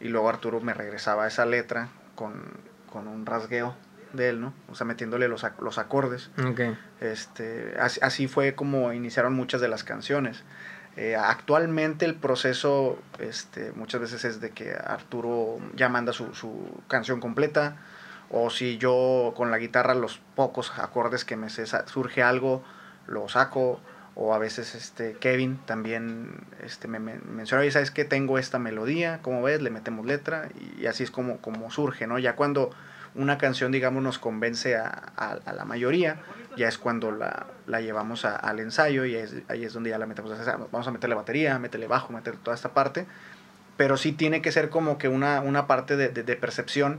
y 0.00 0.08
luego 0.08 0.28
Arturo 0.28 0.60
me 0.60 0.74
regresaba 0.74 1.26
esa 1.26 1.46
letra 1.46 1.88
con, 2.14 2.34
con 2.92 3.08
un 3.08 3.24
rasgueo 3.24 3.74
de 4.12 4.30
él, 4.30 4.40
¿no? 4.40 4.54
O 4.70 4.74
sea, 4.74 4.86
metiéndole 4.86 5.28
los, 5.28 5.44
ac- 5.44 5.58
los 5.60 5.78
acordes. 5.78 6.30
Ok. 6.46 6.60
Este, 7.00 7.74
así, 7.80 8.00
así 8.02 8.28
fue 8.28 8.54
como 8.54 8.92
iniciaron 8.92 9.34
muchas 9.34 9.60
de 9.60 9.68
las 9.68 9.84
canciones. 9.84 10.42
Eh, 10.96 11.14
actualmente 11.16 12.04
el 12.06 12.14
proceso 12.16 12.98
este, 13.20 13.72
muchas 13.72 14.00
veces 14.00 14.24
es 14.24 14.40
de 14.40 14.50
que 14.50 14.72
Arturo 14.72 15.58
ya 15.76 15.88
manda 15.88 16.12
su, 16.12 16.34
su 16.34 16.82
canción 16.88 17.20
completa 17.20 17.76
o 18.30 18.50
si 18.50 18.78
yo 18.78 19.32
con 19.36 19.50
la 19.52 19.58
guitarra 19.58 19.94
los 19.94 20.20
pocos 20.34 20.72
acordes 20.78 21.24
que 21.24 21.36
me 21.36 21.50
sé, 21.50 21.64
surge 21.86 22.22
algo, 22.22 22.64
lo 23.06 23.28
saco 23.28 23.80
o 24.20 24.34
a 24.34 24.38
veces 24.38 24.74
este 24.74 25.12
Kevin 25.14 25.58
también 25.64 26.32
este, 26.64 26.88
me, 26.88 26.98
me 26.98 27.14
menciona, 27.18 27.60
oye, 27.62 27.70
¿sabes 27.70 27.92
que 27.92 28.04
Tengo 28.04 28.36
esta 28.36 28.58
melodía, 28.58 29.20
¿cómo 29.22 29.42
ves? 29.42 29.62
Le 29.62 29.70
metemos 29.70 30.04
letra 30.04 30.48
y, 30.80 30.86
así 30.86 31.04
es 31.04 31.12
como, 31.12 31.38
como 31.38 31.70
surge, 31.70 32.08
¿no? 32.08 32.18
Ya 32.18 32.34
cuando 32.34 32.70
una 33.14 33.38
canción, 33.38 33.70
digamos, 33.70 34.02
nos 34.02 34.18
convence 34.18 34.76
a, 34.76 35.12
a- 35.16 35.38
a 35.44 35.52
la 35.52 35.64
mayoría, 35.64 36.16
ya 36.56 36.66
es 36.66 36.78
cuando 36.78 37.12
la, 37.12 37.46
la 37.68 37.80
llevamos 37.80 38.24
a- 38.24 38.34
al 38.34 38.58
ensayo 38.58 39.04
y 39.04 39.14
es- 39.14 39.36
ahí 39.46 39.64
es 39.64 39.72
donde 39.72 39.90
ya 39.90 39.98
la 39.98 40.06
metemos. 40.06 40.32
Vamos 40.72 40.88
a 40.88 40.90
meterle 40.90 41.14
batería, 41.14 41.56
meterle 41.60 41.86
bajo, 41.86 42.12
meterle 42.12 42.40
toda 42.42 42.56
esta 42.56 42.74
parte. 42.74 43.06
Pero 43.76 43.96
sí 43.96 44.10
tiene 44.10 44.42
que 44.42 44.50
ser 44.50 44.68
como 44.68 44.98
que 44.98 45.06
una, 45.08 45.40
una 45.42 45.68
parte 45.68 45.96
de, 45.96 46.08
de- 46.08 46.24
de 46.24 46.34
percepción 46.36 46.98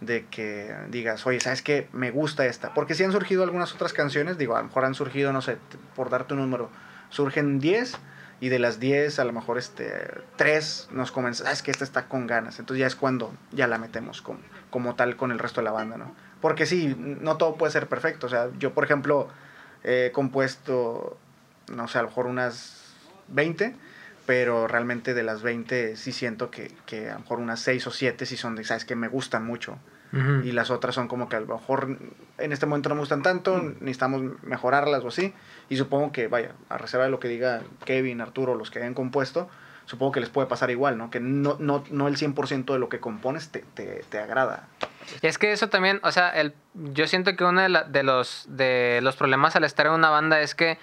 de 0.00 0.26
que 0.26 0.74
digas, 0.90 1.26
oye, 1.26 1.40
¿sabes 1.40 1.62
qué? 1.62 1.88
Me 1.92 2.10
gusta 2.10 2.46
esta. 2.46 2.74
Porque 2.74 2.94
sí 2.94 3.04
han 3.04 3.12
surgido 3.12 3.42
algunas 3.42 3.74
otras 3.74 3.92
canciones, 3.92 4.38
digo, 4.38 4.56
a 4.56 4.60
lo 4.60 4.66
mejor 4.66 4.84
han 4.84 4.94
surgido, 4.94 5.32
no 5.32 5.42
sé, 5.42 5.58
por 5.96 6.10
darte 6.10 6.34
un 6.34 6.40
número, 6.40 6.70
surgen 7.10 7.58
10 7.58 7.98
y 8.40 8.48
de 8.48 8.58
las 8.58 8.78
10 8.78 9.18
a 9.18 9.24
lo 9.24 9.32
mejor 9.32 9.58
este 9.58 10.08
3 10.36 10.90
nos 10.92 11.10
comienza, 11.10 11.44
sabes 11.44 11.62
que 11.62 11.70
esta 11.70 11.84
está 11.84 12.06
con 12.06 12.26
ganas. 12.26 12.58
Entonces 12.58 12.80
ya 12.80 12.86
es 12.86 12.94
cuando 12.94 13.34
ya 13.52 13.66
la 13.66 13.78
metemos 13.78 14.22
como, 14.22 14.38
como 14.70 14.94
tal 14.94 15.16
con 15.16 15.32
el 15.32 15.38
resto 15.38 15.60
de 15.60 15.64
la 15.64 15.72
banda, 15.72 15.96
¿no? 15.96 16.14
Porque 16.40 16.66
sí, 16.66 16.94
no 16.98 17.36
todo 17.36 17.56
puede 17.56 17.72
ser 17.72 17.88
perfecto. 17.88 18.26
O 18.26 18.30
sea, 18.30 18.48
yo 18.58 18.72
por 18.74 18.84
ejemplo 18.84 19.28
he 19.82 20.12
compuesto, 20.12 21.18
no 21.72 21.88
sé, 21.88 21.98
a 21.98 22.02
lo 22.02 22.08
mejor 22.08 22.26
unas 22.26 22.94
20, 23.28 23.74
pero 24.28 24.68
realmente 24.68 25.14
de 25.14 25.22
las 25.22 25.40
20 25.40 25.96
sí 25.96 26.12
siento 26.12 26.50
que, 26.50 26.70
que 26.84 27.08
a 27.08 27.14
lo 27.14 27.20
mejor 27.20 27.38
unas 27.38 27.60
6 27.60 27.86
o 27.86 27.90
7 27.90 28.26
sí 28.26 28.36
son 28.36 28.56
de, 28.56 28.62
sabes 28.64 28.84
que 28.84 28.94
me 28.94 29.08
gustan 29.08 29.46
mucho. 29.46 29.78
Ujú. 30.12 30.42
Y 30.46 30.52
las 30.52 30.70
otras 30.70 30.94
son 30.94 31.08
como 31.08 31.30
que 31.30 31.36
a 31.36 31.40
lo 31.40 31.46
mejor 31.46 31.96
en 32.36 32.52
este 32.52 32.66
momento 32.66 32.90
no 32.90 32.94
me 32.96 33.00
gustan 33.00 33.22
tanto, 33.22 33.58
necesitamos 33.80 34.20
mejorarlas 34.42 35.02
o 35.02 35.08
así. 35.08 35.32
Y 35.70 35.78
supongo 35.78 36.12
que, 36.12 36.28
vaya, 36.28 36.52
a 36.68 36.76
reserva 36.76 37.06
de 37.06 37.10
lo 37.10 37.20
que 37.20 37.28
diga 37.28 37.62
Kevin, 37.86 38.20
Arturo, 38.20 38.54
los 38.54 38.70
que 38.70 38.80
hayan 38.80 38.92
compuesto, 38.92 39.48
supongo 39.86 40.12
que 40.12 40.20
les 40.20 40.28
puede 40.28 40.46
pasar 40.46 40.70
igual, 40.70 40.98
¿no? 40.98 41.08
Que 41.10 41.20
no, 41.20 41.56
no, 41.58 41.82
no 41.90 42.06
el 42.06 42.16
100% 42.18 42.74
de 42.74 42.78
lo 42.78 42.90
que 42.90 43.00
compones 43.00 43.48
te, 43.48 43.60
te, 43.72 44.04
te 44.10 44.18
agrada. 44.18 44.68
Es 45.22 45.38
que 45.38 45.52
eso 45.52 45.70
también, 45.70 46.00
o 46.02 46.12
sea, 46.12 46.28
el, 46.38 46.52
yo 46.74 47.06
siento 47.06 47.34
que 47.34 47.44
uno 47.44 47.62
de, 47.62 47.70
la- 47.70 47.84
de 47.84 48.02
los, 48.02 48.44
de 48.46 49.00
los 49.02 49.16
problemas 49.16 49.56
al 49.56 49.64
estar 49.64 49.86
en 49.86 49.92
una 49.92 50.10
banda 50.10 50.42
es 50.42 50.54
que 50.54 50.78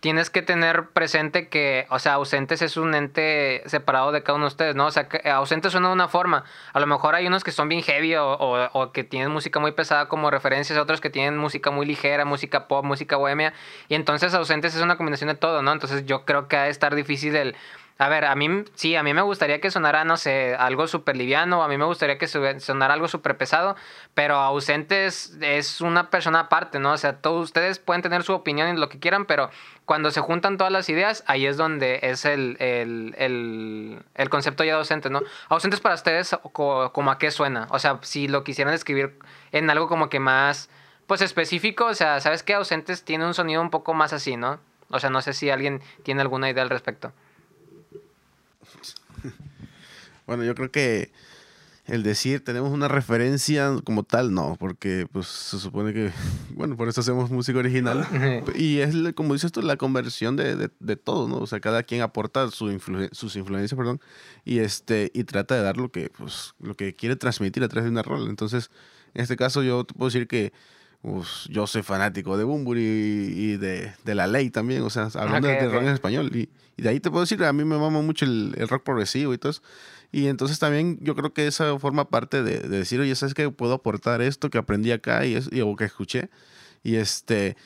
tienes 0.00 0.30
que 0.30 0.42
tener 0.42 0.88
presente 0.88 1.48
que, 1.48 1.86
o 1.90 1.98
sea, 1.98 2.14
Ausentes 2.14 2.62
es 2.62 2.76
un 2.76 2.94
ente 2.94 3.62
separado 3.66 4.12
de 4.12 4.22
cada 4.22 4.36
uno 4.36 4.46
de 4.46 4.48
ustedes, 4.48 4.74
¿no? 4.74 4.86
O 4.86 4.90
sea, 4.90 5.08
que 5.08 5.18
eh, 5.24 5.30
Ausentes 5.30 5.72
suena 5.72 5.88
de 5.88 5.94
una 5.94 6.08
forma. 6.08 6.44
A 6.72 6.80
lo 6.80 6.86
mejor 6.86 7.14
hay 7.14 7.26
unos 7.26 7.44
que 7.44 7.52
son 7.52 7.68
bien 7.68 7.82
heavy 7.82 8.14
o, 8.16 8.32
o- 8.32 8.70
o 8.72 8.92
que 8.92 9.04
tienen 9.04 9.30
música 9.30 9.60
muy 9.60 9.72
pesada 9.72 10.08
como 10.08 10.30
referencias, 10.30 10.78
otros 10.78 11.00
que 11.00 11.10
tienen 11.10 11.36
música 11.36 11.70
muy 11.70 11.84
ligera, 11.86 12.24
música 12.24 12.66
pop, 12.66 12.84
música 12.84 13.16
bohemia. 13.16 13.52
Y 13.88 13.94
entonces 13.94 14.32
Ausentes 14.34 14.74
es 14.74 14.82
una 14.82 14.96
combinación 14.96 15.28
de 15.28 15.34
todo, 15.34 15.62
¿no? 15.62 15.72
Entonces 15.72 16.06
yo 16.06 16.24
creo 16.24 16.48
que 16.48 16.56
ha 16.56 16.62
de 16.64 16.70
estar 16.70 16.94
difícil 16.94 17.36
el... 17.36 17.56
A 18.00 18.08
ver, 18.08 18.24
a 18.24 18.34
mí 18.34 18.48
sí, 18.76 18.96
a 18.96 19.02
mí 19.02 19.12
me 19.12 19.20
gustaría 19.20 19.60
que 19.60 19.70
sonara, 19.70 20.04
no 20.04 20.16
sé, 20.16 20.54
algo 20.58 20.86
súper 20.86 21.18
liviano, 21.18 21.62
a 21.62 21.68
mí 21.68 21.76
me 21.76 21.84
gustaría 21.84 22.16
que 22.16 22.26
sonara 22.28 22.94
algo 22.94 23.08
súper 23.08 23.36
pesado, 23.36 23.76
pero 24.14 24.36
Ausentes 24.36 25.36
es 25.42 25.82
una 25.82 26.08
persona 26.08 26.40
aparte, 26.40 26.78
¿no? 26.78 26.92
O 26.92 26.96
sea, 26.96 27.20
todos 27.20 27.44
ustedes 27.44 27.78
pueden 27.78 28.00
tener 28.00 28.22
su 28.22 28.32
opinión 28.32 28.74
y 28.74 28.80
lo 28.80 28.88
que 28.88 28.98
quieran, 28.98 29.26
pero 29.26 29.50
cuando 29.84 30.10
se 30.10 30.22
juntan 30.22 30.56
todas 30.56 30.72
las 30.72 30.88
ideas, 30.88 31.24
ahí 31.26 31.44
es 31.44 31.58
donde 31.58 32.00
es 32.02 32.24
el, 32.24 32.56
el, 32.58 33.14
el, 34.14 34.30
concepto 34.30 34.64
ya 34.64 34.72
de 34.72 34.78
ausentes, 34.78 35.12
¿no? 35.12 35.20
Ausentes 35.50 35.80
para 35.80 35.94
ustedes, 35.94 36.34
co- 36.52 36.92
como 36.94 37.10
a 37.10 37.18
qué 37.18 37.30
suena? 37.30 37.66
O 37.68 37.78
sea, 37.78 37.98
si 38.00 38.28
lo 38.28 38.44
quisieran 38.44 38.72
escribir 38.72 39.18
en 39.52 39.68
algo 39.68 39.88
como 39.88 40.08
que 40.08 40.20
más, 40.20 40.70
pues 41.06 41.20
específico, 41.20 41.84
o 41.84 41.94
sea, 41.94 42.18
¿sabes 42.20 42.42
qué? 42.44 42.54
Ausentes 42.54 43.04
tiene 43.04 43.26
un 43.26 43.34
sonido 43.34 43.60
un 43.60 43.68
poco 43.68 43.92
más 43.92 44.14
así, 44.14 44.38
¿no? 44.38 44.58
O 44.88 44.98
sea, 45.00 45.10
no 45.10 45.20
sé 45.20 45.34
si 45.34 45.50
alguien 45.50 45.82
tiene 46.02 46.22
alguna 46.22 46.48
idea 46.48 46.62
al 46.62 46.70
respecto. 46.70 47.12
Bueno, 50.26 50.44
yo 50.44 50.54
creo 50.54 50.70
que 50.70 51.10
el 51.86 52.04
decir 52.04 52.44
tenemos 52.44 52.70
una 52.70 52.86
referencia 52.86 53.72
como 53.84 54.04
tal, 54.04 54.32
no, 54.32 54.54
porque 54.60 55.08
pues 55.10 55.26
se 55.26 55.58
supone 55.58 55.92
que, 55.92 56.12
bueno, 56.54 56.76
por 56.76 56.88
eso 56.88 57.00
hacemos 57.00 57.30
música 57.30 57.58
original. 57.58 58.06
y 58.54 58.78
es, 58.78 58.94
como 59.16 59.34
dices 59.34 59.50
tú, 59.50 59.60
la 59.60 59.76
conversión 59.76 60.36
de, 60.36 60.54
de, 60.54 60.70
de 60.78 60.96
todo, 60.96 61.26
¿no? 61.26 61.38
O 61.38 61.46
sea, 61.48 61.58
cada 61.58 61.82
quien 61.82 62.02
aporta 62.02 62.48
su 62.52 62.66
influ- 62.70 63.08
sus 63.12 63.34
influencias, 63.34 63.76
perdón, 63.76 64.00
y, 64.44 64.60
este, 64.60 65.10
y 65.14 65.24
trata 65.24 65.56
de 65.56 65.62
dar 65.62 65.76
lo 65.78 65.90
que, 65.90 66.10
pues, 66.16 66.54
lo 66.60 66.76
que 66.76 66.94
quiere 66.94 67.16
transmitir 67.16 67.64
a 67.64 67.68
través 67.68 67.86
de 67.86 67.90
una 67.90 68.02
rola. 68.02 68.30
Entonces, 68.30 68.70
en 69.14 69.22
este 69.22 69.34
caso 69.36 69.64
yo 69.64 69.82
te 69.82 69.94
puedo 69.94 70.10
decir 70.10 70.28
que 70.28 70.52
pues, 71.02 71.46
yo 71.48 71.66
soy 71.66 71.82
fanático 71.82 72.36
de 72.36 72.44
Bumburi 72.44 72.80
y, 72.82 72.84
y 73.52 73.56
de, 73.56 73.92
de 74.04 74.14
La 74.14 74.26
Ley 74.26 74.50
también, 74.50 74.82
o 74.82 74.90
sea, 74.90 75.08
hablando 75.14 75.48
Ok, 75.48 75.54
de, 75.54 75.60
de 75.60 75.66
ok. 75.68 75.72
rock 75.74 75.82
en 75.84 75.88
español. 75.88 76.30
Y, 76.36 76.48
y 76.76 76.82
de 76.82 76.88
ahí 76.90 77.00
te 77.00 77.10
puedo 77.10 77.22
decir, 77.22 77.42
a 77.44 77.52
mí 77.52 77.64
me 77.64 77.78
mama 77.78 78.00
mucho 78.02 78.24
el, 78.24 78.54
el 78.56 78.68
rock 78.68 78.82
progresivo 78.84 79.32
y 79.34 79.38
todo 79.38 79.50
eso. 79.50 79.62
Y 80.12 80.26
entonces 80.26 80.58
también 80.58 80.98
yo 81.00 81.14
creo 81.14 81.32
que 81.32 81.46
esa 81.46 81.78
forma 81.78 82.08
parte 82.08 82.42
de, 82.42 82.58
de 82.60 82.78
decir, 82.78 83.00
oye, 83.00 83.14
¿sabes 83.14 83.32
que 83.34 83.48
puedo 83.50 83.74
aportar 83.74 84.20
esto 84.22 84.50
que 84.50 84.58
aprendí 84.58 84.90
acá 84.92 85.24
y, 85.24 85.34
es, 85.36 85.48
y- 85.52 85.60
o 85.60 85.76
que 85.76 85.84
escuché? 85.84 86.30
Y 86.82 86.96
este 86.96 87.56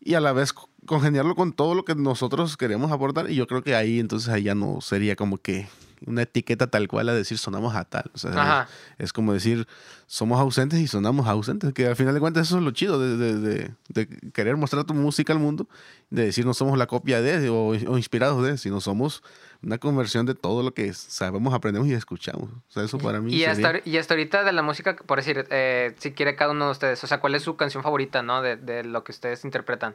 y 0.00 0.14
a 0.14 0.20
la 0.20 0.32
vez 0.34 0.52
co- 0.52 0.68
congeniarlo 0.86 1.34
con 1.34 1.52
todo 1.54 1.74
lo 1.74 1.84
que 1.86 1.94
nosotros 1.94 2.56
queremos 2.58 2.92
aportar. 2.92 3.30
Y 3.30 3.36
yo 3.36 3.46
creo 3.46 3.62
que 3.62 3.74
ahí 3.74 3.98
entonces 4.00 4.28
ahí 4.28 4.42
ya 4.42 4.54
no 4.54 4.80
sería 4.82 5.16
como 5.16 5.38
que 5.38 5.66
una 6.06 6.22
etiqueta 6.22 6.66
tal 6.68 6.88
cual 6.88 7.08
a 7.08 7.14
decir 7.14 7.38
sonamos 7.38 7.74
a 7.74 7.84
tal. 7.84 8.10
O 8.14 8.18
sea, 8.18 8.66
es, 8.98 9.04
es 9.06 9.12
como 9.12 9.32
decir 9.32 9.66
somos 10.06 10.38
ausentes 10.40 10.78
y 10.80 10.86
sonamos 10.86 11.26
ausentes. 11.26 11.72
Que 11.72 11.86
al 11.86 11.96
final 11.96 12.14
de 12.14 12.20
cuentas 12.20 12.46
eso 12.46 12.58
es 12.58 12.62
lo 12.64 12.70
chido 12.72 12.98
de, 13.00 13.16
de- 13.16 13.38
de- 13.38 13.74
de 13.88 14.06
querer 14.32 14.56
mostrar 14.56 14.84
tu 14.84 14.94
música 14.94 15.32
al 15.32 15.38
mundo. 15.38 15.68
De 16.10 16.24
decir 16.26 16.44
no 16.46 16.54
somos 16.54 16.78
la 16.78 16.86
copia 16.86 17.20
de 17.20 17.48
o, 17.48 17.68
o 17.68 17.96
inspirados 17.98 18.44
de, 18.44 18.58
sino 18.58 18.80
somos 18.80 19.22
una 19.62 19.78
conversión 19.78 20.26
de 20.26 20.34
todo 20.34 20.62
lo 20.62 20.74
que 20.74 20.92
sabemos, 20.92 21.54
aprendemos 21.54 21.88
y 21.88 21.94
escuchamos. 21.94 22.50
O 22.50 22.62
sea, 22.72 22.82
eso 22.84 22.98
para 22.98 23.20
mí 23.20 23.34
Y 23.34 23.44
hasta, 23.44 23.54
sería- 23.54 23.80
ahori- 23.80 23.82
y 23.86 23.96
hasta 23.96 24.14
ahorita 24.14 24.44
de 24.44 24.52
la 24.52 24.62
música, 24.62 24.94
por 24.96 25.18
decir, 25.18 25.46
eh, 25.50 25.94
si 25.98 26.12
quiere 26.12 26.36
cada 26.36 26.50
uno 26.50 26.66
de 26.66 26.72
ustedes, 26.72 27.02
o 27.02 27.06
sea, 27.06 27.18
¿cuál 27.20 27.34
es 27.34 27.42
su 27.42 27.56
canción 27.56 27.82
favorita, 27.82 28.22
no? 28.22 28.42
De, 28.42 28.56
de 28.56 28.84
lo 28.84 29.02
que 29.04 29.12
ustedes 29.12 29.44
interpretan. 29.44 29.94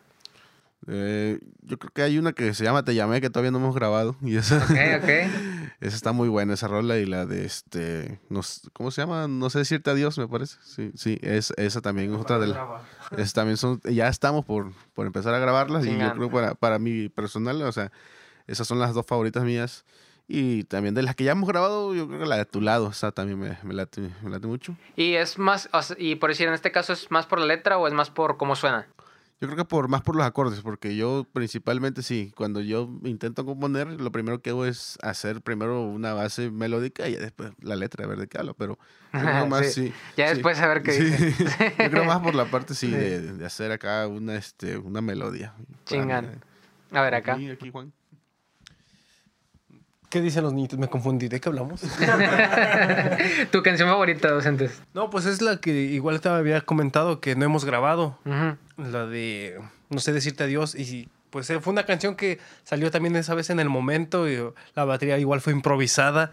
Eh, 0.88 1.40
yo 1.62 1.78
creo 1.78 1.92
que 1.94 2.02
hay 2.02 2.18
una 2.18 2.32
que 2.32 2.54
se 2.54 2.64
llama 2.64 2.84
Te 2.84 2.96
llamé 2.96 3.20
que 3.20 3.30
todavía 3.30 3.52
no 3.52 3.58
hemos 3.58 3.76
grabado 3.76 4.16
y 4.22 4.38
esa, 4.38 4.58
Ok, 4.58 5.04
ok. 5.04 5.10
esa 5.82 5.96
está 5.96 6.14
muy 6.14 6.30
buena 6.30 6.54
esa 6.54 6.68
rola 6.68 6.98
y 6.98 7.06
la 7.06 7.26
de 7.26 7.46
este 7.46 8.20
no 8.30 8.42
¿cómo 8.74 8.90
se 8.90 9.02
llama? 9.02 9.28
No 9.28 9.50
sé 9.50 9.60
decirte 9.60 9.90
adiós, 9.90 10.18
me 10.18 10.28
parece. 10.28 10.58
Sí, 10.64 10.92
sí, 10.96 11.20
es 11.22 11.54
esa 11.58 11.82
también 11.82 12.14
es 12.14 12.20
otra 12.20 12.40
de 12.40 12.48
las 12.48 12.60
es 13.18 13.34
también 13.34 13.58
son 13.58 13.82
ya 13.84 14.08
estamos 14.08 14.46
por, 14.46 14.72
por 14.94 15.06
empezar 15.06 15.34
a 15.34 15.40
grabarlas 15.40 15.86
y 15.86 15.98
yo 15.98 16.14
creo 16.14 16.32
para 16.32 16.56
para 16.56 16.80
mi 16.80 17.10
personal, 17.10 17.62
o 17.62 17.72
sea, 17.72 17.92
esas 18.48 18.66
son 18.66 18.80
las 18.80 18.94
dos 18.94 19.06
favoritas 19.06 19.44
mías 19.44 19.84
y 20.32 20.64
también 20.66 20.94
de 20.94 21.02
las 21.02 21.16
que 21.16 21.24
ya 21.24 21.32
hemos 21.32 21.50
grabado, 21.50 21.96
yo 21.96 22.08
creo 22.08 22.20
que 22.20 22.26
la 22.28 22.38
de 22.38 22.46
tu 22.46 22.62
lado, 22.62 22.90
esa 22.92 23.12
también 23.12 23.40
me, 23.40 23.58
me 23.64 23.74
late, 23.74 24.12
me 24.22 24.30
late 24.30 24.46
mucho. 24.46 24.76
Y 24.96 25.16
es 25.16 25.40
más, 25.40 25.70
o 25.74 25.82
sea, 25.82 25.96
y 26.00 26.16
por 26.16 26.30
decir, 26.30 26.48
en 26.48 26.54
este 26.54 26.72
caso, 26.72 26.94
¿es 26.94 27.10
más 27.10 27.26
por 27.26 27.40
la 27.40 27.48
letra 27.48 27.80
o 27.80 27.88
es 27.88 27.96
más 27.96 28.12
por 28.12 28.38
cómo 28.38 28.56
suena? 28.56 28.88
Yo 29.42 29.48
creo 29.48 29.56
que 29.56 29.64
por 29.66 29.88
más 29.88 30.02
por 30.02 30.18
los 30.18 30.26
acordes, 30.26 30.60
porque 30.62 30.98
yo 30.98 31.26
principalmente 31.32 32.04
sí, 32.04 32.34
cuando 32.36 32.60
yo 32.60 32.90
intento 33.06 33.46
componer, 33.46 33.88
lo 33.88 34.12
primero 34.12 34.42
que 34.42 34.50
hago 34.50 34.66
es 34.66 34.98
hacer 35.02 35.42
primero 35.42 35.82
una 35.84 36.14
base 36.14 36.52
melódica 36.52 37.08
y 37.08 37.16
después 37.16 37.52
la 37.62 37.78
letra, 37.78 38.04
a 38.04 38.08
ver 38.08 38.20
de 38.20 38.28
qué 38.28 38.38
hablo, 38.38 38.54
pero 38.54 38.78
yo 39.14 39.20
creo 39.22 39.46
más 39.48 39.68
Sí. 39.74 39.88
sí. 39.88 39.94
Ya 40.18 40.28
sí, 40.28 40.34
después 40.36 40.60
a 40.60 40.68
ver 40.68 40.84
qué 40.84 40.92
sí. 40.92 41.04
dice. 41.06 41.74
yo 41.80 41.90
creo 41.90 42.04
más 42.04 42.20
por 42.20 42.36
la 42.36 42.46
parte 42.52 42.76
sí, 42.76 42.92
De, 42.92 43.22
de 43.34 43.46
hacer 43.46 43.72
acá 43.72 44.08
una 44.08 44.36
este 44.36 44.78
una 44.78 45.00
melodía. 45.02 45.54
Chingan. 45.86 46.42
A 46.92 47.02
ver 47.02 47.16
acá. 47.16 47.36
Aquí, 47.36 47.50
aquí, 47.50 47.72
Juan. 47.72 47.94
¿Qué 50.10 50.22
dicen 50.22 50.44
los 50.44 50.54
niñitos? 50.54 50.80
Me 50.80 50.88
confundí. 50.88 51.28
¿De 51.28 51.40
qué 51.40 51.50
hablamos? 51.50 51.82
¿Tu 53.52 53.62
canción 53.64 53.90
favorita, 53.90 54.32
docentes? 54.32 54.82
no, 54.94 55.10
pues 55.10 55.26
es 55.26 55.42
la 55.42 55.58
que 55.58 55.72
igual 55.72 56.20
te 56.22 56.30
había 56.30 56.62
comentado 56.62 57.20
que 57.20 57.36
no 57.36 57.46
hemos 57.46 57.66
grabado. 57.66 58.18
Ujú. 58.26 58.58
La 58.90 59.06
de 59.06 59.60
No 59.90 60.00
sé 60.00 60.12
decirte 60.14 60.44
adiós. 60.44 60.76
Y 60.76 61.10
pues 61.30 61.50
eh, 61.50 61.60
fue 61.60 61.72
una 61.74 61.84
canción 61.86 62.16
que 62.16 62.40
salió 62.64 62.90
también 62.92 63.16
esa 63.16 63.36
vez 63.36 63.50
en 63.50 63.60
el 63.60 63.70
momento. 63.70 64.28
Y 64.30 64.40
uh, 64.40 64.54
la 64.76 64.86
batería 64.86 65.18
igual 65.20 65.42
fue 65.42 65.54
improvisada. 65.54 66.32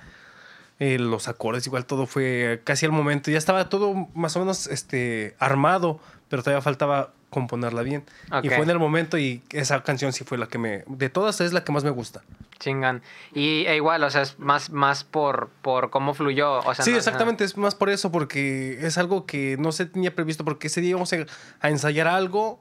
eh, 0.78 0.98
los 0.98 1.28
acordes, 1.28 1.66
igual 1.66 1.84
todo 1.86 2.06
fue 2.06 2.60
casi 2.64 2.86
al 2.86 2.92
momento. 2.92 3.30
Ya 3.30 3.38
estaba 3.38 3.68
todo 3.68 4.08
más 4.14 4.36
o 4.36 4.40
menos 4.40 4.66
este, 4.68 5.34
armado, 5.38 6.00
pero 6.28 6.42
todavía 6.42 6.62
faltaba 6.62 7.12
componerla 7.36 7.82
bien. 7.82 8.02
Y 8.42 8.48
fue 8.48 8.62
en 8.62 8.70
el 8.70 8.78
momento 8.78 9.18
y 9.18 9.42
esa 9.50 9.82
canción 9.82 10.14
sí 10.14 10.24
fue 10.24 10.38
la 10.38 10.46
que 10.46 10.56
me... 10.56 10.84
De 10.86 11.10
todas 11.10 11.42
es 11.42 11.52
la 11.52 11.62
que 11.64 11.70
más 11.70 11.84
me 11.84 11.90
gusta. 11.90 12.22
Chingan. 12.58 13.02
Y 13.34 13.66
e 13.66 13.76
igual, 13.76 14.02
o 14.04 14.08
sea, 14.10 14.22
es 14.22 14.38
más, 14.38 14.70
más 14.70 15.04
por, 15.04 15.50
por 15.60 15.90
cómo 15.90 16.14
fluyó. 16.14 16.60
O 16.60 16.74
sea, 16.74 16.82
sí, 16.82 16.92
no- 16.92 16.96
exactamente, 16.96 17.44
es 17.44 17.58
más 17.58 17.74
por 17.74 17.90
eso, 17.90 18.10
porque 18.10 18.78
es 18.86 18.96
algo 18.96 19.26
que 19.26 19.56
no 19.58 19.70
se 19.70 19.84
tenía 19.84 20.14
previsto, 20.14 20.46
porque 20.46 20.68
ese 20.68 20.80
día 20.80 20.90
íbamos 20.92 21.12
a, 21.12 21.16
a 21.60 21.68
ensayar 21.68 22.08
algo 22.08 22.58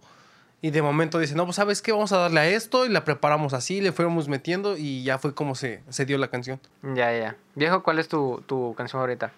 y 0.62 0.72
de 0.72 0.82
momento 0.82 1.20
dicen, 1.20 1.38
no, 1.38 1.46
pues 1.46 1.56
sabes 1.56 1.82
qué, 1.82 1.94
vamos 1.94 2.12
a 2.12 2.18
darle 2.18 2.42
a 2.42 2.48
esto 2.48 2.86
y 2.86 2.90
la 2.90 3.06
preparamos 3.06 3.54
así, 3.54 3.80
le 3.80 3.94
fuimos 3.94 4.28
metiendo 4.28 4.76
y 4.78 5.04
ya 5.04 5.18
fue 5.20 5.34
como 5.34 5.56
se, 5.56 5.82
se 5.88 6.06
dio 6.06 6.18
la 6.18 6.28
canción. 6.28 6.60
Ya, 6.84 7.12
ya, 7.14 7.18
ya. 7.20 7.36
Viejo, 7.56 7.82
¿cuál 7.82 8.00
es 8.00 8.10
tu, 8.10 8.44
tu 8.46 8.74
canción 8.76 9.00
favorita? 9.00 9.32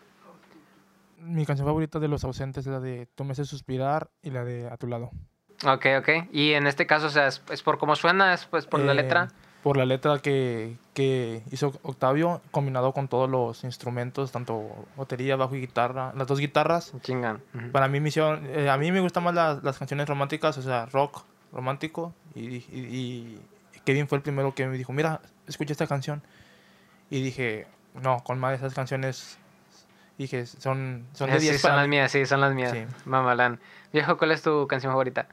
Mi 1.19 1.45
canción 1.45 1.67
favorita 1.67 1.99
de 1.99 2.07
Los 2.07 2.23
Ausentes 2.23 2.65
es 2.65 2.71
la 2.71 2.79
de 2.79 3.07
Tú 3.15 3.23
me 3.23 3.31
haces 3.31 3.47
suspirar 3.47 4.09
y 4.21 4.29
la 4.31 4.43
de 4.43 4.69
A 4.69 4.77
tu 4.77 4.87
lado. 4.87 5.11
Ok, 5.65 5.85
ok. 5.99 6.09
Y 6.31 6.53
en 6.53 6.67
este 6.67 6.85
caso, 6.85 7.07
o 7.07 7.09
sea, 7.09 7.27
¿es, 7.27 7.41
es 7.51 7.63
por 7.63 7.77
cómo 7.79 7.95
suena? 7.95 8.33
¿Es 8.33 8.45
pues, 8.45 8.65
por 8.67 8.79
la 8.79 8.91
Eh, 8.91 8.95
letra? 8.95 9.27
Por 9.63 9.75
la 9.75 9.85
letra 9.85 10.19
que, 10.19 10.77
que 10.93 11.41
hizo 11.51 11.73
Octavio, 11.81 12.41
combinado 12.51 12.93
con 12.93 13.07
todos 13.07 13.27
los 13.29 13.63
instrumentos, 13.63 14.31
tanto 14.31 14.85
batería, 14.95 15.35
bajo 15.35 15.55
y 15.55 15.61
guitarra, 15.61 16.13
las 16.15 16.27
dos 16.27 16.39
guitarras. 16.39 16.93
Chingan. 17.01 17.41
Ujú. 17.55 17.71
Para 17.71 17.87
mí, 17.87 17.99
me 17.99 18.09
hicieron- 18.09 18.45
eh, 18.45 18.69
a 18.69 18.77
mí 18.77 18.91
me 18.91 18.99
gustan 19.01 19.23
más 19.23 19.33
las, 19.33 19.63
las 19.63 19.77
canciones 19.79 20.07
románticas, 20.07 20.57
o 20.59 20.61
sea, 20.61 20.85
rock 20.85 21.23
romántico. 21.51 22.13
Y, 22.35 22.57
y, 22.57 23.41
y 23.75 23.79
Kevin 23.83 24.07
fue 24.07 24.19
el 24.19 24.21
primero 24.21 24.53
que 24.53 24.67
me 24.67 24.77
dijo, 24.77 24.93
mira, 24.93 25.21
escucha 25.47 25.71
esta 25.73 25.87
canción. 25.87 26.21
Y 27.09 27.21
dije, 27.23 27.65
no, 28.01 28.23
con 28.23 28.39
más 28.39 28.51
de 28.51 28.57
esas 28.57 28.73
canciones, 28.75 29.39
dije, 30.17 30.45
son, 30.45 31.05
son 31.13 31.29
de 31.29 31.37
Eh, 31.37 31.39
10 31.39 31.55
sí, 31.55 31.61
son 31.61 31.75
las 31.75 31.83
mí. 31.83 31.89
mías, 31.89 32.11
sí, 32.11 32.25
son 32.25 32.41
las 32.41 32.53
mías. 32.53 32.71
Sí. 32.71 32.85
Mamalán. 33.05 33.59
Viejo, 33.93 34.17
¿cuál 34.17 34.31
es 34.31 34.41
tu 34.41 34.67
canción 34.67 34.91
favorita? 34.91 35.27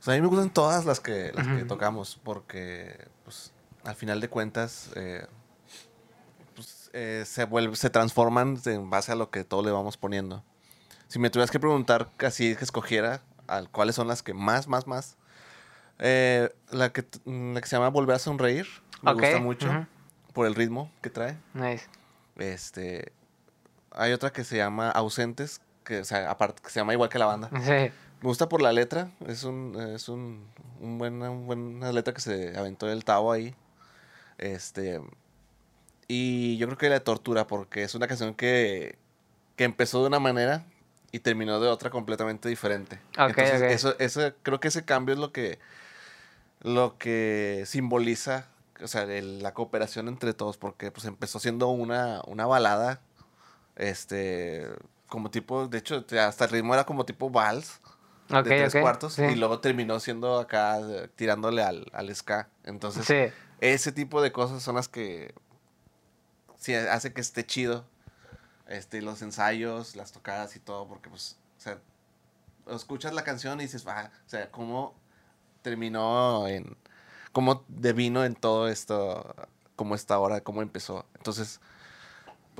O 0.00 0.02
sea, 0.02 0.14
a 0.14 0.16
mí 0.16 0.22
me 0.22 0.28
gustan 0.28 0.50
todas 0.50 0.84
las 0.86 1.00
que, 1.00 1.32
las 1.34 1.46
que 1.46 1.64
tocamos, 1.64 2.18
porque 2.24 3.08
pues, 3.24 3.52
al 3.84 3.94
final 3.94 4.20
de 4.20 4.28
cuentas 4.28 4.90
eh, 4.96 5.26
pues, 6.54 6.90
eh, 6.92 7.24
se, 7.26 7.44
vuelve, 7.44 7.76
se 7.76 7.90
transforman 7.90 8.58
en 8.64 8.88
base 8.90 9.12
a 9.12 9.14
lo 9.14 9.30
que 9.30 9.44
todo 9.44 9.62
le 9.62 9.70
vamos 9.70 9.96
poniendo. 9.96 10.42
Si 11.08 11.18
me 11.18 11.28
tuvieras 11.28 11.50
que 11.50 11.58
preguntar 11.60 12.08
así 12.20 12.54
que 12.56 12.64
escogiera 12.64 13.20
al, 13.46 13.68
cuáles 13.68 13.94
son 13.96 14.06
las 14.08 14.22
que 14.22 14.32
más, 14.32 14.68
más, 14.68 14.86
más, 14.86 15.16
eh, 15.98 16.48
la, 16.70 16.92
que, 16.92 17.02
t- 17.02 17.18
la 17.26 17.60
que 17.60 17.66
se 17.68 17.76
llama 17.76 17.88
Volver 17.90 18.16
a 18.16 18.18
Sonreír, 18.18 18.66
me 19.02 19.12
gusta 19.12 19.38
mucho 19.38 19.86
por 20.32 20.46
el 20.46 20.54
ritmo 20.54 20.90
que 21.02 21.10
trae. 21.10 21.36
Nice. 21.52 21.86
Este, 22.36 23.12
hay 23.92 24.12
otra 24.12 24.32
que 24.32 24.44
se 24.44 24.56
llama 24.56 24.90
Ausentes, 24.90 25.60
que, 25.84 26.00
o 26.00 26.04
sea, 26.04 26.30
aparte, 26.30 26.62
que 26.62 26.70
se 26.70 26.80
llama 26.80 26.92
igual 26.92 27.08
que 27.08 27.18
la 27.18 27.26
banda. 27.26 27.50
Sí. 27.62 27.70
Me 28.22 28.28
gusta 28.28 28.48
por 28.48 28.60
la 28.62 28.72
letra. 28.72 29.10
Es 29.26 29.44
un, 29.44 29.76
es 29.94 30.08
un, 30.08 30.46
un 30.80 30.98
buena, 30.98 31.30
un 31.30 31.46
buena 31.46 31.90
letra 31.92 32.12
que 32.14 32.20
se 32.20 32.56
aventó 32.56 32.88
el 32.90 33.04
Tavo 33.04 33.32
ahí. 33.32 33.54
Este. 34.38 35.00
Y 36.08 36.56
yo 36.58 36.66
creo 36.66 36.78
que 36.78 36.88
la 36.88 36.94
de 36.94 37.00
Tortura, 37.00 37.46
porque 37.46 37.82
es 37.82 37.94
una 37.94 38.06
canción 38.08 38.34
que, 38.34 38.98
que 39.56 39.64
empezó 39.64 40.00
de 40.02 40.08
una 40.08 40.18
manera 40.20 40.64
y 41.12 41.20
terminó 41.20 41.60
de 41.60 41.68
otra 41.68 41.90
completamente 41.90 42.48
diferente. 42.48 43.00
Entonces. 43.52 43.72
Eso, 43.72 43.94
eso, 43.98 44.32
creo 44.42 44.60
que 44.60 44.68
ese 44.68 44.84
cambio 44.84 45.14
es 45.14 45.20
lo 45.20 45.32
que, 45.32 45.58
lo 46.60 46.98
que 46.98 47.64
simboliza 47.66 48.46
o 48.82 48.88
sea, 48.88 49.02
el- 49.02 49.42
la 49.42 49.52
cooperación 49.54 50.08
entre 50.08 50.32
todos, 50.34 50.56
porque 50.56 50.90
pues 50.90 51.04
empezó 51.06 51.38
siendo 51.38 51.68
una, 51.68 52.22
una 52.26 52.46
balada, 52.46 53.00
este, 53.80 54.68
como 55.08 55.30
tipo, 55.30 55.66
de 55.68 55.78
hecho, 55.78 56.04
hasta 56.20 56.44
el 56.44 56.50
ritmo 56.50 56.74
era 56.74 56.84
como 56.84 57.04
tipo 57.04 57.30
vals 57.30 57.80
Ok, 58.30 58.44
de 58.44 58.68
tres 58.68 58.74
cuartos 58.80 59.14
Sí. 59.14 59.22
y 59.24 59.34
luego 59.34 59.58
terminó 59.60 59.98
siendo 59.98 60.38
acá 60.38 60.78
eh, 60.80 61.08
tirándole 61.16 61.62
al, 61.62 61.86
al 61.92 62.14
ska. 62.14 62.48
Entonces, 62.64 63.06
Sí. 63.06 63.34
ese 63.60 63.90
tipo 63.90 64.22
de 64.22 64.30
cosas 64.32 64.62
son 64.62 64.76
las 64.76 64.88
que 64.88 65.34
sí 66.56 66.74
hace 66.74 67.12
que 67.12 67.20
esté 67.20 67.44
chido. 67.44 67.84
Este, 68.68 69.02
los 69.02 69.20
ensayos, 69.22 69.96
las 69.96 70.12
tocadas 70.12 70.54
y 70.54 70.60
todo, 70.60 70.86
porque 70.86 71.08
pues, 71.10 71.36
o 71.58 71.60
sea, 71.60 71.78
escuchas 72.68 73.12
la 73.14 73.24
canción 73.24 73.58
y 73.60 73.64
dices, 73.64 73.84
ah, 73.88 74.12
o 74.26 74.28
sea, 74.28 74.48
cómo 74.52 74.94
terminó 75.62 76.46
en, 76.46 76.76
cómo 77.32 77.64
devino 77.66 78.24
en 78.24 78.36
todo 78.36 78.68
esto, 78.68 79.34
como 79.74 79.96
está 79.96 80.14
ahora, 80.14 80.40
cómo 80.42 80.62
empezó. 80.62 81.04
Entonces, 81.16 81.60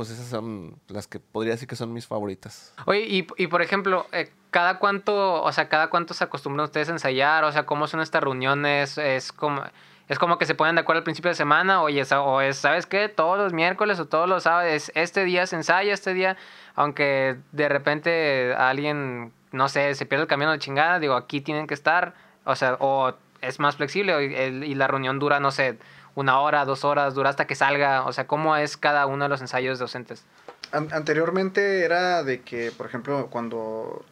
pues 0.00 0.08
esas 0.08 0.28
son 0.28 0.78
las 0.88 1.06
que 1.06 1.20
podría 1.20 1.52
decir 1.52 1.68
que 1.68 1.76
son 1.76 1.92
mis 1.92 2.06
favoritas. 2.06 2.72
Oye, 2.86 3.04
y, 3.36 3.46
por 3.48 3.60
ejemplo, 3.60 4.06
eh, 4.12 4.32
¿cada 4.50 4.78
cuánto, 4.78 5.42
o 5.42 5.52
sea, 5.52 5.68
cada 5.68 5.90
cuánto 5.90 6.14
se 6.14 6.24
acostumbran 6.24 6.64
ustedes 6.64 6.88
a 6.88 6.92
ensayar? 6.92 7.44
O 7.44 7.52
sea, 7.52 7.66
¿cómo 7.66 7.86
son 7.86 8.00
estas 8.00 8.22
reuniones? 8.22 8.96
¿Es 8.96 9.30
como, 9.30 9.62
es 10.08 10.18
como 10.18 10.38
que 10.38 10.46
se 10.46 10.54
ponen 10.54 10.76
de 10.76 10.80
acuerdo 10.80 11.00
al 11.00 11.04
principio 11.04 11.28
de 11.28 11.34
semana? 11.34 11.82
Oye, 11.82 12.02
o 12.16 12.40
es, 12.40 12.56
¿sabes 12.56 12.86
qué? 12.86 13.10
Todos 13.10 13.36
los 13.36 13.52
miércoles 13.52 14.00
o 14.00 14.06
todos 14.06 14.26
los 14.26 14.44
sábados, 14.44 14.72
es- 14.72 14.92
este 14.94 15.26
día 15.26 15.46
se 15.46 15.56
ensaya, 15.56 15.92
este 15.92 16.14
día, 16.14 16.38
aunque 16.76 17.36
de 17.52 17.68
repente 17.68 18.54
alguien, 18.54 19.34
no 19.52 19.68
sé, 19.68 19.94
se 19.94 20.06
pierde 20.06 20.22
el 20.22 20.28
camino 20.28 20.50
de 20.50 20.58
chingada, 20.60 20.98
digo, 20.98 21.14
aquí 21.14 21.42
tienen 21.42 21.66
que 21.66 21.74
estar, 21.74 22.14
o 22.46 22.56
sea, 22.56 22.78
o 22.80 23.12
es 23.42 23.60
más 23.60 23.76
flexible 23.76 24.14
y, 24.24 24.64
y 24.64 24.74
la 24.74 24.86
reunión 24.86 25.18
dura, 25.18 25.40
no 25.40 25.50
sé, 25.50 25.78
una 26.14 26.40
hora, 26.40 26.64
dos 26.64 26.84
horas, 26.84 27.14
dura 27.14 27.30
hasta 27.30 27.46
que 27.46 27.54
salga, 27.54 28.04
o 28.04 28.12
sea, 28.12 28.26
¿cómo 28.26 28.56
es 28.56 28.76
cada 28.76 29.06
uno 29.06 29.24
de 29.24 29.28
los 29.28 29.40
ensayos 29.40 29.78
docentes? 29.78 30.24
An- 30.72 30.88
anteriormente 30.92 31.84
era 31.84 32.22
de 32.22 32.40
que, 32.42 32.70
por 32.72 32.86
ejemplo, 32.86 33.28
cuando 33.30 34.04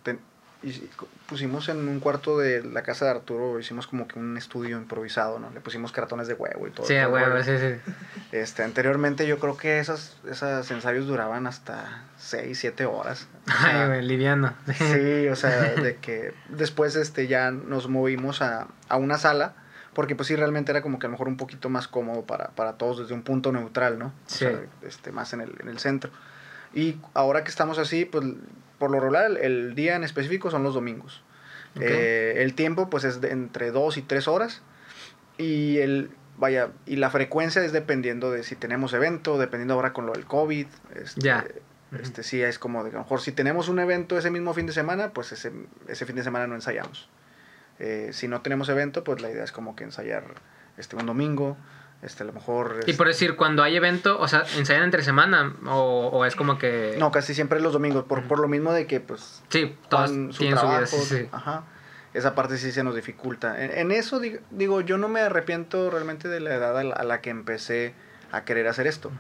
pusimos 1.29 1.69
en 1.69 1.87
un 1.89 2.01
cuarto 2.01 2.39
de 2.39 2.65
la 2.65 2.83
casa 2.83 3.05
de 3.05 3.13
Arturo, 3.13 3.61
hicimos 3.61 3.87
como 3.87 4.09
que 4.09 4.19
un 4.19 4.37
estudio 4.37 4.77
improvisado, 4.77 5.39
¿no? 5.39 5.51
Le 5.51 5.61
pusimos 5.61 5.93
cartones 5.93 6.27
de 6.27 6.35
huevo 6.35 6.67
y 6.67 6.71
todo. 6.73 6.85
todo 6.87 6.97
el 7.19 7.25
rollo. 7.27 7.45
sí, 7.45 7.53
sí. 7.59 7.93
Este, 8.33 8.65
anteriormente 8.65 9.27
yo 9.29 9.39
creo 9.39 9.57
que 9.57 9.79
esas, 9.79 10.17
esos 10.29 10.69
ensayos 10.73 11.07
duraban 11.07 11.47
hasta 11.47 12.03
6, 12.19 12.59
7 12.59 12.87
horas. 12.87 13.29
O 13.47 13.51
sea, 13.63 13.83
Ay, 13.83 13.89
güey, 13.89 14.03
liviano. 14.07 14.53
Sí, 14.77 15.29
o 15.29 15.37
sea, 15.37 15.75
de 15.75 15.97
que 15.97 16.35
después 16.49 16.97
este, 16.97 17.29
ya 17.29 17.51
nos 17.53 17.89
movimos 17.89 18.43
a, 18.43 18.67
a 18.89 18.97
una 18.97 19.17
sala, 19.19 19.55
porque 19.99 20.15
pues 20.15 20.29
sí, 20.29 20.37
realmente 20.37 20.71
era 20.71 20.81
como 20.81 21.01
que 21.01 21.07
a 21.07 21.09
lo 21.09 21.15
mejor 21.15 21.27
un 21.27 21.37
poquito 21.37 21.69
más 21.71 21.89
cómodo 21.89 22.23
para, 22.25 22.51
para 22.51 22.75
todos 22.75 23.01
desde 23.01 23.15
un 23.15 23.23
punto 23.23 23.51
neutral, 23.51 23.99
¿no? 23.99 24.07
O 24.07 24.13
Sí. 24.27 24.39
sea, 24.45 24.61
este, 24.83 25.11
más 25.11 25.33
en 25.33 25.41
el, 25.41 25.57
en 25.61 25.69
el 25.69 25.81
centro. 25.81 26.13
Y 26.73 26.99
ahora 27.15 27.43
que 27.43 27.51
estamos 27.51 27.79
así, 27.81 28.05
pues 28.05 28.25
por 28.79 28.93
lo 28.93 29.01
regular 29.01 29.25
el, 29.29 29.37
el 29.39 29.75
día 29.75 29.97
en 29.97 30.05
específico 30.05 30.53
son 30.53 30.63
los 30.63 30.75
domingos. 30.75 31.25
Ok. 31.75 31.83
Eh, 31.83 32.35
el 32.45 32.55
tiempo 32.55 32.89
pues 32.89 33.03
es 33.03 33.21
de 33.21 33.33
entre 33.33 33.73
dos 33.73 33.97
y 33.97 34.03
tres 34.03 34.29
horas 34.29 34.63
y 35.37 35.79
el 35.79 36.11
vaya 36.37 36.69
y 36.87 36.95
la 36.95 37.11
frecuencia 37.11 37.65
es 37.65 37.73
dependiendo 37.73 38.31
de 38.31 38.45
si 38.45 38.55
tenemos 38.55 38.93
evento, 38.93 39.37
dependiendo 39.37 39.75
ahora 39.75 39.93
con 39.93 40.07
lo 40.07 40.13
del 40.13 40.27
COVID. 40.27 40.69
Este, 40.95 41.21
Ya. 41.21 41.45
Este 42.01 42.23
sí 42.23 42.41
es 42.41 42.61
como 42.61 42.85
de 42.85 42.91
que 42.91 42.97
a 42.97 43.01
lo 43.01 43.05
mejor 43.05 43.21
si 43.21 43.33
tenemos 43.33 43.69
un 43.69 43.81
evento 43.81 44.17
ese 44.17 44.31
mismo 44.31 44.55
fin 44.55 44.67
de 44.67 44.73
semana, 44.73 45.11
pues 45.13 45.33
ese, 45.33 45.51
ese 45.89 46.07
fin 46.07 46.15
de 46.15 46.23
semana 46.23 46.47
no 46.47 46.55
ensayamos. 46.55 47.09
Eh, 47.79 48.11
si 48.13 48.29
no 48.29 48.41
tenemos 48.41 48.69
evento, 48.69 49.05
pues 49.05 49.21
la 49.23 49.31
idea 49.31 49.45
es 49.45 49.53
como 49.53 49.77
que 49.77 49.85
ensayar 49.85 50.25
este 50.77 50.97
un 50.97 51.07
domingo, 51.07 51.57
este 52.03 52.23
a 52.23 52.27
lo 52.27 52.33
mejor 52.33 52.77
Y 52.87 52.91
este, 52.91 52.95
por 52.95 53.07
decir, 53.09 53.37
cuando 53.37 53.63
hay 53.63 53.77
evento, 53.77 54.19
o 54.21 54.27
sea, 54.29 54.45
¿ensayan 54.57 54.85
entre 54.85 55.03
semana? 55.03 55.55
¿O, 55.67 56.09
o 56.13 56.25
es 56.25 56.35
como 56.37 56.59
que...? 56.59 56.97
no, 56.99 57.11
casi 57.13 57.35
siempre 57.35 57.61
los 57.61 57.73
domingos 57.73 58.05
por, 58.05 58.25
por 58.25 58.39
lo 58.41 58.49
mismo 58.49 58.73
de 58.73 58.87
que 58.87 59.01
pues 59.01 59.43
Sí, 59.49 59.77
todos 59.89 60.11
su 60.11 60.15
tienen 60.15 60.35
su 60.35 60.43
vida, 60.45 60.59
trabajo, 60.61 60.87
sí, 60.99 61.05
sí. 61.19 61.29
Ajá. 61.33 61.65
Esa 62.15 62.35
parte 62.35 62.57
sí 62.57 62.73
se 62.73 62.83
nos 62.83 62.95
dificulta. 62.95 63.63
En, 63.63 63.71
en 63.77 63.91
eso 63.93 64.21
dig- 64.21 64.41
digo, 64.51 64.81
yo 64.81 64.97
no 64.99 65.09
me 65.09 65.21
arrepiento 65.21 65.91
realmente 65.91 66.27
de 66.29 66.41
la 66.41 66.55
edad 66.55 66.77
a 66.79 66.83
la, 66.83 66.95
a 66.95 67.05
la 67.05 67.21
que 67.21 67.31
empecé 67.31 67.95
a 68.33 68.45
querer 68.45 68.67
hacer 68.67 68.87
esto. 68.87 69.11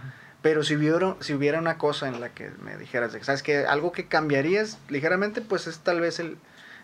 Pero 0.40 0.62
si 0.62 0.74
hubiera, 0.76 1.16
si 1.20 1.34
hubiera 1.34 1.58
una 1.58 1.78
cosa 1.78 2.08
en 2.08 2.20
la 2.20 2.30
que 2.30 2.50
me 2.62 2.76
dijeras, 2.76 3.12
¿sabes 3.22 3.42
que 3.42 3.66
Algo 3.66 3.92
que 3.92 4.06
cambiarías 4.06 4.78
ligeramente, 4.88 5.42
pues 5.42 5.66
es 5.66 5.80
tal 5.80 6.00
vez 6.00 6.18
el, 6.20 6.38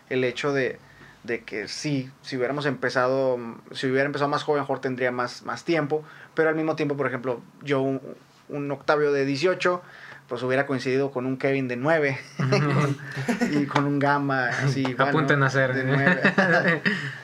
el 0.09 0.23
hecho 0.25 0.53
de, 0.53 0.77
de 1.25 1.43
que 1.43 1.67
sí, 1.67 2.09
si 2.21 2.37
hubiéramos 2.37 2.65
empezado, 2.65 3.37
si 3.71 3.87
hubiera 3.87 4.05
empezado 4.05 4.29
más 4.29 4.43
joven, 4.43 4.61
mejor 4.61 4.79
tendría 4.79 5.11
más, 5.11 5.43
más 5.43 5.63
tiempo. 5.63 6.03
Pero 6.33 6.49
al 6.49 6.55
mismo 6.55 6.75
tiempo, 6.75 6.95
por 6.97 7.07
ejemplo, 7.07 7.41
yo, 7.63 7.81
un, 7.81 8.01
un 8.49 8.71
Octavio 8.71 9.11
de 9.11 9.25
18, 9.25 9.81
pues 10.27 10.41
hubiera 10.41 10.65
coincidido 10.65 11.11
con 11.11 11.25
un 11.25 11.37
Kevin 11.37 11.67
de 11.67 11.75
9 11.75 12.17
y 13.51 13.65
con 13.65 13.85
un 13.85 13.99
Gamma 13.99 14.49
así. 14.49 14.95
A 14.97 15.11
punto 15.11 15.33
de 15.33 15.39
nacer. 15.39 15.73
De 15.73 15.83
9. 15.83 16.81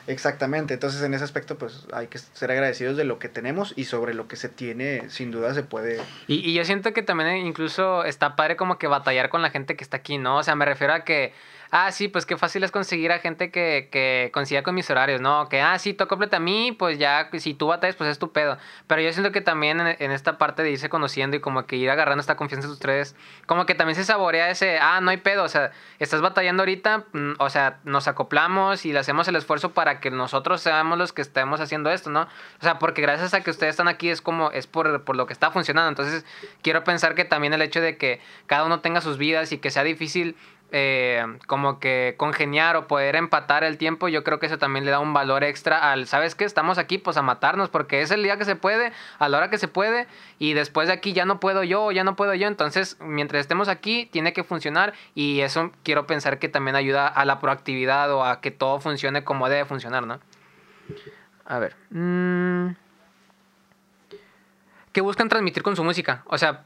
Exactamente, 0.08 0.76
entonces 0.76 1.02
en 1.02 1.14
ese 1.14 1.24
aspecto 1.24 1.58
pues 1.58 1.88
hay 1.94 2.08
que 2.08 2.20
ser 2.20 2.52
agradecidos 2.52 2.98
de 2.98 3.04
lo 3.04 3.18
que 3.18 3.30
tenemos 3.30 3.74
y 3.76 3.86
sobre 3.86 4.14
lo 4.14 4.28
que 4.28 4.36
se 4.36 4.50
tiene, 4.50 5.10
sin 5.10 5.32
duda 5.32 5.54
se 5.54 5.64
puede... 5.64 6.00
Y, 6.28 6.48
y 6.48 6.54
yo 6.54 6.66
siento 6.66 6.94
que 6.94 7.02
también 7.02 7.38
incluso 7.38 8.04
está 8.04 8.36
padre 8.36 8.56
como 8.56 8.78
que 8.78 8.88
batallar 8.88 9.30
con 9.30 9.42
la 9.42 9.50
gente 9.50 9.76
que 9.76 9.84
está 9.84 9.98
aquí, 9.98 10.18
¿no? 10.18 10.38
O 10.38 10.44
sea, 10.44 10.56
me 10.56 10.66
refiero 10.66 10.94
a 10.94 11.04
que, 11.04 11.34
ah, 11.72 11.92
sí, 11.92 12.10
pues 12.10 12.26
qué 12.26 12.38
fácil 12.38 12.64
es 12.64 12.72
conseguir 12.72 13.12
a 13.12 13.20
gente 13.20 13.50
que, 13.50 13.90
que 13.92 14.30
coincida 14.34 14.62
con 14.62 14.76
mis 14.76 14.90
horarios, 14.90 15.22
¿no? 15.22 15.48
Que, 15.50 15.62
ah, 15.62 15.80
sí, 15.80 15.94
tú 15.94 16.06
completa 16.08 16.38
a 16.38 16.40
mí, 16.40 16.74
pues 16.74 17.00
ya, 17.00 17.30
si 17.38 17.54
tú 17.54 17.68
batallas, 17.68 17.96
pues 17.96 18.10
es 18.10 18.20
tu 18.20 18.32
pedo. 18.32 18.58
Pero 18.88 19.02
yo 19.02 19.12
siento 19.14 19.32
que 19.32 19.42
también 19.42 19.80
en, 19.80 19.96
en 20.00 20.12
esta 20.12 20.38
parte 20.38 20.64
de 20.64 20.72
irse 20.72 20.90
conociendo 20.90 21.38
y 21.38 21.40
como 21.40 21.66
que 21.66 21.78
ir 21.78 21.90
agarrando 21.90 22.20
esta 22.22 22.36
confianza 22.36 22.68
de 22.68 22.74
ustedes, 22.74 23.16
como 23.46 23.66
que 23.66 23.74
también 23.74 23.96
se 23.96 24.04
saborea 24.04 24.50
ese, 24.50 24.80
ah, 24.80 25.00
no 25.02 25.12
hay 25.12 25.18
pedo, 25.18 25.44
o 25.44 25.50
sea, 25.50 25.72
estás 26.00 26.22
batallando 26.22 26.64
ahorita, 26.64 27.06
mm, 27.14 27.34
o 27.40 27.50
sea, 27.50 27.80
nos 27.86 28.08
acoplamos 28.08 28.86
y 28.86 28.94
le 28.94 29.00
hacemos 29.00 29.28
el 29.30 29.38
esfuerzo 29.38 29.72
para 29.72 30.00
que 30.00 30.12
nosotros 30.12 30.62
seamos 30.62 30.98
los 30.98 31.14
que 31.14 31.22
estemos 31.22 31.62
haciendo 31.62 31.90
esto, 31.90 32.10
¿no? 32.10 32.22
O 32.24 32.64
sea, 32.64 32.80
porque 32.80 33.02
gracias 33.02 33.34
a 33.34 33.42
que 33.42 33.50
ustedes 33.50 33.72
están 33.72 33.88
aquí 33.88 34.10
es 34.10 34.22
como, 34.22 34.52
es 34.52 34.68
por, 34.68 35.04
por 35.04 35.16
lo 35.16 35.26
que 35.26 35.34
está 35.34 35.52
funcionando. 35.52 35.90
Entonces, 35.90 36.26
quiero 36.62 36.84
pensar 36.84 37.16
que 37.16 37.26
también 37.26 37.54
el 37.54 37.62
hecho 37.62 37.80
de 37.80 37.98
que 37.98 38.20
cada 38.46 38.66
uno 38.66 38.82
tenga 38.82 39.02
sus 39.02 39.18
vidas 39.18 39.52
y 39.52 39.58
que 39.58 39.72
sea 39.72 39.84
difícil 39.84 40.36
eh, 40.72 41.26
como 41.48 41.80
que 41.80 42.16
congeniar 42.18 42.78
o 42.78 42.88
poder 42.88 43.16
empatar 43.18 43.64
el 43.64 43.78
tiempo, 43.78 44.08
yo 44.08 44.24
creo 44.24 44.40
que 44.40 44.46
eso 44.46 44.58
también 44.58 44.86
le 44.86 44.92
da 44.92 45.00
un 45.00 45.14
valor 45.14 45.44
extra 45.44 45.92
al, 45.92 46.08
¿sabes 46.08 46.34
qué? 46.34 46.46
Estamos 46.46 46.78
aquí 46.78 46.98
pues 46.98 47.18
a 47.18 47.22
matarnos 47.22 47.70
porque 47.70 48.02
es 48.02 48.12
el 48.12 48.24
día 48.24 48.38
que 48.38 48.46
se 48.46 48.56
puede, 48.56 48.94
a 49.20 49.30
la 49.30 49.38
hora 49.38 49.50
que 49.50 49.58
se 49.58 49.68
puede 49.68 50.08
y 50.40 50.54
después 50.54 50.88
de 50.88 50.94
aquí 50.94 51.14
ya 51.14 51.26
no 51.26 51.40
puedo 51.40 51.64
yo, 51.64 51.92
ya 51.92 52.04
no 52.04 52.16
puedo 52.16 52.34
yo, 52.34 52.48
entonces 52.48 52.98
mientras 53.02 53.42
estemos 53.42 53.68
aquí 53.68 54.08
tiene 54.12 54.32
que 54.32 54.44
funcionar 54.44 54.94
y 55.14 55.42
eso 55.42 55.72
quiero 55.84 56.08
pensar 56.08 56.40
que 56.40 56.48
también 56.48 56.76
ayuda 56.76 57.08
a 57.08 57.26
la 57.26 57.40
proactividad 57.40 58.12
o 58.14 58.24
a 58.24 58.40
que 58.40 58.52
todo 58.52 58.80
funcione 58.80 59.24
como 59.24 59.50
debe 59.50 59.66
funcionar, 59.66 60.08
¿no? 60.08 60.20
A 61.46 61.60
ver. 61.60 61.76
mm, 61.90 62.76
¿Qué 64.94 65.02
buscan 65.02 65.30
transmitir 65.30 65.64
con 65.64 65.76
su 65.76 65.84
música? 65.84 66.24
O 66.28 66.38
sea, 66.38 66.64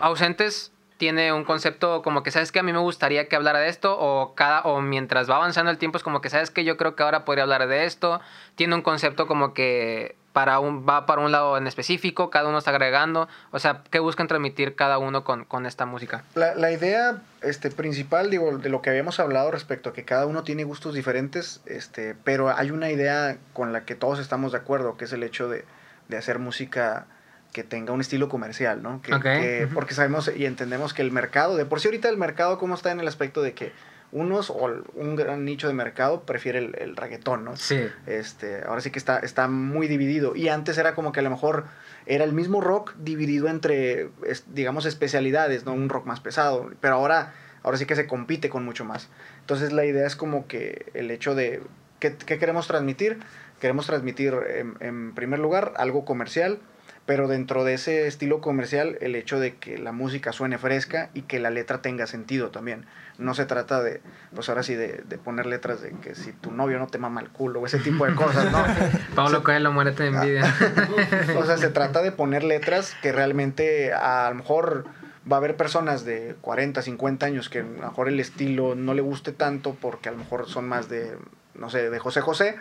ausentes 0.00 0.72
tiene 1.00 1.32
un 1.32 1.44
concepto 1.44 2.02
como 2.02 2.22
que 2.22 2.30
sabes 2.30 2.52
que 2.52 2.58
a 2.58 2.62
mí 2.62 2.74
me 2.74 2.78
gustaría 2.78 3.26
que 3.26 3.34
hablara 3.34 3.58
de 3.58 3.70
esto 3.70 3.96
o 3.98 4.34
cada 4.34 4.60
o 4.60 4.82
mientras 4.82 5.30
va 5.30 5.36
avanzando 5.36 5.70
el 5.70 5.78
tiempo 5.78 5.96
es 5.96 6.04
como 6.04 6.20
que 6.20 6.28
sabes 6.28 6.50
que 6.50 6.62
yo 6.62 6.76
creo 6.76 6.94
que 6.94 7.02
ahora 7.02 7.24
podría 7.24 7.44
hablar 7.44 7.66
de 7.66 7.86
esto 7.86 8.20
tiene 8.54 8.74
un 8.74 8.82
concepto 8.82 9.26
como 9.26 9.54
que 9.54 10.14
para 10.34 10.58
un 10.58 10.86
va 10.86 11.06
para 11.06 11.22
un 11.22 11.32
lado 11.32 11.56
en 11.56 11.66
específico 11.66 12.28
cada 12.28 12.50
uno 12.50 12.58
está 12.58 12.72
agregando 12.72 13.28
o 13.50 13.58
sea 13.58 13.82
qué 13.90 13.98
buscan 13.98 14.28
transmitir 14.28 14.74
cada 14.74 14.98
uno 14.98 15.24
con, 15.24 15.46
con 15.46 15.64
esta 15.64 15.86
música 15.86 16.22
La, 16.34 16.54
la 16.54 16.70
idea 16.70 17.22
este, 17.40 17.70
principal, 17.70 18.28
digo, 18.28 18.58
de 18.58 18.68
lo 18.68 18.82
que 18.82 18.90
habíamos 18.90 19.20
hablado 19.20 19.50
respecto 19.50 19.88
a 19.88 19.92
que 19.94 20.04
cada 20.04 20.26
uno 20.26 20.42
tiene 20.44 20.64
gustos 20.64 20.92
diferentes, 20.92 21.62
este, 21.64 22.14
pero 22.24 22.54
hay 22.54 22.70
una 22.70 22.90
idea 22.90 23.38
con 23.54 23.72
la 23.72 23.86
que 23.86 23.94
todos 23.94 24.18
estamos 24.18 24.52
de 24.52 24.58
acuerdo, 24.58 24.98
que 24.98 25.06
es 25.06 25.12
el 25.14 25.22
hecho 25.22 25.48
de, 25.48 25.64
de 26.08 26.18
hacer 26.18 26.38
música 26.38 27.06
que 27.52 27.64
tenga 27.64 27.92
un 27.92 28.00
estilo 28.00 28.28
comercial, 28.28 28.82
¿no? 28.82 29.02
Que. 29.02 29.68
Porque 29.74 29.94
sabemos 29.94 30.30
y 30.34 30.46
entendemos 30.46 30.94
que 30.94 31.02
el 31.02 31.12
mercado, 31.12 31.56
de 31.56 31.64
por 31.64 31.80
sí 31.80 31.88
ahorita 31.88 32.08
el 32.08 32.16
mercado, 32.16 32.58
¿cómo 32.58 32.74
está 32.74 32.92
en 32.92 33.00
el 33.00 33.08
aspecto 33.08 33.42
de 33.42 33.54
que 33.54 33.72
unos 34.12 34.50
o 34.50 34.68
un 34.94 35.16
gran 35.16 35.44
nicho 35.44 35.68
de 35.68 35.74
mercado 35.74 36.22
prefiere 36.22 36.58
el, 36.58 36.74
el 36.78 36.96
reggaetón, 36.96 37.44
¿no? 37.44 37.56
sí 37.56 37.80
Este, 38.06 38.62
ahora 38.64 38.80
sí 38.80 38.90
que 38.90 38.98
está, 38.98 39.18
está 39.20 39.46
muy 39.48 39.86
dividido. 39.86 40.34
Y 40.34 40.48
antes 40.48 40.78
era 40.78 40.94
como 40.94 41.12
que 41.12 41.20
a 41.20 41.22
lo 41.22 41.30
mejor 41.30 41.66
era 42.06 42.24
el 42.24 42.32
mismo 42.32 42.60
rock 42.60 42.94
dividido 42.98 43.48
entre, 43.48 44.10
digamos, 44.48 44.84
especialidades, 44.86 45.64
¿no? 45.64 45.72
Un 45.72 45.88
rock 45.88 46.06
más 46.06 46.20
pesado. 46.20 46.70
Pero 46.80 46.94
ahora, 46.94 47.34
ahora 47.62 47.76
sí 47.76 47.86
que 47.86 47.94
se 47.94 48.06
compite 48.06 48.48
con 48.48 48.64
mucho 48.64 48.84
más. 48.84 49.08
Entonces 49.40 49.72
la 49.72 49.84
idea 49.84 50.06
es 50.06 50.16
como 50.16 50.46
que 50.48 50.86
el 50.94 51.10
hecho 51.10 51.34
de, 51.34 51.62
¿qué, 52.00 52.16
qué 52.16 52.38
queremos 52.38 52.66
transmitir? 52.66 53.20
Queremos 53.60 53.86
transmitir, 53.86 54.34
en, 54.48 54.74
en 54.80 55.14
primer 55.14 55.38
lugar, 55.38 55.74
algo 55.76 56.04
comercial. 56.04 56.58
Pero 57.06 57.26
dentro 57.26 57.64
de 57.64 57.74
ese 57.74 58.06
estilo 58.06 58.40
comercial, 58.40 58.96
el 59.00 59.16
hecho 59.16 59.40
de 59.40 59.56
que 59.56 59.78
la 59.78 59.90
música 59.90 60.32
suene 60.32 60.58
fresca 60.58 61.10
y 61.12 61.22
que 61.22 61.40
la 61.40 61.50
letra 61.50 61.82
tenga 61.82 62.06
sentido 62.06 62.50
también. 62.50 62.86
No 63.18 63.34
se 63.34 63.46
trata 63.46 63.82
de, 63.82 64.00
pues 64.34 64.48
ahora 64.48 64.62
sí, 64.62 64.74
de, 64.74 65.02
de 65.06 65.18
poner 65.18 65.46
letras 65.46 65.82
de 65.82 65.90
que 65.90 66.14
si 66.14 66.32
tu 66.32 66.52
novio 66.52 66.78
no 66.78 66.86
te 66.86 66.98
mama 66.98 67.20
el 67.20 67.28
culo 67.30 67.60
o 67.60 67.66
ese 67.66 67.78
tipo 67.78 68.06
de 68.06 68.14
cosas, 68.14 68.50
¿no? 68.52 68.64
Pablo 69.14 69.42
Coelho 69.42 69.72
muérete 69.72 70.04
de 70.04 70.08
envidia 70.10 70.54
O 71.36 71.44
sea, 71.44 71.58
se 71.58 71.68
trata 71.70 72.00
de 72.00 72.12
poner 72.12 72.44
letras 72.44 72.94
que 73.02 73.12
realmente 73.12 73.92
a 73.92 74.28
lo 74.30 74.36
mejor 74.36 74.86
va 75.30 75.36
a 75.36 75.38
haber 75.38 75.56
personas 75.56 76.04
de 76.04 76.36
40, 76.40 76.82
50 76.82 77.26
años 77.26 77.48
que 77.48 77.60
a 77.60 77.62
lo 77.62 77.68
mejor 77.68 78.08
el 78.08 78.20
estilo 78.20 78.74
no 78.74 78.94
le 78.94 79.02
guste 79.02 79.32
tanto 79.32 79.76
porque 79.80 80.08
a 80.08 80.12
lo 80.12 80.18
mejor 80.18 80.48
son 80.48 80.68
más 80.68 80.88
de, 80.88 81.16
no 81.54 81.70
sé, 81.70 81.90
de 81.90 81.98
José 81.98 82.20
José, 82.20 82.56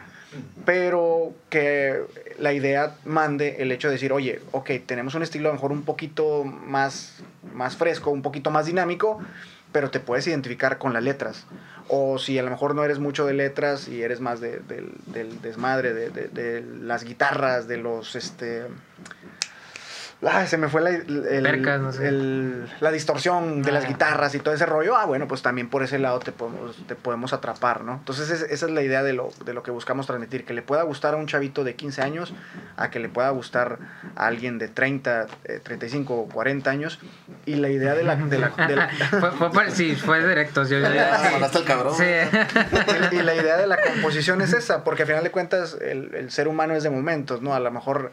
pero 0.65 1.33
que 1.49 2.01
la 2.37 2.53
idea 2.53 2.95
mande 3.05 3.57
el 3.61 3.71
hecho 3.71 3.87
de 3.87 3.93
decir, 3.93 4.13
oye, 4.13 4.41
ok, 4.51 4.71
tenemos 4.85 5.15
un 5.15 5.23
estilo 5.23 5.49
a 5.49 5.51
lo 5.51 5.55
mejor 5.55 5.71
un 5.71 5.83
poquito 5.83 6.43
más, 6.43 7.21
más 7.53 7.75
fresco, 7.75 8.11
un 8.11 8.21
poquito 8.21 8.51
más 8.51 8.65
dinámico, 8.67 9.19
pero 9.71 9.89
te 9.91 9.99
puedes 9.99 10.27
identificar 10.27 10.77
con 10.77 10.93
las 10.93 11.03
letras. 11.03 11.45
O 11.87 12.19
si 12.19 12.37
a 12.37 12.43
lo 12.43 12.51
mejor 12.51 12.75
no 12.75 12.83
eres 12.83 12.99
mucho 12.99 13.25
de 13.25 13.33
letras 13.33 13.87
y 13.87 14.03
eres 14.03 14.19
más 14.19 14.39
de- 14.41 14.59
del, 14.59 14.91
del 15.07 15.41
desmadre, 15.41 15.93
de, 15.93 16.09
de- 16.11 16.27
de 16.27 16.61
las 16.61 17.03
guitarras, 17.03 17.67
de 17.67 17.77
los, 17.77 18.15
este... 18.15 18.63
Ay, 20.21 20.47
se 20.47 20.57
me 20.57 20.67
fue 20.67 20.81
la, 20.81 20.89
el- 20.89 21.43
Percas, 21.43 21.79
no 21.79 21.93
sé. 21.93 22.05
el- 22.09 22.67
la 22.81 22.91
distorsión 22.91 23.61
de 23.61 23.69
Ah, 23.69 23.73
las 23.75 23.83
ya. 23.83 23.89
guitarras 23.89 24.35
y 24.35 24.39
todo 24.39 24.53
ese 24.53 24.65
rollo. 24.65 24.97
Ah, 24.97 25.05
bueno, 25.05 25.29
pues 25.29 25.41
también 25.41 25.69
por 25.69 25.81
ese 25.81 25.97
lado 25.97 26.19
te 26.19 26.33
podemos, 26.33 26.75
te 26.87 26.95
podemos 26.95 27.31
atrapar, 27.31 27.85
¿no? 27.85 27.93
Entonces 27.93 28.29
es- 28.29 28.41
esa 28.41 28.65
es 28.65 28.71
la 28.73 28.81
idea 28.81 29.01
de 29.01 29.13
lo, 29.13 29.29
de 29.45 29.53
lo 29.53 29.63
que 29.63 29.71
buscamos 29.71 30.07
transmitir, 30.07 30.43
que 30.43 30.53
le 30.53 30.61
pueda 30.61 30.83
gustar 30.83 31.13
a 31.13 31.17
un 31.17 31.25
chavito 31.25 31.63
de 31.63 31.75
15 31.75 32.01
años, 32.01 32.33
a 32.75 32.89
que 32.89 32.99
le 32.99 33.07
pueda 33.07 33.29
gustar 33.29 33.79
a 34.17 34.27
alguien 34.27 34.57
de 34.57 34.67
30, 34.67 35.27
eh, 35.45 35.61
35 35.63 36.13
o 36.15 36.27
40 36.27 36.69
años. 36.69 36.99
Y 37.45 37.55
la 37.55 37.69
idea 37.69 37.95
de 37.95 38.03
la... 38.03 38.17
de 38.17 38.39
la- 38.39 38.49
de 38.67 38.75
la- 38.75 38.89
fue, 39.21 39.31
fue 39.31 39.51
por- 39.51 39.71
sí 39.71 39.95
fue 39.95 40.21
yo, 40.21 40.65
yo- 40.65 40.85
Ah, 40.85 41.49
cabrón. 41.65 41.93
sí 41.95 42.03
y, 42.03 43.15
y 43.15 43.21
la 43.21 43.35
idea 43.35 43.55
de 43.55 43.67
la 43.67 43.77
composición 43.77 44.41
es 44.41 44.51
esa, 44.51 44.83
porque 44.83 45.03
al 45.03 45.07
final 45.07 45.23
de 45.23 45.31
cuentas 45.31 45.77
el, 45.79 46.13
el 46.13 46.29
ser 46.29 46.49
humano 46.49 46.73
es 46.75 46.83
de 46.83 46.89
momentos, 46.89 47.41
¿no? 47.41 47.53
A 47.55 47.59
lo 47.61 47.71
mejor 47.71 48.11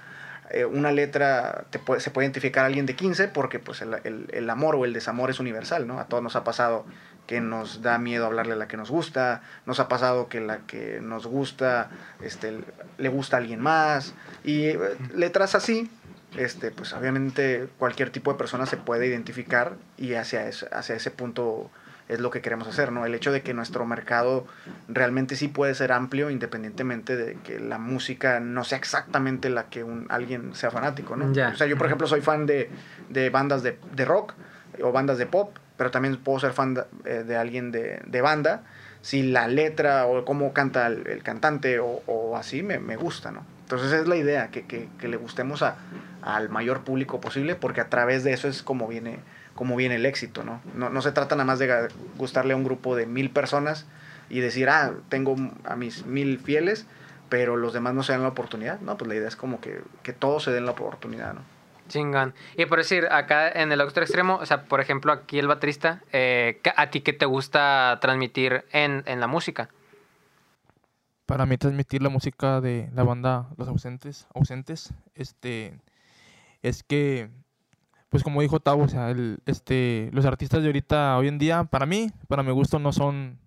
eh, 0.51 0.65
una 0.65 0.93
letra 0.93 1.65
te 1.71 1.79
puede- 1.79 2.01
se 2.01 2.11
puede 2.11 2.27
identificar 2.27 2.65
a 2.65 2.67
alguien 2.67 2.87
de 2.87 2.95
15 2.97 3.29
porque 3.29 3.59
pues 3.59 3.83
el, 3.83 3.95
el- 4.05 4.27
el 4.33 4.51
amor 4.51 4.75
o 4.77 4.85
el 4.85 4.93
desamor 4.93 5.31
es 5.31 5.41
universal, 5.41 5.87
¿no? 5.87 5.99
A 6.01 6.07
todos 6.07 6.23
nos 6.23 6.37
ha 6.37 6.45
pasado 6.45 6.85
que 7.27 7.41
nos 7.41 7.83
da 7.83 7.99
miedo 7.99 8.25
hablarle 8.27 8.53
a 8.53 8.57
la 8.57 8.69
que 8.69 8.77
nos 8.77 8.91
gusta, 8.91 9.43
nos 9.67 9.81
ha 9.81 9.89
pasado 9.89 10.29
que 10.29 10.41
la 10.41 10.59
que 10.59 11.01
nos 11.03 11.27
gusta 11.27 11.91
este, 12.23 12.61
le 12.99 13.09
gusta 13.09 13.37
a 13.37 13.41
alguien 13.41 13.61
más, 13.61 14.15
y 14.45 14.67
eh, 14.67 14.79
letras 15.15 15.55
así, 15.57 15.91
este, 16.37 16.71
pues 16.71 16.93
obviamente 16.93 17.67
cualquier 17.79 18.11
tipo 18.11 18.31
de 18.33 18.39
persona 18.39 18.67
se 18.67 18.77
puede 18.77 19.07
identificar 19.07 19.75
y 19.97 20.15
hacia 20.15 20.47
ese, 20.49 20.69
hacia 20.71 20.95
ese 20.95 21.11
punto 21.11 21.71
es 22.09 22.21
lo 22.21 22.31
que 22.31 22.41
queremos 22.41 22.69
hacer, 22.69 22.93
¿no? 22.93 23.05
El 23.05 23.15
hecho 23.15 23.33
de 23.33 23.43
que 23.43 23.55
nuestro 23.55 23.85
mercado 23.87 24.47
realmente 24.89 25.37
sí 25.37 25.49
puede 25.49 25.75
ser 25.75 25.93
amplio 25.93 26.31
independientemente 26.31 27.17
de 27.17 27.35
que 27.45 27.59
la 27.59 27.79
música 27.79 28.41
no 28.41 28.65
sea 28.65 28.79
exactamente 28.79 29.51
la 29.51 29.65
que 29.65 29.83
un, 29.85 30.07
alguien 30.09 30.55
sea 30.55 30.71
fanático, 30.71 31.17
¿no? 31.17 31.33
Ya. 31.33 31.49
O 31.49 31.57
sea, 31.57 31.67
yo 31.67 31.77
por 31.77 31.87
ejemplo 31.87 32.07
soy 32.07 32.21
fan 32.21 32.47
de, 32.47 32.71
de 33.09 33.31
bandas 33.31 33.63
de, 33.63 33.79
de 33.95 34.05
rock 34.05 34.35
o 34.83 34.93
bandas 34.93 35.19
de 35.19 35.27
pop, 35.27 35.57
pero 35.77 35.91
también 35.91 36.17
puedo 36.17 36.39
ser 36.39 36.53
fan 36.53 36.75
de, 36.75 36.85
eh, 37.05 37.25
de 37.27 37.37
alguien 37.37 37.73
de, 37.73 38.01
de 38.07 38.21
banda 38.21 38.63
si 39.03 39.23
la 39.23 39.47
letra 39.47 40.07
o 40.07 40.25
cómo 40.25 40.53
canta 40.53 40.87
el, 40.89 41.07
el 41.07 41.23
cantante 41.23 41.79
o, 41.79 42.03
o 42.07 42.37
así 42.37 42.63
me, 42.63 42.79
me 42.79 42.97
gusta, 42.97 43.31
¿no? 43.31 43.45
Entonces 43.67 43.93
es 43.93 44.07
la 44.07 44.17
idea, 44.17 44.49
que, 44.53 44.65
que, 44.65 44.89
que 44.99 45.09
le 45.09 45.17
gustemos 45.17 45.63
a, 45.63 45.77
al 46.23 46.51
mayor 46.51 46.83
público 46.83 47.21
posible, 47.21 47.57
porque 47.57 47.81
a 47.81 47.89
través 47.89 48.23
de 48.23 48.33
eso 48.33 48.47
es 48.47 48.63
como 48.63 48.87
viene, 48.87 49.19
como 49.57 49.75
viene 49.75 49.97
el 49.97 50.07
éxito, 50.07 50.45
¿no? 50.45 50.61
¿no? 50.75 50.89
No 50.91 51.03
se 51.03 51.11
trata 51.11 51.35
nada 51.35 51.45
más 51.47 51.59
de 51.59 51.89
gustarle 52.17 52.53
a 52.53 52.57
un 52.57 52.63
grupo 52.63 52.95
de 52.95 53.07
mil 53.07 53.31
personas 53.31 53.87
y 54.31 54.39
decir, 54.39 54.69
ah, 54.69 54.93
tengo 55.09 55.35
a 55.65 55.75
mis 55.75 56.07
mil 56.07 56.39
fieles, 56.39 56.87
pero 57.29 57.57
los 57.57 57.73
demás 57.73 57.95
no 57.95 58.05
se 58.05 58.13
dan 58.13 58.23
la 58.23 58.29
oportunidad. 58.29 58.79
No, 58.81 58.97
pues 58.97 59.09
la 59.09 59.17
idea 59.17 59.27
es 59.27 59.35
como 59.37 59.61
que, 59.61 59.81
que 60.05 60.13
todos 60.13 60.45
se 60.45 60.53
den 60.53 60.65
la 60.67 60.71
oportunidad, 60.73 61.35
¿no? 61.35 61.41
Chingón. 61.89 62.35
Y 62.57 62.67
por 62.67 62.79
decir, 62.79 63.07
acá 63.11 63.49
en 63.49 63.71
el 63.73 63.81
otro 63.81 64.03
extremo, 64.03 64.37
o 64.37 64.47
sea, 64.47 64.65
por 64.65 64.81
ejemplo, 64.81 65.13
aquí 65.13 65.39
el 65.39 65.47
baterista, 65.47 66.03
eh, 66.13 66.59
¿qué- 66.63 66.73
¿a 66.77 66.91
ti 66.91 67.01
qué 67.01 67.13
te 67.13 67.27
gusta 67.27 67.99
transmitir 68.01 68.65
en, 68.73 69.03
en 69.07 69.21
la 69.21 69.27
música? 69.29 69.69
Para 71.27 71.47
mí 71.47 71.57
transmitir 71.59 72.03
la 72.03 72.09
música 72.09 72.61
de 72.61 72.89
la 72.95 73.03
banda 73.03 73.49
Los 73.57 73.69
Ausentes, 73.69 74.27
ausentes 74.35 74.93
este, 75.15 75.79
es 76.63 76.83
que, 76.85 77.31
pues 78.17 78.25
como 78.25 78.41
dijo 78.41 78.61
Tavo, 78.61 78.85
o 78.85 78.89
sea, 78.89 79.11
el, 79.11 79.41
este, 79.45 80.09
los 80.15 80.25
artistas 80.25 80.63
de 80.63 80.69
ahorita, 80.69 81.19
hoy 81.19 81.29
en 81.29 81.37
día, 81.37 81.65
para 81.65 81.85
mí, 81.85 82.11
para 82.29 82.43
mi 82.43 82.51
gusto, 82.51 82.79
no 82.79 82.91
son 82.91 83.39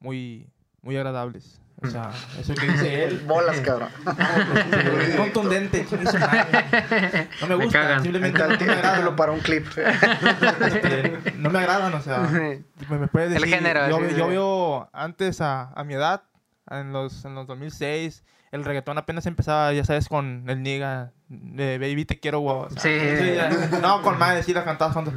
muy, 0.00 0.48
muy 0.80 0.96
agradables. 0.96 1.60
O 1.82 1.86
sea, 1.88 2.10
eso 2.40 2.54
que 2.54 2.66
dice 2.68 3.04
él. 3.04 3.22
Bolas, 3.26 3.60
cabrón. 3.60 3.90
contundente. 5.18 5.86
No 5.92 7.48
me 7.48 7.56
Me 7.56 7.64
gusta, 7.64 7.80
cagan. 7.82 8.02
simplemente 8.02 8.38
no 8.38 8.48
me 8.48 8.72
agradan. 8.72 9.14
para 9.16 9.32
un 9.32 9.40
clip. 9.40 9.66
Este, 9.76 11.34
no 11.36 11.50
me 11.50 11.58
agradan, 11.58 11.92
o 11.92 12.00
sea, 12.00 12.20
me, 12.20 12.64
me 12.98 13.08
puedes 13.08 13.28
El 13.36 13.42
decir. 13.42 13.56
género, 13.56 13.90
Yo, 13.90 13.98
sí, 14.08 14.14
yo 14.16 14.24
sí. 14.24 14.30
veo 14.30 14.88
antes 14.94 15.42
a, 15.42 15.70
a 15.74 15.84
mi 15.84 15.92
edad, 15.92 16.22
en 16.70 16.94
los, 16.94 17.26
en 17.26 17.34
los 17.34 17.46
2006, 17.46 18.24
el 18.50 18.64
reggaetón 18.64 18.98
apenas 18.98 19.26
empezaba, 19.26 19.72
ya 19.72 19.84
sabes, 19.84 20.08
con 20.08 20.44
el 20.48 20.62
Niga, 20.62 21.12
de 21.28 21.78
Baby 21.78 22.04
Te 22.04 22.18
Quiero, 22.18 22.40
wow. 22.40 22.68
Sí. 22.78 22.88
ya- 23.36 23.50
no, 23.82 24.02
con 24.02 24.18
más 24.18 24.34
decir 24.34 24.54
las 24.54 24.64
cantabas 24.64 24.94
cuando. 24.94 25.12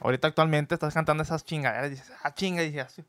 Ahorita 0.00 0.28
actualmente 0.28 0.74
estás 0.74 0.92
cantando 0.94 1.22
esas 1.22 1.44
chingaderas 1.44 1.86
y 1.88 1.90
dices, 1.90 2.12
ah, 2.22 2.34
chinga, 2.34 2.62
y 2.62 2.70
dices, 2.70 3.02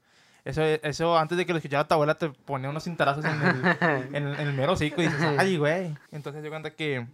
eso, 0.45 0.61
eso 0.63 1.17
antes 1.17 1.37
de 1.37 1.45
que 1.45 1.51
lo 1.51 1.57
escuchara 1.57 1.87
tu 1.87 1.93
abuela 1.93 2.15
te 2.15 2.29
ponía 2.29 2.69
unos 2.69 2.83
cintarazos 2.85 3.25
en 3.25 3.31
el, 3.41 3.65
en, 4.15 4.27
en 4.27 4.39
el 4.39 4.53
mero 4.53 4.73
hocico 4.73 5.01
y 5.01 5.07
dices, 5.07 5.21
ay, 5.37 5.57
güey. 5.57 5.95
Entonces 6.11 6.43
yo 6.43 6.49
cuenta 6.49 6.71
que 6.71 7.05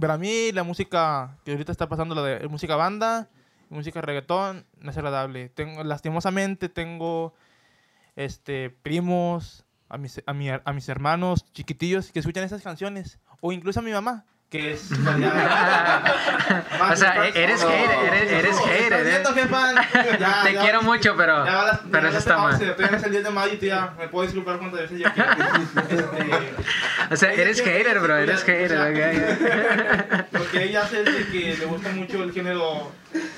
para 0.00 0.18
mí 0.18 0.50
la 0.52 0.64
música 0.64 1.36
que 1.44 1.52
ahorita 1.52 1.70
está 1.72 1.88
pasando, 1.88 2.14
la 2.14 2.22
de 2.22 2.48
música 2.48 2.74
banda, 2.76 3.28
música 3.70 4.00
reggaetón, 4.00 4.66
no 4.80 4.90
es 4.90 4.96
agradable. 4.96 5.48
Tengo, 5.50 5.84
lastimosamente 5.84 6.68
tengo 6.68 7.34
este, 8.16 8.70
primos, 8.70 9.64
a 9.88 9.98
mis, 9.98 10.22
a, 10.26 10.32
mi- 10.34 10.50
a 10.50 10.72
mis 10.72 10.88
hermanos 10.88 11.44
chiquitillos 11.52 12.10
que 12.12 12.18
escuchan 12.20 12.44
esas 12.44 12.62
canciones. 12.62 13.18
O 13.40 13.52
incluso 13.52 13.80
a 13.80 13.82
mi 13.82 13.92
mamá, 13.92 14.24
que 14.50 14.72
es... 14.72 14.90
O 16.90 16.96
sea, 16.96 17.26
eres 17.28 17.62
hater, 17.62 18.14
eres, 18.14 18.32
eres 18.32 18.58
hater, 18.60 19.06
¿Estás 19.06 19.34
viendo, 19.34 19.58
¿eh? 19.58 19.82
jefa? 19.82 20.18
Ya, 20.18 20.42
Te 20.44 20.52
ya, 20.54 20.62
quiero 20.62 20.82
mucho, 20.82 21.14
pero, 21.16 21.44
ya 21.44 21.80
pero 21.90 22.08
eso 22.08 22.18
está 22.18 22.38
mal. 22.38 22.60
El 22.60 23.10
10 23.10 23.24
de 23.24 23.30
mayo 23.30 23.52
y 23.54 23.56
tú 23.58 23.66
ya 23.66 23.92
me 23.98 24.08
puedo 24.08 24.24
disculpar 24.26 24.58
cuando 24.58 24.78
veces 24.78 24.98
yo. 24.98 25.06
Este, 25.08 26.54
O 27.14 27.16
sea, 27.16 27.32
eres 27.32 27.60
hater, 27.62 28.00
bro, 28.00 28.16
eres 28.16 28.42
hater. 28.44 30.26
Lo 30.32 30.50
que 30.50 30.64
ella 30.64 30.82
hace 30.82 31.02
es 31.02 31.26
que 31.26 31.56
le 31.58 31.66
gusta 31.66 31.90
mucho 31.90 32.22
el 32.22 32.32
género. 32.32 32.92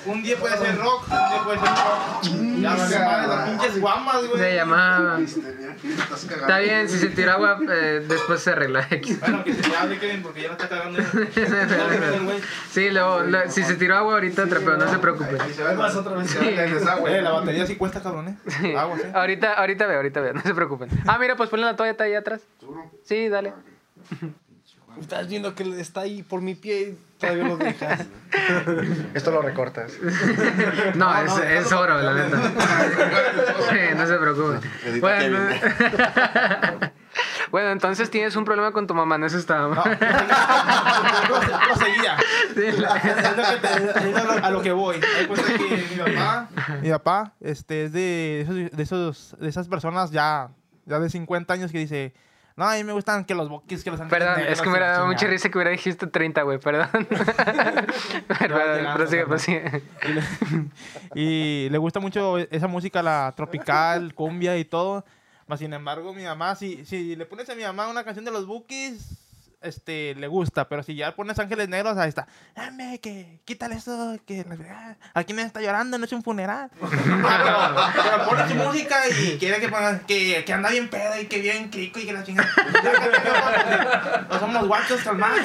Un 0.06 0.22
día 0.22 0.36
puede 0.36 0.56
ser 0.58 0.76
rock, 0.78 1.04
un 1.08 1.28
día 1.30 1.42
puede 1.44 1.58
ser 1.58 1.68
rock. 1.68 2.22
Ya 2.60 2.74
vale 2.74 2.98
madre, 2.98 3.26
las 3.28 3.48
pinches 3.50 3.80
guamas, 3.80 4.26
güey. 4.26 4.38
Se 4.40 4.54
llamaba... 4.56 5.18
Está 5.20 6.58
bien, 6.58 6.88
si 6.88 6.98
se 6.98 7.06
tira 7.08 7.34
agua, 7.34 7.58
eh, 7.70 8.04
después 8.06 8.40
se 8.42 8.50
arregla. 8.50 8.86
Bueno, 9.20 9.44
que 9.44 9.54
se 9.54 9.62
te 9.62 9.76
hable, 9.76 9.98
Kevin, 9.98 10.22
porque 10.22 10.42
ya 10.42 10.48
la 10.48 10.54
está 10.54 10.68
cagando. 10.68 10.98
Sí, 12.70 12.90
luego, 12.90 13.20
lo- 13.20 13.50
si 13.50 13.62
se 13.62 13.74
tiró 13.76 13.96
agua 13.96 14.14
ahorita, 14.14 14.46
trapeo, 14.46 14.76
no 14.76 14.90
se 14.90 14.98
preocupen. 14.98 15.38
Vas 15.76 15.96
otra 15.96 16.14
vez. 16.16 16.36
Eh, 16.40 17.20
la 17.22 17.30
batería 17.30 17.66
sí 17.66 17.76
cuesta, 17.76 18.02
cabrón, 18.02 18.36
eh. 18.62 18.76
Agua, 18.76 18.96
sí. 18.98 19.08
Ahorita, 19.14 19.54
ahorita 19.54 19.86
veo, 19.86 19.96
ahorita 19.96 20.20
veo, 20.20 20.32
no 20.34 20.42
se 20.42 20.54
preocupen. 20.54 20.88
Ah, 21.06 21.18
mira, 21.18 21.36
pues 21.36 21.48
ponle 21.48 21.66
la 21.66 21.76
toalla 21.76 21.92
está 21.92 22.04
ahí 22.04 22.14
atrás. 22.14 22.40
Sí, 23.04 23.28
dale. 23.28 23.52
Estás 25.00 25.28
viendo 25.28 25.54
que 25.54 25.62
está 25.80 26.02
ahí 26.02 26.22
por 26.22 26.42
mi 26.42 26.54
pie 26.54 26.90
y 26.90 26.98
todavía 27.18 27.44
lo 27.44 27.56
dejas. 27.56 28.06
Esto 29.14 29.30
lo 29.30 29.40
recortas. 29.42 29.92
No, 30.94 31.22
es, 31.22 31.36
es 31.38 31.72
oro, 31.72 32.00
la 32.00 32.14
neta. 32.14 32.38
Sí, 33.70 33.76
no 33.96 34.06
se 34.06 34.16
preocupen. 34.16 34.60
Edita 34.84 35.00
Bueno, 35.00 35.38
bueno, 37.50 37.70
entonces 37.70 38.10
tienes 38.10 38.36
un 38.36 38.44
problema 38.44 38.72
con 38.72 38.86
tu 38.86 38.94
mamá, 38.94 39.16
no 39.18 39.26
eso 39.26 39.38
estaba 39.38 39.74
No, 39.74 39.82
es 39.84 39.98
a 44.16 44.24
lo- 44.24 44.44
a 44.44 44.50
lo 44.50 44.62
que 44.62 44.72
voy. 44.72 45.00
Cuenta 45.28 45.52
que 45.54 45.86
mi 45.96 46.14
papá, 46.14 46.48
mi 46.82 46.90
papá, 46.90 47.32
este, 47.40 47.84
es 47.84 47.92
de 47.92 48.40
esos, 48.42 48.54
de 48.76 48.82
esos, 48.82 49.36
de 49.38 49.48
esas 49.48 49.68
personas 49.68 50.10
ya, 50.10 50.50
ya 50.86 50.98
de 50.98 51.08
50 51.10 51.52
años 51.54 51.70
que 51.72 51.78
dice, 51.78 52.12
no, 52.60 52.68
a 52.68 52.74
mí 52.74 52.84
me 52.84 52.92
gustan 52.92 53.24
que 53.24 53.34
los 53.34 53.48
boquis, 53.48 53.82
que 53.82 53.90
los 53.90 53.98
Perdón, 54.02 54.36
negros 54.36 54.52
es 54.52 54.60
que 54.60 54.68
me 54.68 54.78
la 54.78 54.88
da 54.88 55.04
mucha 55.06 55.20
chingada". 55.20 55.32
risa 55.32 55.48
que 55.48 55.56
hubiera 55.56 55.70
dijiste 55.70 56.06
30, 56.06 56.42
güey, 56.42 56.58
perdón. 56.58 56.88
Perdón, 58.38 58.94
prosigue, 58.94 59.24
prosigue. 59.24 59.82
Y 60.04 60.12
le, 60.12 60.22
y 61.14 61.68
le 61.70 61.78
gusta 61.78 62.00
mucho 62.00 62.36
esa 62.36 62.68
música, 62.68 63.02
la 63.02 63.32
tropical, 63.34 64.12
cumbia 64.14 64.58
y 64.58 64.66
todo. 64.66 65.06
Mas 65.46 65.60
sin 65.60 65.72
embargo, 65.72 66.12
mi 66.12 66.24
mamá, 66.24 66.54
si, 66.54 66.84
si 66.84 67.16
le 67.16 67.24
pones 67.24 67.48
a 67.48 67.54
mi 67.54 67.62
mamá 67.62 67.88
una 67.88 68.04
canción 68.04 68.26
de 68.26 68.30
los 68.30 68.44
Bookies, 68.44 69.19
este, 69.62 70.14
le 70.16 70.26
gusta. 70.26 70.68
Pero 70.68 70.82
si 70.82 70.94
ya 70.94 71.14
pones 71.14 71.38
Ángeles 71.38 71.68
Negros, 71.68 71.96
ahí 71.98 72.08
está. 72.08 72.26
Dame, 72.54 72.98
que 73.00 73.40
quítale 73.44 73.76
eso, 73.76 74.16
que 74.26 74.44
fregada. 74.44 74.96
aquí 75.14 75.32
nadie 75.32 75.46
está 75.46 75.60
llorando, 75.60 75.98
no 75.98 76.04
es 76.04 76.12
un 76.12 76.22
funeral. 76.22 76.70
Ah, 77.22 77.92
pero, 77.94 78.04
pero 78.10 78.24
pone 78.28 78.48
su 78.48 78.54
música 78.54 79.02
y 79.08 79.38
quiere 79.38 79.60
que, 79.60 79.68
ponga- 79.70 80.00
que, 80.06 80.42
que 80.44 80.52
anda 80.52 80.70
bien 80.70 80.88
pedo 80.88 81.20
y 81.20 81.26
que 81.26 81.40
bien 81.40 81.68
crico 81.70 81.98
y 82.00 82.06
que 82.06 82.12
la 82.12 82.24
chingada. 82.24 82.48
Ya, 82.82 82.92
cállate, 82.92 83.30
papá, 83.30 84.24
porque 84.28 84.34
No 84.34 84.38
somos 84.40 84.66
guachos, 84.66 85.00
calmados, 85.02 85.40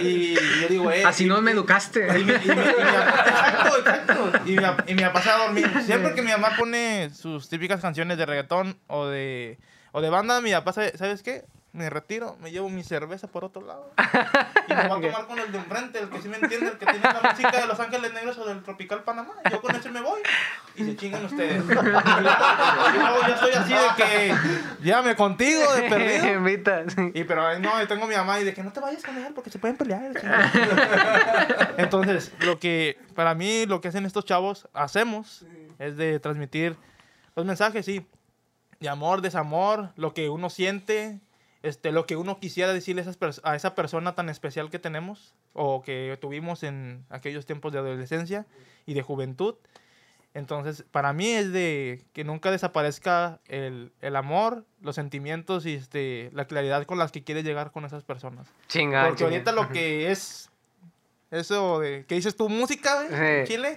Y, 0.00 0.04
y 0.04 0.34
yo 0.62 0.68
digo, 0.68 0.90
eh. 0.92 1.04
Así 1.04 1.24
y- 1.24 1.26
no 1.28 1.40
me 1.40 1.50
educaste. 1.52 2.06
y 2.18 2.22
exacto, 2.30 3.78
exacto. 3.78 4.32
Y 4.46 4.56
mi, 4.56 4.62
y 4.86 4.94
se 5.20 5.28
va 5.28 5.34
a 5.36 5.38
dormir. 5.46 5.70
Siempre 5.84 6.14
que 6.14 6.22
mi 6.22 6.30
mamá 6.30 6.50
pone 6.56 7.10
sus 7.10 7.48
típicas 7.48 7.80
canciones 7.80 8.16
de 8.18 8.26
reggaetón 8.26 8.78
o 8.86 9.06
de, 9.06 9.58
o 9.92 10.00
de 10.00 10.10
banda, 10.10 10.40
mi 10.40 10.52
papá, 10.52 10.72
¿sabe- 10.72 10.96
¿sabes 10.96 11.22
qué? 11.22 11.44
Me 11.72 11.88
retiro, 11.88 12.36
me 12.40 12.50
llevo 12.50 12.68
mi 12.68 12.82
cerveza 12.82 13.28
por 13.28 13.44
otro 13.44 13.62
lado. 13.62 13.92
Y 14.68 14.72
me 14.72 14.86
voy 14.86 15.04
a 15.04 15.10
tomar 15.10 15.26
con 15.26 15.38
el 15.38 15.50
de 15.50 15.58
enfrente, 15.58 15.98
el 15.98 16.10
que 16.10 16.22
sí 16.22 16.28
me 16.28 16.36
entiende, 16.36 16.68
el 16.68 16.78
que 16.78 16.86
tiene 16.86 17.00
la 17.00 17.20
música 17.28 17.60
de 17.60 17.66
Los 17.66 17.80
Ángeles 17.80 18.12
Negros 18.12 18.38
o 18.38 18.46
del 18.46 18.62
Tropical 18.62 19.02
Panamá. 19.02 19.32
Yo 19.50 19.60
con 19.60 19.74
ese 19.74 19.90
me 19.90 20.00
voy 20.00 20.20
y 20.76 20.84
se 20.84 20.96
chingan 20.96 21.24
ustedes. 21.24 21.64
Y 21.70 22.98
luego, 22.98 23.26
yo 23.26 23.36
soy 23.36 23.52
así 23.52 23.72
de 23.72 23.80
que 23.96 24.34
llévame 24.80 25.16
contigo 25.16 25.72
de 25.74 25.82
perdido. 25.88 27.10
Y 27.14 27.24
pero 27.24 27.58
no, 27.58 27.80
yo 27.80 27.88
tengo 27.88 28.04
a 28.04 28.06
mi 28.06 28.14
mamá 28.14 28.38
y 28.38 28.44
de 28.44 28.54
que 28.54 28.62
no 28.62 28.72
te 28.72 28.78
vayas 28.78 29.02
con 29.02 29.16
él 29.16 29.32
porque 29.34 29.50
se 29.50 29.58
pueden 29.58 29.76
pelear. 29.76 30.12
Entonces, 31.76 32.32
lo 32.40 32.60
que 32.60 32.98
para 33.14 33.34
mí 33.34 33.66
lo 33.66 33.80
que 33.80 33.88
hacen 33.88 34.06
estos 34.06 34.24
chavos 34.24 34.68
hacemos 34.72 35.44
es 35.78 35.96
de 35.96 36.20
transmitir 36.20 36.76
los 37.34 37.44
mensajes, 37.44 37.86
sí, 37.86 38.06
de 38.78 38.88
amor, 38.88 39.20
desamor, 39.20 39.90
lo 39.96 40.14
que 40.14 40.28
uno 40.28 40.50
siente, 40.50 41.20
este, 41.62 41.92
lo 41.92 42.06
que 42.06 42.16
uno 42.16 42.38
quisiera 42.40 42.72
decirle 42.72 43.04
a, 43.42 43.56
esa 43.56 43.74
persona 43.74 44.14
tan 44.14 44.28
especial 44.28 44.70
que 44.70 44.78
tenemos 44.78 45.34
o 45.52 45.82
que 45.82 46.16
tuvimos 46.20 46.62
en 46.62 47.04
aquellos 47.10 47.46
tiempos 47.46 47.72
de 47.72 47.78
adolescencia 47.78 48.46
y 48.86 48.94
de 48.94 49.02
juventud. 49.02 49.56
Entonces, 50.32 50.84
para 50.90 51.12
mí 51.12 51.28
es 51.28 51.52
de 51.52 52.04
que 52.12 52.22
nunca 52.22 52.50
desaparezca 52.50 53.40
el, 53.46 53.92
el 54.00 54.14
amor, 54.14 54.64
los 54.80 54.94
sentimientos 54.94 55.66
y 55.66 55.74
este, 55.74 56.30
la 56.32 56.44
claridad 56.44 56.84
con 56.86 56.98
las 56.98 57.10
que 57.10 57.24
quieres 57.24 57.44
llegar 57.44 57.72
con 57.72 57.84
esas 57.84 58.04
personas. 58.04 58.46
Chinga. 58.68 59.08
Porque 59.08 59.24
ahorita 59.24 59.50
lo 59.52 59.68
que 59.68 60.10
es 60.12 60.50
eso 61.30 61.80
de 61.80 62.04
que 62.06 62.14
dices 62.14 62.36
tu 62.36 62.48
música, 62.48 63.06
Sí. 63.08 63.52
Chile. 63.52 63.76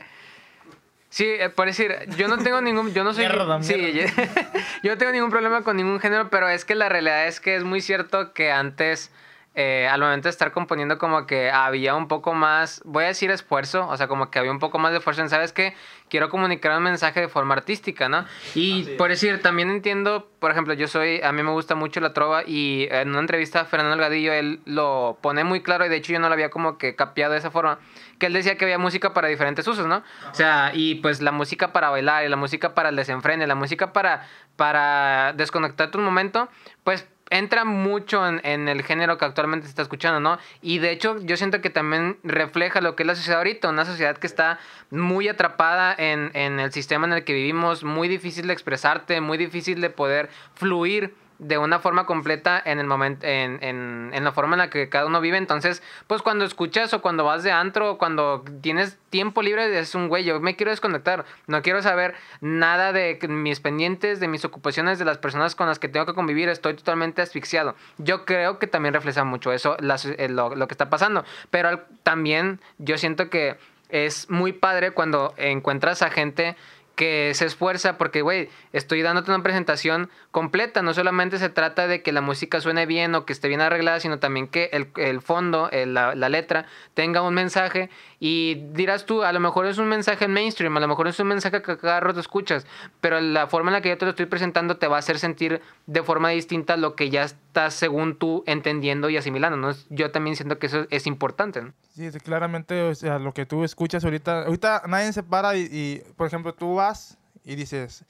Sí, 1.14 1.26
eh, 1.28 1.49
por 1.49 1.68
decir, 1.68 1.95
yo 2.18 2.28
no 2.28 2.39
tengo 2.39 2.59
ningún, 2.59 2.91
yo 2.91 3.03
no 3.03 3.14
soy, 3.14 3.28
Mierda, 3.28 3.61
sí, 3.61 3.76
mierda. 3.76 4.11
yo 4.82 4.93
no 4.93 4.97
tengo 4.97 5.11
ningún 5.11 5.30
problema 5.30 5.61
con 5.61 5.78
ningún 5.78 5.99
género, 5.99 6.32
pero 6.32 6.49
es 6.49 6.66
que 6.66 6.74
la 6.74 6.89
realidad 6.89 7.28
es 7.28 7.39
que 7.39 7.55
es 7.55 7.64
muy 7.64 7.82
cierto 7.82 8.34
que 8.34 8.51
antes 8.51 9.11
eh, 9.56 9.88
al 9.88 10.01
momento 10.01 10.24
de 10.24 10.32
estar 10.32 10.51
componiendo 10.51 10.97
como 10.97 11.28
que 11.28 11.51
había 11.51 11.93
un 11.93 12.08
poco 12.08 12.34
más, 12.34 12.82
voy 12.86 13.04
a 13.04 13.08
decir 13.08 13.30
esfuerzo, 13.30 13.88
o 13.88 13.95
sea, 13.97 14.08
como 14.08 14.32
que 14.32 14.39
había 14.39 14.51
un 14.51 14.58
poco 14.58 14.80
más 14.80 14.91
de 14.91 14.97
esfuerzo 14.97 15.22
en, 15.22 15.30
¿sabes 15.30 15.54
qué? 15.54 15.76
Quiero 16.10 16.30
comunicar 16.30 16.76
un 16.76 16.84
mensaje 16.84 17.22
de 17.22 17.28
forma 17.28 17.54
artística, 17.54 18.10
¿no? 18.10 18.26
Y 18.56 18.84
por 18.97 19.10
decir, 19.10 19.41
también 19.43 19.70
entiendo, 19.70 20.28
por 20.39 20.49
ejemplo, 20.49 20.74
yo 20.74 20.88
soy, 20.88 21.22
a 21.22 21.32
mí 21.32 21.43
me 21.43 21.51
gusta 21.51 21.76
mucho 21.76 21.99
la 21.99 22.14
trova 22.14 22.41
y 22.45 22.88
en 22.89 23.10
una 23.10 23.20
entrevista 23.20 23.62
a 23.62 23.66
Fernando 23.66 23.93
Elgadillo 23.93 24.34
él 24.34 24.62
lo 24.66 25.20
pone 25.22 25.43
muy 25.43 25.62
claro 25.62 25.86
y 25.86 25.89
de 25.89 25.97
hecho 25.97 26.14
yo 26.14 26.20
no 26.20 26.30
lo 26.30 26.34
había 26.34 26.49
como 26.49 26.80
que 26.80 26.95
capeado 26.95 27.34
de 27.34 27.39
esa 27.39 27.51
forma, 27.51 27.78
que 28.18 28.26
él 28.26 28.34
decía 28.34 28.58
que 28.58 28.66
había 28.66 28.80
música 28.80 29.14
para 29.14 29.28
diferentes 29.28 29.68
usos, 29.68 29.86
¿no? 29.86 30.04
O 30.32 30.34
sea, 30.34 30.72
y 30.74 30.95
pues 30.95 31.22
la 31.22 31.32
música 31.32 31.74
para 31.74 31.91
bailar 31.91 32.26
y 32.26 32.30
la 32.30 32.38
música 32.38 32.74
para 32.74 32.89
el 32.89 32.95
desenfrene, 32.95 33.45
la 33.45 33.56
música 33.56 33.93
para, 33.93 34.28
para 34.56 35.34
desconectarte 35.34 35.99
un 35.99 36.06
momento, 36.06 36.49
pues 36.84 37.08
entra 37.34 37.65
mucho 37.65 38.27
en, 38.27 38.67
el 38.67 38.84
género 38.84 39.17
que 39.17 39.25
actualmente 39.25 39.65
se 39.65 39.71
está 39.71 39.81
escuchando, 39.81 40.19
¿no? 40.19 40.38
Y 40.61 40.77
de 40.77 40.91
hecho 40.91 41.19
yo 41.21 41.36
siento 41.36 41.61
que 41.61 41.71
también 41.71 42.17
refleja 42.23 42.79
lo 42.79 42.95
que 42.95 43.03
es 43.03 43.07
la 43.07 43.15
sociedad 43.15 43.39
ahorita, 43.39 43.69
una 43.69 43.86
sociedad 43.86 44.17
que 44.17 44.27
está 44.27 44.59
muy 44.91 45.27
atrapada 45.27 45.95
en, 45.97 46.29
en 46.36 46.59
el 46.59 46.71
sistema 46.71 47.07
en 47.07 47.13
el 47.13 47.23
que 47.23 47.34
vivimos, 47.34 47.84
muy 47.84 48.07
difícil 48.07 48.47
de 48.47 48.53
expresarte, 48.53 49.19
muy 49.19 49.39
difícil 49.39 49.81
de 49.81 49.89
poder 49.89 50.29
fluir 50.53 51.15
de 51.39 51.57
una 51.57 51.79
forma 51.79 52.05
completa 52.05 52.61
en 52.63 52.79
el 52.79 52.88
momento 52.88 53.25
en, 53.25 53.63
en, 53.63 54.11
en, 54.13 54.23
la 54.23 54.31
forma 54.31 54.55
en 54.55 54.59
la 54.59 54.69
que 54.69 54.89
cada 54.89 55.05
uno 55.05 55.21
vive. 55.21 55.38
Entonces 55.38 55.84
pues 56.07 56.21
cuando 56.21 56.45
escuchas 56.45 56.93
o 56.93 57.01
cuando 57.01 57.23
vas 57.23 57.43
de 57.43 57.51
antro 57.51 57.91
o 57.91 57.97
cuando 57.97 58.43
tienes 58.61 58.97
tiempo 59.09 59.41
libre 59.41 59.77
es 59.77 59.95
un 59.95 60.07
güey 60.07 60.23
yo 60.23 60.39
me 60.39 60.55
quiero 60.55 60.71
desconectar. 60.71 61.25
No 61.47 61.61
quiero 61.61 61.81
saber 61.81 62.15
nada 62.41 62.91
de 62.91 63.19
mis 63.27 63.59
pendientes 63.59 64.19
de 64.19 64.27
mis 64.27 64.45
ocupaciones 64.45 64.99
de 64.99 65.05
las 65.05 65.17
personas 65.17 65.55
con 65.55 65.67
las 65.67 65.79
que 65.79 65.88
tengo 65.88 66.05
que 66.05 66.13
convivir. 66.13 66.49
Estoy 66.49 66.73
totalmente 66.73 67.21
asfixiado 67.21 67.75
yo 67.97 68.25
creo 68.25 68.59
que 68.59 68.67
también 68.67 68.93
refleja 68.93 69.23
mucho 69.23 69.51
eso 69.51 69.77
las, 69.79 70.07
lo, 70.29 70.55
lo 70.55 70.67
que 70.67 70.73
está 70.73 70.89
pasando. 70.89 71.23
Pero 71.49 71.81
también 72.03 72.59
yo 72.77 72.97
siento 72.97 73.29
que 73.29 73.57
es 73.89 74.29
muy 74.29 74.53
padre 74.53 74.91
cuando 74.91 75.34
encuentras 75.38 76.01
a 76.01 76.09
gente 76.09 76.55
que 76.95 77.31
se 77.33 77.45
esfuerza 77.45 77.97
porque, 77.97 78.21
güey, 78.21 78.49
estoy 78.71 79.01
dándote 79.01 79.31
una 79.31 79.41
presentación 79.41 80.09
completa. 80.31 80.81
No 80.81 80.93
solamente 80.93 81.39
se 81.39 81.49
trata 81.49 81.87
de 81.87 82.03
que 82.03 82.11
la 82.11 82.21
música 82.21 82.61
suene 82.61 82.85
bien 82.85 83.15
o 83.15 83.25
que 83.25 83.33
esté 83.33 83.47
bien 83.47 83.61
arreglada, 83.61 83.99
sino 83.99 84.19
también 84.19 84.47
que 84.47 84.69
el, 84.73 84.87
el 84.97 85.21
fondo, 85.21 85.69
el, 85.71 85.93
la, 85.93 86.13
la, 86.15 86.29
letra, 86.29 86.65
tenga 86.93 87.21
un 87.21 87.33
mensaje. 87.33 87.89
Y 88.26 88.69
dirás 88.71 89.05
tú, 89.05 89.24
a 89.24 89.34
lo 89.34 89.41
mejor 89.41 89.65
es 89.65 89.80
un 89.80 89.89
mensaje 89.89 90.30
mainstream, 90.30 90.78
a 90.78 90.80
lo 90.80 90.88
mejor 90.88 91.09
es 91.09 91.19
un 91.19 91.28
mensaje 91.28 91.61
que 91.61 91.78
cada 91.78 91.99
rato 91.99 92.21
escuchas, 92.21 92.65
pero 93.01 93.19
la 93.19 93.47
forma 93.47 93.69
en 93.69 93.74
la 93.74 93.82
que 93.82 93.89
yo 93.89 93.97
te 93.97 94.05
lo 94.05 94.11
estoy 94.11 94.28
presentando 94.28 94.78
te 94.78 94.88
va 94.88 94.95
a 94.95 94.99
hacer 94.99 95.19
sentir 95.19 95.59
de 95.88 96.03
forma 96.03 96.30
distinta 96.30 96.78
lo 96.78 96.95
que 96.95 97.09
ya 97.09 97.24
estás 97.24 97.74
según 97.74 98.17
tú 98.17 98.45
entendiendo 98.47 99.09
y 99.09 99.17
asimilando. 99.17 99.57
¿no? 99.57 99.76
Yo 99.89 100.11
también 100.11 100.38
siento 100.38 100.57
que 100.57 100.67
eso 100.67 100.88
es 100.89 101.05
importante. 101.05 101.63
¿no? 101.63 101.74
Sí, 101.95 102.09
claramente, 102.24 102.84
o 102.84 102.95
sea, 102.95 103.19
lo 103.19 103.34
que 103.34 103.45
tú 103.45 103.65
escuchas 103.65 104.05
ahorita, 104.05 104.43
ahorita 104.43 104.84
nadie 104.88 105.11
se 105.11 105.24
para 105.24 105.57
y, 105.57 105.67
y 105.69 106.01
por 106.15 106.26
ejemplo, 106.26 106.53
tú 106.53 106.76
vas 106.76 107.17
y 107.43 107.55
dices, 107.55 108.05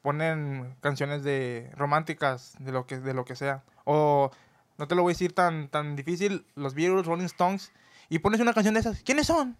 ponen 0.00 0.76
canciones 0.80 1.24
de 1.24 1.72
románticas, 1.74 2.54
de 2.60 2.70
lo 2.70 2.86
que, 2.86 3.00
de 3.00 3.14
lo 3.14 3.24
que 3.24 3.34
sea. 3.34 3.64
O, 3.82 4.30
no 4.78 4.86
te 4.86 4.94
lo 4.94 5.02
voy 5.02 5.10
a 5.10 5.14
decir 5.14 5.32
tan, 5.32 5.66
tan 5.66 5.96
difícil, 5.96 6.46
los 6.54 6.74
Beatles, 6.74 7.04
Rolling 7.04 7.24
Stones, 7.24 7.72
y 8.08 8.18
pones 8.18 8.40
una 8.40 8.52
canción 8.52 8.74
de 8.74 8.80
esas, 8.80 9.02
¿quiénes 9.02 9.26
son? 9.26 9.56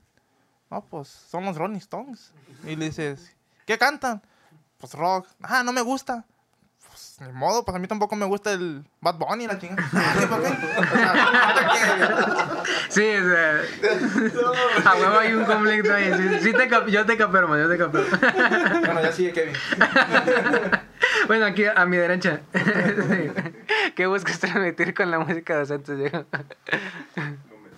No, 0.70 0.84
pues 0.84 1.08
son 1.08 1.44
los 1.44 1.56
Rolling 1.56 1.76
Stones. 1.76 2.32
Y 2.64 2.76
le 2.76 2.86
dices, 2.86 3.34
¿qué 3.66 3.78
cantan? 3.78 4.22
Pues 4.78 4.94
rock. 4.94 5.26
Ah, 5.42 5.62
no 5.62 5.72
me 5.72 5.80
gusta. 5.80 6.24
Pues 6.88 7.16
ni 7.20 7.32
modo, 7.32 7.64
pues 7.64 7.74
a 7.74 7.78
mí 7.78 7.86
tampoco 7.86 8.16
me 8.16 8.24
gusta 8.24 8.52
el 8.52 8.84
Bad 9.00 9.16
Bunny, 9.16 9.46
la 9.46 9.58
chingada. 9.58 9.88
¿Por 10.28 10.42
qué? 10.42 10.48
Sí, 12.88 13.02
o 13.02 13.28
sea, 13.28 13.60
a 14.84 14.94
huevo 14.96 15.18
hay 15.18 15.32
un 15.34 15.44
conflicto 15.44 15.92
ahí. 15.92 16.12
Sí, 16.14 16.44
sí 16.44 16.52
te 16.52 16.68
cap 16.68 16.86
yo 16.86 17.04
te 17.04 17.16
capero, 17.16 17.48
man, 17.48 17.60
yo 17.60 17.68
te 17.68 17.78
capero. 17.78 18.06
Bueno, 18.80 19.02
ya 19.02 19.12
sigue 19.12 19.32
Kevin. 19.32 19.54
Bueno, 21.26 21.46
aquí 21.46 21.64
a 21.64 21.84
mi 21.86 21.96
derecha. 21.96 22.40
¿Qué 23.94 24.06
buscas 24.06 24.38
transmitir 24.38 24.94
con 24.94 25.10
la 25.10 25.18
música 25.18 25.58
de 25.58 25.66
Santos 25.66 25.98
Diego? 25.98 26.24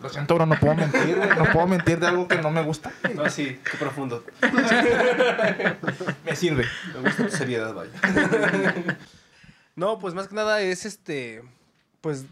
Lo 0.01 0.09
siento, 0.09 0.35
bro, 0.35 0.47
no 0.47 0.59
puedo 0.59 0.75
mentir, 0.75 1.17
güey. 1.17 1.29
No 1.31 1.45
puedo 1.53 1.67
mentir 1.67 1.99
de 1.99 2.07
algo 2.07 2.29
que 2.29 2.37
no 2.39 2.51
me 2.51 2.63
gusta. 2.63 2.93
No, 3.15 3.29
sí, 3.29 3.61
qué 3.69 3.77
profundo. 3.79 4.25
Me 6.25 6.37
sirve. 6.37 6.65
Me 6.95 7.01
gusta 7.01 7.27
tu 7.27 7.37
seriedad, 7.37 7.75
vaya. 7.75 7.91
No, 9.75 9.99
pues 9.99 10.15
más 10.15 10.29
que 10.29 10.35
nada 10.35 10.61
es 10.61 10.85
este. 10.85 11.43
Pues 12.01 12.27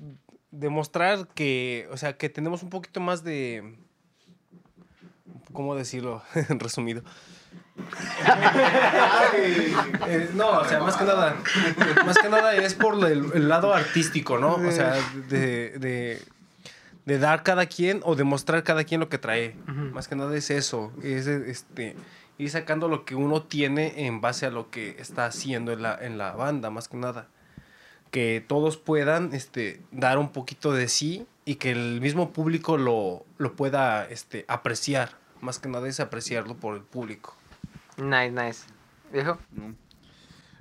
demostrar 0.51 1.29
que. 1.29 1.89
O 1.91 1.97
sea, 1.97 2.17
que 2.17 2.29
tenemos 2.29 2.63
un 2.63 2.71
poquito 2.71 3.01
más 3.01 3.25
de. 3.25 3.77
¿Cómo 5.53 5.75
decirlo? 5.75 6.23
en 6.49 6.61
resumido. 6.61 7.03
Eh, 10.07 10.31
no, 10.35 10.61
o 10.61 10.65
sea, 10.65 10.81
más 10.81 10.97
que 10.97 11.05
nada. 11.05 11.37
Más 12.05 12.19
que 12.19 12.29
nada 12.29 12.55
es 12.55 12.75
por 12.75 12.95
el, 13.09 13.31
el 13.35 13.49
lado 13.49 13.75
artístico, 13.75 14.39
¿no? 14.39 14.55
O 14.55 14.71
sea, 14.71 14.95
de, 15.29 15.79
de, 15.79 16.23
de 17.07 17.19
dar 17.19 17.45
cada 17.45 17.67
quien 17.67 18.01
o 18.05 18.17
demostrar 18.17 18.65
cada 18.65 18.85
quien 18.85 19.01
lo 19.01 19.09
que 19.09 19.17
trae. 19.17 19.57
Más 19.67 20.09
que 20.09 20.17
nada 20.17 20.37
es 20.37 20.51
eso. 20.51 20.93
Es 21.03 21.27
este. 21.27 21.97
Ir 22.37 22.51
sacando 22.51 22.89
lo 22.89 23.07
que 23.07 23.15
uno 23.15 23.43
tiene 23.45 24.07
en 24.07 24.21
base 24.21 24.45
a 24.45 24.51
lo 24.51 24.71
que 24.71 24.97
está 24.99 25.25
haciendo 25.25 25.73
en 25.73 25.81
la, 25.81 25.97
en 25.99 26.19
la 26.19 26.33
banda, 26.33 26.69
más 26.69 26.89
que 26.89 26.99
nada. 26.99 27.29
Que 28.11 28.45
todos 28.47 28.77
puedan 28.77 29.33
este, 29.33 29.81
dar 29.91 30.19
un 30.19 30.33
poquito 30.33 30.73
de 30.73 30.89
sí 30.89 31.27
y 31.47 31.55
que 31.55 31.71
el 31.71 32.01
mismo 32.03 32.33
público 32.33 32.77
lo, 32.77 33.25
lo 33.39 33.55
pueda 33.55 34.07
este, 34.07 34.45
apreciar. 34.49 35.17
Más 35.41 35.59
que 35.59 35.69
nada 35.69 35.89
es 35.89 36.01
apreciarlo 36.01 36.57
por 36.57 36.77
el 36.77 36.83
público. 36.83 37.35
Nice, 37.97 38.33
nice. 38.33 38.65
¿Viejo? 39.13 39.39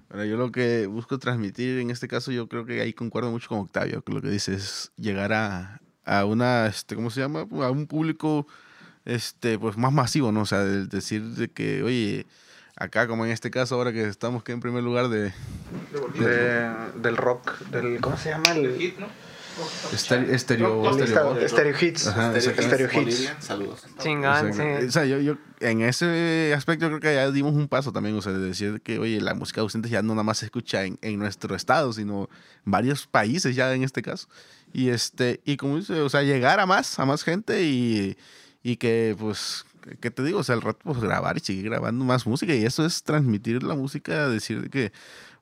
Bueno, 0.10 0.24
yo 0.24 0.38
lo 0.38 0.52
que 0.52 0.86
busco 0.86 1.18
transmitir 1.18 1.80
en 1.80 1.90
este 1.90 2.08
caso, 2.08 2.32
yo 2.32 2.48
creo 2.48 2.66
que 2.66 2.80
ahí 2.80 2.94
concuerdo 2.94 3.32
mucho 3.32 3.50
con 3.50 3.60
Octavio, 3.60 4.02
que 4.02 4.14
lo 4.14 4.22
que 4.22 4.30
dice 4.30 4.54
es 4.54 4.94
llegar 4.96 5.34
a, 5.34 5.82
a 6.06 6.26
una, 6.26 6.68
este, 6.68 6.96
¿cómo 6.96 7.10
se 7.10 7.22
llama? 7.22 7.42
A 7.42 7.72
un 7.72 7.88
público 7.88 8.48
este, 9.06 9.60
pues 9.60 9.78
más 9.78 9.92
masivo, 9.92 10.32
¿no? 10.32 10.42
O 10.42 10.46
sea, 10.46 10.64
de, 10.64 10.88
decir 10.88 11.22
de 11.22 11.50
que, 11.50 11.84
oye, 11.84 12.26
acá 12.76 13.08
como 13.08 13.26
en 13.26 13.32
este 13.32 13.52
caso, 13.52 13.76
ahora 13.76 13.92
que 13.92 14.08
estamos 14.08 14.44
que 14.44 14.52
en 14.52 14.60
primer 14.60 14.84
lugar 14.84 15.10
de... 15.10 15.34
De, 16.20 16.70
del 17.02 17.18
rock, 17.18 17.60
del, 17.70 18.02
¿cómo 18.02 18.18
se 18.18 18.30
llama? 18.30 18.52
El, 18.52 18.94
Estéreo, 19.94 20.34
estéreo, 20.34 20.90
Estéreo, 20.90 21.40
estéreo 21.40 21.76
Hits. 21.80 22.08
Ajá, 22.08 22.36
Estéreo, 22.36 22.88
Hits. 22.88 22.94
Bolivia, 22.94 23.38
saludos. 23.40 23.84
Chingón, 24.00 24.50
O 24.52 24.54
sea, 24.54 24.80
sí. 24.82 24.86
o 24.88 24.92
sea, 24.92 25.06
yo, 25.06 25.20
yo 25.20 25.38
en 25.60 25.82
ese 25.82 26.54
aspecto 26.56 26.88
creo 26.88 27.00
que 27.00 27.14
ya 27.16 27.32
dimos 27.32 27.54
un 27.54 27.68
paso 27.68 27.92
también, 27.92 28.16
o 28.18 28.22
sea, 28.22 28.34
de 28.34 28.40
decir 28.40 28.82
que, 28.82 29.00
oye, 29.00 29.22
la 29.22 29.34
música 29.34 29.62
ausente 29.62 29.90
ya 29.90 30.02
no 30.02 30.14
nada 30.14 30.24
más 30.24 30.40
se 30.40 30.46
escucha 30.46 30.84
en, 30.84 30.98
en 31.02 31.18
nuestro 31.20 31.56
estado, 31.56 31.94
sino 31.94 32.30
en 32.66 32.72
varios 32.72 33.08
países 33.08 33.56
ya 33.56 33.74
en 33.74 33.84
este 33.84 34.02
caso. 34.02 34.28
Y 34.74 34.90
este, 34.90 35.42
y 35.46 35.58
como 35.58 35.78
dice, 35.78 36.02
o 36.02 36.10
sea, 36.10 36.24
llegar 36.24 36.60
a 36.60 36.66
más, 36.66 37.00
a 37.00 37.06
más 37.06 37.24
gente 37.24 37.64
y, 37.64 38.18
y 38.62 38.76
que, 38.76 39.16
pues, 39.18 39.66
¿qué 40.00 40.12
te 40.12 40.24
digo? 40.24 40.40
O 40.40 40.44
sea, 40.44 40.56
al 40.56 40.62
rato, 40.62 40.80
pues, 40.84 41.00
grabar 41.00 41.38
y 41.38 41.40
seguir 41.40 41.66
grabando 41.70 42.04
más 42.06 42.26
música. 42.26 42.54
Y 42.54 42.66
eso 42.66 42.86
es 42.86 43.04
transmitir 43.04 43.64
la 43.64 43.76
música, 43.76 44.28
decir 44.30 44.70
que, 44.70 44.92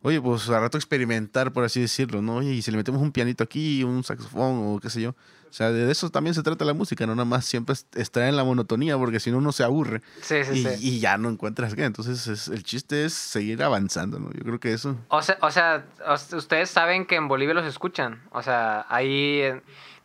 oye, 0.01 0.21
pues, 0.21 0.49
al 0.49 0.61
rato 0.61 0.77
experimentar, 0.77 1.51
por 1.53 1.63
así 1.63 1.81
decirlo, 1.81 2.21
¿no? 2.21 2.35
Oye, 2.37 2.51
y 2.53 2.61
si 2.61 2.71
le 2.71 2.77
metemos 2.77 3.01
un 3.01 3.11
pianito 3.11 3.43
aquí, 3.43 3.83
un 3.83 4.03
saxofón 4.03 4.75
o 4.75 4.79
qué 4.79 4.89
sé 4.89 5.01
yo. 5.01 5.11
O 5.11 5.55
sea, 5.55 5.71
de 5.71 5.91
eso 5.91 6.09
también 6.09 6.33
se 6.33 6.41
trata 6.41 6.65
la 6.65 6.73
música, 6.73 7.05
no 7.05 7.13
nada 7.13 7.25
más 7.25 7.45
siempre 7.45 7.73
est- 7.73 7.95
estar 7.95 8.23
en 8.23 8.35
la 8.35 8.43
monotonía, 8.43 8.97
porque 8.97 9.19
si 9.19 9.29
no 9.29 9.37
uno 9.37 9.51
se 9.51 9.63
aburre 9.63 10.01
Sí, 10.21 10.37
sí, 10.43 10.51
y, 10.59 10.63
sí. 10.65 10.69
y 10.79 10.99
ya 10.99 11.15
no 11.19 11.29
encuentras 11.29 11.75
qué. 11.75 11.83
Entonces, 11.83 12.25
es- 12.25 12.47
el 12.47 12.63
chiste 12.63 13.05
es 13.05 13.13
seguir 13.13 13.61
avanzando, 13.61 14.17
¿no? 14.17 14.31
Yo 14.33 14.41
creo 14.43 14.59
que 14.59 14.73
eso. 14.73 14.97
O 15.09 15.21
sea, 15.21 15.37
o 15.41 15.51
sea, 15.51 15.85
ustedes 16.35 16.71
saben 16.71 17.05
que 17.05 17.15
en 17.17 17.27
Bolivia 17.27 17.53
los 17.53 17.65
escuchan. 17.67 18.19
O 18.31 18.41
sea, 18.41 18.87
ahí... 18.89 19.43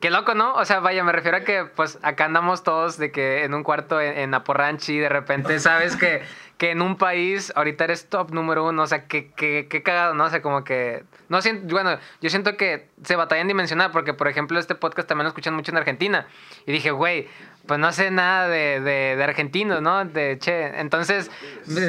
Qué 0.01 0.11
loco, 0.11 0.35
¿no? 0.35 0.55
O 0.55 0.65
sea, 0.65 0.79
vaya, 0.79 1.03
me 1.03 1.11
refiero 1.11 1.39
a 1.39 1.41
que 1.41 1.65
pues 1.65 1.99
acá 2.03 2.27
andamos 2.27 2.63
todos 2.63 2.99
de 2.99 3.11
que 3.11 3.43
en 3.43 3.53
un 3.53 3.65
cuarto 3.65 4.01
en, 4.01 4.17
en 4.17 4.33
Aporranchi 4.33 4.95
y 4.95 4.99
de 4.99 5.09
repente 5.09 5.59
sabes 5.59 5.97
que, 5.97 6.23
que 6.57 6.71
en 6.71 6.83
un 6.83 6.97
país 6.97 7.53
ahorita 7.57 7.83
eres 7.83 8.09
top 8.09 8.31
número 8.33 8.65
uno. 8.65 8.83
O 8.83 8.87
sea, 8.87 9.07
qué, 9.07 9.33
qué, 9.35 9.67
qué 9.69 9.83
cagado, 9.83 10.15
¿no? 10.15 10.25
O 10.25 10.31
sea, 10.31 10.41
como 10.41 10.63
que... 10.63 11.03
No 11.29 11.43
siento, 11.43 11.75
bueno, 11.75 11.99
yo 12.21 12.31
siento 12.31 12.57
que 12.57 12.87
se 13.03 13.17
batalla 13.17 13.41
en 13.41 13.49
dimensionar 13.49 13.91
porque, 13.91 14.15
por 14.15 14.29
ejemplo, 14.29 14.61
este 14.61 14.77
podcast 14.77 15.09
también 15.09 15.25
lo 15.25 15.31
escuchan 15.31 15.55
mucho 15.55 15.73
en 15.73 15.79
Argentina. 15.79 16.29
Y 16.65 16.71
dije, 16.71 16.93
güey, 16.93 17.27
pues 17.67 17.81
no 17.81 17.91
sé 17.91 18.13
nada 18.13 18.47
de, 18.47 18.81
de, 18.81 19.17
de 19.17 19.25
argentinos, 19.25 19.83
¿no? 19.83 20.05
De 20.05 20.39
che. 20.39 20.79
Entonces, 20.79 21.29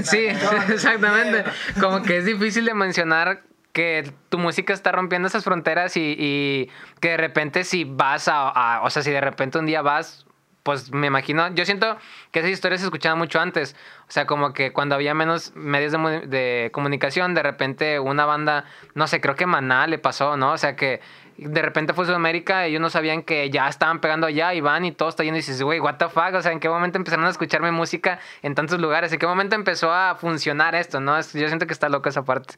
sí, 0.04 0.28
exactamente. 0.70 1.44
Como 1.80 2.02
que 2.02 2.18
es 2.18 2.26
difícil 2.26 2.66
de 2.66 2.74
mencionar 2.74 3.44
que 3.74 4.12
tu 4.30 4.38
música 4.38 4.74
está 4.74 4.92
rompiendo 4.92 5.28
esas 5.28 5.44
fronteras 5.44 5.96
y, 5.98 6.16
y 6.18 6.70
que 7.00 7.10
de 7.10 7.18
repente 7.18 7.64
si 7.64 7.84
vas 7.84 8.28
a, 8.28 8.82
o 8.84 8.90
sea, 8.90 9.04
si 9.04 9.12
de 9.12 9.22
repente 9.22 9.60
un 9.60 9.66
día 9.66 9.82
vas 9.82 10.26
pues 10.64 10.92
me 10.92 11.08
imagino, 11.08 11.48
yo 11.56 11.66
siento 11.66 11.98
que 12.32 12.40
esas 12.40 12.52
historias 12.52 12.82
se 12.82 12.88
escuchaban 12.88 13.18
mucho 13.18 13.40
antes. 13.40 13.76
O 14.08 14.12
sea, 14.12 14.28
como 14.28 14.54
que 14.54 14.72
cuando 14.72 14.94
había 14.94 15.14
menos 15.16 15.54
medios 15.56 15.92
de, 15.92 16.28
de 16.28 16.70
comunicación, 16.72 17.34
de 17.34 17.42
repente 17.42 18.00
una 18.00 18.26
banda, 18.26 18.66
no 18.94 19.08
sé, 19.08 19.22
creo 19.22 19.36
que 19.36 19.46
Maná 19.46 19.88
le 19.88 19.98
pasó, 19.98 20.38
¿no? 20.38 20.52
O 20.52 20.58
sea, 20.58 20.76
que 20.76 21.02
de 21.40 21.62
repente 21.62 21.94
fue 21.94 22.06
Sudamérica 22.06 22.66
ellos 22.66 22.82
no 22.82 22.90
sabían 22.90 23.24
que 23.24 23.50
ya 23.50 23.70
estaban 23.70 24.02
pegando 24.02 24.28
allá 24.28 24.54
y 24.54 24.62
van 24.62 24.84
y 24.84 24.92
todo 24.92 25.10
está 25.10 25.24
yendo 25.24 25.38
y 25.38 25.42
dices, 25.42 25.62
güey, 25.62 25.80
what 25.80 25.96
the 25.96 26.10
fuck, 26.10 26.34
o 26.34 26.42
sea, 26.42 26.52
¿en 26.52 26.60
qué 26.60 26.68
momento 26.68 26.98
empezaron 26.98 27.26
a 27.26 27.30
escucharme 27.30 27.72
música 27.72 28.20
en 28.42 28.56
tantos 28.56 28.80
lugares? 28.80 29.14
¿En 29.14 29.20
qué 29.20 29.28
momento 29.28 29.56
empezó 29.56 29.94
a 29.94 30.16
funcionar 30.16 30.76
esto, 30.76 31.00
no? 31.00 31.18
Yo 31.18 31.48
siento 31.48 31.66
que 31.66 31.74
está 31.74 31.88
loco 31.88 32.10
esa 32.10 32.24
parte. 32.24 32.56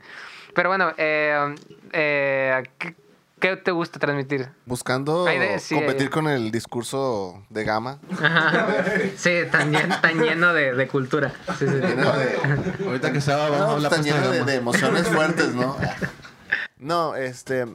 Pero 0.53 0.69
bueno, 0.69 0.91
eh, 0.97 1.55
eh, 1.93 2.63
¿qué, 2.77 2.95
qué 3.39 3.55
te 3.57 3.71
gusta 3.71 3.99
transmitir? 3.99 4.49
Buscando 4.65 5.25
Hay 5.27 5.39
de- 5.39 5.59
sí, 5.59 5.75
competir 5.75 6.09
con 6.09 6.27
el 6.27 6.51
discurso 6.51 7.43
de 7.49 7.63
gama. 7.63 7.99
Sí, 9.17 9.31
tan, 9.51 9.71
llen- 9.73 9.99
tan 10.01 10.21
lleno 10.21 10.53
de, 10.53 10.73
de 10.73 10.87
cultura. 10.87 11.31
Sí, 11.57 11.65
sí. 11.67 11.73
lleno 11.75 12.11
de- 12.17 12.37
Ahorita 12.85 13.11
que 13.11 13.17
estaba, 13.19 13.49
vamos 13.49 13.57
a 13.61 13.65
No, 13.65 13.71
hablar 13.73 13.91
está 13.93 14.03
pues, 14.03 14.05
lleno 14.13 14.29
de, 14.31 14.39
de 14.39 14.45
de 14.45 14.55
emociones 14.55 15.07
fuertes, 15.07 15.53
¿no? 15.53 15.77
No, 16.77 17.15
este. 17.15 17.65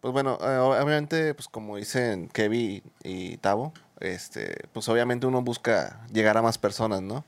Pues 0.00 0.12
bueno, 0.12 0.36
eh, 0.42 0.56
obviamente, 0.58 1.32
pues 1.34 1.46
como 1.48 1.76
dicen 1.76 2.28
Kevin 2.28 2.82
y 3.04 3.36
Tavo, 3.36 3.72
este, 4.00 4.64
pues 4.72 4.88
obviamente 4.88 5.26
uno 5.26 5.42
busca 5.42 6.00
llegar 6.12 6.36
a 6.36 6.42
más 6.42 6.58
personas, 6.58 7.02
¿no? 7.02 7.24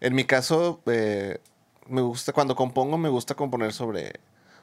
En 0.00 0.14
mi 0.14 0.24
caso, 0.24 0.82
eh, 0.86 1.38
me 1.88 2.00
gusta, 2.02 2.32
cuando 2.32 2.54
compongo, 2.56 2.98
me 2.98 3.08
gusta 3.08 3.34
componer 3.34 3.72
sobre, 3.72 4.14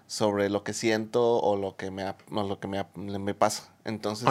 sobre 0.08 0.50
lo 0.50 0.64
que 0.64 0.74
siento 0.74 1.40
o 1.40 1.56
lo 1.58 1.76
que 1.76 1.92
me, 1.92 2.10
o 2.10 2.44
lo 2.44 2.60
que 2.60 2.68
me, 2.68 2.86
me 2.96 3.34
pasa. 3.34 3.70
Entonces, 3.86 4.28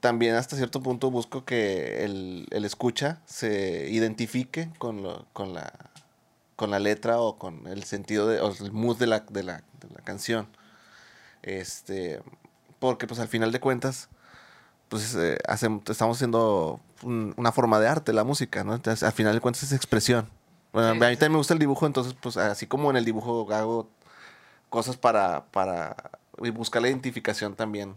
también 0.00 0.34
hasta 0.34 0.56
cierto 0.56 0.82
punto 0.82 1.10
busco 1.10 1.44
que 1.44 2.04
el, 2.04 2.46
el 2.50 2.64
escucha 2.64 3.20
se 3.26 3.88
identifique 3.90 4.70
con, 4.78 5.02
lo, 5.02 5.24
con, 5.32 5.54
la, 5.54 5.72
con 6.56 6.70
la 6.70 6.78
letra 6.78 7.20
o 7.20 7.38
con 7.38 7.66
el 7.66 7.84
sentido 7.84 8.26
de, 8.28 8.40
o 8.40 8.52
el 8.52 8.72
mood 8.72 8.98
de 8.98 9.06
la, 9.06 9.20
de 9.20 9.42
la, 9.42 9.56
de 9.80 9.88
la 9.94 10.02
canción. 10.02 10.46
Este, 11.42 12.20
porque 12.78 13.06
pues 13.06 13.20
al 13.20 13.28
final 13.28 13.52
de 13.52 13.60
cuentas, 13.60 14.08
pues 14.88 15.14
eh, 15.14 15.38
hacem- 15.48 15.88
estamos 15.90 16.16
haciendo 16.18 16.80
un- 17.02 17.34
una 17.36 17.52
forma 17.52 17.80
de 17.80 17.88
arte, 17.88 18.12
la 18.12 18.24
música, 18.24 18.64
¿no? 18.64 18.74
Entonces 18.74 19.02
al 19.02 19.12
final 19.12 19.34
de 19.34 19.40
cuentas 19.40 19.62
es 19.62 19.72
expresión. 19.72 20.28
Bueno, 20.74 20.88
Sí. 20.92 21.04
a 21.04 21.08
mí 21.08 21.16
también 21.16 21.32
me 21.32 21.38
gusta 21.38 21.54
el 21.54 21.60
dibujo, 21.60 21.86
entonces 21.86 22.14
pues 22.20 22.36
así 22.36 22.66
como 22.66 22.90
en 22.90 22.96
el 22.96 23.04
dibujo 23.06 23.46
hago 23.52 23.88
cosas 24.68 24.96
para, 24.98 25.44
para 25.46 25.94
buscar 26.52 26.82
la 26.82 26.88
identificación 26.88 27.54
también 27.54 27.96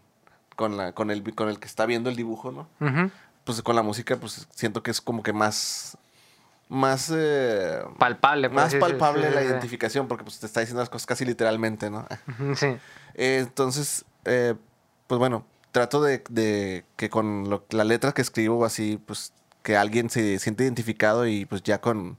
con, 0.55 0.77
la, 0.77 0.93
con, 0.93 1.11
el, 1.11 1.33
con 1.35 1.49
el 1.49 1.59
que 1.59 1.65
está 1.67 1.85
viendo 1.85 2.09
el 2.09 2.15
dibujo, 2.15 2.51
¿no? 2.51 2.69
Pues 3.43 3.61
con 3.63 3.75
la 3.75 3.81
música, 3.81 4.15
pues 4.17 4.47
siento 4.53 4.83
que 4.83 4.91
es 4.91 5.01
como 5.01 5.23
que 5.23 5.33
más. 5.33 5.97
Más. 6.69 7.09
eh, 7.15 7.79
Palpable. 7.97 8.49
por 8.49 8.55
más 8.55 8.75
palpable 8.75 9.29
Sí, 9.29 9.33
la 9.35 9.41
sí, 9.41 9.47
identificación, 9.47 10.07
porque 10.09 10.23
pues 10.25 10.39
te 10.39 10.45
está 10.45 10.59
diciendo 10.59 10.81
las 10.81 10.89
cosas 10.89 11.05
casi 11.05 11.23
literalmente, 11.25 11.89
¿no? 11.89 12.05
Sí. 12.55 12.67
Eh, 13.15 13.39
entonces, 13.39 14.03
eh, 14.25 14.53
pues 15.07 15.17
bueno, 15.17 15.45
trato 15.71 16.01
de, 16.01 16.23
de 16.29 16.83
que 16.97 17.09
con 17.09 17.49
lo- 17.49 17.63
la 17.69 17.85
letra 17.85 18.11
que 18.11 18.21
escribo 18.21 18.65
así, 18.65 19.01
pues 19.05 19.31
que 19.63 19.77
alguien 19.77 20.09
se 20.09 20.37
siente 20.39 20.63
identificado 20.65 21.25
y 21.25 21.45
pues 21.45 21.63
ya 21.63 21.79
con, 21.79 22.17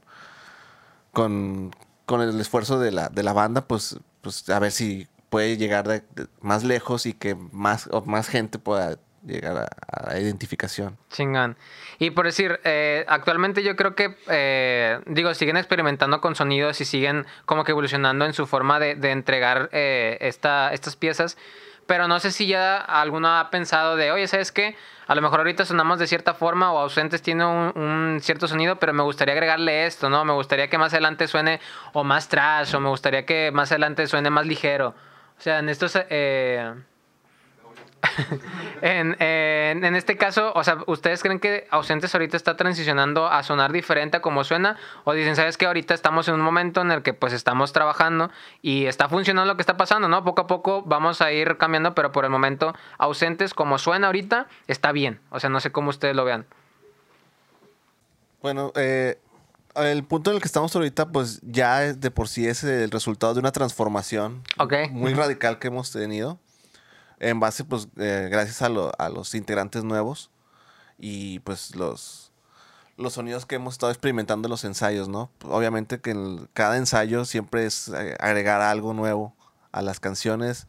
con, 1.11 1.75
con 2.05 2.21
el 2.21 2.39
esfuerzo 2.39 2.79
de 2.79 2.91
la, 2.91 3.09
de 3.09 3.23
la 3.23 3.33
banda, 3.33 3.61
pues, 3.61 3.99
pues 4.21 4.49
a 4.49 4.59
ver 4.59 4.71
si 4.71 5.07
puede 5.29 5.57
llegar 5.57 6.03
más 6.41 6.63
lejos 6.63 7.05
y 7.05 7.13
que 7.13 7.35
más, 7.51 7.87
o 7.91 8.01
más 8.01 8.27
gente 8.27 8.59
pueda 8.59 8.97
llegar 9.25 9.57
a, 9.57 9.67
a 9.91 10.13
la 10.13 10.19
identificación. 10.19 10.97
Chingón. 11.11 11.57
Y 11.99 12.11
por 12.11 12.25
decir, 12.25 12.59
eh, 12.63 13.05
actualmente 13.07 13.63
yo 13.63 13.75
creo 13.75 13.93
que, 13.93 14.15
eh, 14.29 15.01
digo, 15.05 15.33
siguen 15.33 15.57
experimentando 15.57 16.21
con 16.21 16.35
sonidos 16.35 16.79
y 16.81 16.85
siguen 16.85 17.25
como 17.45 17.63
que 17.63 17.71
evolucionando 17.71 18.25
en 18.25 18.33
su 18.33 18.47
forma 18.47 18.79
de, 18.79 18.95
de 18.95 19.11
entregar 19.11 19.69
eh, 19.73 20.17
esta, 20.21 20.73
estas 20.73 20.95
piezas. 20.95 21.37
Pero 21.89 22.07
no 22.07 22.19
sé 22.19 22.31
si 22.31 22.45
ya 22.45 22.77
alguno 22.77 23.35
ha 23.35 23.49
pensado 23.49 23.95
de, 23.95 24.11
oye, 24.11 24.27
¿sabes 24.27 24.51
qué? 24.51 24.75
A 25.07 25.15
lo 25.15 25.23
mejor 25.23 25.39
ahorita 25.39 25.65
sonamos 25.65 25.97
de 25.97 26.05
cierta 26.05 26.35
forma 26.35 26.71
o 26.71 26.77
ausentes 26.77 27.23
tiene 27.23 27.43
un, 27.43 28.19
cierto 28.21 28.47
sonido, 28.47 28.75
pero 28.75 28.93
me 28.93 29.01
gustaría 29.01 29.33
agregarle 29.33 29.87
esto, 29.87 30.07
¿no? 30.07 30.23
Me 30.23 30.33
gustaría 30.33 30.69
que 30.69 30.77
más 30.77 30.93
adelante 30.93 31.27
suene 31.27 31.59
o 31.93 32.03
más 32.03 32.29
trash 32.29 32.75
o 32.75 32.79
me 32.79 32.89
gustaría 32.89 33.25
que 33.25 33.49
más 33.51 33.71
adelante 33.71 34.05
suene 34.05 34.29
más 34.29 34.45
ligero. 34.45 34.89
O 35.39 35.41
sea, 35.41 35.57
en 35.57 35.67
estos... 35.67 35.97
eh, 36.11 36.75
en, 38.81 39.15
en, 39.21 39.83
en 39.83 39.95
este 39.95 40.15
caso, 40.17 40.53
o 40.55 40.63
sea, 40.63 40.77
¿ustedes 40.87 41.21
creen 41.21 41.39
que 41.39 41.67
Ausentes 41.69 42.13
ahorita 42.15 42.37
está 42.37 42.55
transicionando 42.55 43.27
a 43.27 43.43
sonar 43.43 43.71
diferente 43.71 44.17
a 44.17 44.21
como 44.21 44.43
suena? 44.43 44.77
¿O 45.03 45.13
dicen, 45.13 45.35
sabes 45.35 45.57
que 45.57 45.65
ahorita 45.65 45.93
estamos 45.93 46.27
en 46.27 46.35
un 46.35 46.41
momento 46.41 46.81
en 46.81 46.91
el 46.91 47.01
que 47.03 47.13
pues 47.13 47.33
estamos 47.33 47.73
trabajando 47.73 48.31
y 48.61 48.85
está 48.85 49.09
funcionando 49.09 49.51
lo 49.51 49.57
que 49.57 49.61
está 49.63 49.75
pasando, 49.77 50.07
¿no? 50.07 50.23
Poco 50.23 50.41
a 50.41 50.47
poco 50.47 50.81
vamos 50.83 51.21
a 51.21 51.31
ir 51.31 51.57
cambiando, 51.57 51.93
pero 51.95 52.11
por 52.11 52.23
el 52.25 52.29
momento 52.31 52.73
Ausentes 52.97 53.53
como 53.53 53.77
suena 53.77 54.07
ahorita 54.07 54.47
está 54.67 54.91
bien. 54.91 55.19
O 55.29 55.39
sea, 55.39 55.49
no 55.49 55.59
sé 55.59 55.71
cómo 55.71 55.89
ustedes 55.89 56.15
lo 56.15 56.23
vean. 56.25 56.45
Bueno, 58.41 58.71
eh, 58.75 59.19
el 59.75 60.03
punto 60.03 60.29
en 60.31 60.37
el 60.37 60.41
que 60.41 60.47
estamos 60.47 60.73
ahorita, 60.75 61.09
pues 61.09 61.39
ya 61.43 61.83
es- 61.85 61.99
de 61.99 62.11
por 62.11 62.27
sí 62.27 62.47
es 62.47 62.63
el 62.63 62.89
resultado 62.91 63.33
de 63.33 63.39
una 63.41 63.51
transformación 63.51 64.41
muy 64.91 65.13
radical 65.13 65.59
que 65.59 65.67
hemos 65.67 65.91
tenido. 65.91 66.39
En 67.19 67.39
base, 67.39 67.63
pues, 67.65 67.87
eh, 67.97 68.27
gracias 68.31 68.61
a, 68.61 68.69
lo- 68.69 68.91
a 68.97 69.09
los 69.09 69.35
integrantes 69.35 69.83
nuevos 69.83 70.31
y 70.97 71.39
pues 71.39 71.75
los, 71.75 72.31
los 72.97 73.13
sonidos 73.13 73.45
que 73.45 73.55
hemos 73.55 73.73
estado 73.75 73.91
experimentando 73.91 74.47
en 74.47 74.51
los 74.51 74.63
ensayos, 74.63 75.07
¿no? 75.09 75.29
Obviamente 75.43 75.99
que 76.01 76.15
cada 76.53 76.77
ensayo 76.77 77.25
siempre 77.25 77.65
es 77.65 77.89
eh, 77.89 78.15
agregar 78.19 78.61
algo 78.61 78.93
nuevo 78.93 79.35
a 79.71 79.81
las 79.81 79.99
canciones. 79.99 80.67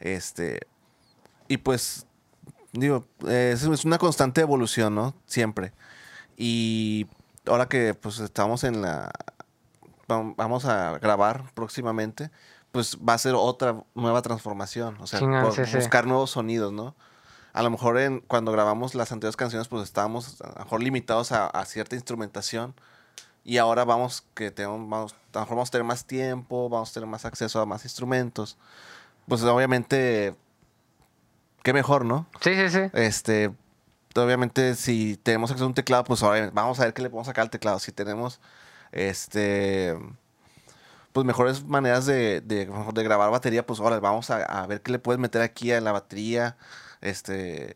Este. 0.00 0.66
Y 1.48 1.58
pues, 1.58 2.06
digo, 2.72 3.06
es, 3.28 3.64
una 3.84 3.98
constante 3.98 4.40
evolución, 4.40 4.94
¿no? 4.94 5.14
Siempre. 5.26 5.72
Y 6.36 7.06
ahora 7.46 7.68
que 7.68 7.94
pues 7.94 8.18
estamos 8.18 8.64
en 8.64 8.82
la... 8.82 9.10
vam- 10.08 10.34
Vamos 10.36 10.64
a 10.64 10.98
grabar 10.98 11.52
próximamente, 11.54 12.30
pues 12.72 12.98
va 13.06 13.14
a 13.14 13.18
ser 13.18 13.34
otra 13.34 13.84
nueva 13.94 14.22
transformación. 14.22 14.96
O 15.00 15.06
sea, 15.06 15.20
sí, 15.20 15.64
sí. 15.66 15.76
buscar 15.76 16.06
nuevos 16.06 16.30
sonidos, 16.30 16.72
¿no? 16.72 16.96
A 17.52 17.62
lo 17.62 17.70
mejor 17.70 17.98
en, 17.98 18.20
cuando 18.20 18.50
grabamos 18.50 18.94
las 18.94 19.12
anteriores 19.12 19.36
canciones, 19.36 19.68
pues 19.68 19.84
estábamos 19.84 20.40
a 20.40 20.48
lo 20.48 20.64
mejor 20.64 20.82
limitados 20.82 21.32
a, 21.32 21.46
a 21.46 21.64
cierta 21.66 21.94
instrumentación. 21.94 22.74
Y 23.44 23.58
ahora 23.58 23.84
vamos 23.84 24.24
que 24.34 24.50
tenemos, 24.50 24.88
vamos, 24.88 25.12
a 25.12 25.16
lo 25.34 25.40
mejor 25.40 25.56
vamos 25.56 25.68
a 25.68 25.72
tener 25.72 25.84
más 25.84 26.06
tiempo, 26.06 26.68
vamos 26.68 26.90
a 26.90 26.94
tener 26.94 27.08
más 27.08 27.24
acceso 27.26 27.60
a 27.60 27.66
más 27.66 27.84
instrumentos. 27.84 28.56
Pues 29.28 29.42
obviamente, 29.42 30.34
qué 31.62 31.72
mejor, 31.72 32.04
¿no? 32.04 32.26
Sí, 32.40 32.54
sí, 32.54 32.70
sí. 32.70 32.90
Este, 32.94 33.52
obviamente, 34.14 34.74
si 34.76 35.16
tenemos 35.16 35.50
acceso 35.50 35.64
a 35.64 35.68
un 35.68 35.74
teclado, 35.74 36.04
pues 36.04 36.22
ahora 36.22 36.50
vamos 36.52 36.80
a 36.80 36.84
ver 36.84 36.94
qué 36.94 37.02
le 37.02 37.10
podemos 37.10 37.26
sacar 37.26 37.42
al 37.42 37.50
teclado. 37.50 37.78
Si 37.80 37.92
tenemos, 37.92 38.40
este, 38.92 39.98
pues 41.12 41.26
mejores 41.26 41.64
maneras 41.64 42.06
de, 42.06 42.40
de, 42.40 42.64
grabar 43.04 43.30
batería, 43.30 43.66
pues 43.66 43.80
ahora 43.80 44.00
vamos 44.00 44.30
a, 44.30 44.42
a 44.44 44.66
ver 44.66 44.82
qué 44.82 44.92
le 44.92 44.98
puedes 44.98 45.20
meter 45.20 45.42
aquí 45.42 45.72
a 45.72 45.80
la 45.80 45.92
batería, 45.92 46.56
este, 47.00 47.74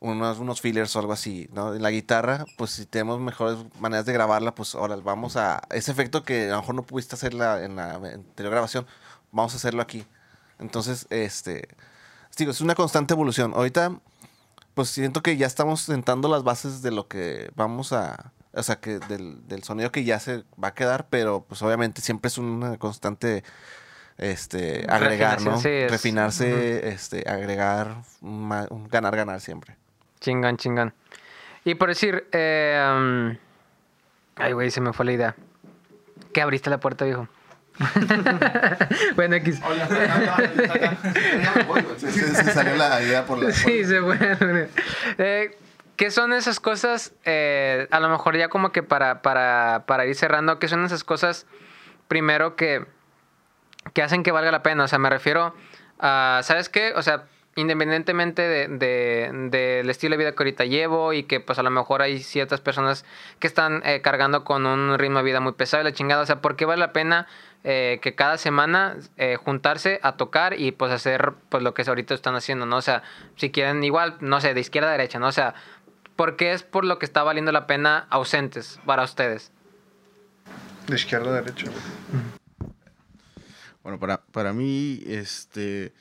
unos, 0.00 0.38
unos 0.38 0.60
fillers 0.60 0.94
o 0.96 1.00
algo 1.00 1.12
así, 1.12 1.48
¿no? 1.52 1.74
En 1.74 1.82
la 1.82 1.90
guitarra, 1.90 2.44
pues 2.56 2.70
si 2.72 2.86
tenemos 2.86 3.20
mejores 3.20 3.58
maneras 3.80 4.06
de 4.06 4.12
grabarla, 4.12 4.54
pues 4.54 4.74
ahora 4.74 4.96
vamos 4.96 5.36
a, 5.36 5.62
ese 5.70 5.90
efecto 5.92 6.22
que 6.24 6.46
a 6.46 6.54
lo 6.54 6.60
mejor 6.60 6.74
no 6.74 6.82
pudiste 6.82 7.14
hacer 7.14 7.34
la- 7.34 7.64
en 7.64 7.76
la 7.76 7.94
anterior 7.94 8.52
grabación, 8.52 8.86
vamos 9.32 9.54
a 9.54 9.56
hacerlo 9.56 9.82
aquí. 9.82 10.06
Entonces, 10.58 11.06
este, 11.10 11.68
digo, 12.36 12.50
es 12.52 12.60
una 12.60 12.74
constante 12.74 13.14
evolución. 13.14 13.52
Ahorita, 13.54 14.00
pues 14.74 14.90
siento 14.90 15.22
que 15.22 15.36
ya 15.36 15.46
estamos 15.46 15.82
sentando 15.82 16.28
las 16.28 16.44
bases 16.44 16.82
de 16.82 16.90
lo 16.92 17.08
que 17.08 17.50
vamos 17.56 17.92
a, 17.92 18.32
o 18.58 18.62
sea, 18.62 18.76
que 18.76 18.98
del, 18.98 19.46
del 19.48 19.62
sonido 19.62 19.90
que 19.92 20.04
ya 20.04 20.18
se 20.20 20.44
va 20.62 20.68
a 20.68 20.74
quedar, 20.74 21.06
pero 21.08 21.44
pues 21.48 21.62
obviamente 21.62 22.00
siempre 22.02 22.28
es 22.28 22.36
una 22.38 22.76
constante, 22.76 23.44
este, 24.18 24.84
agregar, 24.88 25.40
¿no? 25.42 25.58
Sí, 25.58 25.68
es- 25.68 25.90
Refinarse, 25.90 26.88
este, 26.88 27.24
agregar, 27.28 27.96
ganar, 28.20 29.16
ganar 29.16 29.40
siempre. 29.40 29.76
Chingón, 30.20 30.56
chingón. 30.56 30.92
Y 31.64 31.74
por 31.76 31.88
decir, 31.88 32.26
eh, 32.32 32.80
um, 32.96 33.36
ay, 34.36 34.52
güey, 34.52 34.70
se 34.70 34.80
me 34.80 34.92
fue 34.92 35.06
la 35.06 35.12
idea. 35.12 35.36
¿Qué 36.32 36.42
abriste 36.42 36.70
la 36.70 36.78
puerta, 36.78 37.04
viejo? 37.04 37.28
bueno, 39.14 39.36
X. 39.36 39.60
Se 41.98 42.44
salió 42.52 42.76
la 42.76 43.02
idea 43.02 43.24
por 43.24 43.42
la... 43.42 43.52
Sí, 43.52 43.84
se 43.84 44.00
fue. 44.00 44.16
Eh, 45.18 45.56
¿Qué 45.98 46.10
son 46.12 46.32
esas 46.32 46.60
cosas? 46.60 47.12
eh, 47.24 47.88
a 47.90 47.98
lo 48.00 48.08
mejor 48.08 48.36
ya 48.36 48.48
como 48.48 48.70
que 48.72 48.82
para, 48.82 49.20
para, 49.20 49.82
para 49.86 50.06
ir 50.06 50.14
cerrando, 50.14 50.58
¿qué 50.60 50.68
son 50.68 50.84
esas 50.84 51.02
cosas 51.04 51.46
primero 52.06 52.54
que, 52.56 52.86
que 53.94 54.02
hacen 54.02 54.22
que 54.22 54.30
valga 54.30 54.52
la 54.52 54.62
pena? 54.62 54.84
O 54.84 54.88
sea, 54.88 55.00
me 55.00 55.10
refiero 55.10 55.54
a, 55.98 56.40
¿sabes 56.44 56.68
qué? 56.68 56.92
O 56.94 57.02
sea, 57.02 57.24
independientemente 57.56 58.42
de, 58.42 58.68
de- 58.68 59.30
del 59.50 59.90
estilo 59.90 60.12
de 60.12 60.18
vida 60.18 60.32
que 60.36 60.42
ahorita 60.44 60.64
llevo 60.66 61.12
y 61.12 61.24
que 61.24 61.40
pues 61.40 61.58
a 61.58 61.64
lo 61.64 61.70
mejor 61.70 62.00
hay 62.02 62.20
ciertas 62.22 62.60
personas 62.60 63.04
que 63.40 63.48
están 63.48 63.82
eh, 63.84 64.00
cargando 64.00 64.44
con 64.44 64.66
un 64.66 64.96
ritmo 64.96 65.18
de 65.18 65.24
vida 65.24 65.40
muy 65.40 65.54
pesado 65.54 65.80
y 65.82 65.84
la 65.84 65.92
chingada, 65.92 66.22
o 66.22 66.26
sea, 66.26 66.40
¿por 66.40 66.54
qué 66.54 66.64
vale 66.64 66.78
la 66.78 66.92
pena 66.92 67.26
eh, 67.64 67.98
que 68.00 68.14
cada 68.14 68.38
semana 68.38 68.94
eh, 69.16 69.34
juntarse 69.34 69.98
a 70.04 70.12
tocar 70.12 70.54
y 70.60 70.70
pues 70.70 70.92
hacer 70.92 71.32
pues 71.48 71.64
lo 71.64 71.74
que 71.74 71.82
ahorita 71.82 72.14
están 72.14 72.36
haciendo, 72.36 72.66
¿no? 72.66 72.76
O 72.76 72.82
sea, 72.82 73.02
si 73.34 73.50
quieren 73.50 73.82
igual, 73.82 74.16
no 74.20 74.40
sé, 74.40 74.54
de 74.54 74.60
izquierda 74.60 74.90
a 74.90 74.92
derecha, 74.92 75.18
¿no? 75.18 75.26
O 75.26 75.32
sea, 75.32 75.54
¿por 76.18 76.34
qué 76.34 76.52
es 76.52 76.64
por 76.64 76.84
lo 76.84 76.98
que 76.98 77.06
está 77.06 77.22
valiendo 77.22 77.52
la 77.52 77.68
pena 77.68 78.08
ausentes 78.10 78.80
para 78.84 79.04
ustedes? 79.04 79.52
De 80.88 80.96
izquierda 80.96 81.30
a 81.30 81.40
derecha. 81.40 81.70
Bueno, 83.84 84.00
para, 84.00 84.20
para 84.20 84.52
mí, 84.52 85.00
este, 85.06 85.92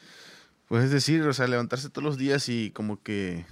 pues 0.67 0.85
es 0.85 0.89
decir, 0.89 1.21
o 1.21 1.33
sea, 1.33 1.45
levantarse 1.45 1.91
todos 1.91 2.03
los 2.03 2.17
días 2.17 2.49
y 2.49 2.71
como 2.71 2.99
que 3.03 3.45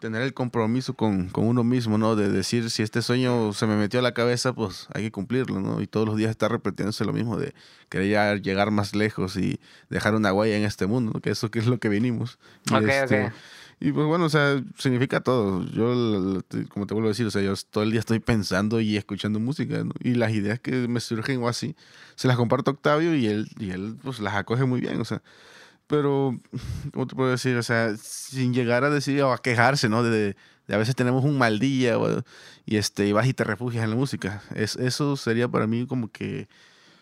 tener 0.00 0.22
el 0.22 0.34
compromiso 0.34 0.94
con, 0.94 1.28
con 1.28 1.46
uno 1.46 1.62
mismo, 1.62 1.96
¿no? 1.96 2.16
De 2.16 2.28
decir, 2.28 2.70
si 2.70 2.82
este 2.82 3.02
sueño 3.02 3.52
se 3.52 3.68
me 3.68 3.76
metió 3.76 4.00
a 4.00 4.02
la 4.02 4.12
cabeza, 4.12 4.52
pues 4.52 4.88
hay 4.92 5.04
que 5.04 5.12
cumplirlo, 5.12 5.60
¿no? 5.60 5.80
Y 5.80 5.86
todos 5.86 6.08
los 6.08 6.16
días 6.16 6.30
estar 6.30 6.50
repitiéndose 6.50 7.04
lo 7.04 7.12
mismo 7.12 7.36
de 7.36 7.54
querer 7.88 8.42
llegar 8.42 8.72
más 8.72 8.96
lejos 8.96 9.36
y 9.36 9.60
dejar 9.90 10.16
una 10.16 10.32
huella 10.32 10.56
en 10.56 10.64
este 10.64 10.88
mundo, 10.88 11.12
¿no? 11.14 11.20
Que 11.20 11.30
eso 11.30 11.52
que 11.52 11.60
es 11.60 11.66
lo 11.66 11.78
que 11.78 11.88
vinimos. 11.88 12.40
Y, 12.68 12.74
Ok, 12.74 12.88
este, 12.88 13.26
ok. 13.26 13.32
Y 13.82 13.92
pues 13.92 14.06
bueno, 14.06 14.26
o 14.26 14.28
sea, 14.28 14.62
significa 14.76 15.20
todo. 15.22 15.64
Yo, 15.70 16.42
como 16.68 16.86
te 16.86 16.92
vuelvo 16.94 17.08
a 17.08 17.12
decir, 17.12 17.26
o 17.26 17.30
sea, 17.30 17.40
yo 17.40 17.54
todo 17.70 17.82
el 17.82 17.90
día 17.92 18.00
estoy 18.00 18.18
pensando 18.20 18.78
y 18.80 18.96
escuchando 18.98 19.40
música, 19.40 19.82
¿no? 19.84 19.92
Y 20.02 20.14
las 20.14 20.32
ideas 20.32 20.60
que 20.60 20.86
me 20.86 21.00
surgen 21.00 21.42
o 21.42 21.48
así, 21.48 21.74
se 22.14 22.28
las 22.28 22.36
comparto 22.36 22.70
a 22.70 22.74
Octavio 22.74 23.14
y 23.16 23.26
él, 23.26 23.48
y 23.58 23.70
él 23.70 23.96
pues 24.02 24.20
las 24.20 24.34
acoge 24.34 24.64
muy 24.66 24.80
bien, 24.82 25.00
o 25.00 25.04
sea. 25.06 25.22
Pero, 25.88 26.40
¿cómo 26.92 27.06
te 27.06 27.16
puedo 27.16 27.30
decir? 27.30 27.56
O 27.56 27.62
sea, 27.64 27.96
sin 27.96 28.54
llegar 28.54 28.84
a 28.84 28.90
decir 28.90 29.22
o 29.22 29.32
a 29.32 29.38
quejarse, 29.42 29.88
¿no? 29.88 30.02
De, 30.02 30.36
de 30.68 30.74
a 30.74 30.78
veces 30.78 30.96
tenemos 30.96 31.24
un 31.24 31.38
mal 31.38 31.58
día 31.58 31.98
o- 31.98 32.22
y, 32.66 32.76
este, 32.76 33.06
y 33.08 33.12
vas 33.12 33.26
y 33.28 33.34
te 33.34 33.44
refugias 33.44 33.84
en 33.84 33.90
la 33.90 33.96
música. 33.96 34.42
Es, 34.54 34.76
eso 34.76 35.16
sería 35.16 35.48
para 35.48 35.66
mí 35.66 35.86
como 35.86 36.10
que, 36.12 36.48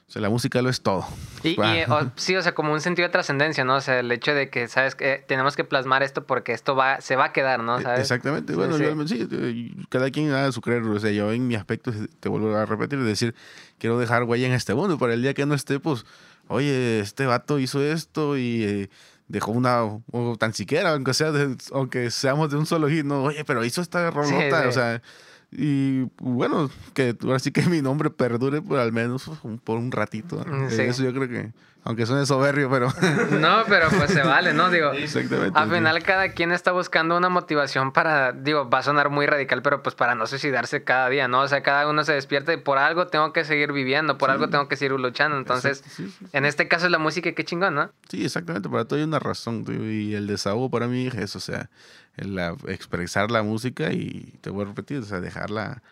o 0.09 0.11
sea, 0.11 0.23
la 0.23 0.31
música 0.31 0.63
lo 0.63 0.71
es 0.71 0.81
todo. 0.81 1.07
Y, 1.43 1.51
y, 1.51 1.57
Wow. 1.57 1.67
o- 2.07 2.11
sí, 2.17 2.35
o 2.35 2.43
sea, 2.43 2.55
como 2.55 2.73
un 2.73 2.81
sentido 2.81 3.07
de 3.07 3.13
trascendencia, 3.13 3.63
¿no? 3.65 3.77
O 3.77 3.81
sea, 3.83 4.01
el 4.01 4.11
hecho 4.11 4.33
de 4.35 4.49
que, 4.49 4.67
¿sabes? 4.67 4.95
que 4.95 5.23
tenemos 5.29 5.55
que 5.55 5.65
plasmar 5.65 6.03
esto 6.03 6.25
porque 6.25 6.53
esto 6.53 6.75
va, 6.75 7.01
se 7.03 7.15
va 7.15 7.27
a 7.27 7.33
quedar, 7.35 7.63
¿no? 7.63 7.81
¿Sabes? 7.83 8.01
Exactamente. 8.01 8.55
Bueno, 8.55 8.79
sí. 8.79 8.85
yo- 8.85 9.07
sí, 9.07 9.29
eh, 9.31 9.85
cada 9.91 10.11
quien 10.11 10.31
haga 10.33 10.51
su 10.53 10.63
creer. 10.63 10.83
O 10.85 10.99
sea, 10.99 11.11
yo 11.11 11.31
en 11.33 11.47
mi 11.47 11.55
aspecto, 11.57 11.93
te 12.21 12.29
vuelvo 12.31 12.57
a 12.57 12.65
repetir, 12.65 12.99
decir, 13.05 13.35
quiero 13.79 13.99
dejar 13.99 14.25
huella 14.25 14.47
en 14.47 14.55
este 14.55 14.75
mundo. 14.75 14.97
Para 14.99 15.13
el 15.13 15.21
día 15.23 15.35
que 15.35 15.45
no 15.45 15.55
esté, 15.55 15.79
pues, 15.79 16.07
oye, 16.49 17.01
este 17.01 17.27
vato 17.27 17.59
hizo 17.59 17.83
esto 17.83 18.39
y 18.39 18.65
eh, 18.65 18.91
dejó 19.29 19.51
una, 19.51 19.83
o 19.85 20.37
tan 20.39 20.55
siquiera, 20.55 20.93
aunque 20.95 21.13
sea, 21.13 21.33
de- 21.33 21.55
aunque 21.73 22.11
seamos 22.11 22.49
de 22.51 22.57
un 22.57 22.65
solo 22.65 22.89
hit, 22.89 23.05
no, 23.05 23.25
oye, 23.25 23.45
pero 23.45 23.63
hizo 23.63 23.83
esta 23.83 24.11
rolota, 24.11 24.63
sí. 24.63 24.69
o 24.69 24.73
sea. 24.73 25.03
Y 25.51 26.03
bueno, 26.20 26.70
que 26.94 27.16
ahora 27.24 27.38
sí 27.38 27.53
que 27.53 27.62
mi 27.68 27.80
nombre 27.82 28.11
perdure 28.11 28.61
por 28.62 28.78
al 28.78 28.92
menos 28.92 29.28
un- 29.42 29.59
por 29.59 29.78
un 29.78 29.90
ratito. 29.92 30.44
Mm, 30.46 30.68
sí. 30.70 30.82
Eso 30.82 31.03
yo 31.03 31.12
creo 31.14 31.26
que, 31.26 31.53
aunque 31.84 32.05
suene 32.05 32.26
soberbio, 32.26 32.68
pero 32.68 32.88
No, 33.40 33.62
pero 33.66 33.88
pues 33.88 34.11
se 34.11 34.22
vale, 34.22 34.53
¿no? 34.53 34.68
Digo, 34.70 34.92
exactamente. 34.92 35.59
al 35.59 35.68
sí. 35.70 35.74
final 35.76 36.03
cada 36.03 36.32
quien 36.32 36.53
está 36.53 36.72
buscando 36.72 37.16
una 37.16 37.30
motivación 37.30 37.92
para, 37.92 38.32
digo, 38.32 38.68
va 38.68 38.80
a 38.80 38.82
sonar 38.82 39.09
muy 39.09 39.24
radical, 39.26 39.62
pero 39.62 39.82
pues 39.82 39.94
para 39.94 40.14
no 40.14 40.26
suicidarse 40.26 40.84
cada 40.84 41.09
día, 41.09 41.28
¿no? 41.28 41.40
O 41.40 41.49
sea, 41.49 41.62
cada 41.62 41.88
uno 41.88 42.05
se 42.05 42.12
despierta 42.12 42.53
y 42.53 42.59
por 42.59 42.76
algo 42.76 43.07
tengo 43.07 43.32
que 43.32 43.44
seguir 43.44 43.72
viviendo, 43.72 44.18
por 44.18 44.30
algo 44.30 44.51
tengo 44.51 44.68
que 44.68 44.76
seguir 44.76 45.01
luchando. 45.01 45.38
Entonces, 45.38 45.82
Exacto, 45.99 46.28
en 46.36 46.44
este 46.44 46.68
caso 46.68 46.84
es 46.86 46.92
la 46.92 46.99
música, 46.99 47.32
qué 47.32 47.44
chingón, 47.46 47.74
¿no? 47.74 47.90
Sí, 48.11 48.22
exactamente, 48.22 48.68
para 48.68 48.84
todo 48.84 48.99
hay 48.99 49.05
una 49.07 49.18
razón. 49.18 49.64
tío, 49.64 49.82
Y 49.90 50.14
el 50.14 50.26
desahogo 50.26 50.68
para 50.70 50.88
mí 50.88 51.07
es 51.07 51.14
eso, 51.14 51.38
o 51.38 51.40
sea, 51.40 51.70
el 52.19 52.35
la- 52.35 52.57
expresar 52.69 53.31
la 53.31 53.43
música 53.43 53.93
y 53.93 54.35
te 54.41 54.51
voy 54.51 54.64
a 54.64 54.69
repetir, 54.69 54.99
o 54.99 55.03
sea, 55.05 55.21
dejarla 55.21 55.83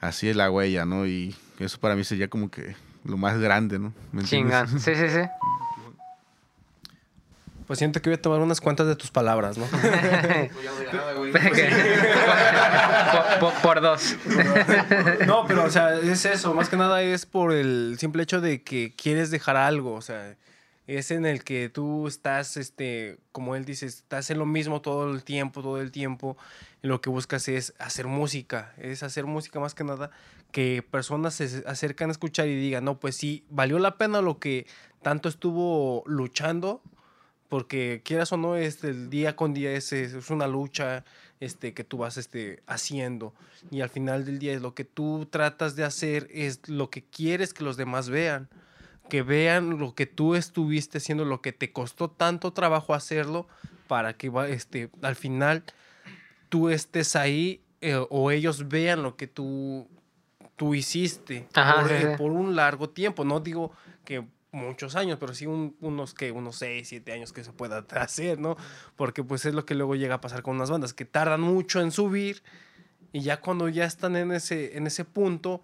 así 0.00 0.28
en 0.30 0.38
la 0.38 0.50
huella, 0.50 0.84
¿no? 0.84 1.06
Y 1.06 1.34
eso 1.58 1.78
para 1.78 1.96
mí 1.96 2.04
sería 2.04 2.28
como 2.28 2.50
que 2.50 2.76
lo 3.04 3.16
más 3.16 3.38
grande, 3.38 3.78
¿no? 3.78 3.92
Chingón. 4.24 4.68
Sí, 4.80 4.94
sí, 4.94 5.08
sí. 5.08 5.20
Pues 7.66 7.78
siento 7.78 8.02
que 8.02 8.10
voy 8.10 8.18
a 8.18 8.20
tomar 8.20 8.40
unas 8.40 8.60
cuantas 8.60 8.86
de 8.86 8.94
tus 8.94 9.10
palabras, 9.10 9.56
¿no? 9.56 9.64
por, 9.64 9.80
por- 13.40 13.54
por 13.62 13.80
dos. 13.80 14.16
No, 15.26 15.46
pero 15.46 15.64
o 15.64 15.70
sea, 15.70 15.98
es 15.98 16.24
eso, 16.26 16.52
más 16.54 16.68
que 16.68 16.76
nada 16.76 17.00
es 17.02 17.24
por 17.26 17.52
el 17.52 17.96
simple 17.98 18.22
hecho 18.22 18.40
de 18.42 18.62
que 18.62 18.92
quieres 18.94 19.30
dejar 19.30 19.56
algo, 19.56 19.94
o 19.94 20.02
sea, 20.02 20.34
es 20.86 21.10
en 21.10 21.24
el 21.24 21.44
que 21.44 21.68
tú 21.68 22.06
estás, 22.06 22.56
este, 22.56 23.18
como 23.32 23.56
él 23.56 23.64
dice, 23.64 23.86
estás 23.86 24.30
en 24.30 24.38
lo 24.38 24.46
mismo 24.46 24.80
todo 24.82 25.10
el 25.12 25.24
tiempo, 25.24 25.62
todo 25.62 25.80
el 25.80 25.90
tiempo, 25.90 26.36
lo 26.82 27.00
que 27.00 27.10
buscas 27.10 27.48
es 27.48 27.74
hacer 27.78 28.06
música, 28.06 28.74
es 28.76 29.02
hacer 29.02 29.24
música 29.24 29.60
más 29.60 29.74
que 29.74 29.84
nada, 29.84 30.10
que 30.52 30.84
personas 30.88 31.34
se 31.34 31.64
acercan 31.66 32.10
a 32.10 32.12
escuchar 32.12 32.48
y 32.48 32.54
digan, 32.54 32.84
no, 32.84 33.00
pues 33.00 33.16
sí, 33.16 33.44
valió 33.48 33.78
la 33.78 33.96
pena 33.96 34.20
lo 34.20 34.38
que 34.38 34.66
tanto 35.02 35.28
estuvo 35.28 36.02
luchando, 36.06 36.82
porque 37.48 38.02
quieras 38.04 38.32
o 38.32 38.36
no, 38.36 38.56
este, 38.56 38.88
el 38.88 39.10
día 39.10 39.36
con 39.36 39.54
día 39.54 39.72
es, 39.72 39.92
es 39.92 40.30
una 40.30 40.46
lucha 40.46 41.04
este, 41.40 41.72
que 41.74 41.84
tú 41.84 41.98
vas 41.98 42.16
este, 42.16 42.62
haciendo. 42.66 43.34
Y 43.70 43.80
al 43.80 43.90
final 43.90 44.24
del 44.24 44.38
día 44.38 44.54
es 44.54 44.62
lo 44.62 44.74
que 44.74 44.84
tú 44.84 45.26
tratas 45.30 45.76
de 45.76 45.84
hacer, 45.84 46.28
es 46.32 46.68
lo 46.68 46.90
que 46.90 47.04
quieres 47.04 47.54
que 47.54 47.64
los 47.64 47.76
demás 47.76 48.08
vean. 48.08 48.48
Que 49.08 49.22
vean 49.22 49.78
lo 49.78 49.94
que 49.94 50.06
tú 50.06 50.34
estuviste 50.34 50.98
haciendo, 50.98 51.24
lo 51.24 51.40
que 51.42 51.52
te 51.52 51.72
costó 51.72 52.10
tanto 52.10 52.52
trabajo 52.52 52.94
hacerlo, 52.94 53.46
para 53.86 54.14
que 54.16 54.32
este, 54.48 54.90
al 55.02 55.14
final 55.14 55.62
tú 56.48 56.70
estés 56.70 57.16
ahí 57.16 57.60
eh, 57.80 58.02
o 58.10 58.30
ellos 58.30 58.68
vean 58.68 59.02
lo 59.02 59.16
que 59.16 59.26
tú, 59.26 59.86
tú 60.56 60.74
hiciste 60.74 61.46
Ajá, 61.52 61.80
por, 61.80 61.88
sí, 61.90 61.94
sí. 62.00 62.06
por 62.16 62.32
un 62.32 62.56
largo 62.56 62.88
tiempo. 62.88 63.24
No 63.24 63.40
digo 63.40 63.72
que 64.06 64.24
muchos 64.52 64.94
años, 64.96 65.18
pero 65.20 65.34
sí 65.34 65.46
un- 65.46 65.76
unos 65.80 66.14
que 66.14 66.30
unos 66.32 66.56
6, 66.56 66.88
7 66.88 67.12
años 67.12 67.32
que 67.32 67.44
se 67.44 67.52
pueda 67.52 67.84
hacer, 67.96 68.38
¿no? 68.38 68.56
Porque 68.96 69.22
pues 69.22 69.44
es 69.44 69.52
lo 69.54 69.66
que 69.66 69.74
luego 69.74 69.96
llega 69.96 70.14
a 70.14 70.20
pasar 70.20 70.42
con 70.42 70.56
unas 70.56 70.70
bandas, 70.70 70.94
que 70.94 71.04
tardan 71.04 71.40
mucho 71.42 71.80
en 71.80 71.90
subir 71.90 72.42
y 73.12 73.20
ya 73.20 73.40
cuando 73.40 73.68
ya 73.68 73.84
están 73.84 74.16
en 74.16 74.32
ese, 74.32 74.76
en 74.78 74.86
ese 74.86 75.04
punto, 75.04 75.60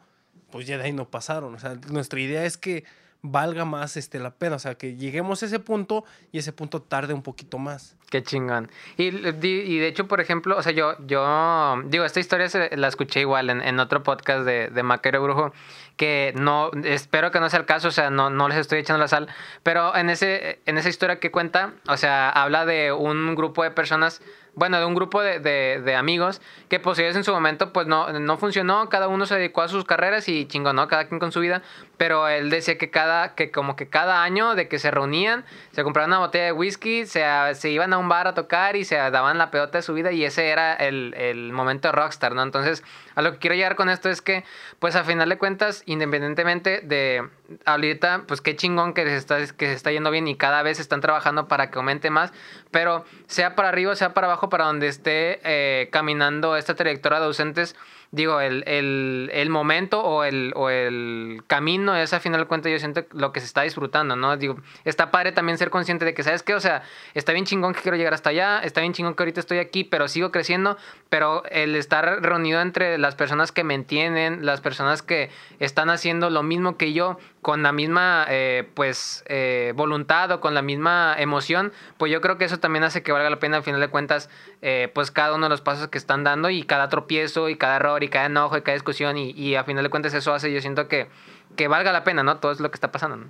pues 0.50 0.66
ya 0.66 0.76
de 0.76 0.84
ahí 0.84 0.92
no 0.92 1.08
pasaron. 1.08 1.54
O 1.54 1.58
sea, 1.58 1.74
nuestra 1.90 2.20
idea 2.20 2.44
es 2.44 2.56
que 2.58 2.84
valga 3.22 3.64
más 3.64 3.96
este, 3.96 4.18
la 4.18 4.30
pena, 4.30 4.56
o 4.56 4.58
sea, 4.58 4.76
que 4.76 4.96
lleguemos 4.96 5.42
a 5.42 5.46
ese 5.46 5.58
punto 5.58 6.04
y 6.32 6.38
ese 6.38 6.52
punto 6.52 6.80
tarde 6.80 7.12
un 7.12 7.22
poquito 7.22 7.58
más. 7.58 7.96
Qué 8.08 8.22
chingón. 8.22 8.70
Y, 8.96 9.04
y 9.08 9.78
de 9.78 9.86
hecho, 9.86 10.08
por 10.08 10.20
ejemplo, 10.20 10.56
o 10.56 10.62
sea, 10.62 10.72
yo, 10.72 10.96
yo 11.06 11.80
digo, 11.86 12.04
esta 12.04 12.18
historia 12.18 12.48
se- 12.48 12.76
la 12.76 12.88
escuché 12.88 13.20
igual 13.20 13.50
en, 13.50 13.60
en 13.60 13.78
otro 13.78 14.02
podcast 14.02 14.44
de, 14.44 14.68
de 14.68 14.82
Maquero 14.82 15.22
Brujo, 15.22 15.52
que 15.96 16.32
no, 16.34 16.70
espero 16.84 17.30
que 17.30 17.40
no 17.40 17.50
sea 17.50 17.60
el 17.60 17.66
caso, 17.66 17.88
o 17.88 17.92
sea, 17.92 18.10
no, 18.10 18.30
no 18.30 18.48
les 18.48 18.58
estoy 18.58 18.78
echando 18.78 18.98
la 19.00 19.08
sal, 19.08 19.28
pero 19.62 19.94
en, 19.94 20.08
ese, 20.10 20.60
en 20.66 20.78
esa 20.78 20.88
historia 20.88 21.20
que 21.20 21.30
cuenta, 21.30 21.74
o 21.88 21.96
sea, 21.98 22.30
habla 22.30 22.64
de 22.64 22.90
un 22.90 23.34
grupo 23.36 23.62
de 23.62 23.70
personas, 23.70 24.22
bueno, 24.54 24.78
de 24.80 24.86
un 24.86 24.94
grupo 24.94 25.22
de, 25.22 25.38
de, 25.38 25.80
de 25.84 25.94
amigos 25.94 26.40
que 26.68 26.80
pues 26.80 26.98
ellos 26.98 27.14
en 27.14 27.22
su 27.22 27.32
momento 27.32 27.72
pues 27.72 27.86
no, 27.86 28.12
no 28.18 28.38
funcionó, 28.38 28.88
cada 28.88 29.06
uno 29.06 29.26
se 29.26 29.36
dedicó 29.36 29.62
a 29.62 29.68
sus 29.68 29.84
carreras 29.84 30.28
y 30.28 30.46
chingón, 30.46 30.74
¿no? 30.76 30.88
Cada 30.88 31.04
quien 31.06 31.20
con 31.20 31.30
su 31.32 31.38
vida, 31.40 31.62
pero 32.00 32.28
él 32.28 32.48
decía 32.48 32.78
que 32.78 32.88
cada, 32.88 33.34
que 33.34 33.50
como 33.50 33.76
que 33.76 33.90
cada 33.90 34.22
año 34.22 34.54
de 34.54 34.68
que 34.68 34.78
se 34.78 34.90
reunían, 34.90 35.44
se 35.72 35.82
compraban 35.82 36.08
una 36.08 36.20
botella 36.20 36.46
de 36.46 36.52
whisky, 36.52 37.04
se, 37.04 37.22
se 37.52 37.68
iban 37.68 37.92
a 37.92 37.98
un 37.98 38.08
bar 38.08 38.26
a 38.26 38.32
tocar 38.32 38.74
y 38.74 38.86
se 38.86 38.96
daban 38.96 39.36
la 39.36 39.50
pelota 39.50 39.76
de 39.76 39.82
su 39.82 39.92
vida 39.92 40.10
y 40.10 40.24
ese 40.24 40.48
era 40.48 40.72
el, 40.72 41.12
el 41.18 41.52
momento 41.52 41.88
de 41.88 41.92
rockstar, 41.92 42.34
¿no? 42.34 42.42
Entonces, 42.42 42.82
a 43.16 43.20
lo 43.20 43.32
que 43.32 43.38
quiero 43.38 43.54
llegar 43.54 43.76
con 43.76 43.90
esto 43.90 44.08
es 44.08 44.22
que, 44.22 44.44
pues 44.78 44.96
a 44.96 45.04
final 45.04 45.28
de 45.28 45.36
cuentas, 45.36 45.82
independientemente 45.84 46.80
de 46.80 47.28
ahorita, 47.66 48.22
pues 48.26 48.40
qué 48.40 48.56
chingón 48.56 48.94
que 48.94 49.04
se 49.04 49.16
está, 49.16 49.36
que 49.36 49.66
se 49.66 49.74
está 49.74 49.92
yendo 49.92 50.10
bien 50.10 50.26
y 50.26 50.36
cada 50.36 50.62
vez 50.62 50.80
están 50.80 51.02
trabajando 51.02 51.48
para 51.48 51.70
que 51.70 51.78
aumente 51.78 52.08
más, 52.08 52.32
pero 52.70 53.04
sea 53.26 53.54
para 53.54 53.68
arriba, 53.68 53.94
sea 53.94 54.14
para 54.14 54.26
abajo, 54.26 54.48
para 54.48 54.64
donde 54.64 54.88
esté 54.88 55.40
eh, 55.44 55.90
caminando 55.90 56.56
esta 56.56 56.74
trayectoria 56.74 57.20
de 57.20 57.26
ausentes, 57.26 57.76
digo, 58.12 58.40
el, 58.40 58.64
el, 58.66 59.30
el 59.32 59.50
momento 59.50 60.02
o 60.02 60.24
el, 60.24 60.52
o 60.56 60.68
el 60.68 61.42
camino 61.46 61.94
es 61.94 62.12
a 62.12 62.18
final 62.18 62.40
de 62.40 62.46
cuentas 62.46 62.72
yo 62.72 62.78
siento 62.78 63.04
lo 63.12 63.32
que 63.32 63.38
se 63.38 63.46
está 63.46 63.62
disfrutando, 63.62 64.16
¿no? 64.16 64.36
Digo, 64.36 64.56
está 64.84 65.12
padre 65.12 65.30
también 65.30 65.58
ser 65.58 65.70
consciente 65.70 66.04
de 66.04 66.12
que, 66.12 66.24
¿sabes 66.24 66.42
qué? 66.42 66.54
O 66.54 66.60
sea, 66.60 66.82
está 67.14 67.32
bien 67.32 67.44
chingón 67.44 67.72
que 67.72 67.80
quiero 67.80 67.96
llegar 67.96 68.12
hasta 68.12 68.30
allá, 68.30 68.60
está 68.60 68.80
bien 68.80 68.94
chingón 68.94 69.14
que 69.14 69.22
ahorita 69.22 69.38
estoy 69.38 69.58
aquí, 69.58 69.84
pero 69.84 70.08
sigo 70.08 70.32
creciendo, 70.32 70.76
pero 71.08 71.44
el 71.46 71.76
estar 71.76 72.20
reunido 72.20 72.60
entre 72.60 72.98
las 72.98 73.14
personas 73.14 73.52
que 73.52 73.62
me 73.62 73.74
entienden, 73.74 74.44
las 74.44 74.60
personas 74.60 75.02
que 75.02 75.30
están 75.60 75.88
haciendo 75.88 76.30
lo 76.30 76.42
mismo 76.42 76.76
que 76.76 76.92
yo, 76.92 77.16
con 77.42 77.62
la 77.62 77.72
misma, 77.72 78.26
eh, 78.28 78.68
pues, 78.74 79.24
eh, 79.26 79.72
voluntad 79.76 80.30
o 80.32 80.40
con 80.40 80.52
la 80.52 80.62
misma 80.62 81.14
emoción, 81.16 81.72
pues 81.96 82.12
yo 82.12 82.20
creo 82.20 82.38
que 82.38 82.44
eso 82.44 82.58
también 82.58 82.84
hace 82.84 83.02
que 83.02 83.12
valga 83.12 83.30
la 83.30 83.38
pena 83.38 83.56
al 83.56 83.62
final 83.62 83.80
de 83.80 83.88
cuentas, 83.88 84.28
eh, 84.62 84.90
pues 84.94 85.10
cada 85.10 85.34
uno 85.34 85.46
de 85.46 85.50
los 85.50 85.60
pasos 85.60 85.88
que 85.88 85.96
están 85.96 86.24
dando 86.24 86.50
y 86.50 86.64
cada 86.64 86.88
tropiezo 86.88 87.48
y 87.48 87.56
cada 87.56 87.76
error 87.76 87.99
y 88.02 88.08
cada 88.08 88.26
enojo 88.26 88.56
y 88.56 88.62
cada 88.62 88.74
discusión 88.74 89.16
y, 89.16 89.30
y 89.30 89.54
a 89.56 89.64
final 89.64 89.84
de 89.84 89.90
cuentas 89.90 90.14
eso 90.14 90.32
hace, 90.32 90.52
yo 90.52 90.60
siento 90.60 90.88
que, 90.88 91.08
que 91.56 91.68
valga 91.68 91.92
la 91.92 92.04
pena, 92.04 92.22
¿no? 92.22 92.38
Todo 92.38 92.52
es 92.52 92.60
lo 92.60 92.70
que 92.70 92.76
está 92.76 92.92
pasando, 92.92 93.16
¿no? 93.16 93.26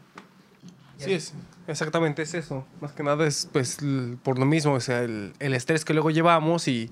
Sí, 0.96 1.14
es, 1.14 1.34
exactamente 1.66 2.22
es 2.22 2.34
eso. 2.34 2.66
Más 2.80 2.92
que 2.92 3.02
nada 3.02 3.26
es 3.26 3.48
pues 3.50 3.78
por 4.22 4.38
lo 4.38 4.44
mismo, 4.44 4.74
o 4.74 4.80
sea, 4.80 5.00
el, 5.02 5.32
el 5.38 5.54
estrés 5.54 5.84
que 5.84 5.94
luego 5.94 6.10
llevamos 6.10 6.68
y 6.68 6.90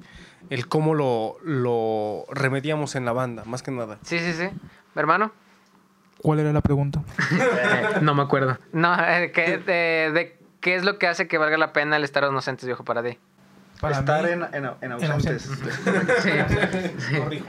el 0.51 0.66
cómo 0.66 0.95
lo, 0.95 1.37
lo 1.45 2.24
remediamos 2.31 2.95
en 2.95 3.05
la 3.05 3.12
banda, 3.12 3.45
más 3.45 3.62
que 3.62 3.70
nada. 3.70 3.99
Sí, 4.03 4.18
sí, 4.18 4.33
sí. 4.33 4.49
¿Hermano? 4.95 5.33
¿Cuál 6.22 6.41
era 6.41 6.53
la 6.53 6.62
pregunta? 6.62 7.03
no 8.01 8.14
me 8.14 8.22
acuerdo. 8.22 8.59
No, 8.72 8.95
eh, 8.99 9.31
¿qué, 9.33 9.59
de, 9.59 10.11
de 10.12 10.39
qué 10.61 10.74
es 10.74 10.85
lo 10.85 10.99
que 10.99 11.07
hace 11.07 11.29
que 11.29 11.39
valga 11.39 11.59
la 11.59 11.72
pena 11.72 11.97
el 11.97 12.05
estar 12.05 12.24
inocentes, 12.24 12.66
viejo, 12.66 12.85
para 12.85 13.03
ti? 13.03 13.18
Para 13.81 13.99
Estar 13.99 14.24
mí- 14.24 14.31
en, 14.33 14.43
en, 14.64 14.70
en 14.81 14.93
ausentes. 14.93 15.49
Sí. 16.22 17.16
Corrijo. 17.16 17.47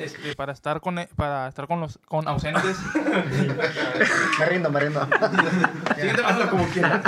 Este, 0.00 0.34
para 0.34 0.52
estar 0.52 0.80
con 0.80 0.98
e- 0.98 1.08
para 1.14 1.46
estar 1.48 1.66
con 1.68 1.80
los 1.80 1.98
con 2.06 2.26
ausentes. 2.26 2.76
me 4.38 4.46
rindo, 4.46 4.70
me 4.70 4.80
rindo. 4.80 5.06
Siguiente 5.96 6.22
paso 6.22 6.50
como 6.50 6.64
quieras. 6.66 7.00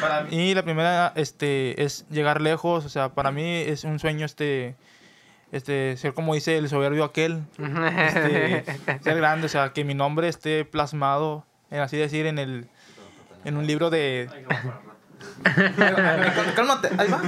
Para 0.00 0.22
mí 0.22 0.54
la 0.54 0.62
primera 0.62 1.12
este 1.16 1.82
es 1.82 2.06
llegar 2.08 2.40
lejos, 2.40 2.84
o 2.84 2.88
sea, 2.88 3.10
para 3.10 3.30
mí 3.30 3.44
es 3.60 3.84
un 3.84 3.98
sueño 3.98 4.24
este 4.26 4.74
este 5.52 5.96
ser 5.96 6.12
como 6.14 6.34
dice 6.34 6.56
el 6.58 6.68
soberbio 6.68 7.04
aquel, 7.04 7.44
este, 7.58 8.64
ser 9.02 9.16
grande, 9.16 9.46
o 9.46 9.48
sea, 9.48 9.72
que 9.72 9.84
mi 9.84 9.94
nombre 9.94 10.28
esté 10.28 10.64
plasmado 10.64 11.44
en 11.70 11.80
así 11.80 11.96
decir 11.96 12.26
en 12.26 12.38
el 12.38 12.68
en 13.44 13.56
un 13.56 13.66
libro 13.66 13.90
de 13.90 14.28
Cálmate, 16.54 16.88
ahí 16.98 17.08
va. 17.10 17.22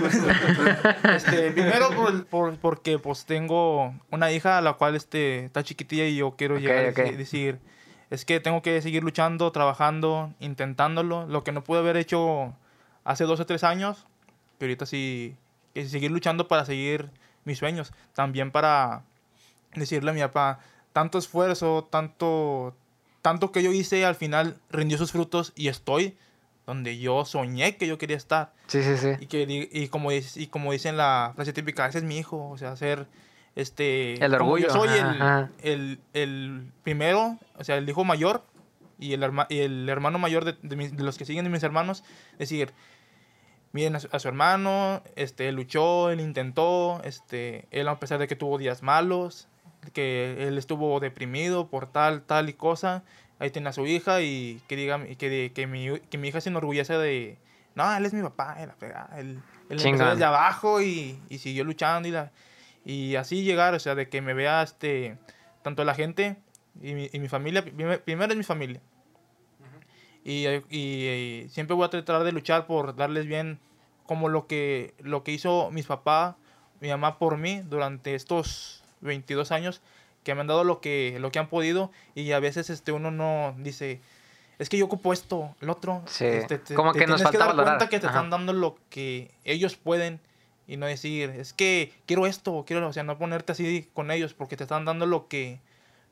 Este, 1.15 1.51
primero 1.53 1.95
por, 1.95 2.27
por- 2.27 2.57
porque 2.59 2.99
pues 2.99 3.25
tengo 3.25 3.95
una 4.11 4.31
hija 4.33 4.59
a 4.59 4.61
la 4.61 4.75
cual 4.75 4.97
este, 4.97 5.45
está 5.45 5.63
chiquitilla 5.63 6.07
y 6.07 6.17
yo 6.17 6.33
quiero 6.37 6.55
Ok, 6.57 6.61
llegar 6.61 6.85
a 6.85 6.89
ok. 6.91 6.97
deci- 6.99 7.17
decir, 7.17 7.59
es 8.11 8.25
que 8.25 8.41
tengo 8.41 8.63
que 8.63 8.81
seguir 8.83 9.03
luchando, 9.03 9.51
trabajando, 9.53 10.33
intentándolo, 10.41 11.27
lo 11.27 11.45
que 11.45 11.53
no 11.53 11.63
pude 11.65 11.79
haber 11.81 11.97
hecho 11.97 12.55
hace 13.05 13.25
dos 13.25 13.41
o 13.41 13.47
tres 13.47 13.65
años, 13.65 14.07
que 14.59 14.65
ahorita 14.67 14.87
sí, 14.87 15.37
que 15.75 15.87
seguir 15.89 16.11
luchando 16.11 16.49
para 16.49 16.65
seguir 16.65 17.11
mis 17.45 17.59
sueños, 17.59 17.93
también 18.15 18.51
para 18.51 19.03
decirle 19.75 20.11
a 20.11 20.15
mi 20.15 20.21
papá, 20.21 20.61
tanto 20.93 21.19
esfuerzo, 21.19 21.87
tanto, 21.91 22.75
tanto 23.23 23.53
que 23.53 23.63
yo 23.63 23.73
hice, 23.73 24.05
al 24.05 24.15
final 24.17 24.57
rindió 24.71 24.99
sus 24.99 25.13
frutos 25.13 25.53
y 25.55 25.69
estoy 25.69 26.17
donde 26.69 26.99
yo 26.99 27.25
soñé 27.25 27.77
que 27.79 27.87
yo 27.87 27.97
quería 27.97 28.19
estar. 28.19 28.53
Sí, 28.67 28.83
sí, 28.83 28.99
sí. 28.99 29.09
Y, 29.21 29.27
que, 29.27 29.69
y, 29.73 29.89
como, 29.89 30.13
y 30.13 30.47
como 30.49 30.71
dicen 30.71 30.99
la 30.99 31.33
frase 31.35 31.55
típica, 31.55 31.87
ese 31.87 31.99
es 31.99 32.05
mi 32.05 32.19
hijo, 32.19 32.51
o 32.51 32.59
sea, 32.59 32.77
ser 32.77 33.07
este... 33.57 34.23
El 34.23 34.35
orgullo, 34.35 34.67
Yo 34.69 34.73
soy 34.75 34.89
ajá, 34.91 34.99
el, 35.11 35.23
ajá. 35.23 35.51
el, 35.63 36.01
el 36.13 36.71
primero, 36.83 37.39
o 37.57 37.65
sea, 37.65 37.77
el 37.79 37.89
hijo 37.89 38.05
mayor 38.05 38.45
y 38.99 39.15
el, 39.15 39.23
herma- 39.23 39.47
y 39.49 39.61
el 39.61 39.89
hermano 39.89 40.19
mayor 40.19 40.45
de, 40.45 40.57
de 40.63 40.77
mis- 40.77 40.95
de 40.95 41.03
los 41.05 41.17
que 41.17 41.25
siguen 41.25 41.45
de 41.45 41.51
mis 41.51 41.63
hermanos, 41.63 42.05
decir, 42.39 42.73
miren 43.73 43.97
a 43.97 44.01
su, 44.01 44.09
a 44.13 44.19
su 44.19 44.29
hermano, 44.29 45.03
este, 45.17 45.49
él 45.49 45.55
luchó, 45.55 46.11
él 46.11 46.21
intentó, 46.21 47.01
este, 47.03 47.67
él 47.71 47.89
a 47.89 47.99
pesar 47.99 48.19
de 48.19 48.29
que 48.29 48.37
tuvo 48.37 48.59
días 48.59 48.83
malos, 48.83 49.49
que 49.95 50.47
él 50.47 50.59
estuvo 50.59 51.01
deprimido 51.01 51.69
por 51.69 51.91
tal, 51.91 52.23
tal 52.23 52.51
y 52.51 52.53
cosa, 52.53 53.05
ahí 53.39 53.51
tiene 53.51 53.69
a 53.69 53.73
su 53.73 53.87
hija 53.87 54.21
y 54.23 54.61
que 54.69 54.77
diga 54.77 55.05
que, 55.17 55.29
de- 55.31 55.53
que, 55.53 55.67
mi, 55.67 55.99
que 56.11 56.19
mi 56.19 56.29
hija 56.29 56.41
se 56.41 56.49
enorgullece 56.51 56.95
de, 56.99 57.37
no, 57.75 57.97
él 57.97 58.05
es 58.07 58.13
mi 58.13 58.23
papá, 58.23 58.57
él, 58.61 58.71
él, 59.17 59.41
él 59.71 59.79
empezó 59.89 60.05
desde 60.11 60.25
abajo 60.25 60.81
y, 60.83 61.19
y 61.29 61.39
siguió 61.39 61.65
luchando 61.65 62.09
y, 62.09 62.13
la, 62.13 62.31
y 62.85 63.17
así 63.17 63.43
llegar, 63.45 63.75
o 63.75 63.79
sea, 63.81 63.95
de 63.95 64.09
que 64.09 64.21
me 64.21 64.35
vea 64.35 64.63
este, 64.63 65.17
tanto 65.63 65.85
la 65.85 65.95
gente 65.95 66.37
y 66.83 66.95
mi, 66.95 67.11
y 67.13 67.19
mi 67.21 67.29
familia, 67.29 67.63
primer- 67.65 68.03
primero 68.03 68.33
es 68.33 68.37
mi 68.39 68.45
familia. 68.45 68.81
Y, 70.25 70.47
y- 70.47 70.69
y 70.71 71.49
siempre 71.49 71.75
voy 71.75 71.87
a 71.87 71.91
tratar 71.91 72.25
de 72.25 72.33
luchar 72.33 72.67
por 72.67 72.95
darles 72.97 73.27
bien 73.27 73.59
como 74.07 74.29
lo 74.29 74.47
que, 74.47 74.95
lo 75.01 75.23
que 75.23 75.33
hizo 75.33 75.71
mis 75.71 75.87
papás, 75.87 76.35
mi 76.81 76.89
mamá 76.89 77.19
por 77.19 77.37
mí 77.39 77.61
durante 77.65 78.15
estos 78.15 78.83
22 79.01 79.53
años, 79.53 79.81
que 80.29 80.35
me 80.35 80.43
han 80.43 80.47
dado 80.47 80.63
lo 80.63 80.83
que, 80.83 81.17
lo 81.21 81.33
que 81.33 81.39
han 81.39 81.49
podido 81.49 81.91
y 82.15 82.33
a 82.33 82.39
veces 82.39 82.69
este, 82.69 82.93
uno 82.93 83.11
no 83.11 83.55
dice, 83.59 84.01
es 84.59 84.69
que 84.69 84.77
yo 84.77 84.85
ocupo 84.85 85.15
esto, 85.15 85.57
el 85.63 85.71
otro. 85.71 86.03
Sí, 86.07 86.27
este, 86.27 86.59
te- 86.59 86.75
como 86.75 86.93
te 86.93 86.99
que 86.99 87.07
nos 87.07 87.23
falta 87.23 87.39
dar 87.39 87.49
valorar. 87.49 87.79
cuenta 87.79 87.89
que 87.89 87.99
te 87.99 88.07
Ajá. 88.09 88.19
están 88.19 88.29
dando 88.31 88.53
lo 88.53 88.77
que 88.91 89.31
ellos 89.45 89.77
pueden 89.77 90.21
y 90.67 90.77
no 90.77 90.85
decir, 90.85 91.31
es 91.31 91.55
que 91.55 91.95
quiero 92.05 92.27
esto, 92.27 92.65
quiero, 92.67 92.87
o 92.87 92.93
sea, 92.93 93.05
no 93.05 93.17
ponerte 93.17 93.53
así 93.53 93.89
con 93.95 94.11
ellos 94.11 94.35
porque 94.35 94.55
te 94.59 94.65
están 94.65 94.85
dando 94.85 95.07
lo 95.07 95.29
que, 95.29 95.61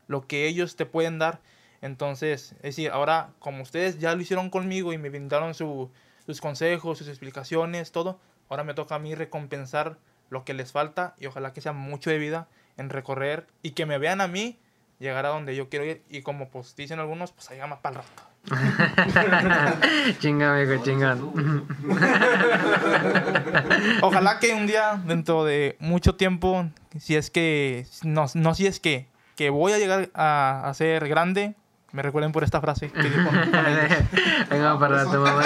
lo 0.09 0.27
que 0.27 0.47
ellos 0.47 0.77
te 0.77 0.87
pueden 0.87 1.19
dar. 1.19 1.41
Entonces, 1.83 2.53
es 2.53 2.63
decir, 2.63 2.91
ahora 2.91 3.35
como 3.39 3.63
ustedes 3.63 3.99
ya 3.99 4.15
lo 4.15 4.23
hicieron 4.23 4.49
conmigo 4.49 4.95
y 4.95 4.99
me 4.99 5.11
brindaron 5.11 5.53
su- 5.53 5.91
sus 6.25 6.41
consejos, 6.41 6.97
sus 6.97 7.09
explicaciones, 7.09 7.93
todo, 7.93 8.19
ahora 8.49 8.65
me 8.65 8.73
toca 8.73 8.95
a 8.95 8.99
mí 8.99 9.15
recompensar 9.15 9.99
lo 10.31 10.43
que 10.47 10.55
les 10.55 10.73
falta 10.73 11.15
y 11.21 11.27
ojalá 11.27 11.53
que 11.53 11.61
sea 11.61 11.73
mucho 11.75 12.09
de 12.09 12.17
vida 12.19 12.49
en 12.77 12.91
recorrer 12.91 13.47
y 13.63 13.71
que 13.71 13.87
me 13.87 13.99
vean 13.99 14.21
a 14.21 14.29
mí 14.29 14.59
llegar 14.99 15.27
a 15.27 15.31
donde 15.31 15.55
yo 15.55 15.69
quiero 15.69 15.85
ir 15.85 16.03
y 16.09 16.23
como 16.23 16.49
pues 16.49 16.75
dicen 16.77 16.99
algunos, 16.99 17.33
pues 17.33 17.51
allá 17.51 17.67
más 17.67 17.81
para 17.81 18.01
el 18.01 18.03
rato. 18.03 18.23
chinga, 20.21 20.55
amigo, 20.55 20.83
chinga. 20.85 21.17
Ojalá 24.03 24.39
que 24.39 24.55
un 24.55 24.67
día, 24.67 25.01
dentro 25.05 25.45
de 25.45 25.77
mucho 25.81 26.15
tiempo, 26.15 26.67
si 26.99 27.17
es 27.17 27.31
que, 27.31 27.87
no, 28.03 28.27
no 28.35 28.55
si 28.55 28.67
es 28.67 28.79
que, 28.79 29.09
que 29.35 29.51
voy 29.51 29.73
a 29.73 29.79
llegar 29.79 30.11
a, 30.15 30.63
a 30.65 30.75
ser 30.75 31.09
grande, 31.09 31.57
me 31.93 32.03
recuerden 32.03 32.33
por 32.33 32.43
esta 32.45 32.61
frase 32.61 32.91
que 32.91 33.03
dijo. 33.03 33.31
Venga 34.51 34.79
para 34.79 35.05
tu 35.05 35.19
mamá. 35.19 35.43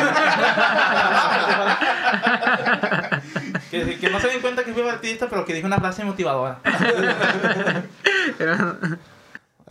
Que, 3.84 3.98
que 3.98 4.10
no 4.10 4.20
se 4.20 4.28
den 4.28 4.40
cuenta 4.40 4.64
que 4.64 4.72
fui 4.72 4.82
artista, 4.88 5.28
pero 5.28 5.44
que 5.44 5.54
dije 5.54 5.66
una 5.66 5.78
frase 5.78 6.04
motivadora. 6.04 6.60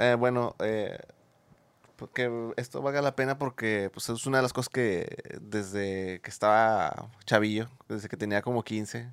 Eh, 0.01 0.15
bueno, 0.17 0.55
eh, 0.59 0.97
porque 1.97 2.31
esto 2.55 2.81
valga 2.81 3.01
la 3.01 3.15
pena 3.15 3.37
porque 3.37 3.89
pues, 3.93 4.07
es 4.07 4.25
una 4.25 4.37
de 4.37 4.43
las 4.43 4.53
cosas 4.53 4.69
que 4.69 5.17
desde 5.41 6.21
que 6.23 6.29
estaba 6.29 7.09
chavillo, 7.25 7.67
desde 7.89 8.07
que 8.07 8.15
tenía 8.15 8.41
como 8.41 8.63
15, 8.63 9.11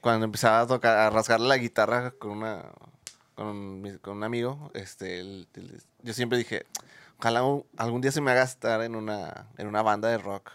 cuando 0.00 0.24
empezaba 0.24 0.60
a 0.60 0.66
tocar, 0.68 0.96
a 0.96 1.10
rasgar 1.10 1.40
la 1.40 1.56
guitarra 1.56 2.12
con 2.12 2.30
una 2.30 2.66
con, 3.34 3.98
con 4.00 4.18
un 4.18 4.24
amigo, 4.24 4.70
este, 4.74 5.18
el- 5.18 5.48
el- 5.54 5.82
yo 6.02 6.12
siempre 6.14 6.38
dije, 6.38 6.66
ojalá 7.18 7.42
un- 7.42 7.64
algún 7.76 8.00
día 8.00 8.12
se 8.12 8.20
me 8.20 8.30
haga 8.30 8.44
estar 8.44 8.82
en 8.82 8.94
una, 8.94 9.46
en 9.58 9.66
una 9.66 9.82
banda 9.82 10.08
de 10.08 10.18
rock. 10.18 10.52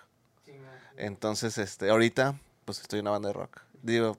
Entonces, 0.95 1.57
este, 1.57 1.89
ahorita, 1.89 2.35
pues 2.65 2.79
estoy 2.81 2.99
en 2.99 3.03
una 3.05 3.11
banda 3.11 3.29
de 3.29 3.33
rock. 3.33 3.61
Digo, 3.81 4.17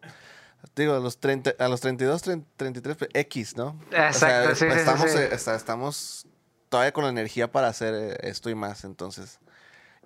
digo 0.77 0.95
a 0.95 1.01
los 1.01 1.19
30, 1.19 1.55
a 1.59 1.69
los 1.69 1.81
32, 1.81 2.23
30, 2.23 2.49
33, 2.57 2.97
pues, 2.97 3.11
X, 3.15 3.57
¿no? 3.57 3.79
Exacto, 3.91 4.55
sí, 4.55 4.67
sí, 4.67 4.73
sí, 4.73 4.79
estamos, 4.79 5.11
sí. 5.11 5.19
está- 5.31 5.55
estamos 5.55 6.27
todavía 6.69 6.93
con 6.93 7.05
la 7.05 7.11
energía 7.11 7.51
para 7.53 7.69
hacer 7.69 7.95
eh, 7.95 8.19
esto 8.23 8.51
y 8.51 8.55
más, 8.55 8.85
entonces. 8.85 9.39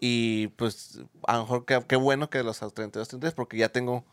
Y 0.01 0.49
pues, 0.49 1.01
a 1.27 1.37
lo 1.37 1.43
mejor 1.43 1.65
qué, 1.65 1.83
qué 1.89 1.97
bueno 1.97 2.29
que 2.29 2.43
los 2.43 2.59
32, 2.59 3.09
33, 3.09 3.35
porque 3.35 3.57
ya 3.57 3.69
tengo 3.71 4.05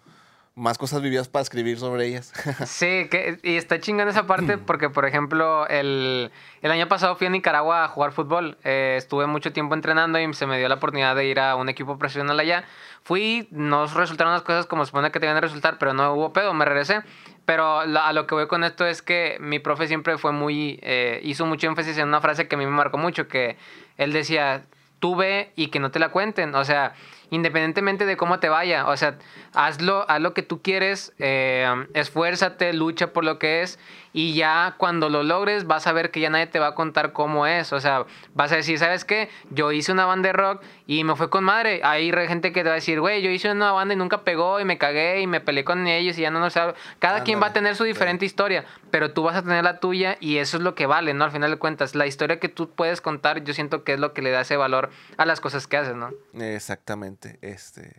más 0.55 0.77
cosas 0.77 1.01
vividas 1.01 1.29
para 1.29 1.41
escribir 1.41 1.79
sobre 1.79 2.05
ellas. 2.05 2.31
Sí, 2.67 3.07
que, 3.09 3.39
y 3.41 3.55
está 3.55 3.79
chingando 3.79 4.11
esa 4.11 4.27
parte 4.27 4.57
porque, 4.65 4.89
por 4.89 5.05
ejemplo, 5.05 5.67
el, 5.67 6.31
el 6.61 6.71
año 6.71 6.87
pasado 6.87 7.15
fui 7.15 7.25
a 7.27 7.29
Nicaragua 7.31 7.83
a 7.83 7.87
jugar 7.87 8.11
fútbol. 8.11 8.57
Eh, 8.63 8.95
estuve 8.97 9.25
mucho 9.25 9.51
tiempo 9.51 9.73
entrenando 9.73 10.19
y 10.19 10.33
se 10.33 10.45
me 10.45 10.59
dio 10.59 10.69
la 10.69 10.75
oportunidad 10.75 11.15
de 11.15 11.25
ir 11.25 11.39
a 11.39 11.55
un 11.55 11.69
equipo 11.69 11.97
profesional 11.97 12.39
allá. 12.39 12.65
Fui, 13.03 13.47
no 13.51 13.87
resultaron 13.87 14.31
las 14.33 14.43
cosas 14.43 14.65
como 14.67 14.85
se 14.85 14.89
supone 14.89 15.11
que 15.11 15.19
tenían 15.19 15.35
que 15.37 15.41
resultar, 15.41 15.77
pero 15.79 15.93
no 15.93 16.13
hubo 16.13 16.33
pedo, 16.33 16.53
me 16.53 16.65
regresé. 16.65 17.01
Pero 17.45 17.85
la- 17.85 18.07
a 18.07 18.13
lo 18.13 18.27
que 18.27 18.35
voy 18.35 18.47
con 18.47 18.63
esto 18.63 18.85
es 18.85 19.01
que 19.01 19.37
mi 19.41 19.59
profe 19.59 19.87
siempre 19.87 20.17
fue 20.17 20.31
muy, 20.31 20.79
eh, 20.83 21.19
hizo 21.23 21.45
mucho 21.45 21.67
énfasis 21.67 21.97
en 21.97 22.07
una 22.07 22.21
frase 22.21 22.47
que 22.47 22.55
a 22.55 22.57
mí 22.59 22.65
me 22.65 22.71
marcó 22.71 22.97
mucho, 22.97 23.27
que 23.27 23.57
él 23.97 24.13
decía, 24.13 24.63
tú 24.99 25.15
ve 25.17 25.51
y 25.57 25.67
que 25.67 25.79
no 25.79 25.91
te 25.91 25.99
la 25.99 26.09
cuenten. 26.09 26.55
O 26.55 26.63
sea, 26.63 26.93
independientemente 27.29 28.05
de 28.05 28.17
cómo 28.17 28.39
te 28.39 28.49
vaya, 28.49 28.87
o 28.87 28.97
sea, 28.97 29.17
hazlo, 29.53 30.05
haz 30.09 30.21
lo 30.21 30.33
que 30.33 30.43
tú 30.43 30.61
quieres, 30.61 31.13
eh, 31.19 31.67
esfuérzate, 31.93 32.73
lucha 32.73 33.13
por 33.13 33.23
lo 33.23 33.39
que 33.39 33.61
es 33.61 33.79
y 34.13 34.35
ya 34.35 34.75
cuando 34.77 35.09
lo 35.09 35.23
logres 35.23 35.65
vas 35.65 35.87
a 35.87 35.91
ver 35.91 36.11
que 36.11 36.19
ya 36.19 36.29
nadie 36.29 36.47
te 36.47 36.59
va 36.59 36.67
a 36.67 36.75
contar 36.75 37.11
cómo 37.11 37.47
es, 37.47 37.73
o 37.73 37.81
sea, 37.81 38.05
vas 38.35 38.51
a 38.51 38.55
decir, 38.55 38.77
¿sabes 38.77 39.03
qué? 39.03 39.29
Yo 39.49 39.71
hice 39.71 39.91
una 39.91 40.05
banda 40.05 40.27
de 40.27 40.33
rock 40.33 40.63
y 40.85 41.03
me 41.03 41.15
fue 41.15 41.31
con 41.31 41.43
madre. 41.43 41.81
Hay 41.83 42.11
gente 42.27 42.53
que 42.53 42.61
te 42.61 42.69
va 42.69 42.73
a 42.73 42.75
decir, 42.75 42.99
güey, 42.99 43.23
yo 43.23 43.31
hice 43.31 43.51
una 43.51 43.71
banda 43.71 43.95
y 43.95 43.97
nunca 43.97 44.23
pegó 44.23 44.59
y 44.59 44.65
me 44.65 44.77
cagué 44.77 45.21
y 45.21 45.27
me 45.27 45.41
peleé 45.41 45.63
con 45.63 45.87
ellos 45.87 46.17
y 46.17 46.21
ya 46.21 46.29
no 46.29 46.39
nos 46.39 46.55
hablo. 46.55 46.75
Cada 46.99 47.23
quien 47.23 47.41
va 47.41 47.47
a 47.47 47.53
tener 47.53 47.75
su 47.75 47.83
sí. 47.83 47.89
diferente 47.89 48.25
historia, 48.25 48.65
pero 48.91 49.11
tú 49.11 49.23
vas 49.23 49.35
a 49.35 49.41
tener 49.41 49.63
la 49.63 49.79
tuya 49.79 50.17
y 50.19 50.37
eso 50.37 50.57
es 50.57 50.63
lo 50.63 50.75
que 50.75 50.85
vale, 50.85 51.13
¿no? 51.15 51.25
Al 51.25 51.31
final 51.31 51.49
de 51.49 51.57
cuentas, 51.57 51.95
la 51.95 52.05
historia 52.05 52.39
que 52.39 52.49
tú 52.49 52.69
puedes 52.69 53.01
contar, 53.01 53.43
yo 53.43 53.53
siento 53.55 53.83
que 53.83 53.93
es 53.93 53.99
lo 53.99 54.13
que 54.13 54.21
le 54.21 54.29
da 54.29 54.41
ese 54.41 54.57
valor 54.57 54.91
a 55.17 55.25
las 55.25 55.41
cosas 55.41 55.65
que 55.65 55.77
haces, 55.77 55.95
¿no? 55.95 56.11
Exactamente. 56.39 57.39
Este. 57.41 57.95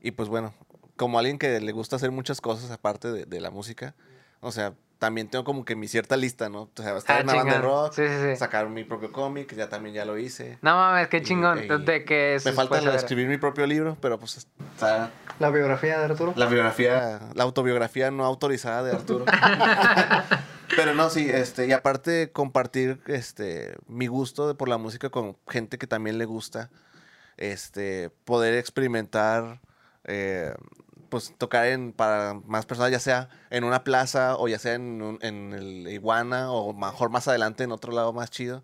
Y 0.00 0.12
pues 0.12 0.30
bueno, 0.30 0.54
como 0.96 1.18
alguien 1.18 1.38
que 1.38 1.60
le 1.60 1.72
gusta 1.72 1.96
hacer 1.96 2.10
muchas 2.10 2.40
cosas 2.40 2.70
aparte 2.70 3.12
de, 3.12 3.26
de 3.26 3.40
la 3.40 3.50
música, 3.50 3.94
o 4.40 4.52
sea, 4.52 4.72
también 5.00 5.28
tengo 5.28 5.44
como 5.44 5.64
que 5.64 5.74
mi 5.74 5.88
cierta 5.88 6.16
lista, 6.16 6.48
¿no? 6.48 6.70
O 6.78 6.82
sea, 6.82 6.96
estar 6.96 7.16
Ah, 7.16 7.20
en 7.20 7.24
una 7.28 7.34
banda 7.38 7.54
de 7.54 7.60
rock, 7.62 7.92
Sí, 7.94 8.02
sí, 8.06 8.14
sí. 8.30 8.36
sacar 8.36 8.68
mi 8.68 8.84
propio 8.84 9.10
cómic, 9.10 9.52
ya 9.56 9.68
también 9.68 9.94
ya 9.94 10.04
lo 10.04 10.16
hice. 10.18 10.58
No 10.62 10.76
mames, 10.76 11.08
qué 11.08 11.22
chingón. 11.22 11.64
y 11.64 11.66
de 11.68 12.04
que 12.04 12.38
Me 12.44 12.52
falta 12.52 12.80
lo 12.80 12.90
de 12.92 12.98
escribir 12.98 13.26
mi 13.26 13.38
propio 13.38 13.66
libro, 13.66 13.96
pero 14.00 14.18
pues 14.20 14.36
está 14.36 15.10
La 15.40 15.50
biografía 15.50 15.98
de 15.98 16.04
Arturo. 16.04 16.34
la 16.36 16.46
biografía, 16.46 17.18
la 17.34 17.42
autobiografía 17.42 18.10
no 18.12 18.24
autorizada 18.24 18.82
de 18.84 18.92
Arturo. 18.92 19.24
Pero 20.76 20.94
no, 20.94 21.10
sí, 21.10 21.28
este, 21.28 21.66
y 21.66 21.72
aparte 21.72 22.30
compartir 22.30 23.00
este 23.08 23.74
mi 23.88 24.06
gusto 24.06 24.46
de- 24.46 24.54
por 24.54 24.68
la 24.68 24.78
música 24.78 25.10
con 25.10 25.36
gente 25.48 25.78
que 25.78 25.86
también 25.88 26.16
le 26.18 26.26
gusta. 26.26 26.70
Este, 27.36 28.10
poder 28.24 28.54
experimentar, 28.54 29.60
eh, 30.04 30.54
pues 31.10 31.34
tocar 31.36 31.66
en 31.66 31.92
para 31.92 32.34
más 32.46 32.64
personas, 32.66 32.90
ya 32.92 33.00
sea 33.00 33.28
en 33.50 33.64
una 33.64 33.84
plaza 33.84 34.36
o 34.38 34.48
ya 34.48 34.58
sea 34.58 34.74
en, 34.74 35.02
un- 35.02 35.18
en 35.20 35.52
el 35.52 35.88
Iguana 35.88 36.50
o 36.52 36.72
mejor 36.72 37.10
más 37.10 37.28
adelante 37.28 37.64
en 37.64 37.72
otro 37.72 37.92
lado 37.92 38.12
más 38.14 38.30
chido. 38.30 38.62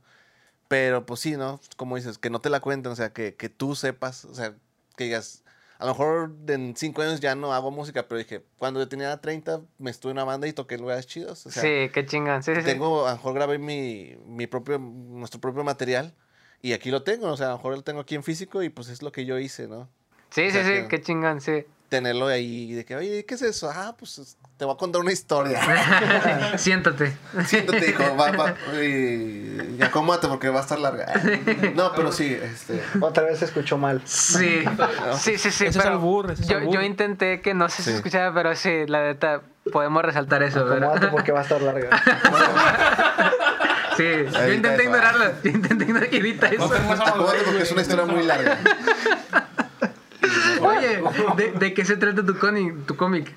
Pero 0.69 1.07
pues 1.07 1.21
sí, 1.21 1.37
¿no? 1.37 1.61
Como 1.77 1.97
dices, 1.97 2.19
que 2.19 2.31
no 2.31 2.41
te 2.41 2.51
la 2.51 2.61
cuenten, 2.61 2.91
o 2.93 2.97
sea, 2.97 3.13
que, 3.13 3.37
que 3.37 3.49
tú 3.49 3.75
sepas, 3.77 4.25
o 4.25 4.35
sea, 4.35 4.55
que 4.97 5.05
digas, 5.05 5.45
a 5.79 5.85
lo 5.85 5.93
mejor 5.93 6.33
en 6.49 6.75
cinco 6.77 7.03
años 7.03 7.21
ya 7.21 7.35
no 7.37 7.53
hago 7.53 7.71
música, 7.71 8.09
pero 8.09 8.19
dije, 8.19 8.45
cuando 8.59 8.81
yo 8.81 8.89
tenía 8.89 9.17
30 9.21 9.61
me 9.79 9.91
estuve 9.91 10.11
en 10.13 10.17
una 10.17 10.25
banda 10.25 10.49
y 10.49 10.53
toqué 10.53 10.79
lugares 10.79 11.07
chidos. 11.07 11.47
O 11.47 11.51
sea, 11.51 11.63
sí, 11.63 11.91
qué 11.93 12.05
chingón. 12.07 12.43
Sí, 12.43 12.53
sí, 12.55 12.61
sí. 12.63 12.67
tengo, 12.67 13.07
a 13.07 13.11
lo 13.11 13.17
mejor 13.17 13.35
grabé 13.35 13.59
mi, 13.59 14.17
mi 14.27 14.47
propio, 14.47 14.79
nuestro 14.79 15.41
propio 15.41 15.63
material 15.63 16.15
y 16.63 16.73
aquí 16.73 16.91
lo 16.91 17.03
tengo, 17.05 17.29
o 17.29 17.37
sea, 17.37 17.47
a 17.49 17.51
lo 17.51 17.57
mejor 17.59 17.77
lo 17.77 17.83
tengo 17.83 18.01
aquí 18.01 18.15
en 18.17 18.23
físico 18.25 18.63
y 18.63 18.69
pues 18.71 18.89
es 18.89 19.03
lo 19.03 19.13
que 19.13 19.25
yo 19.25 19.39
hice, 19.39 19.69
¿no? 19.69 19.89
Sí, 20.31 20.43
o 20.43 20.47
sí, 20.47 20.51
sea 20.53 20.65
sí, 20.65 20.71
que- 20.73 20.89
qué 20.89 21.01
chingón, 21.03 21.41
sí. 21.41 21.65
Tenerlo 21.89 22.27
ahí 22.27 22.73
de 22.73 22.85
que, 22.85 22.97
oye, 22.97 23.25
¿qué 23.25 23.35
es 23.35 23.43
eso? 23.43 23.71
Ah, 23.73 23.95
pues 23.97 24.19
es- 24.19 24.37
te 24.57 24.65
voy 24.65 24.75
a 24.75 24.77
contar 24.77 25.01
una 25.03 25.13
historia. 25.13 25.61
Siéntate. 26.59 27.17
Siéntate, 27.47 27.91
hijo, 27.91 28.17
va, 28.17 28.33
va, 28.33 28.55
y, 28.83 29.77
y 29.79 29.83
acomódate 29.83 30.27
porque 30.27 30.49
va 30.49 30.59
a 30.61 30.63
estar 30.63 30.79
larga. 30.81 31.13
No, 31.77 31.93
pero 31.95 32.11
sí, 32.11 32.37
este... 32.43 32.83
Otra 33.01 33.23
vez 33.25 33.39
se 33.39 33.45
escuchó 33.45 33.79
mal. 33.79 34.03
Sí, 34.05 34.65
sí, 35.19 35.39
sí, 35.39 35.51
sí. 35.53 35.67
Ese 35.67 35.79
es 35.79 35.85
albur, 35.85 36.31
ese 36.33 36.43
es 36.43 36.49
yo, 36.49 36.57
albur. 36.59 36.75
yo 36.75 36.83
intenté 36.83 37.41
que 37.41 37.55
no 37.55 37.69
se 37.69 37.83
Sí. 37.85 37.91
escuchara, 37.93 38.33
pero 38.35 38.57
sí, 38.57 38.85
la 38.89 39.03
neta, 39.05 39.43
podemos 39.71 40.03
resaltar 40.03 40.43
eso, 40.43 40.61
Acomódate 40.61 40.87
¿verdad? 40.91 41.11
porque 41.13 41.31
va 41.33 41.41
a 41.41 41.43
estar 41.43 41.63
larga. 41.63 41.91
Sí, 43.97 44.03
yo 44.05 44.53
intenté 44.53 44.75
eso, 44.75 44.83
ignorarlo. 44.83 45.25
Yo 45.43 45.51
intenté 45.53 45.85
ignorar 45.85 46.15
evita 46.15 46.49
eso. 46.49 46.65
Acomódate 46.65 47.43
porque 47.47 47.63
es 47.63 47.73
una 47.73 47.81
historia 47.81 48.05
muy 48.05 48.25
larga. 48.25 48.59
Oye, 50.61 51.03
¿de, 51.37 51.53
de 51.53 51.75
qué 51.75 51.85
se 51.85 51.97
trata 51.97 52.25
tu 52.25 52.39
cómic? 52.39 52.87
Tu 52.87 52.97
cómic? 52.97 53.35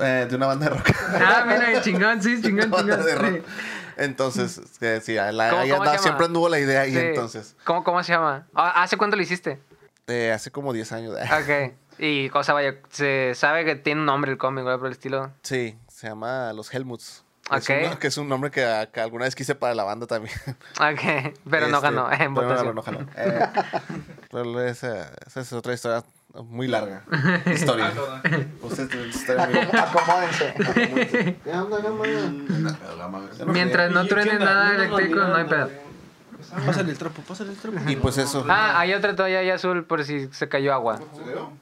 Eh, 0.00 0.26
de 0.28 0.36
una 0.36 0.46
banda 0.46 0.68
de 0.68 0.76
rock. 0.76 0.90
Ah, 1.14 1.44
mira, 1.46 1.80
chingón, 1.82 2.22
sí, 2.22 2.40
chingón, 2.42 2.66
Una 2.72 2.76
banda 2.76 2.96
chingón. 2.98 3.06
de 3.06 3.14
rock. 3.38 3.46
sí. 3.46 3.52
Entonces, 3.96 4.60
que 4.80 5.00
sí, 5.00 5.14
la- 5.14 5.30
¿Cómo- 5.30 5.40
ahí 5.40 5.48
cómo 5.50 5.60
se 5.68 5.72
andaba, 5.72 5.84
llama? 5.86 5.98
siempre 6.02 6.26
anduvo 6.26 6.48
la 6.48 6.58
idea 6.58 6.80
ahí 6.80 6.92
Sí. 6.92 6.98
entonces. 6.98 7.56
¿Cómo, 7.64 7.84
¿Cómo 7.84 8.02
se 8.02 8.12
llama? 8.12 8.46
Ah, 8.54 8.82
¿Hace 8.82 8.96
cuánto 8.96 9.16
lo 9.16 9.22
hiciste? 9.22 9.60
Eh, 10.08 10.32
hace 10.34 10.50
como 10.50 10.72
10 10.72 10.90
años. 10.92 11.14
Ok. 11.32 11.74
Y 11.98 12.28
cosa, 12.30 12.52
vaya, 12.54 12.74
se 12.90 13.32
sabe 13.36 13.64
que 13.64 13.76
tiene 13.76 14.00
un 14.00 14.06
nombre 14.06 14.32
el 14.32 14.36
cómic, 14.38 14.64
¿verdad? 14.64 14.78
Por 14.80 14.88
el 14.88 14.94
estilo. 14.94 15.30
Sí, 15.42 15.78
se 15.88 16.08
llama 16.08 16.52
Los 16.52 16.74
Helmuts. 16.74 17.22
Ok. 17.50 17.70
Es 17.70 17.90
un, 17.92 17.96
que 17.98 18.06
es 18.08 18.16
un 18.18 18.28
nombre 18.28 18.50
que, 18.50 18.64
alguna 18.64 19.26
vez 19.26 19.36
quise 19.36 19.54
para 19.54 19.74
la 19.76 19.84
banda 19.84 20.06
también. 20.08 20.34
Ok, 20.80 21.34
pero 21.48 21.68
no 21.68 21.76
Este, 21.76 21.88
ganó 21.88 22.10
en 22.10 22.34
pero 22.34 22.48
no 22.48 22.54
ganó, 22.56 22.72
no 22.74 22.82
ganó. 22.82 22.98
Eh, 23.16 23.46
pero 24.32 24.60
esa, 24.66 25.12
esa 25.24 25.40
es 25.40 25.52
otra 25.52 25.72
historia 25.74 26.02
muy 26.42 26.66
larga. 26.68 27.02
Historia. 27.46 27.92
Usted 28.62 28.88
tiene 28.88 29.02
una 29.04 29.10
historia. 29.14 29.68
Acomódense. 29.82 30.54
Mientras 33.46 33.90
no 33.92 34.04
¿Y 34.04 34.08
truene 34.08 34.38
nada 34.38 34.74
eléctrico, 34.74 35.16
no 35.20 35.36
hay 35.36 35.44
pedo. 35.44 35.70
Pásale 36.66 36.90
el 36.92 36.98
trapo, 36.98 37.22
pásale 37.22 37.50
el 37.50 37.56
trapo. 37.56 37.78
Y 37.88 37.96
pues 37.96 38.18
eso. 38.18 38.44
Ah, 38.48 38.78
hay 38.78 38.92
otra 38.94 39.16
toalla 39.16 39.38
ahí 39.40 39.50
azul 39.50 39.84
por 39.84 40.04
si 40.04 40.28
se 40.28 40.48
cayó 40.48 40.72
agua. 40.74 41.00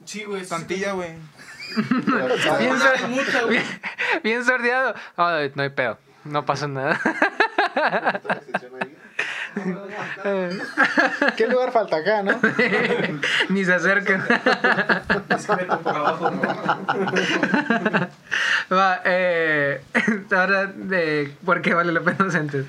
Sí, 0.05 0.23
güey, 0.25 0.43
Santilla, 0.45 0.91
güey. 0.93 1.15
Bien, 1.75 2.77
sor- 2.79 3.49
bien, 3.49 3.63
bien 4.23 4.45
sordeado. 4.45 4.93
No 5.55 5.63
hay 5.63 5.69
pedo. 5.69 5.97
No 6.25 6.45
pasó 6.45 6.67
nada. 6.67 6.99
¿Qué 11.37 11.47
lugar 11.47 11.71
falta 11.71 11.97
acá, 11.97 12.23
no? 12.23 12.31
Ni 13.49 13.65
se 13.65 13.73
abajo. 13.73 16.31
Va, 18.71 19.01
eh, 19.05 19.81
ahora, 20.31 20.67
de, 20.67 21.35
¿por 21.45 21.61
qué 21.61 21.73
vale 21.73 21.91
la 21.91 22.01
pena 22.01 22.25
docentes? 22.25 22.65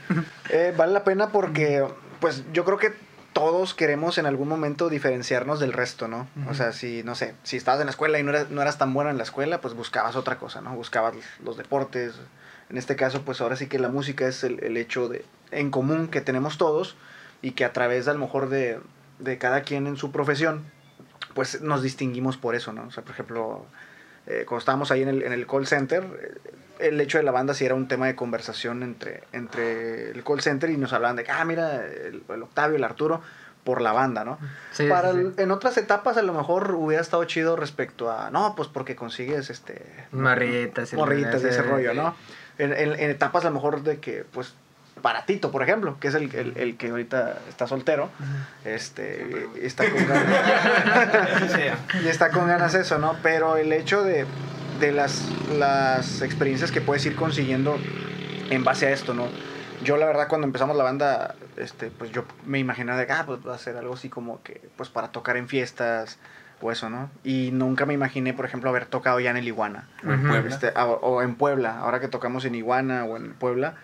Eh, 0.50 0.74
vale 0.76 0.92
la 0.92 1.04
pena 1.04 1.28
porque, 1.28 1.86
pues, 2.20 2.44
yo 2.52 2.64
creo 2.64 2.78
que 2.78 2.92
todos 3.32 3.74
queremos 3.74 4.18
en 4.18 4.26
algún 4.26 4.48
momento 4.48 4.88
diferenciarnos 4.88 5.60
del 5.60 5.72
resto, 5.72 6.06
¿no? 6.06 6.28
O 6.48 6.54
sea, 6.54 6.72
si, 6.72 7.02
no 7.02 7.14
sé, 7.14 7.34
si 7.42 7.56
estabas 7.56 7.80
en 7.80 7.86
la 7.86 7.90
escuela 7.90 8.18
y 8.18 8.22
no 8.22 8.30
eras, 8.30 8.50
no 8.50 8.62
eras 8.62 8.78
tan 8.78 8.94
buena 8.94 9.10
en 9.10 9.18
la 9.18 9.24
escuela, 9.24 9.60
pues 9.60 9.74
buscabas 9.74 10.16
otra 10.16 10.38
cosa, 10.38 10.60
¿no? 10.60 10.74
Buscabas 10.74 11.14
los 11.42 11.56
deportes. 11.56 12.14
En 12.70 12.78
este 12.78 12.96
caso, 12.96 13.22
pues 13.22 13.40
ahora 13.40 13.56
sí 13.56 13.66
que 13.66 13.78
la 13.78 13.88
música 13.88 14.26
es 14.26 14.44
el, 14.44 14.62
el 14.62 14.76
hecho 14.76 15.08
de, 15.08 15.24
en 15.54 15.70
común 15.70 16.08
que 16.08 16.20
tenemos 16.20 16.58
todos 16.58 16.96
y 17.42 17.52
que 17.52 17.64
a 17.64 17.72
través, 17.72 18.08
a 18.08 18.12
lo 18.14 18.18
mejor, 18.20 18.48
de, 18.48 18.80
de 19.18 19.38
cada 19.38 19.62
quien 19.62 19.86
en 19.86 19.96
su 19.96 20.10
profesión, 20.12 20.64
pues 21.34 21.60
nos 21.62 21.82
distinguimos 21.82 22.36
por 22.36 22.54
eso, 22.54 22.72
¿no? 22.72 22.84
O 22.86 22.90
sea, 22.90 23.02
por 23.02 23.12
ejemplo, 23.12 23.66
eh, 24.26 24.44
cuando 24.46 24.58
estábamos 24.60 24.90
ahí 24.90 25.02
en 25.02 25.08
el, 25.08 25.22
en 25.22 25.32
el 25.32 25.46
call 25.46 25.66
center, 25.66 26.02
eh, 26.02 26.50
el 26.78 27.00
hecho 27.00 27.18
de 27.18 27.24
la 27.24 27.30
banda 27.32 27.54
sí 27.54 27.64
era 27.64 27.74
un 27.74 27.86
tema 27.88 28.06
de 28.06 28.16
conversación 28.16 28.82
entre, 28.82 29.22
entre 29.32 30.10
el 30.10 30.24
call 30.24 30.40
center 30.40 30.70
y 30.70 30.76
nos 30.76 30.92
hablaban 30.92 31.16
de 31.16 31.24
que, 31.24 31.30
ah, 31.30 31.44
mira, 31.44 31.84
el, 31.86 32.22
el 32.28 32.42
Octavio, 32.42 32.76
el 32.76 32.84
Arturo, 32.84 33.20
por 33.62 33.80
la 33.80 33.92
banda, 33.92 34.24
¿no? 34.24 34.38
Sí, 34.72 34.86
Para 34.88 35.12
sí, 35.12 35.18
sí. 35.18 35.20
el- 35.22 35.34
en 35.38 35.50
otras 35.50 35.76
etapas 35.78 36.16
a 36.18 36.22
lo 36.22 36.34
mejor 36.34 36.72
hubiera 36.74 37.00
estado 37.00 37.24
chido 37.24 37.56
respecto 37.56 38.10
a, 38.10 38.30
no, 38.30 38.54
pues 38.56 38.68
porque 38.68 38.94
consigues 38.96 39.48
este... 39.50 39.82
Morritas. 40.12 40.92
y 40.92 40.96
Morritas 40.96 41.42
ese 41.44 41.62
sí. 41.62 41.68
rollo, 41.68 41.94
¿no? 41.94 42.14
En, 42.58 42.72
en- 42.72 42.92
en 42.98 43.10
etapas 43.10 43.44
a 43.44 43.48
lo 43.48 43.54
mejor 43.54 43.82
de 43.82 44.00
que, 44.00 44.24
pues, 44.30 44.54
para 45.04 45.26
Tito, 45.26 45.50
por 45.50 45.62
ejemplo, 45.62 45.98
que 46.00 46.08
es 46.08 46.14
el, 46.14 46.34
el, 46.34 46.54
el 46.56 46.76
que 46.78 46.88
ahorita 46.88 47.40
está 47.50 47.66
soltero, 47.66 48.08
este, 48.64 49.46
y 49.62 49.66
está 49.66 49.84
con 49.90 50.08
ganas, 50.08 51.58
y 52.02 52.08
está 52.08 52.30
con 52.30 52.46
ganas 52.48 52.74
eso, 52.74 52.98
¿no? 52.98 53.14
Pero 53.22 53.58
el 53.58 53.70
hecho 53.74 54.02
de, 54.02 54.24
de 54.80 54.92
las, 54.92 55.28
las 55.58 56.22
experiencias 56.22 56.72
que 56.72 56.80
puedes 56.80 57.04
ir 57.04 57.16
consiguiendo 57.16 57.76
en 58.48 58.64
base 58.64 58.86
a 58.86 58.90
esto, 58.92 59.12
¿no? 59.12 59.26
Yo 59.82 59.98
la 59.98 60.06
verdad 60.06 60.26
cuando 60.28 60.46
empezamos 60.46 60.74
la 60.74 60.84
banda, 60.84 61.34
este, 61.58 61.90
pues 61.90 62.10
yo 62.10 62.24
me 62.46 62.58
imaginaba 62.58 62.98
de, 62.98 63.12
ah, 63.12 63.24
pues 63.26 63.40
va 63.46 63.54
a 63.54 63.58
ser 63.58 63.76
algo 63.76 63.92
así 63.92 64.08
como 64.08 64.42
que, 64.42 64.62
pues 64.76 64.88
para 64.88 65.08
tocar 65.08 65.36
en 65.36 65.48
fiestas 65.48 66.18
o 66.62 66.72
eso, 66.72 66.88
¿no? 66.88 67.10
Y 67.24 67.50
nunca 67.52 67.84
me 67.84 67.92
imaginé, 67.92 68.32
por 68.32 68.46
ejemplo, 68.46 68.70
haber 68.70 68.86
tocado 68.86 69.20
ya 69.20 69.30
en 69.30 69.36
el 69.36 69.46
Iguana. 69.48 69.86
Este, 70.48 70.72
a- 70.74 70.86
o 70.86 71.20
en 71.20 71.34
Puebla, 71.34 71.78
ahora 71.80 72.00
que 72.00 72.08
tocamos 72.08 72.46
en 72.46 72.54
Iguana 72.54 73.04
o 73.04 73.18
en 73.18 73.34
Puebla, 73.34 73.74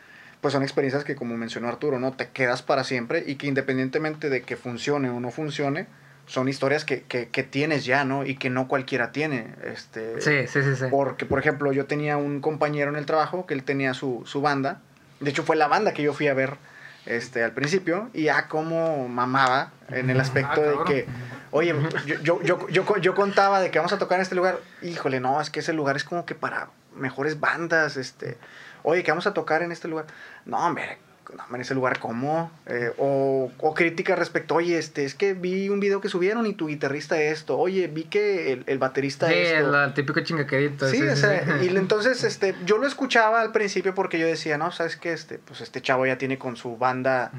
pues 0.40 0.52
son 0.52 0.62
experiencias 0.62 1.04
que 1.04 1.16
como 1.16 1.36
mencionó 1.36 1.68
Arturo, 1.68 1.98
¿no? 1.98 2.12
Te 2.12 2.28
quedas 2.28 2.62
para 2.62 2.84
siempre 2.84 3.24
y 3.26 3.34
que 3.36 3.46
independientemente 3.46 4.30
de 4.30 4.42
que 4.42 4.56
funcione 4.56 5.10
o 5.10 5.20
no 5.20 5.30
funcione, 5.30 5.86
son 6.26 6.48
historias 6.48 6.84
que, 6.84 7.02
que, 7.02 7.28
que 7.28 7.42
tienes 7.42 7.84
ya, 7.84 8.04
¿no? 8.04 8.24
Y 8.24 8.36
que 8.36 8.50
no 8.50 8.68
cualquiera 8.68 9.10
tiene. 9.12 9.48
Este, 9.64 10.20
Sí, 10.20 10.46
sí, 10.46 10.62
sí. 10.62 10.76
sí. 10.76 10.84
Porque, 10.90 11.26
por 11.26 11.38
ejemplo, 11.40 11.72
yo 11.72 11.86
tenía 11.86 12.16
un 12.16 12.40
compañero 12.40 12.90
en 12.90 12.96
el 12.96 13.04
trabajo 13.04 13.46
que 13.46 13.54
él 13.54 13.64
tenía 13.64 13.94
su, 13.94 14.22
su 14.26 14.40
banda. 14.40 14.80
De 15.18 15.30
hecho, 15.30 15.42
fue 15.42 15.56
la 15.56 15.66
banda 15.66 15.92
que 15.92 16.02
yo 16.04 16.14
fui 16.14 16.28
a 16.28 16.34
ver 16.34 16.56
este, 17.04 17.42
al 17.42 17.50
principio. 17.52 18.10
Y 18.14 18.24
ya 18.24 18.46
como 18.46 19.08
mamaba 19.08 19.72
en 19.88 20.08
el 20.08 20.20
aspecto 20.20 20.52
Ah, 20.52 20.64
de 20.64 20.70
cabrón. 20.70 20.86
que, 20.86 21.06
oye, 21.50 21.74
yo, 22.06 22.20
yo, 22.22 22.42
yo, 22.42 22.68
yo, 22.68 22.96
yo 22.98 23.14
contaba 23.16 23.60
de 23.60 23.72
que 23.72 23.78
vamos 23.80 23.92
a 23.92 23.98
tocar 23.98 24.16
en 24.18 24.22
este 24.22 24.36
lugar. 24.36 24.60
Híjole, 24.82 25.18
no, 25.18 25.40
es 25.40 25.50
que 25.50 25.60
ese 25.60 25.72
lugar 25.72 25.96
es 25.96 26.04
como 26.04 26.24
que 26.26 26.36
para 26.36 26.68
mejores 26.94 27.40
bandas. 27.40 27.96
Este, 27.96 28.38
oye, 28.82 29.02
que 29.02 29.10
vamos 29.10 29.26
a 29.26 29.34
tocar 29.34 29.62
en 29.62 29.72
este 29.72 29.88
lugar. 29.88 30.06
No, 30.46 30.58
hombre, 30.66 30.98
no, 31.36 31.54
en 31.54 31.60
ese 31.60 31.74
lugar, 31.74 31.98
¿cómo? 32.00 32.50
Eh, 32.66 32.90
o, 32.98 33.52
o 33.58 33.74
crítica 33.74 34.16
respecto, 34.16 34.56
oye, 34.56 34.76
este, 34.78 35.04
es 35.04 35.14
que 35.14 35.34
vi 35.34 35.68
un 35.68 35.78
video 35.78 36.00
que 36.00 36.08
subieron 36.08 36.46
y 36.46 36.54
tu 36.54 36.66
guitarrista 36.66 37.20
esto. 37.20 37.56
Oye, 37.56 37.86
vi 37.86 38.04
que 38.04 38.52
el, 38.52 38.64
el 38.66 38.78
baterista 38.78 39.28
Sí, 39.28 39.34
esto. 39.34 39.68
el, 39.68 39.84
el 39.88 39.94
típico 39.94 40.20
chingaquerito. 40.20 40.88
Sí, 40.88 41.02
o 41.02 41.16
sea, 41.16 41.62
y 41.62 41.68
entonces 41.76 42.24
este, 42.24 42.54
yo 42.66 42.78
lo 42.78 42.86
escuchaba 42.86 43.40
al 43.42 43.52
principio 43.52 43.94
porque 43.94 44.18
yo 44.18 44.26
decía, 44.26 44.58
no, 44.58 44.72
sabes 44.72 44.96
que 44.96 45.12
este, 45.12 45.38
pues 45.38 45.60
este 45.60 45.80
chavo 45.80 46.04
ya 46.06 46.18
tiene 46.18 46.36
con 46.38 46.56
su 46.56 46.76
banda 46.76 47.30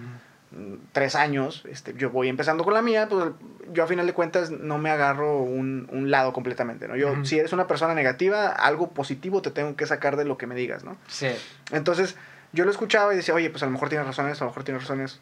tres 0.91 1.15
años, 1.15 1.63
este, 1.69 1.93
yo 1.93 2.09
voy 2.09 2.27
empezando 2.27 2.63
con 2.63 2.73
la 2.73 2.81
mía, 2.81 3.07
pues 3.09 3.25
yo 3.71 3.83
a 3.83 3.87
final 3.87 4.05
de 4.05 4.13
cuentas 4.13 4.51
no 4.51 4.77
me 4.77 4.89
agarro 4.89 5.41
un, 5.41 5.87
un 5.91 6.11
lado 6.11 6.33
completamente, 6.33 6.87
¿no? 6.87 6.95
Yo, 6.95 7.23
si 7.23 7.39
eres 7.39 7.53
una 7.53 7.67
persona 7.67 7.93
negativa, 7.93 8.47
algo 8.49 8.91
positivo 8.91 9.41
te 9.41 9.51
tengo 9.51 9.75
que 9.75 9.85
sacar 9.85 10.17
de 10.17 10.25
lo 10.25 10.37
que 10.37 10.47
me 10.47 10.55
digas, 10.55 10.83
¿no? 10.83 10.97
Sí. 11.07 11.29
Entonces 11.71 12.15
yo 12.53 12.65
lo 12.65 12.71
escuchaba 12.71 13.13
y 13.13 13.17
decía, 13.17 13.33
oye, 13.33 13.49
pues 13.49 13.63
a 13.63 13.65
lo 13.65 13.71
mejor 13.71 13.89
tienes 13.89 14.05
razones, 14.05 14.41
a 14.41 14.45
lo 14.45 14.51
mejor 14.51 14.63
tienes 14.63 14.83
razones. 14.83 15.19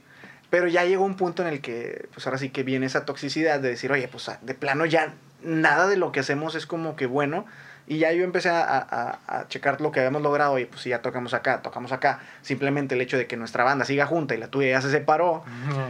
Pero 0.49 0.67
ya 0.67 0.83
llegó 0.83 1.05
un 1.05 1.15
punto 1.15 1.43
en 1.43 1.49
el 1.49 1.61
que, 1.61 2.09
pues 2.11 2.25
ahora 2.25 2.39
sí 2.39 2.49
que 2.49 2.63
viene 2.63 2.87
esa 2.87 3.05
toxicidad 3.05 3.59
de 3.59 3.69
decir, 3.69 3.91
oye, 3.91 4.07
pues 4.07 4.31
de 4.41 4.53
plano 4.55 4.85
ya 4.85 5.13
nada 5.43 5.87
de 5.87 5.95
lo 5.95 6.11
que 6.11 6.21
hacemos 6.21 6.55
es 6.55 6.65
como 6.65 6.95
que 6.95 7.05
bueno. 7.05 7.45
Y 7.89 7.97
ya 7.97 8.13
yo 8.13 8.23
empecé 8.23 8.49
a, 8.49 8.61
a- 8.61 9.19
a 9.27 9.47
checar 9.49 9.81
lo 9.81 9.91
que 9.91 9.99
habíamos 9.99 10.21
logrado 10.21 10.57
y 10.59 10.65
pues 10.65 10.81
si 10.83 10.89
ya 10.91 11.01
tocamos 11.01 11.33
acá, 11.33 11.61
tocamos 11.63 11.91
acá. 11.91 12.19
Simplemente 12.43 12.93
el 12.95 13.01
hecho 13.01 13.17
de 13.17 13.25
que 13.27 13.35
nuestra 13.35 13.63
banda 13.63 13.83
siga 13.83 14.05
junta 14.05 14.35
y 14.35 14.37
la 14.37 14.47
tuya 14.47 14.69
ya 14.69 14.81
se 14.81 14.91
separó, 14.91 15.43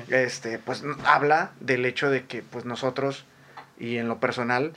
este, 0.07 0.57
pues 0.59 0.81
habla 1.05 1.51
del 1.59 1.85
hecho 1.85 2.09
de 2.09 2.23
que 2.25 2.41
pues 2.41 2.63
nosotros 2.65 3.25
y 3.77 3.97
en 3.97 4.07
lo 4.07 4.19
personal 4.19 4.71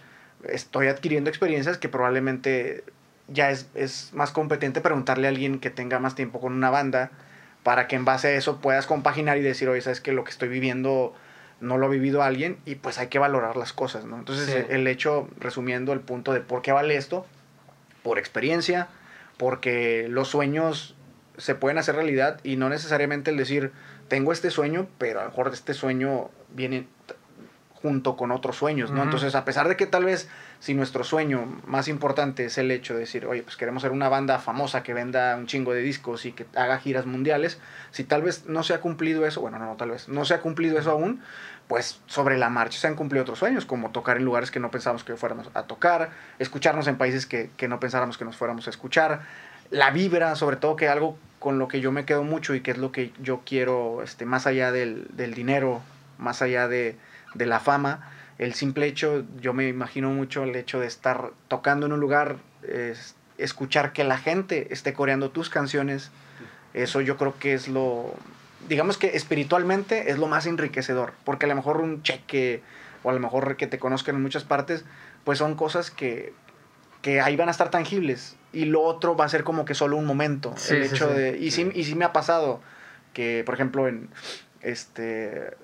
estoy 0.48 0.88
adquiriendo 0.88 1.30
experiencias 1.30 1.78
que 1.78 1.88
probablemente 1.88 2.82
ya 3.28 3.50
es, 3.50 3.68
es 3.74 4.10
más 4.12 4.32
competente 4.32 4.80
preguntarle 4.80 5.28
a 5.28 5.30
alguien 5.30 5.60
que 5.60 5.70
tenga 5.70 6.00
más 6.00 6.16
tiempo 6.16 6.40
con 6.40 6.52
una 6.52 6.70
banda 6.70 7.10
para 7.62 7.86
que 7.86 7.94
en 7.94 8.04
base 8.04 8.26
a 8.28 8.32
eso 8.32 8.60
puedas 8.60 8.86
compaginar 8.86 9.38
y 9.38 9.42
decir, 9.42 9.68
oye, 9.68 9.80
sabes 9.80 10.00
que 10.00 10.10
lo 10.12 10.24
que 10.24 10.30
estoy 10.32 10.48
viviendo 10.48 11.14
no 11.62 11.78
lo 11.78 11.86
ha 11.86 11.88
vivido 11.88 12.22
alguien 12.22 12.58
y 12.66 12.74
pues 12.74 12.98
hay 12.98 13.06
que 13.06 13.18
valorar 13.18 13.56
las 13.56 13.72
cosas, 13.72 14.04
¿no? 14.04 14.16
Entonces 14.18 14.46
Sí. 14.50 14.66
el 14.68 14.86
hecho, 14.86 15.28
resumiendo 15.38 15.92
el 15.92 16.00
punto 16.00 16.32
de 16.32 16.40
por 16.40 16.60
qué 16.60 16.72
vale 16.72 16.96
esto, 16.96 17.24
por 18.02 18.18
experiencia, 18.18 18.88
porque 19.38 20.06
los 20.10 20.28
sueños 20.28 20.94
se 21.38 21.54
pueden 21.54 21.78
hacer 21.78 21.94
realidad 21.94 22.40
y 22.44 22.56
no 22.56 22.68
necesariamente 22.68 23.30
el 23.30 23.36
decir, 23.36 23.72
tengo 24.08 24.32
este 24.32 24.50
sueño, 24.50 24.88
pero 24.98 25.20
a 25.20 25.24
lo 25.24 25.30
mejor 25.30 25.50
este 25.52 25.72
sueño 25.72 26.30
viene 26.50 26.86
junto 27.82 28.16
con 28.16 28.30
otros 28.30 28.56
sueños, 28.56 28.92
¿no? 28.92 29.02
Entonces, 29.02 29.34
a 29.34 29.44
pesar 29.44 29.68
de 29.68 29.76
que 29.76 29.86
tal 29.86 30.04
vez 30.04 30.28
si 30.60 30.72
nuestro 30.72 31.02
sueño 31.02 31.60
más 31.66 31.88
importante 31.88 32.44
es 32.44 32.56
el 32.56 32.70
hecho 32.70 32.94
de 32.94 33.00
decir, 33.00 33.26
oye, 33.26 33.42
pues 33.42 33.56
queremos 33.56 33.82
ser 33.82 33.90
una 33.90 34.08
banda 34.08 34.38
famosa 34.38 34.84
que 34.84 34.94
venda 34.94 35.34
un 35.36 35.48
chingo 35.48 35.74
de 35.74 35.80
discos 35.82 36.24
y 36.24 36.30
que 36.30 36.46
haga 36.54 36.78
giras 36.78 37.06
mundiales, 37.06 37.58
si 37.90 38.04
tal 38.04 38.22
vez 38.22 38.46
no 38.46 38.62
se 38.62 38.74
ha 38.74 38.80
cumplido 38.80 39.26
eso, 39.26 39.40
bueno, 39.40 39.58
no, 39.58 39.66
no, 39.66 39.74
tal 39.74 39.90
vez 39.90 40.08
no 40.08 40.24
se 40.24 40.34
ha 40.34 40.40
cumplido 40.40 40.78
eso 40.78 40.92
aún, 40.92 41.22
pues 41.72 42.02
sobre 42.06 42.36
la 42.36 42.50
marcha 42.50 42.78
se 42.78 42.86
han 42.86 42.96
cumplido 42.96 43.22
otros 43.22 43.38
sueños, 43.38 43.64
como 43.64 43.92
tocar 43.92 44.18
en 44.18 44.26
lugares 44.26 44.50
que 44.50 44.60
no 44.60 44.70
pensábamos 44.70 45.04
que 45.04 45.16
fuéramos 45.16 45.48
a 45.54 45.62
tocar, 45.62 46.10
escucharnos 46.38 46.86
en 46.86 46.98
países 46.98 47.24
que, 47.24 47.48
que 47.56 47.66
no 47.66 47.80
pensáramos 47.80 48.18
que 48.18 48.26
nos 48.26 48.36
fuéramos 48.36 48.66
a 48.66 48.70
escuchar, 48.70 49.22
la 49.70 49.90
vibra, 49.90 50.36
sobre 50.36 50.56
todo 50.56 50.76
que 50.76 50.90
algo 50.90 51.16
con 51.38 51.58
lo 51.58 51.68
que 51.68 51.80
yo 51.80 51.90
me 51.90 52.04
quedo 52.04 52.24
mucho 52.24 52.54
y 52.54 52.60
que 52.60 52.72
es 52.72 52.76
lo 52.76 52.92
que 52.92 53.10
yo 53.22 53.40
quiero, 53.46 54.02
este, 54.02 54.26
más 54.26 54.46
allá 54.46 54.70
del, 54.70 55.06
del 55.14 55.32
dinero, 55.32 55.80
más 56.18 56.42
allá 56.42 56.68
de, 56.68 56.98
de 57.32 57.46
la 57.46 57.58
fama, 57.58 58.06
el 58.36 58.52
simple 58.52 58.84
hecho, 58.86 59.24
yo 59.40 59.54
me 59.54 59.66
imagino 59.66 60.10
mucho 60.10 60.42
el 60.42 60.54
hecho 60.56 60.78
de 60.78 60.86
estar 60.86 61.30
tocando 61.48 61.86
en 61.86 61.92
un 61.94 62.00
lugar, 62.00 62.36
es- 62.68 63.14
escuchar 63.38 63.94
que 63.94 64.04
la 64.04 64.18
gente 64.18 64.74
esté 64.74 64.92
coreando 64.92 65.30
tus 65.30 65.48
canciones, 65.48 66.10
eso 66.74 67.00
yo 67.00 67.16
creo 67.16 67.34
que 67.38 67.54
es 67.54 67.66
lo, 67.66 68.14
digamos 68.68 68.98
que 68.98 69.16
espiritualmente 69.16 70.10
es 70.10 70.18
lo 70.18 70.26
más 70.26 70.46
enriquecedor, 70.46 71.12
porque 71.24 71.46
a 71.46 71.48
lo 71.48 71.54
mejor 71.54 71.80
un 71.80 72.02
cheque 72.02 72.62
o 73.02 73.10
a 73.10 73.12
lo 73.12 73.20
mejor 73.20 73.56
que 73.56 73.66
te 73.66 73.78
conozcan 73.78 74.16
en 74.16 74.22
muchas 74.22 74.44
partes, 74.44 74.84
pues 75.24 75.38
son 75.38 75.54
cosas 75.54 75.90
que, 75.90 76.32
que 77.00 77.20
ahí 77.20 77.36
van 77.36 77.48
a 77.48 77.50
estar 77.50 77.70
tangibles 77.70 78.36
y 78.52 78.66
lo 78.66 78.82
otro 78.82 79.16
va 79.16 79.24
a 79.24 79.28
ser 79.28 79.44
como 79.44 79.64
que 79.64 79.74
solo 79.74 79.96
un 79.96 80.06
momento. 80.06 80.54
Sí, 80.56 80.74
el 80.74 80.88
sí, 80.88 80.94
hecho 80.94 81.08
sí. 81.08 81.14
de, 81.14 81.38
y, 81.38 81.50
sí, 81.50 81.70
y 81.74 81.84
sí 81.84 81.94
me 81.94 82.04
ha 82.04 82.12
pasado 82.12 82.60
que, 83.12 83.42
por 83.44 83.54
ejemplo, 83.54 83.88
en, 83.88 84.08
este, 84.60 85.56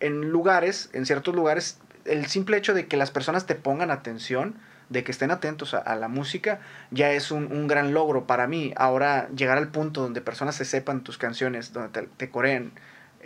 en 0.00 0.30
lugares, 0.30 0.90
en 0.92 1.06
ciertos 1.06 1.34
lugares, 1.34 1.78
el 2.04 2.26
simple 2.26 2.56
hecho 2.56 2.74
de 2.74 2.86
que 2.86 2.96
las 2.96 3.10
personas 3.10 3.46
te 3.46 3.54
pongan 3.54 3.90
atención, 3.90 4.56
de 4.88 5.04
que 5.04 5.12
estén 5.12 5.30
atentos 5.30 5.74
a, 5.74 5.96
la 5.96 6.08
música, 6.08 6.60
ya 6.90 7.10
es 7.10 7.30
un, 7.30 7.52
un 7.52 7.66
gran 7.66 7.92
logro 7.92 8.26
para 8.26 8.46
mí. 8.46 8.72
Ahora, 8.76 9.28
llegar 9.34 9.58
al 9.58 9.68
punto 9.68 10.02
donde 10.02 10.20
personas 10.20 10.54
se 10.54 10.64
sepan 10.64 11.02
tus 11.02 11.18
canciones, 11.18 11.72
donde 11.72 11.88
te, 11.88 12.08
te 12.16 12.30
coreen 12.30 12.72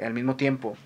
al 0.02 0.14
mismo 0.14 0.36
tiempo, 0.36 0.76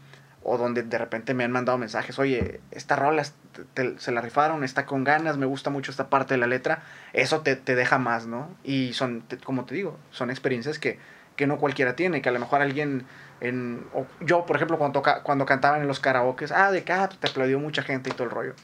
o 0.44 0.58
donde 0.58 0.82
de 0.82 0.98
repente 0.98 1.32
me 1.32 1.42
han 1.42 1.50
mandado 1.50 1.78
mensajes, 1.78 2.18
oye, 2.18 2.60
esta 2.70 2.96
rola 2.96 3.24
se 3.24 4.12
la 4.12 4.20
rifaron, 4.20 4.62
está 4.62 4.84
con 4.84 5.02
ganas, 5.02 5.38
me 5.38 5.46
gusta 5.46 5.70
mucho 5.70 5.90
esta 5.90 6.10
parte 6.10 6.34
de 6.34 6.38
la 6.38 6.46
letra, 6.46 6.82
eso 7.14 7.40
te, 7.40 7.56
te 7.56 7.74
deja 7.74 7.98
más, 7.98 8.26
¿no? 8.26 8.50
Y 8.62 8.92
son, 8.92 9.24
como 9.42 9.64
te 9.64 9.74
digo, 9.74 9.98
son 10.10 10.30
experiencias 10.30 10.78
que, 10.78 10.98
que 11.36 11.46
no 11.46 11.56
cualquiera 11.58 11.96
tiene, 11.96 12.20
que 12.20 12.28
a 12.28 12.32
lo 12.32 12.40
mejor 12.40 12.60
alguien, 12.60 13.06
en, 13.40 13.86
o 13.94 14.06
yo 14.20 14.44
por 14.44 14.56
ejemplo 14.56 14.76
cuando, 14.76 15.00
toca, 15.00 15.22
cuando 15.22 15.46
cantaban 15.46 15.80
en 15.80 15.88
los 15.88 15.98
karaokes, 15.98 16.52
ah, 16.52 16.70
de 16.70 16.84
que 16.84 16.92
ah, 16.92 17.08
te 17.08 17.26
aplaudió 17.26 17.58
mucha 17.58 17.82
gente 17.82 18.10
y 18.10 18.12
todo 18.12 18.24
el 18.24 18.30
rollo. 18.30 18.54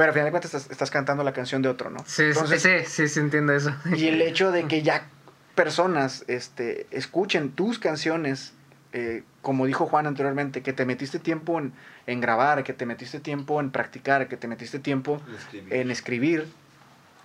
Pero 0.00 0.12
al 0.12 0.14
final 0.14 0.24
de 0.24 0.30
cuentas 0.30 0.54
estás, 0.54 0.70
estás 0.70 0.90
cantando 0.90 1.22
la 1.24 1.34
canción 1.34 1.60
de 1.60 1.68
otro, 1.68 1.90
¿no? 1.90 1.98
Sí, 2.06 2.22
Entonces, 2.22 2.62
sí, 2.62 2.70
sí, 2.86 3.06
sí, 3.06 3.20
entiendo 3.20 3.52
eso. 3.52 3.74
y 3.94 4.06
el 4.06 4.22
hecho 4.22 4.50
de 4.50 4.66
que 4.66 4.80
ya 4.80 5.06
personas 5.54 6.24
este, 6.26 6.86
escuchen 6.90 7.50
tus 7.50 7.78
canciones, 7.78 8.54
eh, 8.94 9.24
como 9.42 9.66
dijo 9.66 9.84
Juan 9.84 10.06
anteriormente, 10.06 10.62
que 10.62 10.72
te 10.72 10.86
metiste 10.86 11.18
tiempo 11.18 11.58
en, 11.58 11.74
en 12.06 12.22
grabar, 12.22 12.64
que 12.64 12.72
te 12.72 12.86
metiste 12.86 13.20
tiempo 13.20 13.60
en 13.60 13.70
practicar, 13.70 14.26
que 14.26 14.38
te 14.38 14.48
metiste 14.48 14.78
tiempo 14.78 15.20
en 15.68 15.90
escribir, 15.90 16.46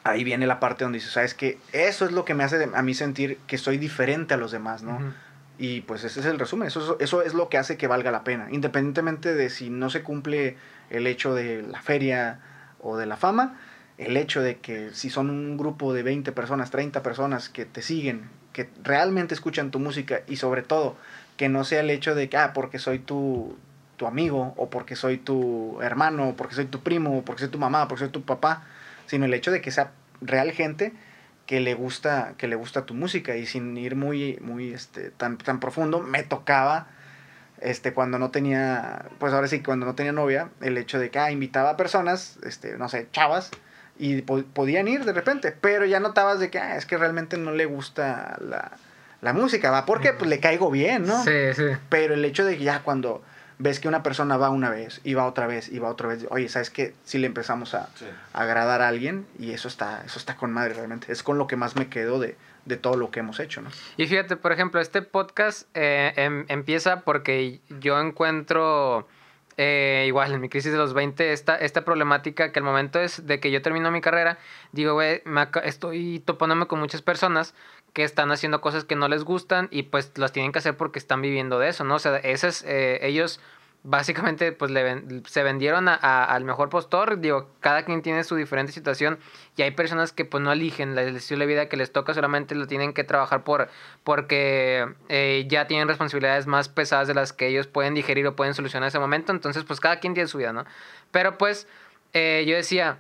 ahí 0.04 0.26
viene 0.26 0.46
la 0.46 0.60
parte 0.60 0.84
donde 0.84 0.98
dices, 0.98 1.14
sabes 1.14 1.34
que 1.34 1.58
eso 1.72 2.04
es 2.04 2.12
lo 2.12 2.26
que 2.26 2.34
me 2.34 2.44
hace 2.44 2.70
a 2.74 2.82
mí 2.82 2.94
sentir 2.94 3.38
que 3.48 3.58
soy 3.58 3.78
diferente 3.78 4.34
a 4.34 4.38
los 4.38 4.52
demás, 4.52 4.84
¿no? 4.84 4.98
Ujú. 4.98 5.14
Y 5.60 5.80
pues 5.80 6.04
ese 6.04 6.20
es 6.20 6.26
el 6.26 6.38
resumen, 6.40 6.68
eso, 6.68 6.98
eso 7.00 7.22
es 7.22 7.34
lo 7.34 7.48
que 7.48 7.58
hace 7.58 7.78
que 7.78 7.88
valga 7.88 8.12
la 8.12 8.26
pena, 8.26 8.50
independientemente 8.52 9.34
de 9.34 9.50
si 9.50 9.70
no 9.70 9.90
se 9.90 10.04
cumple 10.04 10.58
el 10.90 11.08
hecho 11.08 11.34
de 11.34 11.62
la 11.62 11.82
feria 11.82 12.42
o 12.86 12.98
de 12.98 13.06
la 13.06 13.18
fama, 13.18 13.58
el 13.98 14.16
hecho 14.16 14.42
de 14.42 14.58
que 14.58 14.92
si 14.94 15.10
son 15.10 15.30
un 15.30 15.58
grupo 15.58 15.94
de 15.94 16.04
20 16.04 16.32
personas, 16.32 16.70
30 16.70 17.02
personas 17.02 17.50
que 17.50 17.66
te 17.66 17.82
siguen, 17.82 18.30
que 18.54 18.70
realmente 18.84 19.34
escuchan 19.34 19.72
tu 19.72 19.80
música 19.80 20.22
y 20.28 20.38
sobre 20.38 20.62
todo 20.62 20.96
que 21.36 21.50
no 21.50 21.64
sea 21.64 21.82
el 21.82 21.90
hecho 21.90 22.16
de 22.16 22.30
que, 22.30 22.38
ah, 22.38 22.54
porque 22.54 22.80
soy 22.80 23.00
tu, 23.00 23.58
tu 23.98 24.06
amigo 24.06 24.54
o 24.58 24.70
porque 24.70 24.96
soy 24.96 25.18
tu 25.18 25.82
hermano, 25.82 26.30
o 26.30 26.36
porque 26.36 26.56
soy 26.56 26.66
tu 26.66 26.82
primo, 26.82 27.18
o 27.18 27.26
porque 27.26 27.42
soy 27.42 27.50
tu 27.50 27.60
mamá, 27.60 27.84
o 27.84 27.88
porque 27.88 28.06
soy 28.06 28.12
tu 28.12 28.24
papá, 28.24 28.64
sino 29.08 29.26
el 29.26 29.34
hecho 29.34 29.52
de 29.52 29.62
que 29.62 29.72
sea 29.72 29.92
real 30.22 30.52
gente 30.52 30.94
que 31.46 31.60
le 31.60 31.74
gusta 31.74 32.34
que 32.38 32.48
le 32.48 32.56
gusta 32.56 32.86
tu 32.86 32.94
música. 32.94 33.36
Y 33.36 33.46
sin 33.46 33.78
ir 33.78 33.96
muy 33.96 34.38
muy 34.42 34.74
este 34.74 35.12
tan 35.12 35.38
tan 35.38 35.60
profundo 35.60 36.02
me 36.02 36.24
tocaba 36.24 36.88
este 37.62 37.94
cuando 37.94 38.20
no 38.20 38.32
tenía 38.32 39.06
pues 39.20 39.34
ahora 39.34 39.48
sí 39.48 39.62
cuando 39.62 39.86
no 39.86 39.96
tenía 39.96 40.12
novia 40.12 40.50
el 40.62 40.78
hecho 40.78 41.00
de 41.00 41.10
que 41.10 41.20
ah, 41.20 41.32
invitaba 41.32 41.72
a 41.72 41.78
personas 41.78 42.38
este 42.44 42.78
no 42.78 42.90
sé 42.90 43.08
chavas 43.12 43.52
y 43.98 44.22
po- 44.24 44.44
podían 44.54 44.88
ir 44.88 45.06
de 45.06 45.14
repente 45.14 45.52
pero 45.54 45.86
ya 45.86 46.00
notabas 46.00 46.40
de 46.40 46.50
que 46.50 46.60
ah, 46.60 46.76
es 46.78 46.86
que 46.86 46.98
realmente 46.98 47.38
no 47.38 47.52
le 47.52 47.66
gusta 47.66 48.38
la, 48.42 48.72
la 49.22 49.34
música 49.34 49.72
va 49.72 49.86
porque 49.86 50.12
pues 50.14 50.30
le 50.30 50.40
caigo 50.40 50.70
bien 50.70 51.06
no 51.06 51.24
Sí, 51.24 51.54
sí. 51.56 51.64
pero 51.90 52.14
el 52.14 52.26
hecho 52.26 52.44
de 52.46 52.58
que 52.58 52.64
ya 52.66 52.82
cuando 52.84 53.24
ves 53.58 53.80
que 53.80 53.88
una 53.88 54.04
persona 54.04 54.36
va 54.36 54.50
una 54.50 54.70
vez 54.70 55.00
y 55.06 55.14
va 55.14 55.26
otra 55.26 55.48
vez 55.48 55.70
y 55.70 55.80
va 55.80 55.88
otra 55.88 56.10
vez, 56.10 56.26
oye, 56.30 56.50
¿sabes 56.50 56.70
qué? 56.70 56.94
Si 57.06 57.18
le 57.20 57.26
empezamos 57.28 57.74
a, 57.74 57.88
a 58.34 58.42
agradar 58.42 58.82
a 58.82 58.90
alguien 58.90 59.26
y 59.40 59.52
eso 59.52 59.70
está, 59.70 60.04
eso 60.06 60.20
está 60.20 60.36
con 60.36 60.52
madre 60.52 60.74
realmente. 60.74 61.10
Es 61.10 61.24
con 61.24 61.38
lo 61.38 61.48
que 61.48 61.56
más 61.56 61.78
me 61.78 61.88
quedo 61.88 62.20
de, 62.20 62.36
de 62.66 62.78
todo 62.78 62.98
lo 62.98 63.12
que 63.12 63.20
hemos 63.20 63.40
hecho, 63.40 63.62
¿no? 63.62 63.70
Y 63.98 64.08
fíjate, 64.08 64.36
por 64.36 64.52
ejemplo, 64.52 64.82
este 64.82 65.02
podcast 65.02 65.68
eh, 65.74 66.14
em- 66.16 66.46
empieza 66.50 67.02
porque 67.02 67.60
yo 67.80 68.00
encuentro, 68.00 69.08
eh, 69.58 70.06
igual 70.08 70.34
en 70.34 70.42
mi 70.42 70.50
crisis 70.50 70.72
de 70.72 70.78
los 70.78 70.94
20, 70.94 71.32
esta, 71.32 71.56
esta 71.56 71.86
problemática 71.86 72.52
que 72.52 72.60
al 72.60 72.66
momento 72.66 73.00
es 73.00 73.26
de 73.28 73.40
que 73.40 73.52
yo 73.52 73.62
termino 73.62 73.92
mi 73.92 74.02
carrera, 74.02 74.38
digo, 74.72 74.94
güey, 74.94 75.22
estoy 75.64 76.20
topándome 76.26 76.66
con 76.66 76.80
muchas 76.80 77.02
personas 77.02 77.54
que 77.94 78.04
están 78.04 78.32
haciendo 78.32 78.60
cosas 78.60 78.84
que 78.84 78.96
no 78.96 79.08
les 79.08 79.24
gustan 79.24 79.70
y 79.72 79.84
pues 79.84 80.12
las 80.18 80.34
tienen 80.34 80.52
que 80.52 80.60
hacer 80.60 80.76
porque 80.76 81.00
están 81.00 81.22
viviendo 81.22 81.60
de 81.60 81.70
eso, 81.70 81.84
¿no? 81.86 81.96
O 81.96 82.00
sea, 82.00 82.18
esas, 82.18 82.64
eh, 82.68 83.00
ellos 83.04 83.40
básicamente 83.88 84.52
pues 84.52 84.72
se 85.28 85.44
vendieron 85.44 85.88
a- 85.88 85.94
a- 86.02 86.26
al 86.26 86.44
mejor 86.44 86.70
postor, 86.70 87.20
digo, 87.20 87.50
cada 87.60 87.86
quien 87.86 88.02
tiene 88.02 88.24
su 88.24 88.36
diferente 88.36 88.72
situación 88.72 89.20
y 89.56 89.62
hay 89.62 89.72
personas 89.72 90.12
que 90.12 90.26
pues 90.26 90.44
no 90.44 90.52
eligen 90.52 90.96
la- 90.96 91.04
el 91.04 91.16
estilo 91.16 91.42
de 91.42 91.46
vida 91.46 91.70
que 91.70 91.78
les 91.78 91.92
toca, 91.92 92.14
solamente 92.14 92.56
lo 92.56 92.66
tienen 92.68 92.94
que 92.94 93.04
trabajar 93.04 93.44
por 93.44 93.70
porque 94.04 94.88
eh, 95.10 95.46
ya 95.48 95.68
tienen 95.68 95.88
responsabilidades 95.88 96.48
más 96.48 96.68
pesadas 96.68 97.08
de 97.08 97.14
las 97.14 97.32
que 97.32 97.48
ellos 97.48 97.68
pueden 97.68 97.94
digerir 97.94 98.26
o 98.28 98.36
pueden 98.36 98.54
solucionar 98.56 98.86
en 98.86 98.90
ese 98.90 99.00
momento, 99.00 99.32
entonces 99.32 99.64
pues 99.64 99.80
cada 99.80 100.00
quien 100.00 100.14
tiene 100.16 100.28
su 100.28 100.40
vida, 100.40 100.52
¿no? 100.52 100.66
Pero 101.12 101.38
pues 101.38 101.68
eh, 102.14 102.44
yo 102.48 102.56
decía, 102.56 102.98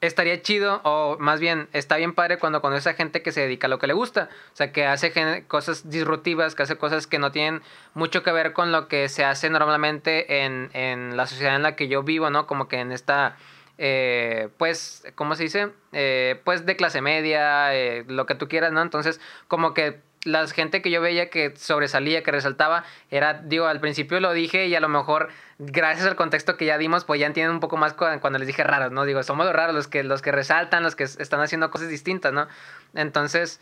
estaría 0.00 0.42
chido, 0.42 0.80
o 0.84 1.16
más 1.18 1.40
bien, 1.40 1.68
está 1.72 1.96
bien 1.96 2.14
padre 2.14 2.38
cuando 2.38 2.60
conoces 2.60 2.86
a 2.86 2.94
gente 2.94 3.22
que 3.22 3.32
se 3.32 3.40
dedica 3.40 3.66
a 3.66 3.70
lo 3.70 3.78
que 3.78 3.86
le 3.86 3.92
gusta. 3.92 4.28
O 4.52 4.56
sea, 4.56 4.72
que 4.72 4.86
hace 4.86 5.12
cosas 5.46 5.90
disruptivas, 5.90 6.54
que 6.54 6.62
hace 6.62 6.76
cosas 6.76 7.06
que 7.06 7.18
no 7.18 7.32
tienen 7.32 7.62
mucho 7.94 8.22
que 8.22 8.32
ver 8.32 8.52
con 8.52 8.72
lo 8.72 8.88
que 8.88 9.08
se 9.08 9.24
hace 9.24 9.50
normalmente 9.50 10.44
en, 10.44 10.70
en 10.72 11.16
la 11.16 11.26
sociedad 11.26 11.56
en 11.56 11.62
la 11.62 11.76
que 11.76 11.88
yo 11.88 12.02
vivo, 12.02 12.30
¿no? 12.30 12.46
Como 12.46 12.68
que 12.68 12.80
en 12.80 12.92
esta, 12.92 13.36
eh, 13.78 14.48
pues, 14.58 15.04
¿cómo 15.14 15.34
se 15.34 15.44
dice? 15.44 15.70
Eh, 15.92 16.40
pues 16.44 16.66
de 16.66 16.76
clase 16.76 17.00
media, 17.00 17.74
eh, 17.74 18.04
lo 18.08 18.26
que 18.26 18.34
tú 18.34 18.48
quieras, 18.48 18.72
¿no? 18.72 18.82
Entonces, 18.82 19.20
como 19.48 19.74
que 19.74 20.00
la 20.24 20.46
gente 20.48 20.82
que 20.82 20.90
yo 20.90 21.00
veía 21.00 21.30
que 21.30 21.54
sobresalía, 21.56 22.22
que 22.22 22.30
resaltaba, 22.30 22.84
era, 23.10 23.34
digo, 23.42 23.66
al 23.66 23.80
principio 23.80 24.20
lo 24.20 24.32
dije 24.32 24.66
y 24.66 24.74
a 24.74 24.80
lo 24.80 24.88
mejor 24.88 25.28
gracias 25.58 26.06
al 26.06 26.16
contexto 26.16 26.56
que 26.56 26.66
ya 26.66 26.76
dimos, 26.76 27.04
pues 27.04 27.18
ya 27.20 27.26
entienden 27.26 27.54
un 27.54 27.60
poco 27.60 27.76
más 27.78 27.94
cu- 27.94 28.04
cuando 28.20 28.38
les 28.38 28.46
dije 28.46 28.62
raros, 28.62 28.92
¿no? 28.92 29.04
Digo, 29.04 29.22
somos 29.22 29.46
los 29.46 29.54
raros, 29.54 29.74
los 29.74 29.88
que, 29.88 30.02
los 30.04 30.20
que 30.20 30.30
resaltan, 30.32 30.82
los 30.82 30.94
que 30.94 31.04
es- 31.04 31.18
están 31.20 31.40
haciendo 31.40 31.70
cosas 31.70 31.88
distintas, 31.88 32.32
¿no? 32.34 32.48
Entonces, 32.94 33.60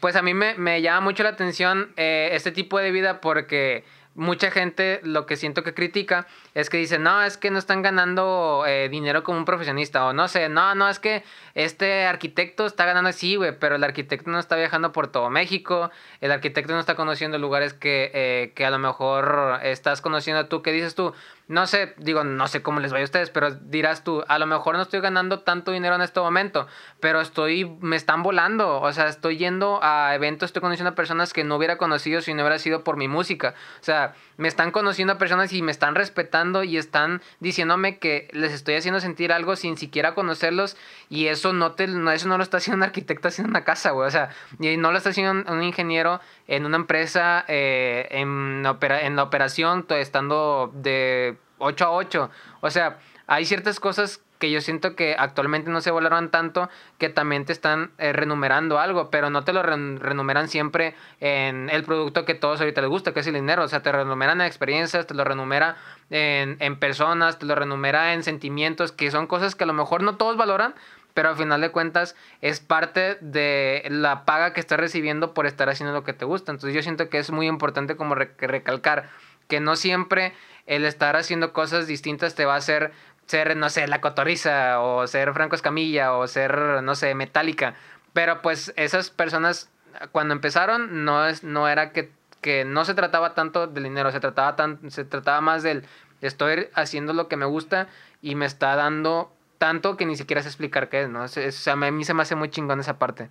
pues 0.00 0.16
a 0.16 0.22
mí 0.22 0.34
me, 0.34 0.54
me 0.56 0.80
llama 0.82 1.00
mucho 1.02 1.22
la 1.22 1.28
atención 1.30 1.92
eh, 1.96 2.30
este 2.32 2.50
tipo 2.50 2.78
de 2.78 2.90
vida 2.90 3.20
porque 3.20 3.84
mucha 4.14 4.50
gente 4.50 5.00
lo 5.02 5.26
que 5.26 5.36
siento 5.36 5.62
que 5.62 5.74
critica 5.74 6.26
es 6.54 6.70
que 6.70 6.76
dice, 6.76 6.98
no, 6.98 7.22
es 7.22 7.36
que 7.36 7.50
no 7.50 7.58
están 7.58 7.82
ganando 7.82 8.64
eh, 8.66 8.88
dinero 8.88 9.24
como 9.24 9.38
un 9.38 9.44
profesionista, 9.44 10.06
o 10.06 10.12
no 10.12 10.28
sé, 10.28 10.48
no, 10.48 10.74
no, 10.74 10.88
es 10.88 10.98
que 11.00 11.24
este 11.54 12.06
arquitecto 12.06 12.66
está 12.66 12.84
ganando 12.84 13.10
así, 13.10 13.36
güey, 13.36 13.58
pero 13.58 13.76
el 13.76 13.84
arquitecto 13.84 14.30
no 14.30 14.38
está 14.38 14.56
viajando 14.56 14.92
por 14.92 15.08
todo 15.08 15.30
México, 15.30 15.90
el 16.20 16.30
arquitecto 16.30 16.72
no 16.72 16.80
está 16.80 16.94
conociendo 16.94 17.38
lugares 17.38 17.74
que, 17.74 18.10
eh, 18.14 18.52
que 18.54 18.64
a 18.64 18.70
lo 18.70 18.78
mejor 18.78 19.58
estás 19.62 20.00
conociendo 20.00 20.46
tú, 20.46 20.62
que 20.62 20.72
dices 20.72 20.94
tú, 20.94 21.12
no 21.46 21.66
sé, 21.66 21.94
digo, 21.98 22.24
no 22.24 22.48
sé 22.48 22.62
cómo 22.62 22.80
les 22.80 22.92
vaya 22.92 23.02
a 23.02 23.04
ustedes, 23.04 23.30
pero 23.30 23.50
dirás 23.50 24.02
tú, 24.02 24.24
a 24.28 24.38
lo 24.38 24.46
mejor 24.46 24.76
no 24.76 24.82
estoy 24.82 25.00
ganando 25.00 25.40
tanto 25.40 25.72
dinero 25.72 25.94
en 25.94 26.00
este 26.00 26.20
momento, 26.20 26.66
pero 27.00 27.20
estoy, 27.20 27.66
me 27.80 27.96
están 27.96 28.22
volando, 28.22 28.80
o 28.80 28.92
sea, 28.92 29.08
estoy 29.08 29.36
yendo 29.36 29.78
a 29.82 30.14
eventos, 30.14 30.48
estoy 30.48 30.62
conociendo 30.62 30.90
a 30.90 30.94
personas 30.94 31.32
que 31.32 31.44
no 31.44 31.56
hubiera 31.56 31.76
conocido 31.76 32.22
si 32.22 32.32
no 32.32 32.42
hubiera 32.42 32.58
sido 32.58 32.82
por 32.82 32.96
mi 32.96 33.08
música, 33.08 33.54
o 33.80 33.84
sea, 33.84 34.03
me 34.36 34.48
están 34.48 34.70
conociendo 34.70 35.16
personas 35.18 35.52
y 35.52 35.62
me 35.62 35.70
están 35.72 35.94
respetando 35.94 36.64
y 36.64 36.76
están 36.76 37.22
diciéndome 37.40 37.98
que 37.98 38.28
les 38.32 38.52
estoy 38.52 38.74
haciendo 38.74 39.00
sentir 39.00 39.32
algo 39.32 39.56
sin 39.56 39.76
siquiera 39.76 40.14
conocerlos 40.14 40.76
y 41.08 41.26
eso 41.28 41.52
no, 41.52 41.72
te, 41.72 41.86
no, 41.86 42.10
eso 42.10 42.28
no 42.28 42.36
lo 42.36 42.42
está 42.42 42.58
haciendo 42.58 42.78
un 42.78 42.82
arquitecto 42.82 43.28
haciendo 43.28 43.50
una 43.50 43.64
casa, 43.64 43.90
güey, 43.90 44.08
o 44.08 44.10
sea, 44.10 44.30
y 44.58 44.76
no 44.76 44.90
lo 44.90 44.98
está 44.98 45.10
haciendo 45.10 45.52
un, 45.52 45.62
ingeniero 45.62 46.20
en 46.46 46.66
una 46.66 46.76
empresa, 46.76 47.44
eh, 47.48 48.08
en, 48.10 48.64
en 48.64 49.16
la 49.16 49.22
operación, 49.22 49.86
estando 49.88 50.70
de 50.74 51.36
8 51.58 51.84
a 51.84 51.90
8. 51.90 52.30
O 52.60 52.70
sea, 52.70 52.98
hay 53.26 53.44
ciertas 53.44 53.80
cosas 53.80 54.20
que 54.38 54.50
yo 54.50 54.60
siento 54.60 54.96
que 54.96 55.16
actualmente 55.18 55.70
no 55.70 55.80
se 55.80 55.90
valoran 55.90 56.30
tanto 56.30 56.68
que 56.98 57.08
también 57.08 57.44
te 57.44 57.52
están 57.52 57.92
eh, 57.98 58.12
renumerando 58.12 58.78
algo, 58.78 59.10
pero 59.10 59.30
no 59.30 59.44
te 59.44 59.52
lo 59.52 59.62
renumeran 59.62 60.48
siempre 60.48 60.94
en 61.20 61.70
el 61.70 61.84
producto 61.84 62.24
que 62.24 62.34
todos 62.34 62.60
ahorita 62.60 62.80
les 62.80 62.90
gusta, 62.90 63.12
que 63.12 63.20
es 63.20 63.26
el 63.26 63.34
dinero. 63.34 63.64
O 63.64 63.68
sea, 63.68 63.82
te 63.82 63.92
renumeran 63.92 64.40
en 64.40 64.46
experiencias, 64.46 65.06
te 65.06 65.14
lo 65.14 65.24
renumera 65.24 65.76
en, 66.10 66.56
en 66.60 66.78
personas, 66.78 67.38
te 67.38 67.46
lo 67.46 67.54
renumera 67.54 68.14
en 68.14 68.22
sentimientos, 68.22 68.92
que 68.92 69.10
son 69.10 69.26
cosas 69.26 69.54
que 69.54 69.64
a 69.64 69.66
lo 69.66 69.72
mejor 69.72 70.02
no 70.02 70.16
todos 70.16 70.36
valoran, 70.36 70.74
pero 71.14 71.28
al 71.28 71.36
final 71.36 71.60
de 71.60 71.70
cuentas 71.70 72.16
es 72.40 72.60
parte 72.60 73.16
de 73.20 73.84
la 73.88 74.24
paga 74.24 74.52
que 74.52 74.60
estás 74.60 74.78
recibiendo 74.78 75.32
por 75.32 75.46
estar 75.46 75.68
haciendo 75.68 75.94
lo 75.94 76.02
que 76.04 76.12
te 76.12 76.24
gusta. 76.24 76.52
Entonces 76.52 76.74
yo 76.74 76.82
siento 76.82 77.08
que 77.08 77.18
es 77.18 77.30
muy 77.30 77.46
importante 77.46 77.96
como 77.96 78.16
recalcar 78.16 79.08
que 79.48 79.60
no 79.60 79.76
siempre 79.76 80.32
el 80.66 80.84
estar 80.84 81.16
haciendo 81.16 81.52
cosas 81.52 81.86
distintas 81.86 82.34
te 82.34 82.44
va 82.44 82.54
a 82.54 82.58
hacer 82.58 82.92
ser, 83.26 83.56
no 83.56 83.70
sé, 83.70 83.86
la 83.86 84.00
cotoriza 84.00 84.80
o 84.80 85.06
ser 85.06 85.32
Franco 85.32 85.56
Escamilla 85.56 86.12
o 86.12 86.26
ser, 86.26 86.82
no 86.82 86.94
sé, 86.94 87.14
metálica. 87.14 87.74
Pero 88.12 88.42
pues 88.42 88.72
esas 88.76 89.10
personas 89.10 89.70
cuando 90.12 90.34
empezaron 90.34 91.04
no, 91.04 91.26
es, 91.26 91.44
no 91.44 91.68
era 91.68 91.92
que, 91.92 92.10
que 92.40 92.64
no 92.64 92.84
se 92.84 92.94
trataba 92.94 93.34
tanto 93.34 93.66
del 93.66 93.84
dinero, 93.84 94.10
se 94.10 94.20
trataba, 94.20 94.56
tan, 94.56 94.90
se 94.90 95.04
trataba 95.04 95.40
más 95.40 95.62
del 95.62 95.84
estoy 96.20 96.68
haciendo 96.74 97.12
lo 97.12 97.28
que 97.28 97.36
me 97.36 97.44
gusta 97.44 97.88
y 98.22 98.34
me 98.34 98.46
está 98.46 98.76
dando 98.76 99.32
tanto 99.58 99.96
que 99.96 100.06
ni 100.06 100.16
siquiera 100.16 100.42
sé 100.42 100.48
explicar 100.48 100.88
qué 100.88 101.02
es, 101.02 101.08
¿no? 101.08 101.22
O 101.22 101.28
sea, 101.28 101.72
a 101.72 101.76
mí 101.76 102.04
se 102.04 102.14
me 102.14 102.22
hace 102.22 102.34
muy 102.34 102.50
chingón 102.50 102.80
esa 102.80 102.98
parte. 102.98 103.28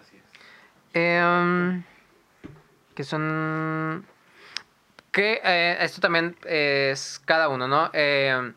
Así 0.00 0.16
es. 0.16 0.22
Em, 0.94 1.84
que 2.94 3.04
son 3.04 4.06
que 5.10 5.40
eh, 5.44 5.76
esto 5.80 6.00
también 6.00 6.36
es 6.44 7.20
cada 7.24 7.48
uno, 7.48 7.68
¿no? 7.68 7.90
Eh, 7.92 8.52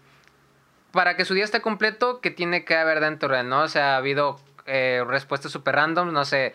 para 0.92 1.16
que 1.16 1.26
su 1.26 1.34
día 1.34 1.44
esté 1.44 1.62
completo, 1.62 2.22
¿qué 2.22 2.32
tiene 2.32 2.66
que 2.66 2.76
haber 2.76 3.00
dentro 3.00 3.34
de 3.34 3.42
él, 3.42 3.50
no? 3.50 3.62
O 3.62 3.68
sea, 3.68 3.96
ha 3.96 3.98
habido 3.98 4.40
eh, 4.66 5.04
respuestas 5.08 5.52
súper 5.52 5.76
random, 5.76 6.12
no 6.12 6.26
sé, 6.26 6.54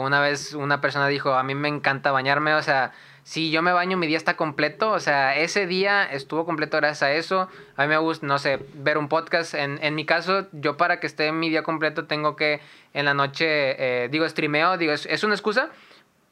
una 0.00 0.20
vez 0.20 0.54
una 0.54 0.80
persona 0.80 1.08
dijo, 1.08 1.34
a 1.34 1.42
mí 1.42 1.54
me 1.54 1.68
encanta 1.68 2.12
bañarme, 2.12 2.54
o 2.54 2.62
sea, 2.62 2.92
si 3.24 3.50
yo 3.50 3.60
me 3.62 3.72
baño, 3.72 3.96
mi 3.96 4.06
día 4.06 4.16
está 4.16 4.36
completo, 4.36 4.90
o 4.90 5.00
sea, 5.00 5.36
ese 5.36 5.66
día 5.66 6.04
estuvo 6.04 6.44
completo 6.44 6.76
gracias 6.76 7.02
a 7.02 7.12
eso, 7.12 7.48
a 7.76 7.82
mí 7.82 7.88
me 7.88 7.96
gusta, 7.96 8.26
no 8.26 8.38
sé, 8.38 8.60
ver 8.74 8.98
un 8.98 9.08
podcast, 9.08 9.54
en, 9.54 9.78
en 9.82 9.94
mi 9.94 10.06
caso, 10.06 10.46
yo 10.52 10.76
para 10.76 11.00
que 11.00 11.06
esté 11.06 11.32
mi 11.32 11.50
día 11.50 11.62
completo 11.62 12.06
tengo 12.06 12.36
que 12.36 12.60
en 12.92 13.04
la 13.04 13.14
noche, 13.14 14.08
digo, 14.10 14.28
streameo, 14.28 14.76
digo, 14.78 14.92
es, 14.92 15.06
es 15.06 15.24
una 15.24 15.34
excusa, 15.34 15.70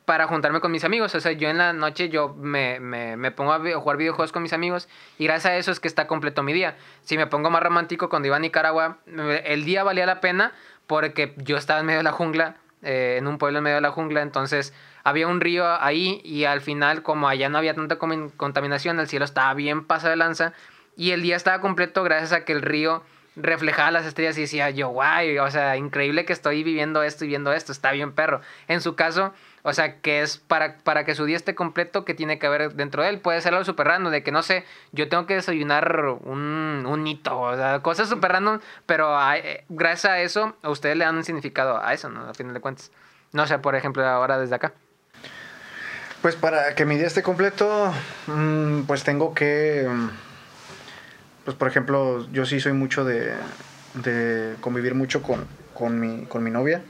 para 0.05 0.27
juntarme 0.27 0.61
con 0.61 0.73
mis 0.73 0.85
amigos. 0.85 1.15
O 1.15 1.21
sea, 1.21 1.33
yo 1.33 1.49
en 1.49 1.59
la 1.59 1.73
noche 1.73 2.09
yo 2.09 2.35
me, 2.35 2.81
me, 2.81 3.17
me, 3.17 3.31
pongo 3.31 3.53
a 3.53 3.59
jugar 3.59 3.97
videojuegos 3.97 4.33
con 4.33 4.43
mis 4.43 4.53
amigos 4.53 4.89
y 5.19 5.25
gracias 5.25 5.53
a 5.53 5.57
eso 5.57 5.73
es 5.73 5.81
que 5.81 5.89
está 5.89 6.07
completo 6.07 6.43
mi 6.43 6.53
día. 6.53 6.77
Si 7.03 7.17
me 7.17 7.27
pongo 7.27 7.51
más 7.51 7.63
romántico 7.63 8.09
cuando 8.09 8.27
iba 8.27 8.37
a 8.37 8.41
Nicaragua, 8.41 8.99
el 9.45 9.65
día 9.65 9.85
valía 9.85 10.07
la 10.07 10.21
pena 10.21 10.53
porque 10.87 11.35
yo 11.37 11.57
estaba 11.57 11.81
en 11.81 11.87
medio 11.87 11.99
de 11.99 12.05
la 12.05 12.13
jungla, 12.13 12.57
eh, 12.83 13.17
en 13.19 13.27
un 13.27 13.39
pueblo 13.39 13.59
en 13.59 13.65
medio 13.65 13.77
de 13.77 13.81
la 13.83 13.91
jungla, 13.91 14.23
entonces 14.23 14.75
había 15.05 15.29
un 15.29 15.41
río 15.41 15.65
ahí 15.81 16.21
y 16.25 16.45
al 16.45 16.61
final 16.61 17.03
como 17.03 17.29
allá 17.29 17.49
no 17.49 17.59
había 17.59 17.75
tanta 17.75 17.99
contaminación, 17.99 18.99
el 18.99 19.09
cielo 19.09 19.25
estaba 19.25 19.55
bien 19.55 19.85
pasado 19.85 20.11
de 20.11 20.17
lanza 20.17 20.53
y 20.97 21.13
el 21.13 21.23
día 21.23 21.37
estaba 21.37 21.61
completo 21.61 22.03
gracias 22.03 22.33
a 22.33 22.45
que 22.45 22.53
el 22.53 22.63
río 22.63 23.03
reflejaba 23.37 23.91
las 23.91 24.07
estrellas 24.07 24.37
y 24.39 24.43
decía 24.43 24.71
yo, 24.71 24.89
guay, 24.89 25.39
o 25.39 25.51
sea, 25.51 25.77
increíble 25.77 26.25
que 26.25 26.33
estoy 26.33 26.63
viviendo 26.63 27.03
esto 27.03 27.25
y 27.25 27.29
viendo 27.29 27.53
esto, 27.53 27.73
está 27.73 27.93
bien 27.93 28.13
perro. 28.13 28.41
En 28.69 28.81
su 28.81 28.95
caso 28.95 29.33
o 29.65 29.73
sea, 29.73 30.01
que 30.01 30.23
es 30.23 30.39
para, 30.39 30.79
para 30.79 31.05
que 31.05 31.15
su 31.15 31.25
día 31.25 31.37
esté 31.37 31.55
completo, 31.55 32.05
que 32.05 32.15
tiene 32.15 32.39
que 32.39 32.47
haber 32.47 32.75
dentro 32.75 33.03
de 33.03 33.11
él. 33.11 33.21
Puede 33.21 33.41
ser 33.41 33.53
algo 33.53 33.65
súper 33.65 33.87
random, 33.87 34.11
de 34.11 34.25
que 34.25 34.33
no 34.33 34.43
sé, 34.43 34.65
yo 34.91 35.09
tengo 35.09 35.27
que 35.27 35.35
desayunar 35.35 36.05
un, 36.25 36.85
un 36.87 37.07
hito, 37.07 37.39
o 37.41 37.57
sea, 37.57 37.81
cosas 37.81 38.09
súper 38.09 38.33
random, 38.33 38.59
pero 38.87 39.17
eh, 39.35 39.65
gracias 39.69 40.13
a 40.13 40.21
eso, 40.21 40.57
a 40.63 40.71
ustedes 40.71 40.97
le 40.97 41.05
dan 41.05 41.17
un 41.17 41.25
significado 41.25 41.81
a 41.83 41.95
eso, 41.95 42.09
¿no? 42.09 42.29
A 42.29 42.35
final 42.35 42.55
de 42.55 42.61
cuentas. 42.61 42.91
No 43.33 43.47
sé, 43.47 43.59
por 43.61 43.77
ejemplo, 43.77 44.05
ahora 44.05 44.37
desde 44.37 44.57
acá. 44.57 44.73
Pues 46.23 46.35
para 46.35 46.75
que 46.75 46.85
mi 46.85 46.97
día 46.97 47.07
esté 47.07 47.23
completo, 47.23 47.93
mm, 48.27 48.83
pues 48.83 49.05
tengo 49.05 49.33
que, 49.33 49.89
mm, 49.89 50.09
pues 51.45 51.57
por 51.57 51.69
ejemplo, 51.69 52.27
yo 52.33 52.47
sí 52.47 52.61
soy 52.61 52.73
mucho 52.73 53.05
de, 53.05 53.33
de 53.95 54.55
convivir 54.61 54.95
mucho 54.95 55.23
con, 55.23 55.47
con, 55.75 55.99
mi, 55.99 56.27
con 56.27 56.43
mi 56.43 56.51
novia. 56.51 56.83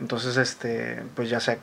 Entonces, 0.00 0.36
este, 0.36 1.02
pues 1.14 1.30
ya 1.30 1.40
sea 1.40 1.58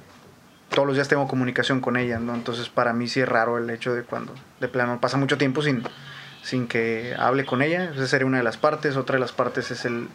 todos 0.70 0.88
los 0.88 0.96
días 0.96 1.08
tengo 1.08 1.28
comunicación 1.28 1.82
con 1.82 1.98
ella, 1.98 2.20
¿no? 2.20 2.36
Entonces 2.36 2.70
para 2.70 2.94
mí 2.94 3.08
sí 3.08 3.20
es 3.20 3.28
raro 3.28 3.58
el 3.58 3.70
hecho 3.70 3.94
de 3.94 4.04
cuando 4.04 4.34
de 4.60 4.68
plano 4.68 5.02
pasa 5.02 5.18
mucho 5.18 5.38
tiempo 5.38 5.62
sin, 5.62 5.84
sin 6.44 6.68
que 6.68 7.16
hable 7.18 7.46
con 7.46 7.62
ella. 7.62 7.92
Esa 7.96 8.08
sería 8.08 8.28
una 8.28 8.38
de 8.38 8.44
las 8.44 8.58
partes. 8.58 8.96
Otra 8.96 9.16
de 9.16 9.20
las 9.20 9.32
partes 9.32 9.72
es 9.72 9.86
el, 9.86 10.08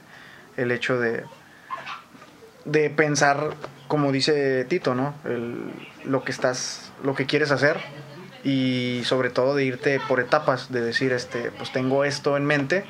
el 0.56 0.70
hecho 0.70 0.98
de, 0.98 1.24
de 2.64 2.88
pensar, 2.90 3.50
como 3.88 4.12
dice 4.12 4.64
Tito, 4.64 4.94
¿no? 4.94 5.14
El, 5.24 5.72
lo 6.04 6.22
que 6.22 6.30
estás, 6.30 6.92
lo 7.02 7.14
que 7.14 7.26
quieres 7.26 7.50
hacer 7.50 7.78
y 8.44 9.00
sobre 9.04 9.30
todo 9.30 9.54
de 9.54 9.64
irte 9.64 10.00
por 10.06 10.20
etapas, 10.20 10.70
de 10.70 10.82
decir, 10.82 11.12
este, 11.12 11.50
pues 11.50 11.72
tengo 11.72 12.04
esto 12.04 12.36
en 12.36 12.44
mente, 12.44 12.84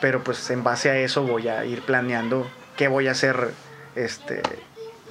pero 0.00 0.22
pues 0.22 0.50
en 0.50 0.62
base 0.62 0.90
a 0.90 0.98
eso 0.98 1.22
voy 1.22 1.48
a 1.48 1.64
ir 1.64 1.82
planeando 1.82 2.46
qué 2.76 2.88
voy 2.88 3.08
a 3.08 3.12
hacer, 3.12 3.52
este, 3.96 4.42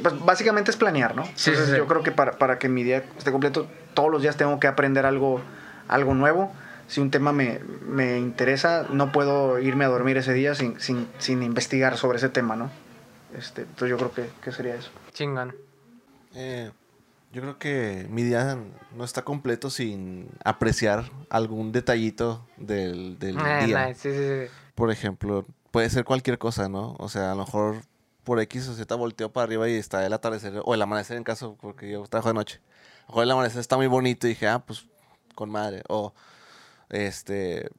pues 0.02 0.20
básicamente 0.24 0.72
es 0.72 0.78
planear, 0.78 1.16
¿no? 1.16 1.24
Entonces 1.24 1.76
yo 1.76 1.88
creo 1.88 2.04
que 2.04 2.12
para, 2.12 2.34
para, 2.34 2.60
que 2.60 2.70
mi 2.70 2.84
día 2.84 3.04
esté 3.18 3.32
completo, 3.32 3.68
todos 3.94 4.12
los 4.12 4.22
días 4.22 4.38
tengo 4.38 4.60
que 4.60 4.68
aprender 4.68 5.06
algo, 5.06 5.42
algo 5.88 6.14
nuevo. 6.14 6.52
Si 6.88 7.00
un 7.00 7.10
tema 7.10 7.32
me, 7.32 7.60
me 7.88 8.20
interesa, 8.20 8.86
no 8.90 9.12
puedo 9.12 9.60
irme 9.60 9.86
a 9.86 9.88
dormir 9.88 10.18
ese 10.18 10.34
día 10.34 10.56
sin, 10.56 10.80
sin, 10.80 11.08
sin 11.20 11.42
investigar 11.42 11.98
sobre 11.98 12.18
ese 12.18 12.30
tema, 12.30 12.56
¿no? 12.56 12.70
Este, 13.38 13.62
entonces 13.62 13.90
yo 13.90 13.98
creo 13.98 14.12
que, 14.12 14.30
que 14.44 14.52
sería 14.52 14.76
eso. 14.76 14.92
Chingan. 15.14 15.56
Eh, 16.36 16.72
yo 17.32 17.42
creo 17.42 17.60
que 17.60 18.08
mi 18.10 18.24
día 18.24 18.58
no 18.96 19.04
está 19.04 19.24
completo 19.24 19.70
sin 19.70 20.30
apreciar 20.44 21.10
algún 21.30 21.72
detallito 21.72 22.46
del, 22.58 23.18
del 23.20 23.38
ah, 23.40 23.66
día. 23.66 23.94
Sí, 23.94 24.12
sí, 24.12 24.18
sí. 24.18 24.54
Por 24.76 24.92
ejemplo, 24.92 25.46
puede 25.72 25.90
ser 25.90 26.04
cualquier 26.04 26.38
cosa, 26.38 26.68
¿no? 26.68 26.96
O 27.00 27.08
sea, 27.08 27.32
a 27.32 27.36
lo 27.36 27.46
mejor 27.46 27.84
por 28.24 28.40
X 28.40 28.68
o 28.68 28.76
Z 28.76 28.96
volteo 28.96 29.32
para 29.32 29.46
arriba 29.46 29.70
y 29.70 29.74
está 29.74 30.06
el 30.06 30.14
atardecer 30.14 30.62
o 30.64 30.74
el 30.74 30.82
amanecer 30.82 31.18
en 31.18 31.24
caso, 31.24 31.58
porque 31.62 31.90
yo 31.90 32.06
trabajo 32.08 32.30
de 32.30 32.36
noche. 32.36 32.60
O 33.08 33.24
el 33.24 33.32
amanecer 33.32 33.62
está 33.62 33.78
muy 33.78 33.88
bonito 33.88 34.28
y 34.28 34.32
dije, 34.32 34.48
ah, 34.48 34.60
pues 34.60 34.86
con 35.34 35.50
madre. 35.50 35.84
O 35.88 36.14
este 36.90 37.70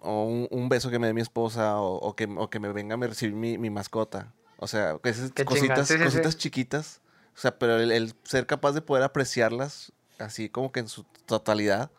o 0.00 0.24
un, 0.50 0.68
beso 0.68 0.90
que 0.90 0.98
me 0.98 1.06
dé 1.06 1.14
mi 1.14 1.22
esposa 1.22 1.80
o, 1.80 2.14
que, 2.14 2.28
que 2.50 2.60
me 2.60 2.72
venga 2.72 2.94
a 2.94 2.98
recibir 2.98 3.34
mi, 3.34 3.58
mi 3.58 3.70
mascota. 3.70 4.32
O 4.58 4.68
sea, 4.68 4.98
esas 5.02 5.32
cositas, 5.44 5.90
cositas 5.90 6.36
chiquitas. 6.36 7.00
O 7.34 7.38
sea, 7.38 7.58
pero 7.58 7.78
el, 7.78 8.14
ser 8.24 8.46
capaz 8.46 8.72
de 8.72 8.82
poder 8.82 9.02
apreciarlas 9.02 9.92
así 10.18 10.48
como 10.48 10.72
que 10.72 10.80
en 10.80 10.88
su 10.88 11.04
totalidad, 11.26 11.90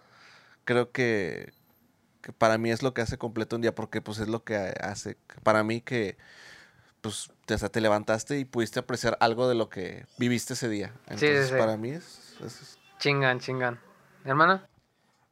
creo 0.64 0.92
que, 0.92 1.54
que, 2.22 2.32
para 2.32 2.58
mí 2.58 2.72
es 2.72 2.84
lo 2.84 2.94
que 2.94 3.02
hace 3.02 3.18
completo 3.18 3.56
un 3.56 3.62
día, 3.62 3.76
porque 3.76 4.02
pues 4.02 4.20
es 4.20 4.28
lo 4.28 4.44
que 4.44 4.56
hace 4.56 5.18
para 5.44 5.64
mí 5.64 5.82
que 5.82 6.18
pues 7.02 7.30
te, 7.46 7.58
te 7.58 7.82
levantaste 7.82 8.40
y 8.40 8.46
pudiste 8.46 8.80
apreciar 8.80 9.18
algo 9.20 9.48
de 9.48 9.56
lo 9.56 9.70
que 9.70 10.06
viviste 10.18 10.54
ese 10.54 10.70
día. 10.70 10.94
Entonces, 11.08 11.52
para 11.52 11.78
mí 11.78 11.90
es, 11.92 12.80
Chingan, 12.98 13.40
chingan. 13.40 13.80
¿Hermano? 14.24 14.62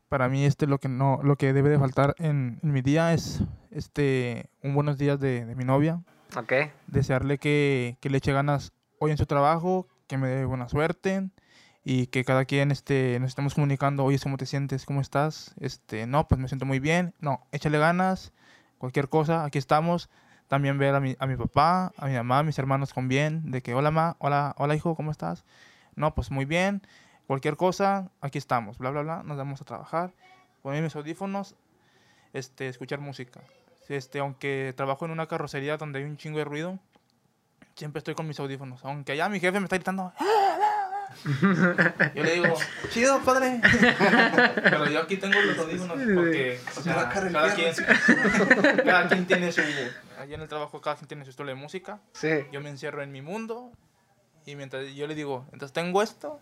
Para 0.09 0.29
mí 0.29 0.45
este 0.45 0.67
lo 0.67 0.77
que 0.77 0.89
no 0.89 1.19
lo 1.23 1.37
que 1.37 1.53
debe 1.53 1.69
de 1.69 1.79
faltar 1.79 2.13
en, 2.19 2.59
mi 2.61 2.81
día 2.81 3.13
es 3.13 3.41
este 3.71 4.51
un 4.61 4.75
buenos 4.75 4.99
días 4.99 5.19
de, 5.19 5.45
mi 5.55 5.63
novia. 5.63 6.03
Ok. 6.37 6.53
Desearle 6.87 7.39
que, 7.39 7.97
que, 7.99 8.11
le 8.11 8.19
eche 8.19 8.33
ganas 8.33 8.71
hoy 8.99 9.11
en 9.11 9.17
su 9.17 9.25
trabajo, 9.25 9.87
que 10.07 10.17
me 10.17 10.27
dé 10.27 10.45
buena 10.45 10.69
suerte 10.69 11.29
y 11.83 12.07
que 12.07 12.23
cada 12.23 12.45
quien 12.45 12.71
este, 12.71 13.19
nos 13.19 13.29
estemos 13.29 13.55
comunicando, 13.55 14.03
oye, 14.05 14.19
¿cómo 14.21 14.37
te 14.37 14.45
sientes? 14.45 14.85
¿Cómo 14.85 15.01
estás? 15.01 15.53
Este, 15.59 16.07
no, 16.07 16.27
pues 16.27 16.39
me 16.39 16.47
siento 16.47 16.65
muy 16.65 16.79
bien. 16.79 17.13
No, 17.19 17.45
échale 17.51 17.77
ganas, 17.77 18.31
cualquier 18.77 19.09
cosa, 19.09 19.43
aquí 19.43 19.57
estamos. 19.57 20.09
También 20.47 20.77
ver 20.77 20.93
a 20.93 20.99
mi, 20.99 21.15
a 21.19 21.25
mi 21.25 21.35
papá, 21.35 21.93
a 21.97 22.07
mi 22.07 22.13
mamá, 22.13 22.39
a 22.39 22.43
mis 22.43 22.59
hermanos 22.59 22.93
con 22.93 23.07
bien, 23.07 23.49
de 23.49 23.61
que, 23.61 23.73
hola, 23.73 23.91
ma, 23.91 24.17
hola, 24.19 24.53
hola, 24.57 24.75
hijo, 24.75 24.95
¿cómo 24.95 25.09
estás? 25.09 25.45
No, 25.95 26.13
pues 26.13 26.31
muy 26.31 26.45
bien, 26.45 26.81
cualquier 27.27 27.55
cosa, 27.55 28.11
aquí 28.21 28.37
estamos, 28.37 28.77
bla, 28.77 28.91
bla, 28.91 29.01
bla, 29.01 29.23
nos 29.23 29.37
vamos 29.37 29.61
a 29.61 29.65
trabajar, 29.65 30.13
poner 30.61 30.83
mis 30.83 30.95
audífonos, 30.95 31.55
este, 32.33 32.67
escuchar 32.67 32.99
música. 32.99 33.41
Este, 33.89 34.19
aunque 34.19 34.73
trabajo 34.75 35.05
en 35.05 35.11
una 35.11 35.27
carrocería 35.27 35.77
donde 35.77 35.99
hay 35.99 36.05
un 36.05 36.17
chingo 36.17 36.37
de 36.37 36.45
ruido, 36.45 36.79
siempre 37.75 37.99
estoy 37.99 38.15
con 38.15 38.27
mis 38.27 38.39
audífonos. 38.39 38.83
Aunque 38.83 39.13
allá 39.13 39.29
mi 39.29 39.39
jefe 39.39 39.59
me 39.59 39.65
está 39.65 39.77
gritando, 39.77 40.13
yo 42.15 42.23
le 42.23 42.33
digo, 42.33 42.53
chido, 42.89 43.19
padre. 43.21 43.61
Pero 44.55 44.89
yo 44.89 45.01
aquí 45.01 45.17
tengo 45.17 45.39
los 45.39 45.57
audífonos 45.57 45.97
porque 45.97 46.59
o 46.77 46.81
sea, 46.81 47.09
cada, 47.09 47.53
quien, 47.53 47.73
cada 48.85 49.07
quien 49.07 49.25
tiene 49.25 49.51
su. 49.51 49.61
Allá 50.19 50.35
en 50.35 50.41
el 50.41 50.47
trabajo, 50.47 50.81
cada 50.81 50.95
quien 50.95 51.07
tiene 51.07 51.23
su 51.23 51.31
estilo 51.31 51.49
de 51.49 51.55
música. 51.55 51.99
Sí. 52.13 52.45
Yo 52.51 52.61
me 52.61 52.69
encierro 52.69 53.01
en 53.03 53.11
mi 53.11 53.21
mundo 53.21 53.71
y 54.45 54.55
mientras 54.55 54.93
yo 54.93 55.07
le 55.07 55.15
digo, 55.15 55.45
entonces 55.51 55.73
tengo 55.73 56.01
esto 56.01 56.39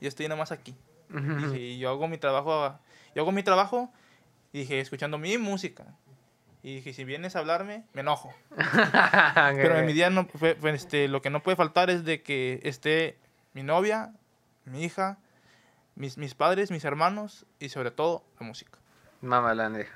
y 0.00 0.06
estoy 0.06 0.26
nada 0.26 0.38
más 0.38 0.52
aquí. 0.52 0.74
Dije, 1.08 1.60
y 1.60 1.78
yo 1.78 1.90
hago 1.90 2.08
mi 2.08 2.18
trabajo, 2.18 2.76
yo 3.14 3.22
hago 3.22 3.30
mi 3.30 3.44
trabajo 3.44 3.92
y 4.52 4.60
dije, 4.60 4.80
escuchando 4.80 5.18
mi 5.18 5.38
música. 5.38 5.84
Y 6.64 6.76
dije, 6.76 6.94
si 6.94 7.04
vienes 7.04 7.36
a 7.36 7.40
hablarme, 7.40 7.84
me 7.92 8.00
enojo. 8.00 8.32
Pero 9.62 9.76
en 9.78 9.84
mi 9.86 9.92
día 9.92 10.08
no, 10.08 10.26
fue- 10.26 10.54
fue, 10.54 10.70
este, 10.74 11.08
lo 11.08 11.20
que 11.20 11.28
no 11.28 11.42
puede 11.42 11.56
faltar 11.56 11.90
es 11.90 12.04
de 12.06 12.22
que 12.22 12.60
esté 12.64 13.18
mi 13.52 13.62
novia, 13.62 14.12
mi 14.64 14.82
hija, 14.82 15.18
mis, 15.94 16.16
mis 16.16 16.34
padres, 16.34 16.70
mis 16.70 16.84
hermanos 16.86 17.44
y 17.60 17.68
sobre 17.68 17.90
todo 17.90 18.24
la 18.40 18.46
música. 18.46 18.78
Mamá, 19.20 19.54
la 19.54 19.66
Andrea. 19.66 19.88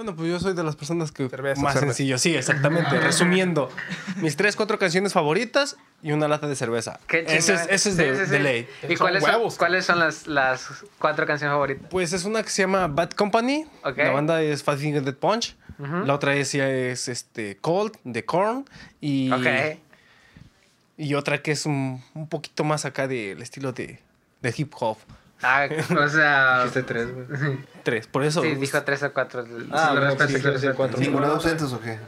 Bueno, 0.00 0.16
pues 0.16 0.30
yo 0.30 0.40
soy 0.40 0.54
de 0.54 0.62
las 0.64 0.76
personas 0.76 1.12
que 1.12 1.28
Cerveza, 1.28 1.60
más 1.60 1.74
cerveza. 1.74 1.92
sencillo, 1.92 2.16
sí, 2.16 2.34
exactamente. 2.34 2.98
Resumiendo, 3.00 3.68
mis 4.16 4.34
tres, 4.34 4.56
cuatro 4.56 4.78
canciones 4.78 5.12
favoritas 5.12 5.76
y 6.02 6.12
una 6.12 6.26
lata 6.26 6.48
de 6.48 6.56
cerveza. 6.56 6.98
Qué 7.06 7.18
Ese 7.20 7.36
es, 7.36 7.44
chingada. 7.46 7.64
ese 7.66 7.74
es 7.90 7.96
Sí, 7.96 8.02
de, 8.02 8.16
sí, 8.16 8.24
sí. 8.24 8.30
de 8.30 8.38
ley. 8.40 8.68
¿Y 8.88 8.96
cuáles 8.96 9.22
son, 9.22 9.30
huevos, 9.34 9.58
cuáles 9.58 9.84
son 9.84 9.98
las, 9.98 10.26
las 10.26 10.68
cuatro 10.98 11.26
canciones 11.26 11.52
favoritas? 11.52 11.86
Pues 11.90 12.14
es 12.14 12.24
una 12.24 12.42
que 12.42 12.48
se 12.48 12.62
llama 12.62 12.86
Bad 12.88 13.10
Company. 13.10 13.66
La 13.94 14.10
banda 14.12 14.40
es 14.40 14.62
Five 14.62 14.78
Finger 14.78 15.02
Dead 15.04 15.16
Punch. 15.16 15.54
La 16.06 16.14
otra 16.14 16.34
es, 16.34 16.50
ya 16.52 16.66
es 16.70 17.06
este, 17.08 17.58
Cold, 17.58 17.92
de 18.04 18.24
Korn. 18.24 18.64
Y, 19.02 19.30
Ok. 19.30 19.78
y 20.96 21.12
otra 21.12 21.42
que 21.42 21.52
es 21.52 21.66
un, 21.66 22.02
un 22.14 22.26
poquito 22.26 22.64
más 22.64 22.86
acá 22.86 23.06
del 23.06 23.42
estilo 23.42 23.72
de, 23.72 23.98
de 24.40 24.54
hip 24.56 24.72
hop. 24.80 24.96
Ah, 25.42 25.66
o 26.04 26.08
sea. 26.08 26.58
Dijiste 26.58 26.82
tres, 26.82 27.08
güey. 27.14 27.58
Tres, 27.82 28.06
por 28.06 28.24
eso. 28.24 28.42
Sí, 28.42 28.54
dijo 28.56 28.82
tres 28.82 29.02
o 29.02 29.12
cuatro. 29.12 29.44
Ah, 29.72 29.94
respeto, 29.98 30.28
sí, 30.28 30.36
respeto. 30.38 30.74
cuatro. 30.76 30.98
¿Ninguno 31.00 31.26
de 31.28 31.32
ausentes 31.32 31.72
o 31.72 31.80
qué? 31.80 31.98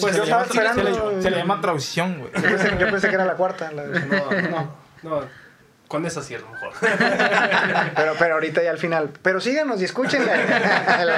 Pues 0.00 0.14
se, 0.14 0.18
yo 0.18 0.24
le 0.24 0.30
llama, 0.30 0.42
estaba 0.42 0.42
esperando- 0.44 0.82
se 0.82 1.14
le- 1.16 1.22
se 1.22 1.30
le 1.30 1.36
llama 1.36 1.60
traducción, 1.60 2.18
güey. 2.20 2.30
Yo 2.34 2.42
pensé, 2.42 2.76
yo 2.78 2.90
pensé 2.90 3.08
que 3.08 3.14
era 3.16 3.24
la 3.26 3.34
cuarta. 3.34 3.70
la- 3.72 3.84
No, 3.84 4.30
no, 4.50 4.70
no. 5.20 5.48
Con 5.88 6.04
esa 6.06 6.22
sí 6.22 6.34
a 6.34 6.38
lo 6.38 6.48
mejor. 6.50 6.72
pero, 7.96 8.14
pero 8.18 8.34
ahorita 8.34 8.62
ya 8.62 8.70
al 8.70 8.78
final. 8.78 9.10
Pero 9.22 9.40
síganos 9.40 9.80
y 9.80 9.84
escúchenle. 9.84 10.32
El. 11.00 11.10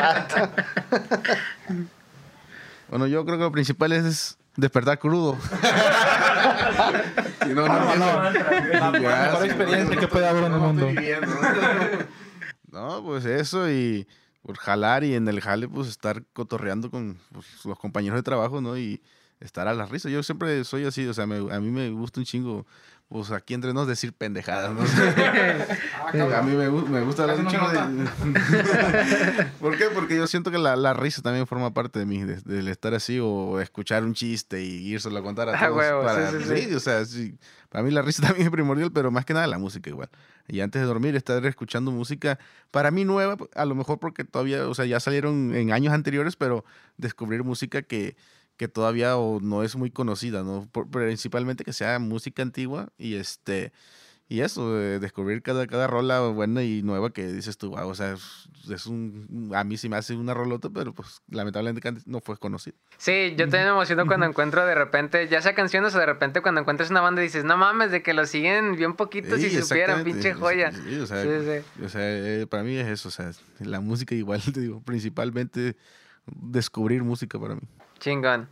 Bueno, 2.88 3.06
yo 3.06 3.24
creo 3.24 3.38
que 3.38 3.44
lo 3.44 3.52
principal 3.52 3.92
es 3.92 4.36
despertar 4.60 4.98
crudo. 4.98 5.36
Si 7.42 7.54
no, 7.54 7.66
no, 7.66 7.94
La 7.96 8.32
Ya, 8.72 8.90
mejor 8.90 9.42
sí, 9.42 9.46
experiencia 9.46 9.96
que 9.96 10.08
puede 10.08 10.28
haber 10.28 10.44
en 10.44 10.52
el 10.52 10.58
mundo. 10.58 10.88
No, 12.70 13.02
pues 13.02 13.24
eso 13.24 13.68
y 13.68 14.06
por 14.42 14.56
jalar 14.56 15.02
y 15.02 15.14
en 15.14 15.26
el 15.26 15.40
jale 15.40 15.66
pues 15.68 15.88
estar 15.88 16.22
cotorreando 16.32 16.88
con 16.90 17.18
pues, 17.32 17.46
los 17.64 17.78
compañeros 17.78 18.16
de 18.18 18.22
trabajo, 18.22 18.60
¿no? 18.60 18.78
Y 18.78 19.02
estar 19.40 19.66
a 19.68 19.74
la 19.74 19.86
risa. 19.86 20.08
Yo 20.10 20.22
siempre 20.22 20.62
soy 20.64 20.84
así, 20.84 21.06
o 21.06 21.14
sea, 21.14 21.26
me- 21.26 21.52
a 21.52 21.60
mí 21.60 21.70
me 21.70 21.90
gusta 21.90 22.20
un 22.20 22.26
chingo, 22.26 22.66
pues 23.08 23.30
aquí 23.32 23.54
entre 23.54 23.72
nos 23.72 23.86
decir 23.88 24.12
pendejadas, 24.12 24.72
¿no? 24.72 24.80
a 26.36 26.42
mí 26.42 26.52
me, 26.54 26.70
me 26.70 27.00
gusta 27.02 27.22
hablar 27.22 27.40
un 27.40 27.46
chingo 27.48 27.68
de... 27.70 27.78
¿Por 29.60 29.76
qué? 29.76 29.86
Porque 29.94 30.16
yo 30.16 30.26
siento 30.26 30.50
que 30.50 30.58
la, 30.58 30.76
la 30.76 30.92
risa 30.94 31.22
también 31.22 31.46
forma 31.46 31.72
parte 31.72 31.98
de 31.98 32.06
mí, 32.06 32.22
de- 32.22 32.40
del 32.42 32.68
estar 32.68 32.94
así 32.94 33.18
o 33.20 33.60
escuchar 33.60 34.04
un 34.04 34.14
chiste 34.14 34.62
y 34.62 34.86
írselo 34.88 35.18
a 35.18 35.22
contar 35.22 35.48
a 35.48 35.54
Ah, 35.56 35.66
todos. 35.68 35.78
huevo, 35.78 36.02
para- 36.02 36.30
sí, 36.30 36.36
sí, 36.46 36.62
sí. 36.68 36.74
o 36.74 36.80
sea, 36.80 37.04
sí, 37.04 37.34
para 37.68 37.82
mí 37.84 37.90
la 37.90 38.02
risa 38.02 38.22
también 38.26 38.46
es 38.46 38.52
primordial, 38.52 38.92
pero 38.92 39.10
más 39.10 39.24
que 39.24 39.34
nada 39.34 39.46
la 39.46 39.58
música 39.58 39.90
igual. 39.90 40.08
Y 40.48 40.60
antes 40.60 40.80
de 40.82 40.86
dormir, 40.86 41.14
estar 41.14 41.44
escuchando 41.46 41.90
música, 41.92 42.38
para 42.72 42.90
mí 42.90 43.04
nueva, 43.04 43.36
a 43.54 43.64
lo 43.64 43.74
mejor 43.74 43.98
porque 44.00 44.24
todavía, 44.24 44.66
o 44.68 44.74
sea, 44.74 44.84
ya 44.84 44.98
salieron 44.98 45.54
en 45.54 45.72
años 45.72 45.92
anteriores, 45.94 46.34
pero 46.36 46.64
descubrir 46.96 47.44
música 47.44 47.82
que, 47.82 48.16
que 48.60 48.68
todavía 48.68 49.16
o 49.16 49.40
no 49.40 49.62
es 49.62 49.74
muy 49.74 49.90
conocida, 49.90 50.42
¿no? 50.42 50.68
Por- 50.70 50.86
principalmente 50.90 51.64
que 51.64 51.72
sea 51.72 51.98
música 51.98 52.42
antigua 52.42 52.90
y 52.98 53.14
este... 53.14 53.72
Y 54.28 54.42
eso, 54.42 54.74
de 54.74 54.98
descubrir 55.00 55.42
cada, 55.42 55.66
cada 55.66 55.86
rola 55.86 56.20
buena 56.28 56.62
y 56.62 56.82
nueva 56.82 57.10
que 57.10 57.26
dices 57.26 57.56
tú, 57.56 57.70
wow, 57.70 57.88
o 57.88 57.94
sea, 57.94 58.16
es, 58.70 58.86
un, 58.86 59.50
a 59.54 59.64
mí 59.64 59.78
sí 59.78 59.88
me 59.88 59.96
hace 59.96 60.14
una 60.14 60.34
rolota, 60.34 60.68
pero 60.68 60.92
pues 60.92 61.22
lamentablemente 61.30 61.88
antes 61.88 62.06
no 62.06 62.20
fue 62.20 62.36
conocido. 62.36 62.76
Sí, 62.98 63.30
yo 63.30 63.46
también 63.46 63.64
me 63.64 63.70
emociono 63.70 64.06
cuando 64.06 64.26
encuentro 64.26 64.64
de 64.66 64.74
repente, 64.74 65.26
ya 65.26 65.40
sea 65.40 65.54
canciones 65.54 65.94
o 65.94 65.98
de 65.98 66.06
repente 66.06 66.42
cuando 66.42 66.60
encuentras 66.60 66.90
una 66.90 67.00
banda 67.00 67.22
y 67.22 67.24
dices, 67.24 67.44
no 67.44 67.56
mames, 67.56 67.90
de 67.90 68.02
que 68.02 68.12
lo 68.12 68.26
siguen 68.26 68.76
bien 68.76 68.92
poquitos 68.92 69.40
Sí, 69.40 69.48
si 69.50 69.62
supieran, 69.62 70.04
pinche 70.04 70.34
joya. 70.34 70.70
Sí, 70.70 70.96
o 70.98 71.06
sea, 71.06 71.22
Sí, 71.24 71.82
o 71.82 71.88
sea, 71.88 72.02
eh, 72.04 72.46
para 72.46 72.62
mí 72.62 72.76
es 72.76 72.86
eso, 72.86 73.08
o 73.08 73.10
sea, 73.10 73.32
la 73.58 73.80
música 73.80 74.14
igual, 74.14 74.42
te 74.54 74.60
digo, 74.60 74.82
principalmente 74.82 75.76
descubrir 76.26 77.02
música 77.02 77.40
para 77.40 77.54
mí. 77.54 77.62
Chingón. 78.00 78.48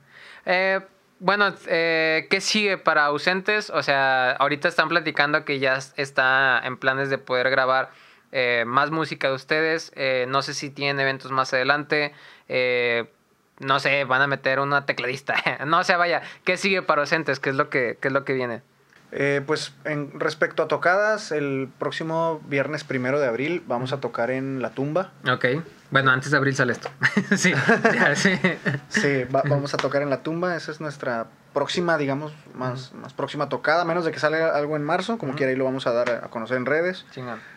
Eh, 0.47 0.81
bueno, 1.19 1.53
eh, 1.67 2.29
¿qué 2.31 2.41
sigue 2.41 2.79
para 2.79 3.07
ausentes? 3.07 3.71
O 3.71 3.83
sea, 3.83 4.31
ahorita 4.33 4.69
están 4.69 4.89
platicando 4.89 5.45
que 5.45 5.59
ya 5.59 5.79
está 5.97 6.61
en 6.65 6.77
planes 6.77 7.11
de 7.11 7.19
poder 7.19 7.51
grabar 7.51 7.91
eh, 8.31 8.65
más 8.67 8.91
música 8.91 9.29
de 9.29 9.35
ustedes. 9.35 9.91
Eh, 9.97 10.27
no 10.29 10.43
sé 10.43 10.55
si 10.55 10.71
tienen 10.71 11.01
eventos 11.01 11.33
más 11.33 11.53
adelante. 11.53 12.13
Eh, 12.49 13.11
no 13.59 13.81
sé, 13.81 14.05
van 14.05 14.23
a 14.23 14.27
meter 14.27 14.61
una 14.61 14.87
tecladista. 14.87 15.35
no 15.67 15.83
sé, 15.85 15.97
vaya, 15.97 16.23
¿qué 16.45 16.57
sigue 16.57 16.83
para 16.83 17.03
ausentes? 17.03 17.41
¿Qué 17.41 17.51
es 17.51 17.57
lo 17.57 17.71
que, 17.71 17.99
qué 18.01 18.09
es 18.09 18.15
lo 18.15 18.25
que 18.25 18.35
viene? 18.35 18.63
Eh, 19.11 19.41
pues 19.47 19.73
en 19.85 20.19
respecto 20.21 20.63
a 20.63 20.69
tocadas, 20.69 21.33
el 21.33 21.69
próximo 21.79 22.41
viernes 22.47 22.85
primero 22.85 23.19
de 23.21 23.27
abril 23.27 23.63
vamos 23.67 23.93
a 23.93 24.01
tocar 24.01 24.31
en 24.31 24.61
La 24.61 24.71
Tumba. 24.71 25.13
Ok. 25.31 25.47
Bueno, 25.91 26.11
antes 26.11 26.31
de 26.31 26.37
abril 26.37 26.55
sale 26.55 26.73
esto. 26.75 26.91
sí, 27.37 27.53
ya, 27.95 28.15
sí. 28.15 28.39
Sí, 28.91 29.25
va- 29.35 29.43
vamos 29.49 29.73
a 29.73 29.79
tocar 29.79 30.03
en 30.03 30.11
La 30.11 30.23
Tumba. 30.23 30.55
Esa 30.57 30.71
es 30.73 30.81
nuestra 30.83 31.27
próxima, 31.55 31.97
digamos, 31.97 32.35
más, 32.55 32.93
más 32.93 33.15
próxima 33.15 33.49
tocada, 33.49 33.81
a 33.81 33.85
menos 33.87 34.05
de 34.05 34.13
que 34.13 34.19
salga 34.21 34.55
algo 34.55 34.77
en 34.77 34.85
marzo. 34.85 35.17
Como 35.17 35.35
quiera, 35.35 35.51
ahí 35.51 35.57
lo 35.57 35.65
vamos 35.65 35.87
a 35.87 35.93
dar 35.93 36.11
a 36.11 36.29
conocer 36.29 36.59
en 36.59 36.67
redes. 36.67 37.07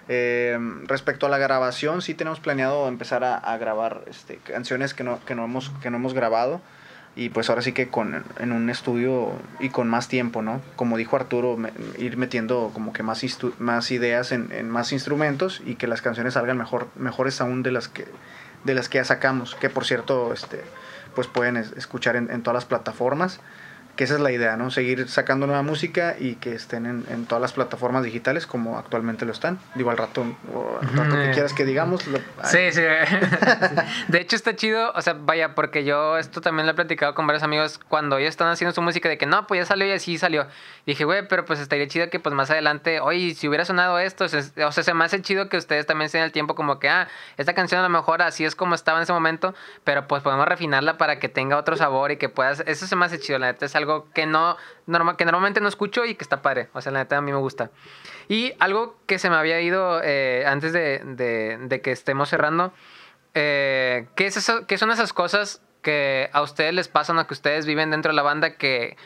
Eh, 0.08 0.58
respecto 0.88 1.26
a 1.26 1.30
la 1.30 1.38
grabación, 1.38 2.02
sí 2.02 2.14
tenemos 2.14 2.40
planeado 2.40 2.88
empezar 2.88 3.26
a, 3.26 3.36
a 3.38 3.58
grabar 3.58 4.04
este, 4.08 4.38
canciones 4.38 4.94
que 4.94 5.04
no, 5.04 5.20
que, 5.26 5.36
no 5.36 5.44
hemos, 5.44 5.70
que 5.82 5.90
no 5.92 5.98
hemos 5.98 6.14
grabado. 6.14 6.62
Y 7.16 7.30
pues 7.30 7.50
ahora 7.50 7.62
sí 7.62 7.74
que 7.74 7.90
con, 7.90 8.24
en 8.40 8.52
un 8.54 8.70
estudio 8.70 9.34
y 9.60 9.70
con 9.70 9.90
más 9.90 10.08
tiempo, 10.08 10.42
¿no? 10.42 10.62
Como 10.78 10.96
dijo 10.96 11.18
Arturo, 11.18 11.58
me- 11.58 11.74
ir 11.98 12.16
metiendo 12.16 12.72
como 12.74 12.94
que 12.94 13.04
más, 13.04 13.22
más 13.60 13.92
ideas 13.92 14.32
en, 14.32 14.50
en 14.54 14.70
más 14.70 14.94
instrumentos 14.94 15.62
y 15.66 15.76
que 15.76 15.88
las 15.88 16.02
canciones 16.02 16.36
salgan 16.36 16.58
mejor, 16.58 16.88
mejores 16.96 17.42
aún 17.42 17.64
de 17.64 17.72
las 17.72 17.90
que, 17.90 18.06
de 18.64 18.76
las 18.76 18.88
que 18.88 19.00
ya 19.00 19.04
sacamos. 19.04 19.56
Que 19.56 19.70
por 19.70 19.84
cierto, 19.86 20.32
este, 20.32 20.62
pues 21.14 21.28
pueden 21.28 21.58
es- 21.58 21.74
escuchar 21.74 22.16
en, 22.16 22.32
en 22.32 22.44
todas 22.44 22.56
las 22.56 22.66
plataformas. 22.66 23.42
Que 23.96 24.06
esa 24.06 24.16
es 24.16 24.20
la 24.22 24.32
idea, 24.32 24.58
¿no? 24.58 24.72
Seguir 24.72 25.08
sacando 25.10 25.46
nueva 25.48 25.62
música 25.64 26.16
y 26.18 26.36
que 26.36 26.56
estén 26.56 26.86
en, 26.86 27.06
en 27.10 27.26
todas 27.26 27.42
las 27.42 27.54
plataformas 27.54 28.04
digitales 28.04 28.48
como 28.48 28.78
actualmente 28.80 29.26
lo 29.26 29.32
están. 29.32 29.60
Digo, 29.76 29.92
al 29.92 29.98
rato, 29.98 30.22
o 30.54 30.80
al 30.82 30.88
rato 30.98 31.16
que 31.16 31.32
quieras 31.32 31.54
que 31.54 31.66
digamos. 31.66 32.08
lo- 32.08 32.20
Sí, 32.46 32.72
sí. 32.72 32.82
De 34.08 34.20
hecho, 34.22 34.36
está 34.36 34.56
chido. 34.56 34.92
O 34.96 35.02
sea, 35.02 35.14
vaya, 35.14 35.56
porque 35.56 35.84
yo 35.84 36.18
esto 36.18 36.42
también 36.42 36.66
lo 36.66 36.72
he 36.72 36.76
platicado 36.76 37.14
con 37.14 37.28
varios 37.28 37.44
amigos 37.44 37.80
cuando 37.90 38.18
ellos 38.18 38.30
están 38.30 38.48
haciendo 38.48 38.74
su 38.74 38.82
música 38.82 39.10
de 39.10 39.18
que 39.18 39.26
no, 39.26 39.46
pues 39.48 39.60
ya 39.62 39.66
salió 39.66 39.86
y 39.88 39.92
así 39.92 40.18
salió. 40.18 40.48
Dije, 40.86 41.06
güey, 41.06 41.28
pero 41.28 41.46
pues 41.46 41.60
estaría 41.60 41.88
chido 41.88 42.10
que 42.10 42.20
pues 42.20 42.34
más 42.34 42.50
adelante, 42.50 43.00
oye, 43.02 43.36
si 43.36 43.48
hubiera 43.48 43.66
sonado 43.66 44.00
esto, 44.00 44.28
se- 44.28 44.64
o 44.66 44.72
sea, 44.72 44.84
se 44.84 44.94
me 44.94 45.06
hace 45.06 45.22
chido 45.22 45.48
que 45.48 45.58
ustedes 45.58 45.86
también 45.86 46.10
se 46.10 46.18
den 46.18 46.26
el 46.26 46.32
tiempo 46.32 46.56
como 46.56 46.80
que, 46.80 46.90
ah, 46.90 47.08
esta 47.38 47.54
canción 47.54 47.80
a 47.80 47.84
lo 47.84 47.90
mejor 47.90 48.22
así 48.22 48.46
es 48.46 48.56
como 48.56 48.74
estaba 48.74 48.98
en 48.98 49.04
ese 49.04 49.14
momento, 49.14 49.54
pero 49.84 50.08
pues 50.08 50.24
podemos 50.24 50.48
refinarla 50.48 50.98
para 50.98 51.20
que 51.20 51.30
tenga 51.30 51.58
otro 51.58 51.76
sabor 51.78 52.12
y 52.12 52.18
que 52.18 52.30
puedas. 52.30 52.64
Eso 52.66 52.88
se 52.88 52.96
me 52.96 53.06
hace 53.06 53.20
chido, 53.20 53.38
la 53.38 53.48
neta 53.52 53.66
es 53.66 53.76
algo 53.76 54.10
que 54.12 54.26
no, 54.26 54.58
normal, 54.88 55.18
que 55.18 55.26
normalmente 55.26 55.62
no 55.62 55.68
escucho 55.68 56.06
y 56.06 56.16
que 56.16 56.24
está 56.24 56.42
padre. 56.42 56.70
O 56.74 56.82
sea, 56.82 56.92
la 56.92 57.00
neta 57.00 57.18
a 57.18 57.22
mí 57.22 57.32
me 57.32 57.38
gusta. 57.38 57.70
Y 58.28 58.54
algo 58.60 58.98
que 59.06 59.20
se 59.20 59.30
me 59.30 59.36
había 59.36 59.62
ido 59.62 60.02
eh, 60.04 60.44
antes 60.48 60.74
de, 60.74 61.02
de- 61.06 61.58
de 61.62 61.82
que 61.82 61.92
estemos 61.92 62.30
cerrando, 62.30 62.74
eh, 63.34 64.08
¿qué, 64.16 64.26
es 64.28 64.38
eso, 64.38 64.66
¿qué 64.68 64.78
son 64.78 64.92
esas 64.92 65.14
cosas 65.14 65.62
que 65.82 66.30
a 66.34 66.42
ustedes 66.42 66.74
les 66.74 66.88
pasa, 66.88 67.14
¿no? 67.14 67.26
Que 67.28 67.34
ustedes 67.34 67.66
viven 67.66 67.92
dentro 67.92 68.12
de 68.12 68.16
la 68.16 68.22
banda 68.22 68.56
que 68.56 68.98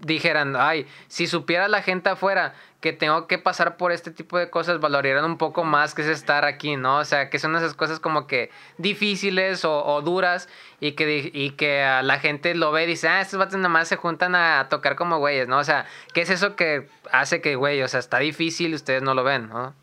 dijeran, 0.00 0.56
ay, 0.56 0.86
si 1.08 1.26
supiera 1.26 1.68
la 1.68 1.82
gente 1.82 2.10
afuera 2.10 2.54
que 2.80 2.92
tengo 2.92 3.26
que 3.26 3.38
pasar 3.38 3.76
por 3.76 3.90
este 3.90 4.10
tipo 4.10 4.38
de 4.38 4.50
cosas, 4.50 4.80
valorarían 4.80 5.24
un 5.24 5.36
poco 5.36 5.64
más 5.64 5.94
que 5.94 6.02
es 6.02 6.08
estar 6.08 6.44
aquí, 6.44 6.76
¿no? 6.76 6.98
O 6.98 7.04
sea, 7.04 7.28
que 7.28 7.38
son 7.38 7.56
esas 7.56 7.74
cosas 7.74 7.98
como 7.98 8.26
que 8.26 8.50
difíciles 8.76 9.64
o, 9.64 10.00
duras 10.02 10.48
y 10.80 10.92
que, 10.92 11.30
y 11.32 11.50
que 11.50 11.82
a 11.82 12.02
la 12.02 12.20
gente 12.20 12.54
lo 12.54 12.70
ve 12.70 12.84
y 12.84 12.86
dice, 12.86 13.08
ah, 13.08 13.20
estos 13.20 13.38
vatos 13.38 13.56
nada 13.56 13.68
más 13.68 13.88
se 13.88 13.96
juntan 13.96 14.34
a 14.34 14.68
tocar 14.68 14.94
como 14.94 15.18
güeyes, 15.18 15.48
¿no? 15.48 15.58
O 15.58 15.64
sea, 15.64 15.86
¿qué 16.14 16.20
es 16.20 16.30
eso 16.30 16.54
que 16.54 16.88
hace 17.10 17.40
que, 17.40 17.56
güey, 17.56 17.82
o 17.82 17.88
sea, 17.88 18.00
está 18.00 18.18
difícil 18.18 18.74
ustedes 18.74 19.02
no 19.02 19.14
lo 19.14 19.24
ven, 19.24 19.48
¿no? 19.48 19.74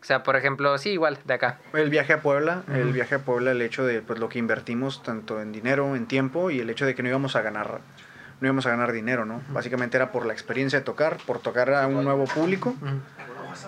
O 0.00 0.04
sea, 0.04 0.22
por 0.22 0.36
ejemplo, 0.36 0.78
sí, 0.78 0.90
igual, 0.90 1.18
de 1.24 1.34
acá. 1.34 1.58
El 1.72 1.90
viaje 1.90 2.12
a 2.12 2.22
Puebla, 2.22 2.62
el 2.72 2.92
viaje 2.92 3.16
a 3.16 3.18
Puebla, 3.18 3.50
el 3.50 3.60
hecho 3.62 3.84
de 3.84 4.00
pues 4.00 4.18
lo 4.18 4.28
que 4.28 4.38
invertimos 4.38 5.02
tanto 5.02 5.40
en 5.40 5.52
dinero, 5.52 5.96
en 5.96 6.06
tiempo 6.06 6.50
y 6.50 6.60
el 6.60 6.70
hecho 6.70 6.86
de 6.86 6.94
que 6.94 7.02
no 7.02 7.08
íbamos 7.08 7.34
a 7.36 7.42
ganar 7.42 7.80
no 8.40 8.46
íbamos 8.46 8.66
a 8.66 8.70
ganar 8.70 8.92
dinero, 8.92 9.24
¿no? 9.24 9.42
Básicamente 9.48 9.96
era 9.96 10.12
por 10.12 10.24
la 10.24 10.32
experiencia 10.32 10.78
de 10.78 10.84
tocar, 10.84 11.16
por 11.26 11.40
tocar 11.40 11.72
a 11.74 11.86
un 11.86 12.04
nuevo 12.04 12.24
público 12.24 12.74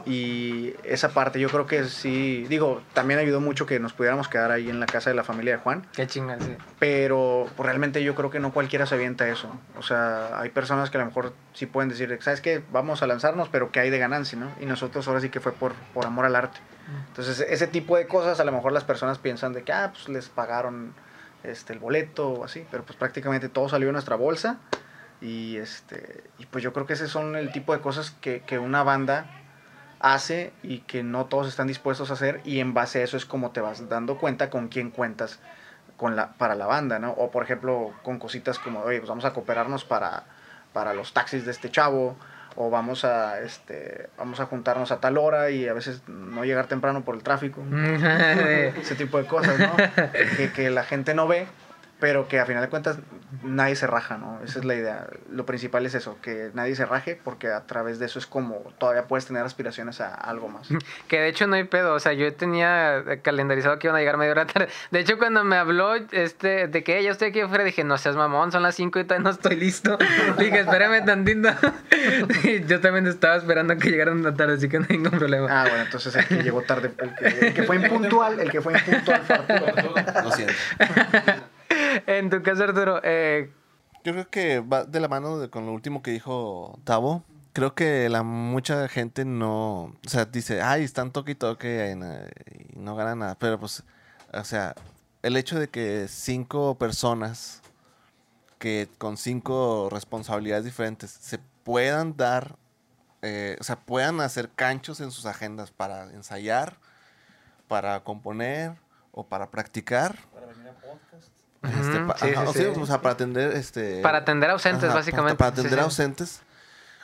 y 0.06 0.74
esa 0.84 1.10
parte 1.10 1.40
yo 1.40 1.48
creo 1.48 1.66
que 1.66 1.84
sí, 1.84 2.44
digo, 2.48 2.82
también 2.92 3.20
ayudó 3.20 3.40
mucho 3.40 3.66
que 3.66 3.78
nos 3.80 3.92
pudiéramos 3.92 4.28
quedar 4.28 4.50
ahí 4.50 4.70
en 4.70 4.80
la 4.80 4.86
casa 4.86 5.10
de 5.10 5.16
la 5.16 5.24
familia 5.24 5.56
de 5.56 5.62
Juan, 5.62 5.86
Qué 5.92 6.06
chingas, 6.06 6.42
sí. 6.42 6.56
pero 6.78 7.46
pues, 7.56 7.66
realmente 7.66 8.02
yo 8.02 8.14
creo 8.14 8.30
que 8.30 8.40
no 8.40 8.52
cualquiera 8.52 8.86
se 8.86 8.94
avienta 8.94 9.28
eso. 9.28 9.48
O 9.78 9.82
sea, 9.82 10.38
hay 10.40 10.50
personas 10.50 10.90
que 10.90 10.98
a 10.98 11.00
lo 11.00 11.06
mejor 11.06 11.32
sí 11.52 11.66
pueden 11.66 11.88
decir, 11.88 12.16
¿sabes 12.20 12.40
qué? 12.40 12.62
Vamos 12.72 13.02
a 13.02 13.06
lanzarnos, 13.06 13.48
pero 13.48 13.70
¿qué 13.72 13.80
hay 13.80 13.90
de 13.90 13.98
ganancia, 13.98 14.38
no? 14.38 14.50
Y 14.60 14.66
nosotros 14.66 15.06
ahora 15.08 15.20
sí 15.20 15.28
que 15.28 15.40
fue 15.40 15.52
por, 15.52 15.72
por 15.94 16.06
amor 16.06 16.24
al 16.24 16.36
arte. 16.36 16.58
Entonces, 17.08 17.44
ese 17.48 17.66
tipo 17.66 17.96
de 17.96 18.06
cosas 18.06 18.40
a 18.40 18.44
lo 18.44 18.52
mejor 18.52 18.72
las 18.72 18.84
personas 18.84 19.18
piensan 19.18 19.52
de 19.52 19.62
que, 19.62 19.72
ah, 19.72 19.90
pues 19.92 20.08
les 20.08 20.28
pagaron 20.28 20.92
este, 21.44 21.72
el 21.72 21.78
boleto 21.78 22.28
o 22.30 22.44
así, 22.44 22.66
pero 22.70 22.82
pues 22.84 22.96
prácticamente 22.96 23.48
todo 23.48 23.68
salió 23.68 23.86
de 23.88 23.92
nuestra 23.92 24.16
bolsa. 24.16 24.58
Y, 25.20 25.58
este, 25.58 26.24
y 26.38 26.46
pues 26.46 26.64
yo 26.64 26.72
creo 26.72 26.86
que 26.86 26.94
ese 26.94 27.06
son 27.06 27.36
el 27.36 27.52
tipo 27.52 27.74
de 27.74 27.80
cosas 27.80 28.10
que, 28.20 28.40
que 28.40 28.58
una 28.58 28.82
banda 28.82 29.26
hace 30.00 30.52
y 30.62 30.78
que 30.80 31.02
no 31.02 31.26
todos 31.26 31.46
están 31.46 31.66
dispuestos 31.66 32.10
a 32.10 32.14
hacer 32.14 32.40
y 32.44 32.60
en 32.60 32.74
base 32.74 33.00
a 33.00 33.04
eso 33.04 33.16
es 33.16 33.26
como 33.26 33.50
te 33.50 33.60
vas 33.60 33.88
dando 33.88 34.18
cuenta 34.18 34.50
con 34.50 34.68
quién 34.68 34.90
cuentas 34.90 35.38
con 35.96 36.16
la, 36.16 36.32
para 36.32 36.54
la 36.54 36.66
banda, 36.66 36.98
¿no? 36.98 37.10
O 37.12 37.30
por 37.30 37.44
ejemplo 37.44 37.92
con 38.02 38.18
cositas 38.18 38.58
como, 38.58 38.80
oye, 38.80 38.98
pues 38.98 39.08
vamos 39.10 39.26
a 39.26 39.34
cooperarnos 39.34 39.84
para, 39.84 40.24
para 40.72 40.94
los 40.94 41.12
taxis 41.12 41.44
de 41.44 41.50
este 41.50 41.70
chavo 41.70 42.16
o 42.56 42.70
vamos 42.70 43.04
a, 43.04 43.40
este, 43.40 44.08
vamos 44.16 44.40
a 44.40 44.46
juntarnos 44.46 44.90
a 44.90 45.00
tal 45.00 45.18
hora 45.18 45.50
y 45.50 45.68
a 45.68 45.74
veces 45.74 46.02
no 46.08 46.44
llegar 46.44 46.66
temprano 46.66 47.04
por 47.04 47.14
el 47.14 47.22
tráfico. 47.22 47.62
Ese 48.80 48.94
tipo 48.94 49.18
de 49.18 49.26
cosas, 49.26 49.58
¿no? 49.58 49.76
que, 50.36 50.50
que 50.54 50.70
la 50.70 50.84
gente 50.84 51.14
no 51.14 51.28
ve, 51.28 51.46
pero 52.00 52.28
que 52.28 52.40
a 52.40 52.46
final 52.46 52.62
de 52.62 52.68
cuentas 52.68 52.98
nadie 53.42 53.76
se 53.76 53.86
raja, 53.86 54.16
¿no? 54.18 54.40
Esa 54.42 54.58
es 54.58 54.64
la 54.64 54.74
idea. 54.74 55.06
Lo 55.30 55.46
principal 55.46 55.86
es 55.86 55.94
eso, 55.94 56.18
que 56.20 56.50
nadie 56.54 56.74
se 56.74 56.86
raje 56.86 57.18
porque 57.22 57.48
a 57.48 57.66
través 57.66 57.98
de 57.98 58.06
eso 58.06 58.18
es 58.18 58.26
como 58.26 58.56
todavía 58.78 59.06
puedes 59.06 59.26
tener 59.26 59.44
aspiraciones 59.44 60.00
a 60.00 60.14
algo 60.14 60.48
más. 60.48 60.68
Que 61.08 61.20
de 61.20 61.28
hecho 61.28 61.46
no 61.46 61.56
hay 61.56 61.64
pedo, 61.64 61.94
o 61.94 62.00
sea, 62.00 62.12
yo 62.12 62.32
tenía 62.34 63.04
calendarizado 63.22 63.78
que 63.78 63.88
iban 63.88 63.96
a 63.96 64.00
llegar 64.00 64.16
media 64.16 64.32
hora 64.32 64.46
tarde. 64.46 64.68
De 64.90 65.00
hecho, 65.00 65.18
cuando 65.18 65.44
me 65.44 65.56
habló 65.56 65.94
este, 65.94 66.68
de 66.68 66.84
que 66.84 67.02
ya 67.02 67.10
estoy 67.10 67.28
aquí 67.28 67.40
afuera, 67.40 67.64
dije, 67.64 67.84
no 67.84 67.98
seas 67.98 68.16
mamón, 68.16 68.52
son 68.52 68.62
las 68.62 68.74
5 68.76 68.98
y 69.00 69.04
todavía 69.04 69.24
no 69.24 69.30
estoy 69.30 69.56
listo. 69.56 69.98
dije, 70.38 70.60
espérame 70.60 71.04
tantito. 71.04 71.48
Y 72.44 72.64
yo 72.66 72.80
también 72.80 73.06
estaba 73.06 73.36
esperando 73.36 73.76
que 73.76 73.90
llegaran 73.90 74.18
una 74.18 74.34
tarde, 74.34 74.54
así 74.54 74.68
que 74.68 74.78
no 74.78 74.86
hay 74.88 74.98
ningún 74.98 75.18
problema. 75.18 75.46
Ah, 75.50 75.66
bueno, 75.68 75.84
entonces 75.84 76.14
el 76.14 76.26
que 76.26 76.42
llegó 76.42 76.62
tarde, 76.62 76.92
el 76.98 77.14
que, 77.14 77.46
el 77.46 77.54
que 77.54 77.62
fue 77.64 77.76
impuntual, 77.76 78.40
el 78.40 78.50
que 78.50 78.60
fue 78.60 78.72
impuntual 78.74 79.22
fue 79.22 79.34
Arturo. 79.36 79.94
Lo 80.22 80.32
siento. 80.32 80.54
En 82.06 82.30
tu 82.30 82.42
caso, 82.42 82.64
Arturo, 82.64 83.00
eh, 83.02 83.52
Yo 84.04 84.12
creo 84.12 84.28
que 84.30 84.60
va 84.60 84.84
de 84.84 85.00
la 85.00 85.08
mano 85.08 85.38
de- 85.38 85.50
con 85.50 85.66
lo 85.66 85.72
último 85.72 86.02
que 86.02 86.10
dijo 86.10 86.78
Tavo. 86.84 87.22
Creo 87.52 87.74
que 87.74 88.08
la 88.08 88.22
mucha 88.22 88.86
gente 88.88 89.24
no, 89.24 89.82
o 89.84 90.08
sea, 90.08 90.24
dice, 90.24 90.62
ay, 90.62 90.84
están 90.84 91.10
toque 91.10 91.32
y 91.32 91.34
toque 91.34 91.92
y 91.92 92.76
no 92.78 92.94
ganan 92.96 93.18
nada. 93.18 93.34
Pero 93.38 93.58
pues, 93.58 93.82
o 94.32 94.44
sea, 94.44 94.74
el 95.22 95.36
hecho 95.36 95.58
de 95.58 95.68
que 95.68 96.06
cinco 96.08 96.76
personas 96.78 97.60
que 98.58 98.88
con 98.98 99.16
cinco 99.16 99.88
responsabilidades 99.90 100.64
diferentes 100.64 101.10
se 101.10 101.38
puedan 101.64 102.16
dar, 102.16 102.56
eh, 103.22 103.56
o 103.60 103.64
sea, 103.64 103.76
puedan 103.76 104.20
hacer 104.20 104.50
canchos 104.50 105.00
en 105.00 105.10
sus 105.10 105.26
agendas 105.26 105.70
para 105.72 106.04
ensayar, 106.12 106.76
para 107.68 108.00
componer 108.04 108.74
o 109.12 109.26
para 109.26 109.50
practicar. 109.50 110.18
Este, 111.62 111.98
Ujú, 111.98 112.06
pa- 112.06 112.16
sí, 112.18 112.28
ajá, 112.30 112.40
sí, 112.42 112.48
o 112.48 112.52
sea, 112.52 112.74
sí. 112.74 112.80
o 112.80 112.86
sea, 112.86 113.02
para 113.02 113.12
atender 113.14 113.52
este 113.56 114.00
para 114.00 114.18
atender 114.18 114.50
ausentes, 114.50 114.84
Ajá, 114.84 114.94
básicamente. 114.94 115.36
Para 115.36 115.50
atender 115.50 115.74
sí. 115.74 115.80
ausentes. 115.80 116.42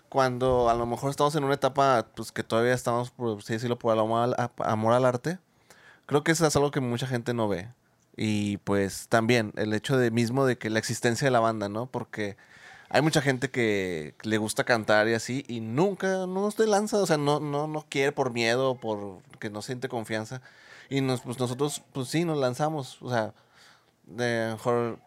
Cuando 0.09 0.71
a 0.71 0.75
lo 0.75 0.87
mejor 0.87 1.11
estamos 1.11 1.35
en 1.35 1.45
una 1.45 1.55
etapa, 1.55 2.07
pues 2.15 2.33
que 2.33 2.43
todavía 2.43 2.73
estamos, 2.73 3.11
por 3.11 3.43
decirlo, 3.43 3.79
por 3.79 3.93
el 3.93 4.01
amor 4.01 4.23
al, 4.23 4.35
a- 4.39 4.71
amor 4.73 4.93
al 4.95 5.05
arte. 5.05 5.39
Creo 6.07 6.23
que 6.23 6.33
eso 6.33 6.47
es 6.47 6.55
algo 6.57 6.71
que 6.71 6.81
mucha 6.81 7.07
gente 7.07 7.35
no 7.35 7.49
ve. 7.49 7.69
Y 8.17 8.59
pues 8.59 9.09
también 9.09 9.53
el 9.57 9.75
hecho 9.75 9.99
de 9.99 10.11
mismo 10.11 10.47
de 10.47 10.57
que 10.57 10.71
la 10.71 10.79
existencia 10.79 11.27
de 11.27 11.33
la 11.33 11.41
banda, 11.41 11.69
¿no? 11.69 11.87
Porque 11.87 12.37
hay 12.89 13.03
mucha 13.03 13.21
gente 13.21 13.51
que 13.51 14.15
le 14.23 14.39
gusta 14.39 14.65
cantar 14.65 15.09
y 15.09 15.15
así 15.15 15.45
y 15.49 15.61
nunca, 15.61 16.27
no 16.27 16.51
se 16.53 16.67
lanza, 16.67 16.99
o 16.99 17.07
sea, 17.07 17.19
no, 17.19 17.41
no, 17.41 17.67
no 17.67 17.85
quiere 17.91 18.13
por 18.13 18.33
miedo, 18.33 18.77
por 18.77 19.19
que 19.41 19.51
no 19.51 19.61
siente 19.61 19.89
confianza. 19.89 20.41
Y 20.89 21.01
nos, 21.01 21.21
pues 21.23 21.39
nosotros, 21.41 21.83
pues 21.93 22.09
sí, 22.09 22.25
nos 22.25 22.39
lanzamos, 22.39 23.03
o 23.03 23.11
sea, 23.11 23.35
de 24.07 24.43
a 24.43 24.47
lo 24.49 24.53
mejor 24.55 24.99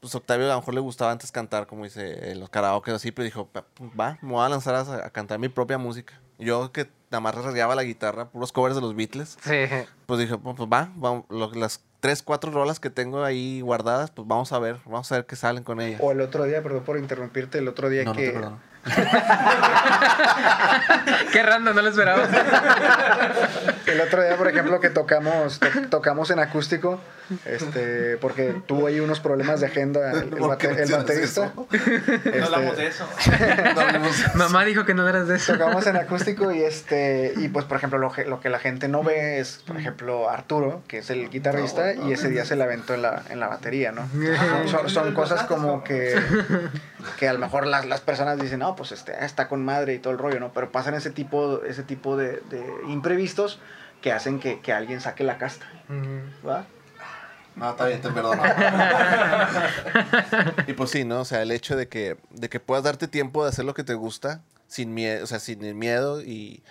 pues 0.00 0.14
Octavio 0.14 0.44
a 0.44 0.50
lo 0.54 0.60
mejor 0.60 0.74
le 0.74 0.80
gustaba 0.80 1.12
antes 1.12 1.32
cantar, 1.32 1.66
como 1.66 1.84
dice, 1.84 2.30
en 2.30 2.38
los 2.40 2.50
karaoke 2.50 2.90
así, 2.90 3.10
pero 3.10 3.24
dijo, 3.24 3.48
"Va, 3.56 3.64
pues, 3.72 3.90
va, 3.98 4.18
me 4.20 4.32
voy 4.32 4.44
a 4.44 4.48
lanzar 4.50 4.74
a, 4.74 5.06
a 5.06 5.10
cantar 5.10 5.38
mi 5.38 5.48
propia 5.48 5.78
música. 5.78 6.20
Yo 6.38 6.72
que 6.72 6.90
nada 7.10 7.20
más 7.20 7.34
rasgaba 7.34 7.74
la 7.74 7.84
guitarra, 7.84 8.28
puros 8.28 8.52
covers 8.52 8.74
de 8.74 8.82
los 8.82 8.94
Beatles, 8.94 9.38
Sí. 9.40 9.64
pues 10.04 10.20
dije, 10.20 10.36
pues, 10.36 10.56
pues, 10.56 10.68
va, 10.70 10.90
vamos, 10.96 11.24
lo- 11.30 11.50
las 11.54 11.80
tres, 12.00 12.22
cuatro 12.22 12.50
rolas 12.50 12.80
que 12.80 12.90
tengo 12.90 13.24
ahí 13.24 13.62
guardadas, 13.62 14.10
pues 14.10 14.28
vamos 14.28 14.52
a 14.52 14.58
ver, 14.58 14.78
vamos 14.84 15.10
a 15.10 15.14
ver 15.14 15.26
qué 15.26 15.36
salen 15.36 15.64
con 15.64 15.80
ellas. 15.80 16.00
O 16.04 16.12
el 16.12 16.20
otro 16.20 16.44
día, 16.44 16.62
perdón 16.62 16.84
por 16.84 16.98
interrumpirte, 16.98 17.56
el 17.56 17.68
otro 17.68 17.88
día 17.88 18.04
No, 18.04 18.10
no 18.10 18.16
que... 18.18 18.34
Qué 21.32 21.42
random, 21.42 21.74
no 21.74 21.82
lo 21.82 21.88
esperaba. 21.88 22.24
El 23.86 24.00
otro 24.00 24.22
día, 24.22 24.36
por 24.36 24.48
ejemplo, 24.48 24.80
que 24.80 24.90
tocamos, 24.90 25.60
to- 25.60 25.68
tocamos 25.90 26.30
en 26.30 26.38
acústico, 26.38 27.00
este, 27.44 28.16
porque 28.18 28.54
tuvo 28.66 28.86
ahí 28.86 29.00
unos 29.00 29.20
problemas 29.20 29.60
de 29.60 29.66
agenda 29.66 30.12
el, 30.12 30.18
el 30.24 30.28
¿Por 30.30 30.50
bate- 30.50 30.58
qué 30.58 30.66
el 30.68 30.76
mencionas 30.76 31.06
baterista. 31.06 31.46
eso? 31.46 31.66
Este, 31.72 32.38
No 32.40 32.44
hablamos 32.46 32.76
de 32.76 32.86
eso. 32.86 33.08
No 33.74 33.80
hablemos 33.80 34.18
de 34.18 34.24
eso. 34.26 34.38
Mamá 34.38 34.64
dijo 34.64 34.84
que 34.84 34.94
no 34.94 35.08
eras 35.08 35.28
de 35.28 35.36
eso. 35.36 35.52
Tocamos 35.54 35.86
en 35.86 35.96
acústico 35.96 36.52
y 36.52 36.62
este 36.62 37.34
y 37.36 37.48
pues 37.48 37.64
por 37.66 37.76
ejemplo 37.76 37.98
lo, 37.98 38.12
que- 38.12 38.24
lo 38.24 38.40
que 38.40 38.48
la 38.48 38.58
gente 38.58 38.88
no 38.88 39.02
ve 39.02 39.38
es 39.40 39.62
por 39.66 39.76
ejemplo 39.76 40.30
Arturo 40.30 40.82
que 40.88 40.98
es 40.98 41.10
el 41.10 41.28
guitarrista 41.30 41.94
y 41.94 42.12
ese 42.12 42.28
día 42.28 42.44
se 42.44 42.56
la 42.56 42.64
aventó 42.64 42.94
en 42.94 43.02
la, 43.02 43.22
en 43.30 43.40
la 43.40 43.48
batería 43.48 43.92
no 43.92 44.08
son, 44.66 44.68
son- 44.68 44.90
son 44.90 45.14
cosas 45.14 45.42
como 45.44 45.84
que 45.84 46.14
que 47.18 47.28
a 47.28 47.32
lo 47.32 47.38
mejor 47.38 47.66
las, 47.66 47.86
las 47.86 48.00
personas 48.00 48.40
dicen 48.40 48.60
no 48.60 48.76
pues 48.76 48.92
este 48.92 49.24
está 49.24 49.48
con 49.48 49.64
madre 49.64 49.94
y 49.94 49.98
todo 49.98 50.12
el 50.12 50.18
rollo 50.18 50.40
no 50.40 50.52
pero 50.52 50.70
pasan 50.70 50.94
ese 50.94 51.10
tipo 51.10 51.62
ese 51.64 51.82
tipo 51.82 52.16
de, 52.16 52.40
de 52.50 52.64
imprevistos 52.88 53.60
que 54.00 54.12
hacen 54.12 54.40
que, 54.40 54.60
que 54.60 54.72
alguien 54.72 55.00
saque 55.00 55.24
la 55.24 55.38
casta 55.38 55.66
¿va? 56.46 56.66
No, 57.56 57.70
está 57.70 57.86
bien, 57.86 58.00
te 58.00 58.10
perdono. 58.10 58.42
y 60.66 60.72
pues 60.72 60.90
sí, 60.90 61.04
¿no? 61.04 61.20
O 61.20 61.24
sea, 61.24 61.42
el 61.42 61.52
hecho 61.52 61.76
de 61.76 61.88
que, 61.88 62.16
de 62.30 62.48
que 62.48 62.58
puedas 62.58 62.82
darte 62.82 63.06
tiempo 63.06 63.44
de 63.44 63.50
hacer 63.50 63.64
lo 63.64 63.74
que 63.74 63.84
te 63.84 63.94
gusta 63.94 64.42
sin 64.66 64.92
miedo, 64.92 65.22
o 65.22 65.26
sea, 65.26 65.38
sin 65.38 65.64
el 65.64 65.74
miedo 65.74 66.20
y, 66.20 66.64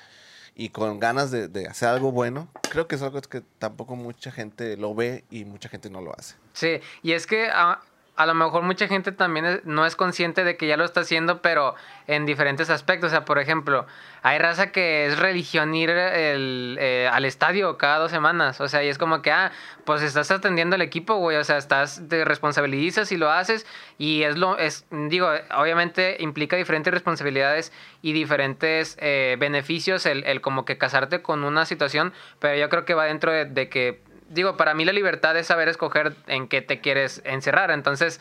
y 0.55 0.69
con 0.69 0.99
ganas 0.99 1.31
de, 1.31 1.47
de 1.47 1.67
hacer 1.67 1.87
algo 1.87 2.11
bueno, 2.11 2.49
creo 2.69 2.87
que 2.87 2.95
es 2.95 3.01
algo 3.01 3.21
que 3.21 3.41
tampoco 3.59 3.95
mucha 3.95 4.31
gente 4.31 4.75
lo 4.75 4.93
ve 4.93 5.23
y 5.29 5.45
mucha 5.45 5.69
gente 5.69 5.89
no 5.89 6.01
lo 6.01 6.13
hace. 6.17 6.35
Sí, 6.51 6.81
y 7.01 7.13
es 7.13 7.27
que 7.27 7.49
a, 7.49 7.79
a 8.15 8.27
lo 8.27 8.35
mejor 8.35 8.61
mucha 8.61 8.87
gente 8.87 9.11
también 9.11 9.61
no 9.63 9.87
es 9.87 9.95
consciente 9.95 10.43
de 10.43 10.55
que 10.55 10.67
ya 10.67 10.77
lo 10.77 10.85
está 10.85 10.99
haciendo, 10.99 11.41
pero 11.41 11.73
en 12.05 12.27
diferentes 12.27 12.69
aspectos. 12.69 13.07
O 13.07 13.09
sea, 13.09 13.25
por 13.25 13.39
ejemplo, 13.39 13.87
hay 14.21 14.37
raza 14.37 14.71
que 14.71 15.07
es 15.07 15.17
religión 15.17 15.73
ir 15.73 15.89
el, 15.89 16.77
eh, 16.79 17.09
al 17.11 17.25
estadio 17.25 17.75
cada 17.77 17.97
dos 17.97 18.11
semanas. 18.11 18.61
O 18.61 18.67
sea, 18.67 18.83
y 18.83 18.87
es 18.87 18.99
como 18.99 19.23
que, 19.23 19.31
ah, 19.31 19.51
pues 19.83 20.03
estás 20.03 20.29
atendiendo 20.29 20.75
al 20.75 20.83
equipo, 20.83 21.15
güey. 21.15 21.37
O 21.37 21.43
sea, 21.43 21.57
estás, 21.57 22.03
te 22.07 22.23
responsabilizas 22.23 23.11
y 23.11 23.17
lo 23.17 23.31
haces. 23.31 23.65
Y 23.97 24.21
es 24.21 24.37
lo, 24.37 24.59
es, 24.59 24.85
digo, 24.91 25.29
obviamente 25.57 26.17
implica 26.19 26.55
diferentes 26.55 26.93
responsabilidades 26.93 27.73
y 28.03 28.13
diferentes 28.13 28.95
eh, 28.99 29.37
beneficios 29.39 30.05
el, 30.05 30.23
el 30.25 30.39
como 30.41 30.65
que 30.65 30.77
casarte 30.77 31.23
con 31.23 31.43
una 31.43 31.65
situación. 31.65 32.13
Pero 32.37 32.55
yo 32.57 32.69
creo 32.69 32.85
que 32.85 32.93
va 32.93 33.05
dentro 33.05 33.31
de, 33.31 33.45
de 33.45 33.69
que 33.69 34.12
digo, 34.33 34.57
para 34.57 34.73
mí 34.73 34.85
la 34.85 34.93
libertad 34.93 35.37
es 35.37 35.47
saber 35.47 35.67
escoger 35.67 36.15
en 36.27 36.47
qué 36.47 36.61
te 36.61 36.81
quieres 36.81 37.21
encerrar. 37.25 37.71
Entonces, 37.71 38.19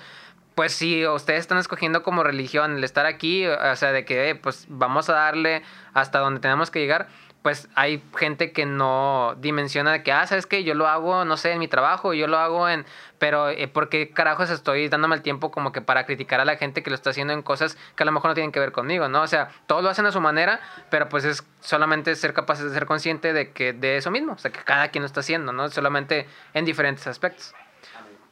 pues 0.55 0.72
si 0.72 1.06
ustedes 1.06 1.40
están 1.40 1.59
escogiendo 1.59 2.02
como 2.02 2.22
religión 2.22 2.76
el 2.76 2.84
estar 2.84 3.06
aquí, 3.06 3.47
o 3.47 3.76
sea, 3.76 3.93
de 3.93 4.05
que 4.05 4.30
eh, 4.30 4.34
pues 4.34 4.66
vamos 4.68 5.09
a 5.09 5.14
darle 5.14 5.62
hasta 5.94 6.18
donde 6.18 6.40
tenemos 6.40 6.70
que 6.70 6.80
llegar, 6.80 7.09
pues 7.43 7.69
hay 7.74 8.02
gente 8.16 8.52
que 8.52 8.66
no 8.66 9.35
dimensiona 9.39 10.02
que, 10.02 10.12
ah, 10.12 10.27
¿sabes 10.27 10.47
qué? 10.47 10.62
Yo 10.62 10.74
lo 10.74 10.86
hago, 10.86 11.24
no 11.24 11.36
sé, 11.36 11.52
en 11.52 11.59
mi 11.59 11.69
trabajo, 11.69 12.14
yo 12.14 12.28
lo 12.28 12.39
hago 12.39 12.69
en... 12.69 12.86
Pero, 13.19 13.51
eh, 13.51 13.69
¿por 13.69 13.89
qué 13.89 14.10
carajos 14.10 14.51
estoy 14.51 14.89
dándome 14.89 15.16
el 15.16 15.23
tiempo 15.23 15.51
como 15.51 15.73
que 15.73 15.81
para 15.81 16.06
criticar 16.06 16.40
a 16.40 16.44
la 16.44 16.56
gente 16.56 16.82
que 16.82 16.90
lo 16.90 16.94
está 16.94 17.10
haciendo 17.10 17.32
en 17.32 17.43
cosas 17.43 17.77
que 17.97 18.05
a 18.05 18.06
lo 18.06 18.12
mejor 18.12 18.31
no 18.31 18.35
tienen 18.35 18.52
que 18.52 18.60
ver 18.60 18.73
conmigo, 18.73 19.09
¿no? 19.09 19.23
O 19.23 19.27
sea, 19.27 19.51
todos 19.66 19.82
lo 19.82 19.90
hacen 19.90 20.06
a 20.06 20.12
su 20.12 20.20
manera, 20.20 20.60
pero 20.90 21.09
pues 21.09 21.24
es 21.24 21.44
solamente 21.60 22.14
ser 22.14 22.32
capaces 22.32 22.64
de 22.64 22.70
ser 22.73 22.86
consciente 22.86 23.32
de 23.32 23.51
que 23.51 23.73
de 23.73 23.97
eso 23.97 24.10
mismo, 24.10 24.32
o 24.32 24.39
sea, 24.39 24.51
que 24.52 24.60
cada 24.60 24.89
quien 24.89 25.02
lo 25.02 25.06
está 25.06 25.20
haciendo, 25.20 25.52
¿no? 25.52 25.69
Solamente 25.69 26.27
en 26.55 26.64
diferentes 26.64 27.06
aspectos. 27.06 27.55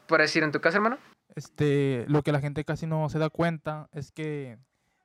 ¿Por 0.07 0.21
decir 0.21 0.43
en 0.43 0.53
tu 0.53 0.61
caso, 0.61 0.77
hermano? 0.77 0.99
Este, 1.35 2.05
lo 2.09 2.23
que 2.23 2.33
la 2.33 2.41
gente 2.41 2.65
casi 2.65 2.87
no 2.87 3.09
se 3.09 3.19
da 3.19 3.31
cuenta 3.31 3.89
es 3.93 4.11
que 4.13 4.59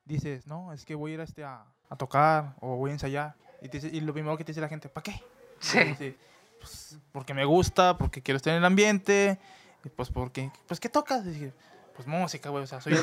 dices, 0.05 0.47
no, 0.47 0.73
es 0.73 0.85
que 0.85 0.95
voy 0.95 1.11
a 1.11 1.13
ir 1.15 1.21
a, 1.21 1.23
este, 1.23 1.43
a, 1.43 1.65
a 1.89 1.95
tocar 1.95 2.55
o 2.59 2.75
voy 2.75 2.89
a 2.89 2.93
ensayar. 2.93 3.35
Y, 3.65 3.69
te 3.69 3.79
dice- 3.79 3.95
y 3.95 4.01
lo 4.01 4.13
primero 4.13 4.37
que 4.37 4.43
te 4.43 4.51
dice 4.51 4.61
la 4.61 4.69
gente, 4.69 4.89
¿para 4.89 5.03
qué? 5.03 5.21
Sí. 5.59 5.79
Dice, 5.79 6.15
"Pues, 6.59 6.97
porque 7.11 7.33
me 7.33 7.43
gusta, 7.45 7.97
porque 7.97 8.21
quiero 8.21 8.37
estar 8.37 8.51
en 8.53 8.57
el 8.59 8.65
ambiente, 8.65 9.39
y 9.83 9.89
pues 9.89 10.09
porque, 10.09 10.51
pues 10.67 10.79
¿qué 10.79 10.87
tocas? 10.89 11.25
Y 11.25 11.29
dije, 11.29 11.53
pues 11.95 12.07
música, 12.07 12.49
güey, 12.49 12.63
o 12.63 12.67
sea, 12.67 12.79
soy 12.81 12.93
el 12.93 13.01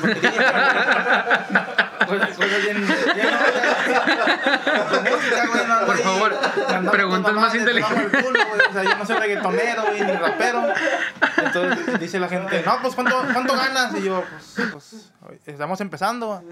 Por 5.85 5.97
favor, 5.99 6.33
preguntas 6.91 7.33
más 7.33 7.55
inteligentes. 7.55 8.25
O 8.69 8.73
sea, 8.73 8.83
yo 8.83 8.95
no 8.97 9.05
soy 9.05 9.15
reggaetonero, 9.17 9.83
güey, 9.87 10.01
ni 10.01 10.11
rapero. 10.13 10.63
Entonces 11.37 11.99
dice 11.99 12.19
la 12.19 12.29
gente, 12.29 12.63
no, 12.65 12.81
pues 12.81 12.95
¿cuánto, 12.95 13.21
cuánto 13.33 13.55
ganas? 13.55 13.93
Y 13.95 14.03
yo, 14.03 14.23
pues, 14.71 15.11
pues 15.21 15.41
estamos 15.47 15.79
empezando. 15.81 16.43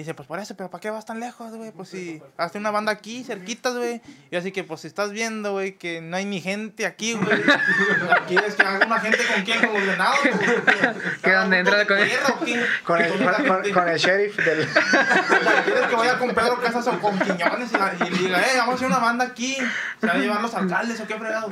Y 0.00 0.02
dice, 0.02 0.14
pues 0.14 0.26
por 0.26 0.38
eso, 0.38 0.56
pero 0.56 0.70
¿para 0.70 0.80
qué 0.80 0.88
vas 0.88 1.04
tan 1.04 1.20
lejos, 1.20 1.52
güey? 1.54 1.72
Pues 1.72 1.90
si 1.90 2.22
hazte 2.38 2.56
una 2.56 2.70
banda 2.70 2.90
aquí, 2.90 3.22
cerquitas, 3.22 3.74
güey. 3.76 4.00
Y 4.30 4.36
así 4.36 4.50
que, 4.50 4.64
pues 4.64 4.80
si 4.80 4.86
estás 4.86 5.10
viendo, 5.12 5.52
güey, 5.52 5.74
que 5.76 6.00
no 6.00 6.16
hay 6.16 6.24
ni 6.24 6.40
gente 6.40 6.86
aquí, 6.86 7.12
güey. 7.12 7.42
¿Quieres 8.26 8.54
que 8.54 8.62
haga 8.62 8.86
una 8.86 8.98
gente 8.98 9.18
con 9.30 9.42
quién? 9.44 9.58
¿Con 9.60 9.76
ordenado? 9.76 10.14
Que 11.22 11.32
donde 11.32 11.58
entra 11.58 11.86
con- 11.86 11.98
Con 12.84 13.02
el, 13.02 13.12
con, 13.12 13.46
con- 13.46 13.72
con 13.72 13.88
el 13.88 13.98
sheriff 13.98 14.36
del... 14.38 14.66
¿Quieres 14.66 15.86
que 15.90 15.96
vaya 15.96 16.18
con 16.18 16.34
Pedro 16.34 16.58
Casas 16.62 16.86
o 16.86 16.98
con 16.98 17.18
Quiñones 17.18 17.70
y, 17.70 18.10
diga, 18.16 18.40
eh, 18.40 18.56
vamos 18.56 18.72
a 18.72 18.76
hacer 18.76 18.86
una 18.86 18.98
banda 19.00 19.26
aquí? 19.26 19.54
¿Se 20.00 20.06
van 20.06 20.16
a 20.16 20.20
llevar 20.20 20.40
los 20.40 20.54
alcaldes 20.54 20.98
o 21.00 21.06
qué 21.06 21.14
fregado? 21.18 21.46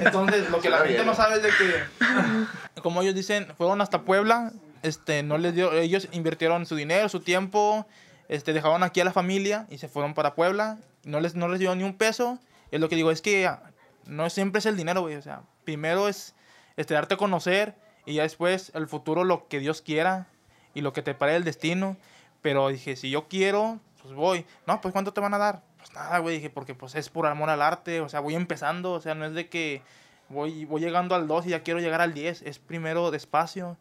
Entonces, 0.00 0.50
lo 0.50 0.60
que 0.60 0.70
la 0.70 0.78
gente 0.78 1.04
no 1.04 1.14
sabe 1.14 1.36
es 1.36 1.42
de 1.44 1.50
que, 1.50 2.80
como 2.82 3.02
ellos 3.02 3.14
dicen, 3.14 3.46
fueron 3.56 3.80
hasta 3.80 4.02
Puebla, 4.02 4.50
este, 4.84 5.22
no 5.22 5.38
les 5.38 5.54
dio, 5.54 5.72
ellos 5.72 6.08
invirtieron 6.12 6.66
su 6.66 6.76
dinero, 6.76 7.08
su 7.08 7.20
tiempo, 7.20 7.86
este, 8.28 8.52
dejaron 8.52 8.82
aquí 8.82 9.00
a 9.00 9.04
la 9.04 9.12
familia 9.12 9.66
y 9.70 9.78
se 9.78 9.88
fueron 9.88 10.12
para 10.14 10.34
Puebla, 10.34 10.78
no 11.04 11.20
les, 11.20 11.34
no 11.34 11.48
les 11.48 11.58
dio 11.58 11.74
ni 11.74 11.84
un 11.84 11.96
peso. 11.96 12.38
Es 12.70 12.80
lo 12.80 12.88
que 12.88 12.96
digo, 12.96 13.10
es 13.10 13.22
que 13.22 13.46
ah, 13.46 13.62
no 14.06 14.28
siempre 14.28 14.58
es 14.58 14.66
el 14.66 14.76
dinero, 14.76 15.00
güey, 15.00 15.16
o 15.16 15.22
sea, 15.22 15.42
primero 15.64 16.06
es 16.06 16.34
este, 16.76 16.94
darte 16.94 17.14
a 17.14 17.16
conocer 17.16 17.74
y 18.04 18.14
ya 18.14 18.22
después 18.22 18.72
el 18.74 18.86
futuro, 18.86 19.24
lo 19.24 19.48
que 19.48 19.58
Dios 19.58 19.80
quiera 19.80 20.28
y 20.74 20.82
lo 20.82 20.92
que 20.92 21.02
te 21.02 21.14
pare 21.14 21.36
el 21.36 21.44
destino. 21.44 21.96
Pero 22.42 22.68
dije, 22.68 22.96
si 22.96 23.08
yo 23.08 23.26
quiero, 23.26 23.80
pues 24.02 24.12
voy. 24.12 24.44
No, 24.66 24.82
pues 24.82 24.92
¿cuánto 24.92 25.14
te 25.14 25.22
van 25.22 25.32
a 25.32 25.38
dar? 25.38 25.62
Pues 25.78 25.94
nada, 25.94 26.18
güey, 26.18 26.36
dije, 26.36 26.50
porque 26.50 26.74
pues 26.74 26.94
es 26.94 27.08
por 27.08 27.26
amor 27.26 27.48
al 27.48 27.62
arte, 27.62 28.00
o 28.02 28.08
sea, 28.10 28.20
voy 28.20 28.34
empezando, 28.34 28.92
o 28.92 29.00
sea, 29.00 29.14
no 29.14 29.24
es 29.24 29.32
de 29.32 29.48
que 29.48 29.80
voy, 30.28 30.66
voy 30.66 30.82
llegando 30.82 31.14
al 31.14 31.26
2 31.26 31.46
y 31.46 31.50
ya 31.50 31.62
quiero 31.62 31.80
llegar 31.80 32.02
al 32.02 32.12
10, 32.12 32.42
es 32.42 32.58
primero 32.58 33.10
despacio. 33.10 33.78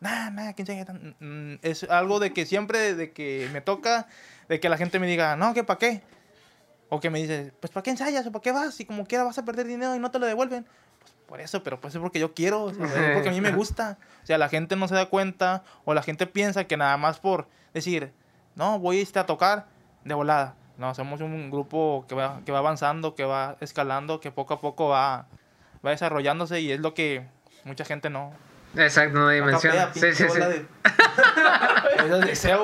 Nada, 0.00 0.30
nada, 0.30 0.52
quién 0.52 0.66
sabe 0.66 0.84
tan- 0.84 1.16
mm, 1.18 1.58
Es 1.62 1.84
algo 1.84 2.20
de 2.20 2.32
que 2.32 2.46
siempre, 2.46 2.94
de 2.94 3.12
que 3.12 3.48
me 3.52 3.60
toca, 3.60 4.06
de 4.48 4.60
que 4.60 4.68
la 4.68 4.76
gente 4.76 4.98
me 4.98 5.06
diga, 5.06 5.36
no, 5.36 5.54
que 5.54 5.64
para 5.64 5.78
qué. 5.78 6.02
O 6.88 7.00
que 7.00 7.10
me 7.10 7.18
dice, 7.20 7.52
pues 7.60 7.70
¿para 7.72 7.82
qué 7.82 7.90
ensayas 7.90 8.26
o 8.26 8.32
para 8.32 8.42
qué 8.42 8.52
vas? 8.52 8.74
Si 8.74 8.84
como 8.84 9.04
quiera 9.06 9.24
vas 9.24 9.36
a 9.38 9.44
perder 9.44 9.66
dinero 9.66 9.94
y 9.94 9.98
no 9.98 10.10
te 10.10 10.18
lo 10.18 10.26
devuelven. 10.26 10.64
Pues 11.00 11.12
por 11.26 11.40
eso, 11.40 11.62
pero 11.62 11.80
pues 11.80 11.94
es 11.94 12.00
porque 12.00 12.18
yo 12.18 12.32
quiero, 12.32 12.64
o 12.64 12.72
sea, 12.74 12.84
es 12.86 12.90
porque 13.14 13.28
a 13.28 13.32
mí 13.32 13.40
me 13.40 13.52
gusta. 13.52 13.98
O 14.22 14.26
sea, 14.26 14.38
la 14.38 14.48
gente 14.48 14.74
no 14.76 14.88
se 14.88 14.94
da 14.94 15.06
cuenta 15.06 15.64
o 15.84 15.92
la 15.92 16.02
gente 16.02 16.26
piensa 16.26 16.64
que 16.64 16.76
nada 16.76 16.96
más 16.96 17.18
por 17.18 17.48
decir, 17.74 18.12
no, 18.54 18.78
voy 18.78 19.00
este, 19.00 19.18
a 19.18 19.26
tocar 19.26 19.66
de 20.04 20.14
volada. 20.14 20.54
No, 20.78 20.94
somos 20.94 21.20
un 21.20 21.50
grupo 21.50 22.04
que 22.08 22.14
va, 22.14 22.40
que 22.46 22.52
va 22.52 22.58
avanzando, 22.58 23.14
que 23.16 23.24
va 23.24 23.56
escalando, 23.60 24.20
que 24.20 24.30
poco 24.30 24.54
a 24.54 24.60
poco 24.60 24.88
va, 24.88 25.26
va 25.84 25.90
desarrollándose 25.90 26.60
y 26.60 26.70
es 26.70 26.80
lo 26.80 26.94
que 26.94 27.26
mucha 27.64 27.84
gente 27.84 28.08
no. 28.10 28.32
Exacto, 28.76 29.18
no 29.18 29.28
dimensiona. 29.30 29.82
Acá, 29.84 29.92
Sí, 29.94 30.12
sí, 30.14 30.24
sí. 30.28 30.38
de- 30.38 30.66
Eso 32.06 32.16
es 32.20 32.26
deseo. 32.26 32.62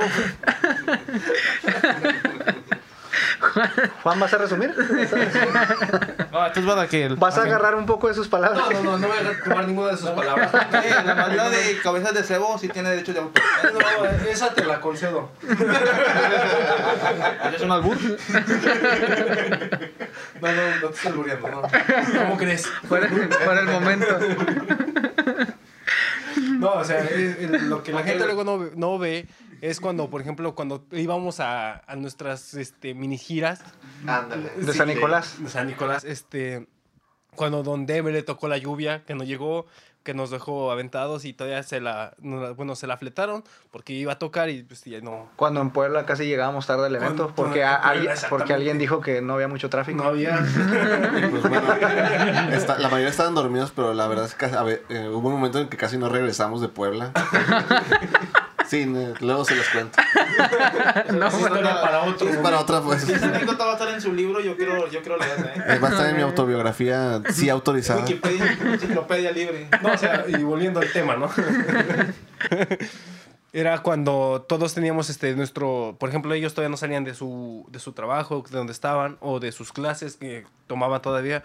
Juan, 4.03 4.19
¿vas 4.21 4.33
a 4.35 4.39
resumir? 4.39 4.75
No, 4.77 6.47
esto 6.47 6.61
es 6.61 6.67
para 6.67 6.89
que... 6.89 7.09
¿Vas 7.09 7.39
a 7.39 7.43
agarrar 7.43 7.75
un 7.77 7.87
poco 7.87 8.09
de 8.09 8.15
sus 8.15 8.27
palabras? 8.29 8.63
No, 8.71 8.71
no, 8.83 8.83
no, 8.83 8.99
no 8.99 9.09
voy 9.09 9.17
a 9.19 9.45
tomar 9.45 9.67
ninguna 9.69 9.91
de 9.93 9.97
sus 9.97 10.11
palabras. 10.11 10.51
Eh, 10.85 10.95
la 11.05 11.15
manera 11.15 11.49
de 11.51 11.79
cabezas 11.83 12.13
de 12.15 12.23
cebo 12.25 12.59
sí 12.59 12.69
tiene 12.69 12.91
derecho 12.91 13.13
de 13.15 13.21
autor. 13.21 13.43
No, 13.73 14.29
esa 14.29 14.53
te 14.53 14.65
la 14.65 14.81
concedo. 14.81 15.31
¿Es 17.55 17.63
un 17.63 17.71
albur? 17.73 17.97
No, 20.41 20.53
no, 20.53 20.77
no 20.83 20.89
te 20.89 20.95
estoy 20.95 21.11
albureando, 21.13 21.49
no. 21.49 21.63
¿Cómo 22.19 22.37
crees? 22.37 22.67
Fuera, 22.89 23.09
fuera 23.09 23.61
el 23.61 23.67
momento. 23.69 24.19
No, 26.59 26.73
o 26.75 26.85
sea, 26.85 27.01
es- 27.05 27.39
es- 27.39 27.63
lo 27.63 27.83
que 27.83 27.93
la 27.93 28.03
gente 28.03 28.25
luego 28.25 28.45
no, 28.45 28.59
ve- 28.59 28.73
no 28.77 28.99
ve 28.99 29.27
es 29.61 29.81
cuando, 29.81 30.11
por 30.11 30.21
ejemplo, 30.21 30.55
cuando 30.55 30.85
íbamos 30.93 31.41
a, 31.41 31.77
a 31.91 31.97
nuestras 31.97 32.55
este, 32.55 32.95
mini 32.95 33.17
giras 33.19 33.61
Ándale. 34.07 34.51
De 34.51 34.73
San 34.73 34.89
Nicolás. 34.89 35.43
de 35.43 35.49
San 35.49 35.67
Nicolás, 35.67 36.05
este, 36.05 36.67
cuando 37.35 37.63
Don 37.63 37.87
Deme 37.87 38.13
le 38.13 38.23
tocó 38.23 38.47
la 38.49 38.59
lluvia, 38.59 39.05
que 39.05 39.15
no 39.15 39.25
llegó, 39.25 39.67
que 40.05 40.15
nos 40.15 40.31
dejó 40.31 40.71
aventados 40.71 41.25
y 41.25 41.33
todavía 41.33 41.63
se 41.63 41.81
la, 41.81 42.13
no 42.21 42.41
la- 42.41 42.51
bueno, 42.53 42.77
se 42.77 42.87
la 42.87 42.97
fletaron 42.97 43.43
porque 43.73 43.93
iba 43.95 44.13
a 44.13 44.19
tocar 44.19 44.51
y 44.51 44.63
pues 44.63 44.85
ya 44.85 45.01
no, 45.01 45.29
Cuando 45.37 45.61
en 45.61 45.71
Puebla 45.71 46.05
casi 46.07 46.27
llegábamos 46.27 46.67
tarde 46.67 46.87
al 46.87 46.95
evento, 46.95 47.33
Cuando- 47.35 47.35
porque, 47.35 47.65
a- 47.65 47.83
porque 48.29 48.53
alguien 48.53 48.79
dijo 48.79 49.01
que 49.01 49.21
no 49.23 49.35
había 49.35 49.49
mucho 49.49 49.69
tráfico. 49.71 50.03
no 50.03 50.09
había. 50.11 50.39
Pues 51.31 51.43
bueno, 51.43 51.63
está- 52.53 52.79
la 52.79 52.89
mayoría 52.89 53.09
estaban 53.09 53.35
dormidos, 53.35 53.73
pero 53.75 53.95
la 53.95 54.07
verdad 54.07 54.27
es 54.27 54.35
que 54.35 54.45
a 54.47 54.63
ver, 54.63 54.85
eh, 54.91 55.09
hubo 55.09 55.29
un 55.29 55.35
momento 55.35 55.59
en 55.59 55.69
que 55.69 55.77
casi 55.77 55.97
no 55.99 56.09
regresamos 56.09 56.61
de 56.61 56.69
Puebla. 56.69 57.13
Sí, 58.67 58.87
luego 59.21 59.45
se 59.45 59.57
los 59.57 59.69
cuento. 59.69 59.99
No, 61.13 61.29
historia 61.29 61.81
para 61.81 62.03
otro. 62.03 62.29
Es 62.29 62.37
para 62.39 62.61
otra, 62.61 62.81
pues. 62.81 63.03
Si 63.03 63.13
esa 63.13 63.27
anécdota 63.27 63.65
va 63.65 63.71
a 63.73 63.75
estar 63.75 63.89
en 63.89 64.01
su 64.01 64.13
libro, 64.13 64.41
yo 64.41 64.57
quiero, 64.57 64.89
yo 64.91 65.01
quiero 65.01 65.17
leerla, 65.17 65.55
¿eh? 65.55 65.65
Eh, 65.69 65.79
Va 65.79 65.89
a 65.89 65.91
estar 65.93 66.09
en 66.09 66.17
mi 66.17 66.23
autobiografía, 66.23 67.23
sí 67.31 67.49
autorizada. 67.49 68.01
Wikipedia, 68.01 68.59
enciclopedia 68.65 69.31
libre. 69.33 69.69
No, 69.83 69.93
o 69.93 69.99
sea, 69.99 70.25
y 70.27 70.43
volviendo 70.43 70.81
al 70.81 70.91
tema, 70.93 71.17
¿no? 71.17 71.31
Era 73.53 73.83
cuando 73.83 74.45
todos 74.49 74.75
teníamos 74.75 75.11
este 75.11 75.37
nuestro, 75.37 75.97
por 76.01 76.09
ejemplo, 76.09 76.35
ellos 76.35 76.55
todavía 76.55 76.71
no 76.71 76.77
salían 76.77 77.05
de 77.05 77.15
su, 77.15 77.65
de 77.71 77.79
su 77.79 77.93
trabajo, 77.93 78.45
de 78.51 78.57
donde 78.59 78.73
estaban, 78.73 79.17
o 79.21 79.39
de 79.39 79.53
sus 79.53 79.73
clases 79.73 80.17
que 80.17 80.45
tomaban 80.67 81.01
todavía. 81.01 81.45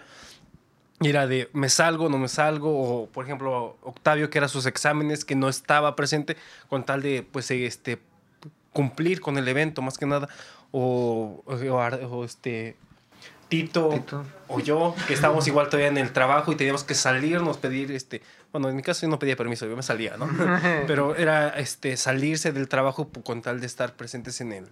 Era 1.02 1.26
de, 1.26 1.48
me 1.54 1.70
salgo, 1.70 2.08
no 2.08 2.18
me 2.18 2.28
salgo, 2.28 3.02
o 3.02 3.06
por 3.06 3.24
ejemplo, 3.24 3.78
Octavio, 3.82 4.28
que 4.28 4.38
era 4.38 4.48
sus 4.48 4.66
exámenes, 4.66 5.24
que 5.24 5.34
no 5.34 5.48
estaba 5.48 5.96
presente, 5.96 6.36
con 6.68 6.84
tal 6.84 7.00
de, 7.00 7.22
pues, 7.22 7.50
este, 7.50 7.98
cumplir 8.72 9.20
con 9.20 9.38
el 9.38 9.48
evento, 9.48 9.80
más 9.80 9.96
que 9.96 10.06
nada, 10.06 10.28
o, 10.72 11.42
o, 11.46 11.54
o, 11.54 12.24
este, 12.24 12.76
Tito, 13.48 13.88
Tito. 13.88 14.24
o 14.48 14.60
yo, 14.60 14.94
que 15.08 15.14
estábamos 15.14 15.46
igual 15.46 15.66
todavía 15.66 15.88
en 15.88 15.98
el 15.98 16.12
trabajo 16.12 16.52
y 16.52 16.56
teníamos 16.56 16.84
que 16.84 16.94
salirnos, 16.94 17.56
pedir, 17.56 17.90
este, 17.92 18.20
bueno, 18.52 18.68
en 18.68 18.76
mi 18.76 18.82
caso 18.82 19.02
yo 19.02 19.08
no 19.08 19.18
pedía 19.18 19.36
permiso, 19.36 19.66
yo 19.66 19.76
me 19.76 19.82
salía, 19.82 20.16
¿no? 20.16 20.28
Pero 20.86 21.16
era, 21.16 21.48
este, 21.58 21.96
salirse 21.96 22.52
del 22.52 22.68
trabajo 22.68 23.08
con 23.24 23.42
tal 23.42 23.60
de 23.60 23.66
estar 23.66 23.94
presentes 23.94 24.40
en 24.40 24.52
el, 24.52 24.66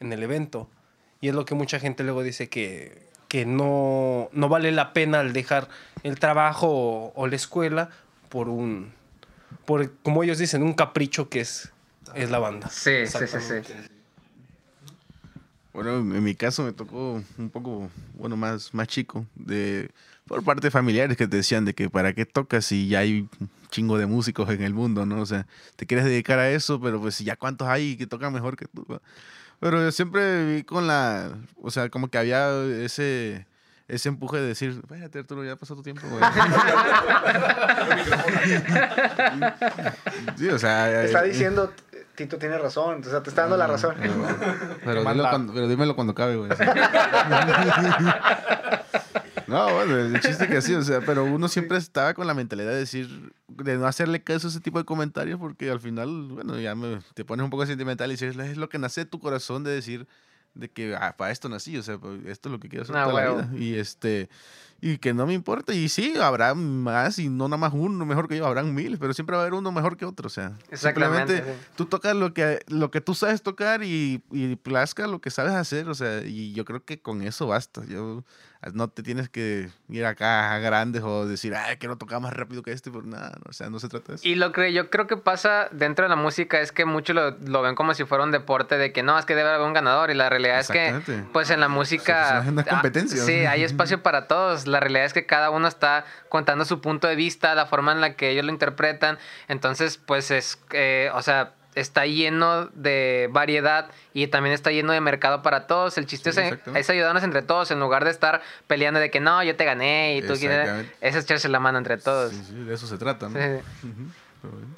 en 0.00 0.12
el 0.12 0.22
evento. 0.22 0.68
Y 1.20 1.28
es 1.28 1.34
lo 1.34 1.44
que 1.44 1.54
mucha 1.54 1.78
gente 1.78 2.04
luego 2.04 2.22
dice 2.22 2.48
que, 2.48 3.06
que 3.34 3.46
no, 3.46 4.28
no 4.30 4.48
vale 4.48 4.70
la 4.70 4.92
pena 4.92 5.20
el 5.20 5.32
dejar 5.32 5.68
el 6.04 6.20
trabajo 6.20 6.68
o, 6.68 7.12
o 7.16 7.26
la 7.26 7.34
escuela 7.34 7.90
por 8.28 8.48
un, 8.48 8.92
por, 9.64 9.90
como 10.04 10.22
ellos 10.22 10.38
dicen, 10.38 10.62
un 10.62 10.72
capricho 10.72 11.28
que 11.28 11.40
es, 11.40 11.72
es 12.14 12.30
la 12.30 12.38
banda. 12.38 12.70
Sí, 12.70 13.08
sí, 13.08 13.18
sí, 13.26 13.40
sí. 13.40 13.72
Bueno, 15.72 15.96
en 15.96 16.22
mi 16.22 16.36
caso 16.36 16.62
me 16.62 16.72
tocó 16.72 17.20
un 17.36 17.50
poco, 17.50 17.90
bueno, 18.12 18.36
más, 18.36 18.72
más 18.72 18.86
chico, 18.86 19.26
de, 19.34 19.90
por 20.28 20.44
parte 20.44 20.68
de 20.68 20.70
familiares 20.70 21.16
que 21.16 21.26
te 21.26 21.38
decían 21.38 21.64
de 21.64 21.74
que 21.74 21.90
para 21.90 22.12
qué 22.12 22.26
tocas 22.26 22.66
si 22.66 22.86
ya 22.86 23.00
hay 23.00 23.28
un 23.40 23.50
chingo 23.68 23.98
de 23.98 24.06
músicos 24.06 24.48
en 24.50 24.62
el 24.62 24.74
mundo, 24.74 25.06
¿no? 25.06 25.20
O 25.20 25.26
sea, 25.26 25.48
te 25.74 25.86
quieres 25.86 26.06
dedicar 26.06 26.38
a 26.38 26.52
eso, 26.52 26.80
pero 26.80 27.00
pues 27.00 27.18
ya 27.18 27.34
cuántos 27.34 27.66
hay 27.66 27.96
que 27.96 28.06
tocan 28.06 28.32
mejor 28.32 28.56
que 28.56 28.66
tú. 28.66 28.86
Pero 29.64 29.80
yo 29.82 29.90
siempre 29.92 30.44
vi 30.44 30.62
con 30.62 30.86
la, 30.86 31.30
o 31.62 31.70
sea, 31.70 31.88
como 31.88 32.08
que 32.08 32.18
había 32.18 32.50
ese, 32.84 33.46
ese 33.88 34.10
empuje 34.10 34.36
de 34.36 34.48
decir, 34.48 34.72
espérate 34.72 35.20
Arturo, 35.20 35.42
ya 35.42 35.56
pasó 35.56 35.74
tu 35.74 35.82
tiempo, 35.82 36.06
güey. 36.06 36.22
sí, 40.36 40.48
o 40.48 40.58
sea... 40.58 41.04
Está 41.04 41.24
eh, 41.24 41.28
diciendo, 41.28 41.72
Tito 42.14 42.36
tiene 42.36 42.58
razón, 42.58 43.00
o 43.00 43.04
sea, 43.08 43.22
te 43.22 43.30
está 43.30 43.40
dando 43.40 43.56
la 43.56 43.66
razón. 43.66 43.94
Pero, 43.98 44.12
dilo 45.00 45.02
mala. 45.02 45.30
cuando- 45.30 45.54
pero 45.54 45.66
dímelo 45.66 45.96
cuando 45.96 46.14
cabe, 46.14 46.36
güey. 46.36 46.50
No, 49.46 49.74
bueno, 49.74 49.96
el 49.98 50.20
chiste 50.20 50.48
que 50.48 50.62
sí, 50.62 50.74
o 50.74 50.82
sea, 50.82 51.00
pero 51.02 51.24
uno 51.24 51.48
siempre 51.48 51.76
estaba 51.78 52.14
con 52.14 52.26
la 52.26 52.34
mentalidad 52.34 52.70
de 52.70 52.76
decir, 52.78 53.32
de 53.48 53.76
no 53.76 53.86
hacerle 53.86 54.22
caso 54.22 54.46
a 54.46 54.50
ese 54.50 54.60
tipo 54.60 54.78
de 54.78 54.84
comentarios, 54.84 55.38
porque 55.38 55.70
al 55.70 55.80
final, 55.80 56.28
bueno, 56.30 56.58
ya 56.58 56.74
me- 56.74 57.00
te 57.14 57.24
pones 57.24 57.44
un 57.44 57.50
poco 57.50 57.66
sentimental 57.66 58.10
y 58.10 58.14
dices, 58.14 58.36
es 58.36 58.56
lo 58.56 58.68
que 58.68 58.78
nace 58.78 59.02
de 59.02 59.06
tu 59.06 59.20
corazón 59.20 59.64
de 59.64 59.70
decir 59.72 60.06
de 60.54 60.70
que 60.70 60.94
ah, 60.94 61.16
para 61.16 61.32
esto 61.32 61.48
nací, 61.48 61.76
o 61.76 61.82
sea, 61.82 61.98
esto 62.26 62.48
es 62.48 62.52
lo 62.52 62.60
que 62.60 62.68
quiero 62.68 62.84
hacer 62.84 62.96
Ah, 62.96 63.04
toda 63.08 63.22
la 63.24 63.30
vida. 63.32 63.50
Y 63.58 63.74
este, 63.74 64.28
y 64.84 64.98
que 64.98 65.14
no 65.14 65.26
me 65.26 65.32
importa, 65.32 65.72
y 65.72 65.88
sí, 65.88 66.12
habrá 66.20 66.52
más, 66.52 67.18
y 67.18 67.30
no 67.30 67.48
nada 67.48 67.56
más 67.56 67.72
uno 67.72 68.04
mejor 68.04 68.28
que 68.28 68.36
yo, 68.36 68.44
habrán 68.44 68.74
miles, 68.74 68.98
pero 69.00 69.14
siempre 69.14 69.34
va 69.34 69.40
a 69.40 69.46
haber 69.46 69.54
uno 69.54 69.72
mejor 69.72 69.96
que 69.96 70.04
otro, 70.04 70.26
o 70.26 70.30
sea, 70.30 70.52
Exactamente, 70.70 71.36
simplemente 71.36 71.62
sí. 71.62 71.68
tú 71.74 71.86
tocas 71.86 72.14
lo 72.14 72.34
que, 72.34 72.60
lo 72.68 72.90
que 72.90 73.00
tú 73.00 73.14
sabes 73.14 73.40
tocar 73.40 73.82
y, 73.82 74.22
y 74.30 74.56
plazca 74.56 75.06
lo 75.06 75.22
que 75.22 75.30
sabes 75.30 75.54
hacer, 75.54 75.88
o 75.88 75.94
sea, 75.94 76.20
y 76.22 76.52
yo 76.52 76.66
creo 76.66 76.84
que 76.84 77.00
con 77.00 77.22
eso 77.22 77.46
basta. 77.46 77.82
Yo, 77.86 78.24
no 78.72 78.88
te 78.88 79.02
tienes 79.02 79.28
que 79.28 79.68
ir 79.88 80.06
acá 80.06 80.54
a 80.54 80.58
grandes 80.58 81.02
o 81.02 81.26
decir, 81.26 81.54
ay, 81.54 81.76
quiero 81.76 81.96
tocar 81.96 82.20
más 82.20 82.32
rápido 82.32 82.62
que 82.62 82.72
este, 82.72 82.90
por 82.90 83.04
nada, 83.04 83.32
no, 83.44 83.50
o 83.50 83.52
sea, 83.52 83.68
no 83.68 83.78
se 83.78 83.88
trata 83.88 84.12
de 84.12 84.14
eso. 84.16 84.26
Y 84.26 84.36
lo 84.36 84.52
que 84.52 84.72
yo 84.72 84.88
creo 84.88 85.06
que 85.06 85.16
pasa 85.16 85.68
dentro 85.70 86.04
de 86.04 86.08
la 86.08 86.16
música 86.16 86.60
es 86.60 86.72
que 86.72 86.84
muchos 86.84 87.14
lo, 87.14 87.32
lo 87.32 87.62
ven 87.62 87.74
como 87.74 87.92
si 87.94 88.04
fuera 88.04 88.24
un 88.24 88.30
deporte 88.30 88.78
de 88.78 88.92
que 88.92 89.02
no, 89.02 89.18
es 89.18 89.26
que 89.26 89.34
debe 89.34 89.50
haber 89.50 89.66
un 89.66 89.74
ganador. 89.74 90.10
Y 90.10 90.14
la 90.14 90.30
realidad 90.30 90.60
es 90.60 90.68
que, 90.68 91.24
pues 91.32 91.50
en 91.50 91.60
la 91.60 91.68
música. 91.68 92.40
es 92.40 92.48
una 92.48 92.62
ah, 92.62 92.70
competencia. 92.70 93.22
Sí, 93.22 93.32
hay 93.32 93.64
espacio 93.64 94.02
para 94.02 94.26
todos. 94.26 94.66
La 94.74 94.80
realidad 94.80 95.06
es 95.06 95.12
que 95.14 95.24
cada 95.24 95.50
uno 95.50 95.66
está 95.68 96.04
contando 96.28 96.64
su 96.64 96.80
punto 96.80 97.08
de 97.08 97.16
vista, 97.16 97.54
la 97.54 97.66
forma 97.66 97.92
en 97.92 98.00
la 98.00 98.14
que 98.14 98.30
ellos 98.30 98.44
lo 98.44 98.52
interpretan. 98.52 99.18
Entonces, 99.48 99.98
pues 99.98 100.30
es. 100.30 100.58
eh, 100.72 101.10
o 101.14 101.22
sea. 101.22 101.52
Está 101.76 102.06
lleno 102.06 102.66
de 102.66 103.28
variedad 103.32 103.90
y 104.12 104.28
también 104.28 104.54
está 104.54 104.70
lleno 104.70 104.92
de 104.92 105.00
mercado 105.00 105.42
para 105.42 105.66
todos. 105.66 105.98
El 105.98 106.06
chiste 106.06 106.30
Sí, 106.30 106.40
es, 106.72 106.88
ayudarnos 106.88 107.24
entre 107.24 107.42
todos 107.42 107.72
en 107.72 107.80
lugar 107.80 108.04
de 108.04 108.12
estar 108.12 108.42
peleando 108.68 109.00
de 109.00 109.10
que 109.10 109.18
no, 109.18 109.42
yo 109.42 109.56
te 109.56 109.64
gané 109.64 110.16
y 110.16 110.22
tú 110.22 110.34
quieres. 110.34 110.86
Es 111.00 111.16
echarse 111.16 111.48
la 111.48 111.58
mano 111.58 111.78
entre 111.78 111.96
todos. 111.96 112.30
Sí, 112.30 112.44
sí, 112.46 112.54
de 112.62 112.74
eso 112.74 112.86
se 112.86 112.96
trata. 112.96 113.28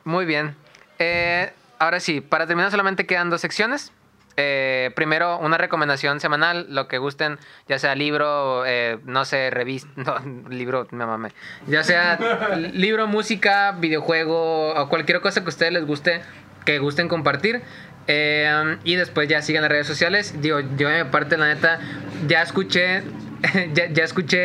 Muy 0.04 0.24
bien. 0.24 0.56
Eh, 0.98 1.52
ahora 1.78 2.00
sí, 2.00 2.22
para 2.22 2.46
terminar 2.46 2.70
solamente 2.70 3.04
quedan 3.04 3.28
dos 3.28 3.42
secciones. 3.42 3.92
Eh, 4.36 4.90
primero, 4.94 5.38
una 5.38 5.56
recomendación 5.56 6.20
semanal, 6.20 6.66
lo 6.68 6.88
que 6.88 6.98
gusten, 6.98 7.38
ya 7.68 7.78
sea 7.78 7.94
libro, 7.94 8.64
eh, 8.66 8.98
no 9.04 9.24
sé, 9.24 9.50
revista, 9.50 9.88
no, 9.96 10.50
libro, 10.50 10.86
me 10.90 11.06
mamé. 11.06 11.30
Ya 11.66 11.82
sea 11.82 12.18
libro, 12.56 13.06
música, 13.06 13.72
videojuego 13.72 14.74
o 14.74 14.88
cualquier 14.88 15.20
cosa 15.20 15.40
que 15.40 15.46
a 15.46 15.48
ustedes 15.48 15.72
les 15.72 15.86
guste, 15.86 16.20
que 16.64 16.78
gusten 16.78 17.08
compartir. 17.08 17.62
Eh, 18.08 18.78
y 18.84 18.94
después 18.94 19.28
ya 19.28 19.42
sigan 19.42 19.62
las 19.62 19.70
redes 19.70 19.86
sociales. 19.86 20.40
Digo, 20.40 20.60
yo 20.76 20.88
de 20.88 21.04
mi 21.04 21.10
parte, 21.10 21.36
la 21.36 21.48
neta, 21.48 21.80
ya 22.28 22.42
escuché, 22.42 23.02
ya, 23.74 23.86
ya 23.86 24.04
escuché 24.04 24.38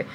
eh, 0.00 0.06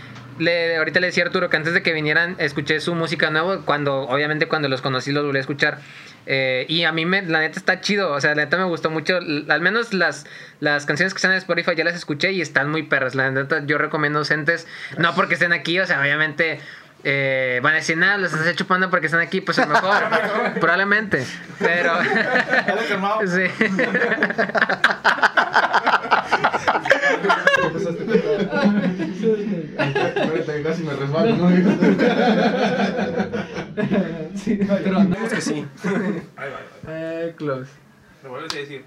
le, 0.42 0.78
ahorita 0.78 1.00
le 1.00 1.08
decía 1.08 1.24
a 1.24 1.28
Arturo 1.28 1.50
que 1.50 1.58
antes 1.58 1.74
de 1.74 1.84
que 1.84 1.94
vinieran 1.94 2.36
escuché 2.40 2.80
su 2.80 2.96
música 2.96 3.30
nuevo, 3.30 3.62
cuando 3.64 4.02
obviamente 4.02 4.48
cuando 4.48 4.68
los 4.68 4.82
conocí 4.82 5.12
los 5.12 5.24
volví 5.24 5.38
a 5.38 5.42
escuchar. 5.42 5.78
Eh, 6.26 6.66
y 6.68 6.84
a 6.84 6.92
mí 6.92 7.06
me, 7.06 7.22
la 7.22 7.40
neta 7.40 7.60
está 7.60 7.80
chido, 7.82 8.12
o 8.12 8.20
sea, 8.20 8.36
la 8.36 8.44
neta 8.44 8.58
me 8.58 8.64
gustó 8.66 8.90
mucho, 8.90 9.18
al 9.18 9.62
menos 9.62 9.94
las, 9.94 10.26
las 10.60 10.86
canciones 10.86 11.14
que 11.14 11.18
están 11.18 11.32
en 11.32 11.38
Spotify 11.38 11.76
ya 11.76 11.84
las 11.84 11.96
escuché 11.96 12.32
y 12.32 12.42
están 12.42 12.70
muy 12.70 12.84
perras, 12.84 13.16
la 13.16 13.32
neta 13.32 13.64
yo 13.66 13.78
recomiendo 13.78 14.20
Docentes, 14.20 14.68
no 14.98 15.16
porque 15.16 15.36
estén 15.36 15.54
aquí, 15.54 15.80
o 15.80 15.86
sea, 15.86 16.02
obviamente... 16.02 16.60
eh, 17.04 17.60
van 17.64 17.74
a 17.74 17.78
decir, 17.78 17.98
nada, 17.98 18.18
los 18.18 18.32
estás 18.32 18.56
chupando 18.56 18.92
porque 18.92 19.08
están 19.08 19.22
aquí, 19.22 19.42
pues 19.42 19.58
a 19.58 19.66
lo 19.66 19.74
mejor, 19.74 20.04
probablemente, 20.60 21.26
pero... 21.58 21.94
sí. 23.26 23.46
Casi 30.64 30.84
me 30.84 30.94
resbalo, 30.94 31.36
¿no? 31.38 31.50
Digamos 34.46 35.34
que 35.34 35.42
sí. 35.42 35.66
Eh, 36.88 37.34
close. 37.36 37.72
Me 38.24 38.30
vuelves 38.30 38.54
a 38.54 38.58
decir. 38.58 38.86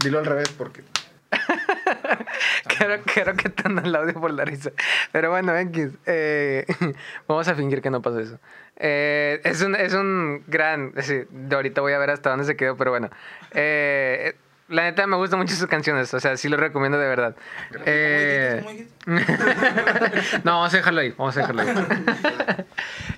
Dilo 0.00 0.18
al 0.18 0.26
revés 0.26 0.48
porque. 0.56 0.82
Creo, 2.78 3.00
creo 3.02 3.34
que 3.36 3.48
te 3.50 3.68
anda 3.68 3.82
el 3.82 3.94
audio 3.94 4.14
por 4.14 4.32
la 4.32 4.44
risa. 4.44 4.70
Pero 5.12 5.30
bueno, 5.30 5.56
X. 5.56 5.90
eh, 6.06 6.66
vamos 7.28 7.46
a 7.48 7.54
fingir 7.54 7.80
que 7.80 7.90
no 7.90 8.02
pasó 8.02 8.20
eso. 8.20 8.38
Eh, 8.76 9.40
es, 9.44 9.62
un, 9.62 9.74
es 9.76 9.94
un 9.94 10.42
gran. 10.46 10.92
sí, 11.00 11.22
de 11.30 11.54
ahorita 11.54 11.80
voy 11.80 11.92
a 11.92 11.98
ver 11.98 12.10
hasta 12.10 12.30
dónde 12.30 12.44
se 12.44 12.56
quedó, 12.56 12.76
pero 12.76 12.90
bueno. 12.90 13.10
Eh, 13.52 14.34
la 14.68 14.84
neta 14.84 15.06
me 15.06 15.16
gustan 15.16 15.38
mucho 15.38 15.54
sus 15.54 15.68
canciones. 15.68 16.12
O 16.14 16.20
sea, 16.20 16.36
sí 16.36 16.48
lo 16.48 16.56
recomiendo 16.56 16.98
de 16.98 17.08
verdad. 17.08 17.36
Eh, 17.84 18.86
no, 20.44 20.52
vamos 20.52 20.72
a 20.72 20.76
dejarlo 20.78 21.00
ahí. 21.00 21.14
Vamos 21.16 21.36
a 21.36 21.40
dejarlo 21.40 21.62
ahí. 21.62 21.68
Te 21.68 21.74
la 21.74 22.64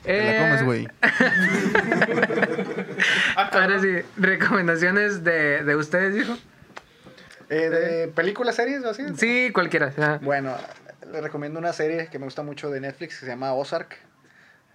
Eh, 0.05 0.39
comes, 0.41 0.65
güey. 0.65 0.89
Ahora 3.37 3.79
sí, 3.81 3.99
recomendaciones 4.17 5.25
de, 5.25 5.63
de 5.65 5.77
ustedes, 5.77 6.17
hijo. 6.17 6.37
Eh, 7.49 7.69
¿De 7.71 8.09
películas, 8.09 8.57
series 8.57 8.85
o 8.85 8.91
así? 8.91 9.05
Sí, 9.17 9.51
cualquiera. 9.53 9.93
ajá. 9.97 10.19
Bueno, 10.23 10.55
les 11.13 11.23
recomiendo 11.23 11.59
una 11.59 11.73
serie 11.73 12.09
que 12.11 12.19
me 12.19 12.25
gusta 12.25 12.43
mucho 12.43 12.71
de 12.71 12.81
Netflix 12.81 13.15
que 13.21 13.27
se 13.27 13.31
llama 13.31 13.53
Ozark. 13.55 13.97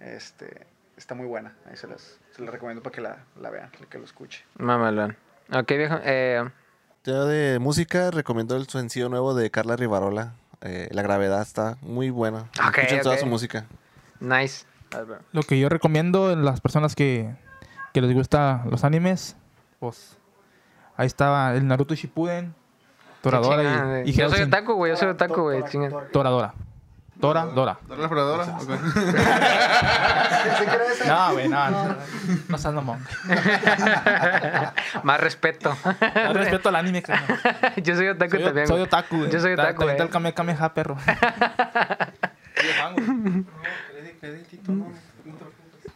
Este, 0.00 0.66
está 0.96 1.14
muy 1.14 1.26
buena. 1.26 1.52
Ahí 1.68 1.76
se 1.76 1.86
las, 1.86 2.18
se 2.34 2.42
las 2.42 2.50
recomiendo 2.50 2.82
para 2.82 2.94
que 2.94 3.00
la, 3.02 3.18
la 3.40 3.50
vean, 3.50 3.70
que 3.90 3.98
lo 3.98 4.04
escuche. 4.04 4.44
Mamalón. 4.58 5.16
Ok, 5.52 5.68
viejo. 5.72 5.98
Eh, 6.02 6.48
Yo 7.04 7.26
de 7.26 7.58
música 7.58 8.10
recomiendo 8.10 8.56
el 8.56 8.68
sencillo 8.68 9.08
nuevo 9.08 9.34
de 9.34 9.50
Carla 9.50 9.76
Rivarola. 9.76 10.34
eh, 10.60 10.88
La 10.92 11.02
gravedad 11.02 11.42
está 11.42 11.76
muy 11.82 12.10
buena. 12.10 12.48
Ok, 12.68 12.78
Escuchen 12.78 13.00
toda 13.02 13.18
su 13.18 13.26
música. 13.26 13.66
nice. 14.20 14.64
Lo 15.32 15.42
que 15.42 15.58
yo 15.58 15.70
recomiendo 15.70 16.30
en 16.32 16.44
las 16.44 16.60
personas 16.60 16.94
que, 16.94 17.34
que 17.94 18.02
les 18.02 18.12
gusta 18.14 18.62
los 18.70 18.84
animes, 18.84 19.36
pues 19.80 20.18
ahí 20.98 21.06
estaba 21.06 21.54
el 21.54 21.66
Naruto 21.66 21.94
Shippuden, 21.94 22.54
Toradora 23.22 24.02
y, 24.04 24.10
y 24.10 24.12
Yo 24.12 24.28
soy 24.28 24.42
otaku, 24.42 24.74
güey. 24.74 24.92
Yo 24.92 24.96
soy 24.98 25.08
otaku, 25.08 25.40
güey. 25.40 25.64
chinga. 25.64 25.88
Toradora. 26.12 26.52
Tora, 27.22 27.44
Dora. 27.46 27.78
¿Dora 27.86 28.00
la 28.00 28.06
exploradora? 28.06 28.44
Ok. 28.60 28.68
No, 31.06 31.32
güey, 31.32 31.48
no, 31.48 31.70
no, 31.70 31.96
no 32.48 32.58
seas 32.58 32.74
mamón. 32.74 33.04
Más 35.04 35.20
respeto. 35.20 35.76
No 36.14 36.32
respeto 36.32 36.68
al 36.68 36.76
anime, 36.76 37.02
carnal. 37.02 37.38
Yo 37.82 37.94
soy 37.96 38.08
otaku 38.08 38.32
Soy, 38.36 38.44
también. 38.44 38.66
soy 38.66 38.80
otaku, 38.80 39.16
güey. 39.18 39.30
Yo 39.30 39.40
soy 39.40 39.56
Ta- 39.56 39.62
otaku, 39.64 39.82
güey. 39.84 39.96
el 40.00 40.08
Kame 40.10 40.34
Kameha, 40.34 40.74
perro. 40.74 40.96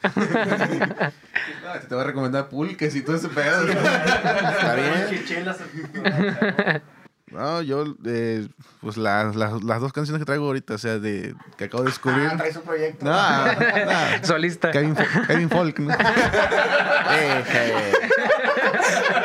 Ah, 0.02 1.80
Te 1.88 1.94
voy 1.94 2.04
a 2.04 2.06
recomendar 2.06 2.48
pulques 2.48 2.94
y 2.94 3.02
todo 3.02 3.16
ese 3.16 3.28
pedo. 3.28 3.66
¿Está 3.68 4.74
bien? 4.74 6.82
No, 7.32 7.60
yo, 7.60 7.84
eh, 8.04 8.46
pues 8.80 8.96
las, 8.96 9.34
las, 9.34 9.62
las 9.64 9.80
dos 9.80 9.92
canciones 9.92 10.20
que 10.20 10.24
traigo 10.24 10.46
ahorita, 10.46 10.74
o 10.74 10.78
sea, 10.78 11.00
de 11.00 11.34
que 11.56 11.64
acabo 11.64 11.82
de 11.82 11.90
descubrir. 11.90 12.28
Ah, 12.30 12.36
trae 12.36 12.52
su 12.52 12.62
proyecto. 12.62 13.04
No, 13.04 13.12
no. 13.12 13.52
Solista. 14.22 14.70
Kevin, 14.70 14.96
Kevin 15.26 15.50
Folk, 15.50 15.78
¿no? 15.80 15.94
Eh, 17.08 17.44
eh. 17.48 17.92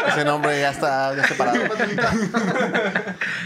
Ese 0.08 0.26
nombre 0.26 0.60
ya 0.60 0.72
está 0.72 1.16
ya 1.16 1.28
separado. 1.28 1.60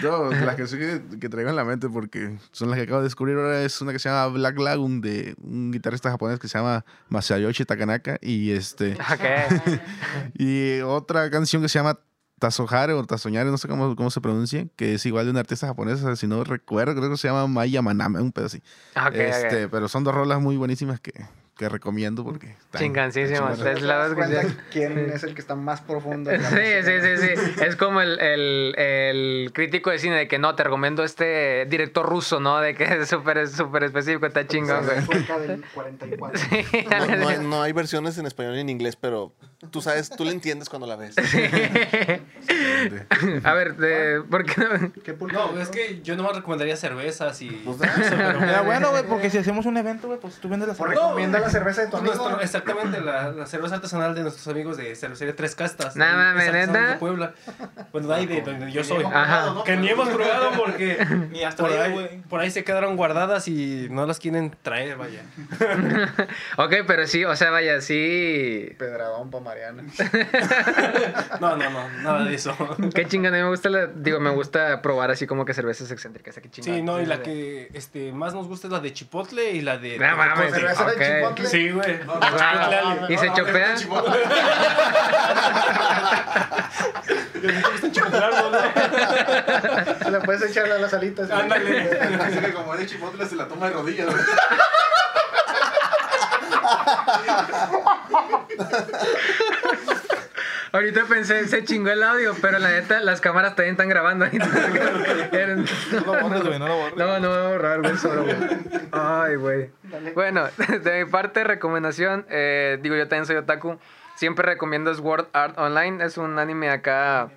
No, 0.04 0.30
las 0.30 0.56
canciones 0.56 1.02
que, 1.10 1.20
que 1.20 1.30
traigo 1.30 1.50
en 1.50 1.56
la 1.56 1.64
mente 1.64 1.90
porque 1.90 2.38
son 2.52 2.70
las 2.70 2.78
que 2.78 2.84
acabo 2.84 3.00
de 3.00 3.06
descubrir 3.06 3.38
ahora 3.38 3.64
es 3.64 3.82
una 3.82 3.92
que 3.92 4.00
se 4.00 4.10
llama 4.10 4.28
Black 4.28 4.60
Lagoon 4.60 5.02
de 5.02 5.36
un 5.42 5.72
guitarrista 5.72 6.12
japonés 6.12 6.40
que 6.40 6.48
se 6.48 6.58
llama 6.58 6.86
Masayoshi 7.10 7.66
Takanaka 7.66 8.18
y 8.22 8.52
este 8.52 8.98
y 10.36 10.82
otra 10.82 11.30
canción 11.32 11.62
que 11.62 11.70
se 11.70 11.80
llama 11.80 12.00
Tazohare 12.40 12.94
o 12.94 13.04
Tazoñare, 13.06 13.50
no 13.50 13.58
sé 13.58 13.68
cómo, 13.68 13.96
cómo 13.96 14.12
se 14.12 14.22
pronuncia, 14.22 14.68
que 14.76 14.96
es 14.96 15.06
igual 15.06 15.26
de 15.26 15.32
una 15.32 15.40
artista 15.40 15.68
japonesa, 15.68 16.16
si 16.16 16.28
no 16.28 16.44
recuerdo, 16.44 16.96
creo 16.96 17.10
que 17.10 17.18
se 17.18 17.28
llama 17.28 17.48
Maya 17.48 17.82
Maname, 17.82 18.22
un 18.22 18.32
pedo 18.32 18.48
así. 18.48 18.62
Ok, 18.96 19.14
este, 19.16 19.66
ok. 19.66 19.72
Pero 19.72 19.88
son 19.88 20.04
dos 20.04 20.14
rolas 20.14 20.42
muy 20.42 20.58
buenísimas 20.58 21.00
que, 21.00 21.14
que 21.58 21.70
recomiendo 21.70 22.26
porque 22.26 22.48
están- 22.52 22.82
Chingancísimas. 22.82 23.58
están 23.60 23.78
Es 23.78 23.82
la 23.82 23.98
verdad 24.10 24.42
que 24.42 24.48
quién 24.72 24.98
es 25.00 25.24
el 25.24 25.34
que 25.34 25.40
está 25.40 25.56
más 25.56 25.80
profundo. 25.80 26.30
la 26.30 26.38
Sí, 26.50 26.58
sí, 26.84 26.92
sí, 27.02 27.18
sí. 27.18 27.64
Es 27.64 27.78
como 27.78 28.02
el, 28.02 28.20
el, 28.20 28.76
el 28.78 29.52
crítico 29.54 29.90
de 29.90 30.00
cine 30.00 30.18
de 30.18 30.28
que 30.28 30.38
no, 30.38 30.54
te 30.56 30.64
recomiendo 30.66 31.06
este 31.06 31.66
director 31.68 32.06
ruso, 32.06 32.42
¿no? 32.42 32.60
De 32.60 32.76
que 32.76 32.84
es 33.02 33.08
súper 33.08 33.48
súper 33.48 33.86
específico, 33.86 34.26
está 34.26 34.46
chingón, 34.46 34.86
del 34.86 35.64
44. 35.74 36.40
Sí, 36.50 36.86
No, 36.90 37.16
no 37.16 37.28
hay, 37.30 37.38
no 37.40 37.62
hay 37.62 37.72
versiones 37.72 38.18
en 38.18 38.26
español 38.26 38.56
ni 38.56 38.60
en 38.62 38.70
inglés, 38.70 38.98
pero 38.98 39.32
tú 39.72 39.82
sabes, 39.82 40.10
tú 40.10 40.26
le 40.26 40.32
entiendes 40.32 40.68
cuando 40.68 40.88
la 40.88 40.98
ves. 40.98 41.16
A 43.44 43.54
ver, 43.54 43.76
de, 43.78 44.22
¿por 44.30 44.46
qué 44.46 44.62
no? 44.62 44.92
¿Qué? 45.04 45.16
No, 45.32 45.60
es 45.60 45.70
que 45.70 46.02
yo 46.04 46.16
nomás 46.16 46.36
recomendaría 46.36 46.76
cervezas 46.76 47.42
y. 47.42 47.50
Pues, 47.50 47.78
eso, 47.82 48.16
pero- 48.16 48.44
Era 48.44 48.62
bueno, 48.62 48.92
güey, 48.92 49.04
porque 49.04 49.30
si 49.30 49.38
hacemos 49.38 49.66
un 49.66 49.78
evento, 49.78 50.08
güey, 50.08 50.20
pues 50.20 50.36
tú 50.36 50.50
vendes 50.50 50.68
las 50.68 50.78
Pues 50.78 50.92
cervezas. 50.92 51.16
La 51.46 51.52
cerveza 51.52 51.82
de 51.82 51.88
tu 51.88 51.98
amigo. 51.98 52.16
Nuestro- 52.16 52.42
exactamente, 52.42 53.02
la, 53.02 53.32
la 53.32 53.46
cerveza 53.46 53.76
artesanal 53.76 54.16
de 54.16 54.22
nuestros 54.22 54.48
amigos 54.48 54.78
de 54.78 54.96
Cervecería 54.96 55.36
Tres 55.36 55.56
Castas. 55.56 55.96
No 55.96 56.06
mames, 56.06 56.52
de 56.52 56.96
Puebla. 57.00 57.34
Bueno, 57.92 58.08
de 58.08 58.16
ahí 58.16 58.26
de 58.26 58.42
donde 58.42 58.72
yo 58.72 58.84
soy. 58.84 59.04
Ajá. 59.04 59.64
Que 59.66 59.78
ni 59.78 59.90
hemos 59.90 60.10
probado 60.10 60.52
porque 60.58 60.98
Ni 61.32 61.44
hasta 61.44 61.64
por 61.64 61.72
ahí, 61.72 62.24
por 62.30 62.40
ahí 62.42 62.52
se 62.52 62.64
quedaron 62.64 62.96
guardadas 62.98 63.48
y 63.48 63.88
no 63.92 64.06
las 64.06 64.20
quieren 64.20 64.56
traer, 64.62 64.98
vaya. 64.98 65.22
Ok, 66.58 66.74
pero 66.88 67.06
sí, 67.08 67.24
o 67.26 67.36
sea, 67.36 67.52
vaya, 67.52 67.82
sí. 67.82 68.74
Pedradón 68.78 69.30
pa' 69.32 69.40
Mariana. 69.40 69.84
No, 71.40 71.56
no, 71.58 71.70
no, 71.70 71.90
nada 72.02 72.24
de 72.24 72.34
eso. 72.36 72.56
Qué 72.94 73.06
chingón, 73.08 73.34
a 73.34 73.38
mí 73.38 73.44
me 73.44 73.50
gusta, 73.50 73.70
la- 73.70 73.88
digo, 73.88 74.20
me 74.20 74.30
gusta 74.30 74.82
probar 74.82 75.12
así 75.12 75.28
como 75.28 75.46
que 75.46 75.54
cervezas 75.54 75.92
excéntricas. 75.92 76.36
Qué 76.42 76.50
chingón. 76.50 76.76
Sí, 76.76 76.82
no, 76.82 77.02
y 77.02 77.06
la 77.06 77.22
que 77.22 77.70
este, 77.74 78.12
más 78.12 78.34
nos 78.34 78.48
gusta 78.48 78.68
es 78.68 78.74
la 78.74 78.80
de 78.80 78.94
Chipotle 78.94 79.52
y 79.52 79.62
la 79.62 79.78
de... 79.78 79.98
No 80.00 80.16
mames, 80.18 80.54
cerveza 80.54 80.86
de 80.86 81.26
ok. 81.26 81.35
Chipotle. 81.36 81.50
Sí, 81.50 81.70
güey. 81.72 82.00
Chipotle, 82.00 83.14
¿Y 83.14 83.18
se 83.18 83.34
chopea? 83.34 83.76
Chipotleando, 87.92 88.52
¿no? 88.52 90.10
Le 90.12 90.20
puedes 90.22 90.42
echar 90.50 90.72
a 90.72 90.78
las 90.80 90.94
alitas. 90.94 91.28
güey. 91.28 91.42
Ándale. 91.42 92.00
Así 92.24 92.40
que 92.40 92.54
como 92.54 92.74
es 92.74 92.80
de 92.82 92.86
chipotle 92.88 93.26
se 93.26 93.36
la 93.36 93.48
toma 93.48 93.68
de 93.68 93.74
rodillas, 93.74 94.08
güey. 94.08 94.20
Ahorita 100.76 101.06
pensé, 101.06 101.48
se 101.48 101.64
chingó 101.64 101.90
el 101.90 102.04
audio, 102.04 102.36
pero 102.42 102.60
la 102.60 102.70
neta, 102.70 103.00
las 103.00 103.22
cámaras 103.22 103.56
también 103.56 103.76
están 103.76 103.88
grabando. 103.88 104.26
ahorita. 104.26 104.46
No 105.94 106.14
lo 106.14 106.22
borres, 106.22 106.44
güey, 106.44 106.60
no 106.60 106.68
lo 106.68 106.76
borres. 106.76 106.98
No, 106.98 107.20
no 107.22 107.30
voy 107.30 107.38
a 107.38 107.48
borrar, 107.48 107.82
güey, 107.82 107.96
solo, 107.96 108.24
güey. 108.24 108.36
Ay, 108.92 109.36
güey. 109.38 109.70
Bueno, 110.14 110.50
de 110.84 111.06
mi 111.06 111.10
parte, 111.10 111.46
recomendación, 111.46 112.26
eh, 112.30 112.78
digo, 112.82 112.98
yo 112.98 113.08
también 113.08 113.26
soy 113.26 113.38
otaku. 113.38 113.80
Siempre 114.16 114.46
recomiendo 114.46 114.94
Sword 114.94 115.28
Art 115.32 115.58
Online. 115.58 116.04
Es 116.04 116.18
un 116.18 116.38
anime 116.40 116.70
acá, 116.70 117.30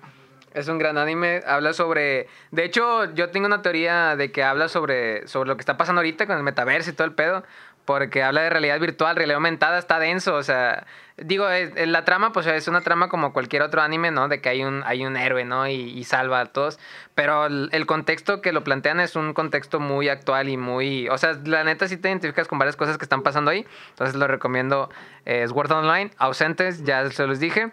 es 0.53 0.67
un 0.67 0.77
gran 0.77 0.97
anime. 0.97 1.41
Habla 1.47 1.71
sobre... 1.71 2.27
De 2.51 2.65
hecho, 2.65 3.05
yo 3.13 3.29
tengo 3.29 3.47
una 3.47 3.61
teoría 3.61 4.17
de 4.17 4.33
que 4.33 4.43
habla 4.43 4.67
sobre, 4.67 5.25
sobre 5.29 5.47
lo 5.47 5.55
que 5.55 5.61
está 5.61 5.77
pasando 5.77 6.01
ahorita 6.01 6.27
con 6.27 6.35
el 6.35 6.43
metaverso 6.43 6.89
y 6.89 6.93
todo 6.93 7.07
el 7.07 7.13
pedo. 7.13 7.45
Porque 7.85 8.21
habla 8.21 8.41
de 8.41 8.49
realidad 8.49 8.79
virtual, 8.79 9.15
realidad 9.15 9.37
aumentada, 9.37 9.79
está 9.79 9.97
denso, 9.97 10.35
o 10.35 10.43
sea, 10.43 10.85
digo, 11.23 11.49
es- 11.49 11.71
es 11.75 11.87
la 11.87 12.05
trama, 12.05 12.31
pues 12.31 12.45
es 12.47 12.67
una 12.67 12.81
trama 12.81 13.09
como 13.09 13.33
cualquier 13.33 13.61
otro 13.61 13.81
anime, 13.81 14.11
¿no? 14.11 14.27
De 14.27 14.41
que 14.41 14.49
hay 14.49 14.63
un, 14.63 14.83
hay 14.85 15.05
un 15.05 15.17
héroe, 15.17 15.45
¿no? 15.45 15.67
Y, 15.67 15.73
y 15.73 16.03
salva 16.03 16.39
a 16.41 16.45
todos, 16.47 16.79
pero 17.15 17.45
el, 17.47 17.85
contexto 17.85 18.41
que 18.41 18.51
lo 18.51 18.63
plantean 18.63 18.99
es 18.99 19.15
un 19.15 19.33
contexto 19.33 19.79
muy 19.79 20.09
actual 20.09 20.49
y 20.49 20.57
muy, 20.57 21.07
o 21.09 21.17
sea, 21.17 21.33
la 21.45 21.63
neta 21.63 21.87
sí 21.87 21.97
te 21.97 22.09
identificas 22.09 22.47
con 22.47 22.59
varias 22.59 22.75
cosas 22.75 22.97
que 22.97 23.05
están 23.05 23.23
pasando 23.23 23.51
ahí, 23.51 23.65
entonces 23.89 24.15
lo 24.15 24.27
recomiendo, 24.27 24.89
eh, 25.25 25.45
Sword 25.47 25.71
Online, 25.71 26.11
ausentes, 26.17 26.83
ya 26.83 27.09
se 27.11 27.25
los 27.27 27.39
dije, 27.39 27.71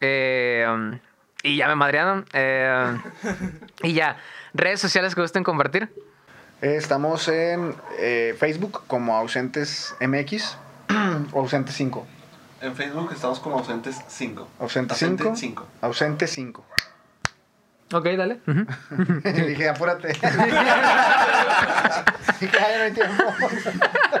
eh, 0.00 0.66
y 1.42 1.56
ya 1.56 1.68
me 1.68 1.74
madrearon, 1.74 2.24
eh, 2.32 2.96
y 3.82 3.92
ya, 3.94 4.16
redes 4.54 4.80
sociales 4.80 5.14
que 5.14 5.20
gusten 5.20 5.44
compartir. 5.44 5.88
Eh, 6.62 6.76
Estamos 6.76 7.28
en 7.28 7.74
eh, 7.98 8.34
Facebook 8.38 8.82
como 8.86 9.16
Ausentes 9.16 9.94
MX 10.00 10.56
Ausentes 11.34 11.74
5. 11.74 12.06
En 12.64 12.74
Facebook 12.74 13.12
estamos 13.12 13.40
como 13.40 13.58
ausentes 13.58 14.00
5. 14.08 14.48
Ausente 14.58 14.94
5. 14.94 15.36
5. 15.36 15.66
Ausente 15.82 16.26
5. 16.26 16.64
Ok, 17.92 18.04
dale. 18.16 18.40
Ujú. 18.46 18.64
Dije, 19.46 19.68
apúrate. 19.68 20.08
Dije, 22.40 22.58
ay, 22.58 22.78
no 22.78 22.84
hay 22.84 22.92
tiempo. 22.92 23.22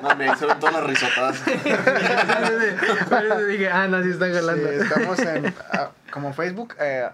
No, 0.02 0.14
me 0.16 0.26
ven 0.28 0.36
todas 0.60 0.74
las 0.74 0.84
risotadas. 0.84 1.42
Dije, 3.48 3.70
ah, 3.70 3.88
no, 3.88 4.02
sí 4.02 4.10
está 4.10 4.26
Sí, 4.26 4.32
jalando. 4.34 4.70
estamos 4.70 5.18
en, 5.20 5.54
ah, 5.72 5.90
como 6.12 6.32
Facebook, 6.34 6.74
eh, 6.78 7.08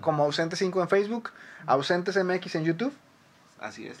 como 0.00 0.22
Ausente 0.24 0.54
5 0.56 0.82
en 0.82 0.88
Facebook, 0.88 1.30
Ausentes 1.66 2.16
MX 2.22 2.54
en 2.54 2.64
YouTube 2.64 2.94
Así 3.58 3.88
es. 3.88 3.98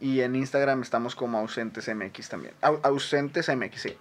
y 0.00 0.20
en 0.20 0.36
Instagram 0.36 0.82
estamos 0.82 1.16
como 1.16 1.38
Ausentes 1.38 1.88
MX 1.92 2.28
también. 2.28 2.52
Au- 2.60 2.80
ausentes 2.82 3.48
MX, 3.48 3.80
sí. 3.80 3.88
Sí. 3.88 3.96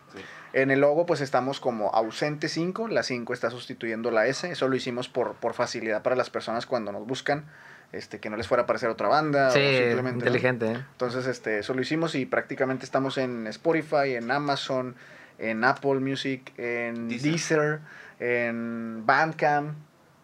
En 0.53 0.71
el 0.71 0.79
logo 0.81 1.05
pues 1.05 1.21
estamos 1.21 1.59
como 1.59 1.89
ausente 1.89 2.47
5, 2.49 2.87
la 2.87 3.03
5 3.03 3.33
está 3.33 3.49
sustituyendo 3.49 4.11
la 4.11 4.25
S, 4.27 4.49
eso 4.49 4.67
lo 4.67 4.75
hicimos 4.75 5.09
por, 5.09 5.35
por 5.35 5.53
facilidad 5.53 6.01
para 6.01 6.15
las 6.15 6.29
personas 6.29 6.65
cuando 6.65 6.91
nos 6.91 7.05
buscan, 7.05 7.45
este, 7.91 8.19
que 8.19 8.29
no 8.29 8.37
les 8.37 8.47
fuera 8.47 8.61
a 8.61 8.63
aparecer 8.63 8.89
otra 8.89 9.07
banda 9.07 9.51
Sí, 9.51 9.59
o 9.59 9.77
simplemente... 9.77 10.11
¿no? 10.11 10.25
inteligente. 10.25 10.71
¿eh? 10.71 10.85
Entonces 10.91 11.27
este, 11.27 11.59
eso 11.59 11.73
lo 11.73 11.81
hicimos 11.81 12.15
y 12.15 12.25
prácticamente 12.25 12.85
estamos 12.85 13.17
en 13.17 13.47
Spotify, 13.47 14.15
en 14.15 14.31
Amazon, 14.31 14.95
en 15.37 15.63
Apple 15.63 15.99
Music, 15.99 16.51
en 16.57 17.09
Deezer. 17.09 17.31
Deezer, 17.31 17.79
en 18.19 19.05
Bandcamp, 19.05 19.75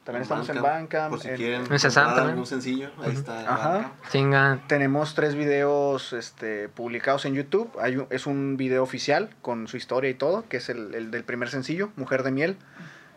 también 0.05 0.21
estamos 0.23 0.47
en 0.49 0.61
Bandcamp. 0.61 1.09
Por 1.09 1.19
si 1.19 1.27
en- 1.29 1.35
quieren 1.35 1.61
algún 1.67 2.45
sencillo, 2.45 2.91
ahí 3.03 3.11
está. 3.11 3.39
Ajá. 3.41 3.69
Bandcamp. 3.69 4.09
Chinga. 4.11 4.59
Tenemos 4.67 5.13
tres 5.15 5.35
videos 5.35 6.13
este, 6.13 6.69
publicados 6.69 7.25
en 7.25 7.33
YouTube. 7.33 7.69
Hay 7.81 7.97
un- 7.97 8.07
es 8.11 8.25
un 8.27 8.55
video 8.55 8.83
oficial 8.83 9.31
con 9.41 9.67
su 9.67 9.75
historia 9.75 10.09
y 10.09 10.13
todo, 10.13 10.45
que 10.47 10.57
es 10.57 10.69
el, 10.69 10.93
el 10.95 11.11
del 11.11 11.23
primer 11.25 11.49
sencillo, 11.49 11.89
Mujer 11.97 12.23
de 12.23 12.31
Miel. 12.31 12.57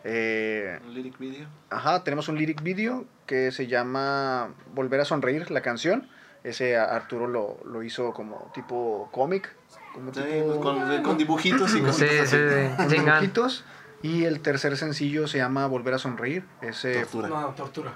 Eh, 0.03 0.79
Un 0.85 0.93
lyric 0.93 1.17
video. 1.19 1.47
ajá, 1.69 2.03
tenemos 2.03 2.27
un 2.29 2.37
lyric 2.37 2.63
video 2.63 3.05
que 3.25 3.51
se 3.51 3.67
llama 3.67 4.49
Volver 4.73 5.01
a 5.01 5.05
Sonreír, 5.05 5.51
la 5.51 5.61
canción. 5.61 6.07
Ese 6.43 6.77
Arturo 6.77 7.27
lo, 7.27 7.57
lo 7.65 7.83
hizo 7.83 8.13
como 8.13 8.49
tipo 8.53 9.09
cómic. 9.11 9.53
Como 9.93 10.13
Sí, 10.13 10.21
tipo- 10.21 10.45
pues 10.45 10.59
con, 10.59 11.03
con 11.03 11.17
dibujitos 11.17 11.69
y 11.71 11.73
Sí, 11.73 11.81
cositas 11.81 12.29
sí, 12.29 12.37
así. 12.37 12.37
sí. 12.37 12.75
con 12.77 12.87
dibujitos. 12.87 13.65
Y 14.01 14.23
el 14.25 14.39
tercer 14.41 14.77
sencillo 14.77 15.27
se 15.27 15.37
llama 15.39 15.67
Volver 15.67 15.93
a 15.95 15.97
Sonreír. 15.99 16.45
Ese, 16.61 17.01
Tortura. 17.01 17.27
No, 17.29 17.47
tortura. 17.49 17.93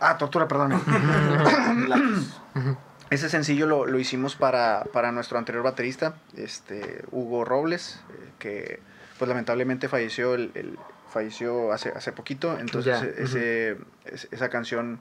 ah, 0.00 0.18
tortura, 0.18 0.48
perdón. 0.48 0.72
Ese 3.10 3.28
sencillo 3.28 3.66
lo, 3.66 3.86
lo 3.86 3.98
hicimos 4.00 4.34
para, 4.34 4.84
para 4.92 5.12
nuestro 5.12 5.38
anterior 5.38 5.62
baterista, 5.62 6.14
este, 6.36 7.04
Hugo 7.12 7.44
Robles, 7.44 8.00
eh, 8.10 8.30
que 8.40 8.80
pues 9.18 9.28
lamentablemente 9.28 9.88
falleció, 9.88 10.34
el, 10.34 10.50
el- 10.54 10.76
falleció 11.12 11.72
hace, 11.72 11.90
hace 11.90 12.10
poquito. 12.10 12.58
Entonces 12.58 13.00
e- 13.02 13.22
ese, 13.22 13.76
es- 14.06 14.26
esa 14.32 14.48
canción, 14.48 15.00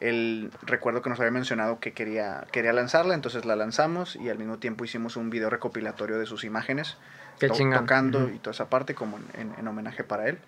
él 0.00 0.50
recuerdo 0.62 1.00
que 1.00 1.10
nos 1.10 1.20
había 1.20 1.30
mencionado 1.30 1.78
que 1.78 1.92
quería, 1.92 2.44
quería 2.50 2.72
lanzarla, 2.72 3.14
entonces 3.14 3.44
la 3.44 3.54
lanzamos 3.54 4.16
y 4.16 4.30
al 4.30 4.38
mismo 4.38 4.58
tiempo 4.58 4.84
hicimos 4.84 5.16
un 5.16 5.30
video 5.30 5.48
recopilatorio 5.48 6.18
de 6.18 6.26
sus 6.26 6.42
imágenes, 6.42 6.96
Qué 7.38 7.48
to- 7.48 7.54
chingón. 7.54 7.80
tocando 7.80 8.28
y 8.30 8.38
toda 8.38 8.52
esa 8.52 8.68
parte 8.70 8.94
como 8.94 9.18
en, 9.18 9.24
en- 9.40 9.54
en 9.58 9.68
homenaje 9.68 10.04
para 10.04 10.28
él. 10.28 10.38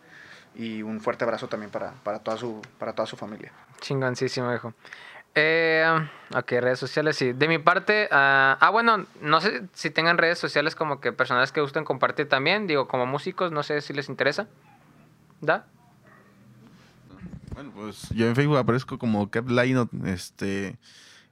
Y 0.55 0.83
un 0.83 1.01
fuerte 1.01 1.25
abrazo 1.25 1.49
también 1.49 1.71
para, 1.71 1.93
para, 2.03 2.21
toda, 2.21 2.37
su, 2.39 2.63
para 2.79 2.95
toda 2.95 3.07
su 3.07 3.17
familia. 3.17 3.53
Chingoncísimo, 3.81 4.49
viejo. 4.49 4.73
Eh, 5.35 5.85
ok, 6.35 6.51
redes 6.53 6.79
sociales, 6.79 7.15
sí. 7.17 7.35
De 7.35 7.47
mi 7.47 7.59
parte, 7.59 8.09
ah, 8.11 8.57
ah, 8.59 8.71
bueno, 8.71 9.05
no 9.21 9.41
sé 9.43 9.65
si 9.75 9.91
tengan 9.91 10.17
redes 10.17 10.39
sociales 10.39 10.75
como 10.75 10.99
que 10.99 11.13
personas 11.13 11.53
que 11.53 11.61
gusten 11.61 11.85
compartir 11.85 12.27
también. 12.27 12.67
Digo, 12.67 12.89
como 12.89 13.05
músicos, 13.05 13.53
no 13.53 13.63
sé 13.63 13.83
si 13.83 13.93
les 13.93 14.09
interesa. 14.09 14.47
¿Da? 15.43 15.67
Bueno, 17.55 17.73
pues 17.75 18.09
yo 18.11 18.27
en 18.27 18.35
Facebook 18.35 18.57
aparezco 18.57 18.99
como 18.99 19.31
Cap 19.31 19.49
Lionot, 19.49 19.91
este, 20.07 20.77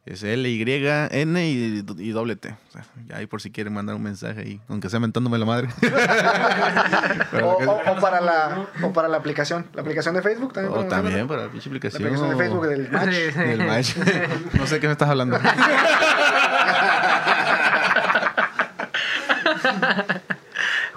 es 0.06 0.22
L, 0.22 0.48
Y, 0.50 0.62
N 0.62 1.46
y, 1.48 1.84
y 1.98 2.10
doble 2.10 2.36
T. 2.36 2.50
O 2.50 2.72
sea, 2.72 2.84
ya 3.08 3.16
ahí 3.16 3.26
por 3.26 3.40
si 3.40 3.50
quieren 3.50 3.72
mandar 3.72 3.96
un 3.96 4.02
mensaje 4.02 4.40
ahí, 4.42 4.60
aunque 4.68 4.90
sea 4.90 5.00
mentándome 5.00 5.38
la 5.38 5.46
madre. 5.46 5.68
O, 7.42 7.58
que- 7.58 7.66
o- 7.66 7.80
o 7.92 8.00
para 8.00 8.20
la, 8.20 8.66
o 8.82 8.92
para 8.92 9.08
la 9.08 9.16
aplicación, 9.16 9.66
la 9.74 9.82
aplicación 9.82 10.14
de 10.14 10.22
Facebook 10.22 10.52
también. 10.52 10.74
o 10.78 10.84
también 10.88 11.26
para 11.26 11.42
la 11.46 11.48
pinche 11.50 11.68
La 11.68 11.76
aplicación. 11.76 12.02
aplicación 12.06 12.30
de 12.30 12.36
Facebook 12.44 12.66
del 12.68 12.90
match. 12.90 13.34
Del 13.34 13.66
match. 13.66 13.96
no 14.54 14.66
sé 14.66 14.78
qué 14.80 14.86
me 14.86 14.92
estás 14.92 15.08
hablando. 15.08 15.38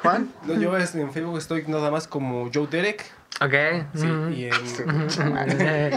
Juan. 0.01 0.29
No, 0.45 0.53
yo 0.53 0.77
en 0.77 1.11
Facebook 1.11 1.37
estoy 1.37 1.63
nada 1.67 1.91
más 1.91 2.07
como 2.07 2.49
Joe 2.53 2.67
Derek. 2.67 3.03
Ok. 3.41 3.53
Sí, 3.95 4.05
mm. 4.05 4.33
y 4.33 4.45
en, 4.45 4.53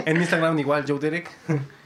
en 0.07 0.17
Instagram 0.17 0.57
igual, 0.59 0.85
Joe 0.87 0.99
Derek. 0.99 1.29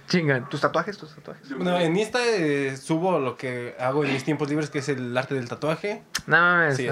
Chingan. 0.07 0.47
¿Tus 0.49 0.61
tatuajes? 0.61 0.97
¿Tus 0.97 1.15
tatuajes? 1.15 1.49
Bueno, 1.55 1.79
en 1.79 1.95
Insta 1.97 2.19
eh, 2.23 2.77
subo 2.77 3.19
lo 3.19 3.37
que 3.37 3.75
hago 3.79 4.05
en 4.05 4.13
mis 4.13 4.23
tiempos 4.23 4.49
libres, 4.49 4.69
que 4.69 4.79
es 4.79 4.89
el 4.89 5.17
arte 5.17 5.35
del 5.35 5.49
tatuaje. 5.49 6.03
No 6.27 6.37
mames. 6.37 6.77
Sí. 6.77 6.87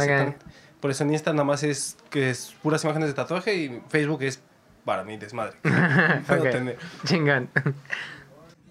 Por 0.79 0.91
eso 0.91 1.03
en 1.03 1.13
Insta 1.13 1.31
nada 1.31 1.43
más 1.45 1.63
es 1.63 1.97
que 2.09 2.29
es 2.29 2.55
puras 2.61 2.83
imágenes 2.83 3.07
de 3.09 3.13
tatuaje 3.13 3.55
y 3.55 3.81
Facebook 3.89 4.23
es 4.23 4.41
para 4.83 5.03
mí 5.03 5.15
desmadre. 5.17 5.55
Puedo 6.27 6.43
Ok. 6.43 6.49
tener. 6.49 6.77
Chingan. 7.05 7.49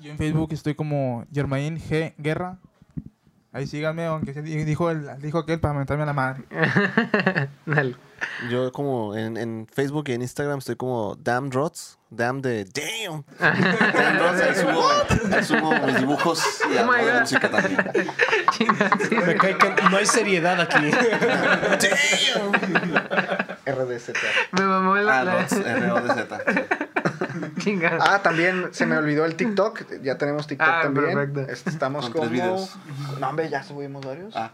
Yo 0.01 0.11
en 0.11 0.19
Facebook 0.19 0.53
estoy 0.53 0.75
como 0.75 1.25
Germain 1.33 1.79
G. 1.79 2.13
Guerra. 2.19 2.59
Ahí 3.55 3.67
síganme, 3.67 4.07
aunque 4.07 4.33
se 4.33 4.41
dijo, 4.41 4.91
el, 4.91 5.07
dijo 5.21 5.39
aquel 5.39 5.61
para 5.61 5.75
mentarme 5.75 6.05
a 6.05 6.07
la 6.07 6.13
madre. 6.15 6.43
Dale. 7.67 7.97
Yo 8.49 8.73
como 8.73 9.15
en, 9.15 9.37
en 9.37 9.67
Facebook 9.71 10.05
y 10.09 10.13
en 10.13 10.23
Instagram 10.23 10.61
estoy 10.61 10.77
como 10.77 11.17
Damn 11.17 11.51
Rods. 11.51 11.99
Damn 12.09 12.41
de 12.41 12.65
Damn. 12.65 13.25
Damn 13.39 14.19
Rods. 14.19 14.41
Ahí 14.41 14.55
subo, 14.55 14.91
ahí 15.35 15.45
subo 15.45 15.87
mis 15.87 15.99
dibujos 15.99 16.43
y 16.73 16.79
Oh 16.79 16.93
algo 16.93 17.07
de 17.07 17.21
música 17.21 17.51
también. 17.51 17.85
Me 19.27 19.35
cae 19.37 19.59
que 19.59 19.75
no 19.91 19.97
hay 19.99 20.07
seriedad 20.07 20.59
aquí. 20.59 20.91
RDZ. 23.67 24.13
Me 24.53 24.63
mamó 24.63 24.97
la, 24.97 25.21
Ah, 25.21 25.47
R-O-D-Z. 25.51 26.41
Chinga. 26.45 27.02
Ah, 28.01 28.21
también 28.23 28.69
se 28.73 28.87
me 28.87 28.97
olvidó 28.97 29.25
el 29.25 29.35
TikTok. 29.37 30.01
Ya 30.03 30.19
tenemos 30.19 30.47
TikTok 30.47 30.69
Ah, 30.69 30.81
también. 30.83 31.15
perfecto. 31.15 31.41
Este, 31.53 31.71
Estamos 31.71 32.05
Con 32.11 32.13
como. 32.23 32.31
videos. 32.31 32.75
No, 33.21 33.29
hombre, 33.31 33.49
ya 33.51 33.63
subimos 33.63 34.05
varios. 34.05 34.35
Ah. 34.37 34.51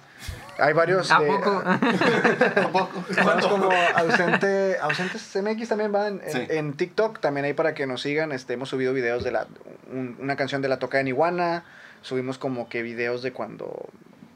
Hay 0.58 0.72
varios. 0.72 1.10
¿A 1.12 1.20
de- 1.20 1.26
poco? 1.28 1.62
Estamos 3.10 3.46
como 3.46 3.70
ausente, 3.94 4.76
ausentes 4.80 5.36
MX 5.36 5.68
también 5.68 5.94
va 5.94 6.08
en, 6.08 6.20
en- 6.24 6.32
Sí. 6.32 6.46
en 6.50 6.72
TikTok, 6.74 7.20
también 7.20 7.44
ahí 7.46 7.52
para 7.54 7.74
que 7.74 7.86
nos 7.86 8.02
sigan, 8.02 8.32
este, 8.32 8.54
hemos 8.54 8.68
subido 8.68 8.92
videos 8.92 9.24
de 9.24 9.30
la, 9.32 9.46
un- 9.92 10.16
una 10.20 10.36
canción 10.36 10.60
de 10.62 10.68
la 10.68 10.78
toca 10.78 11.00
en 11.00 11.08
Iguana, 11.08 11.64
subimos 12.02 12.38
como 12.38 12.68
que 12.68 12.82
videos 12.82 13.22
de 13.22 13.32
cuando 13.32 13.88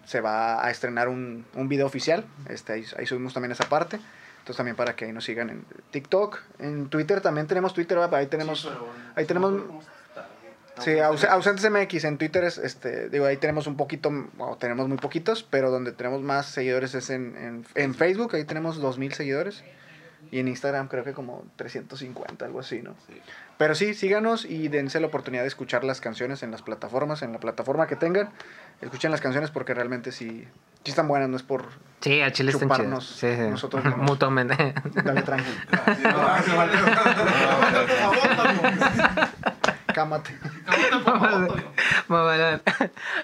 se 0.05 0.21
va 0.21 0.65
a 0.65 0.71
estrenar 0.71 1.09
un, 1.09 1.45
un 1.55 1.69
video 1.69 1.87
oficial, 1.87 2.25
este, 2.49 2.73
ahí, 2.75 2.85
ahí 2.99 3.07
subimos 3.07 3.35
también 3.35 3.53
esa 3.53 3.65
parte, 3.69 3.99
entonces 4.43 4.57
también 4.57 4.75
para 4.77 4.97
que 4.97 5.05
ahí 5.05 5.13
nos 5.13 5.25
sigan 5.25 5.51
en 5.51 5.65
TikTok, 5.93 6.39
en 6.59 6.89
Twitter 6.89 7.21
también 7.21 7.47
tenemos 7.47 7.73
Twitter, 7.75 7.97
ahí 7.99 8.27
tenemos, 8.27 8.69
ahí 9.15 9.25
tenemos... 9.25 9.55
Sí, 10.79 10.91
Aus- 10.93 11.25
ausentes 11.29 11.71
MX 11.71 12.05
en 12.05 12.19
Twitter 12.19 12.43
es, 12.45 12.59
este, 12.59 13.09
digo, 13.11 13.27
ahí 13.27 13.37
tenemos 13.37 13.67
un 13.67 13.77
poquito, 13.77 14.11
bueno, 14.11 14.57
tenemos 14.59 14.89
muy 14.89 14.97
poquitos, 14.97 15.43
pero 15.45 15.71
donde 15.71 15.93
tenemos 15.93 16.23
más 16.23 16.47
seguidores 16.47 16.95
es 16.95 17.11
en, 17.11 17.37
en, 17.37 17.67
en 17.75 17.95
Facebook, 17.95 18.35
ahí 18.35 18.45
tenemos 18.45 18.79
2000 18.81 19.13
seguidores. 19.13 19.63
Y 20.31 20.39
en 20.39 20.49
Instagram 20.49 20.89
creo 20.89 21.05
que 21.05 21.13
como 21.13 21.45
350, 21.57 22.47
algo 22.47 22.61
así, 22.61 22.81
¿no? 22.81 22.97
Pero 23.63 23.77
sí, 23.77 23.95
síganos 23.95 24.45
y 24.45 24.67
dense 24.67 24.99
la 24.99 25.07
oportunidad 25.07 25.43
de 25.45 25.47
escuchar 25.47 25.85
las 25.85 26.01
canciones 26.01 26.43
en 26.43 26.51
las 26.51 26.63
plataformas, 26.63 27.23
en 27.23 27.31
la 27.33 27.39
plataforma 27.39 27.87
que 27.87 27.95
tengan. 27.95 28.31
Escuchen 28.81 29.13
las 29.13 29.21
canciones 29.21 29.53
porque 29.53 29.73
realmente 29.73 30.11
sí, 30.11 30.49
sí 30.83 30.91
están 30.91 31.07
buenas, 31.07 31.29
no 31.29 31.37
es 31.37 31.45
por... 31.45 31.67
Sí, 32.01 32.21
a 32.23 32.33
Chile. 32.33 32.51
Chuparnos 32.51 33.07
Sí, 33.07 33.29
sí. 33.37 33.43
nosotros 33.43 33.85
mismos. 33.85 34.05
Mutuamente. 34.05 34.75
Dale 35.05 35.23
tranquilo. 35.23 35.55
Cámate. 39.95 40.37
Mamalón. 42.09 42.63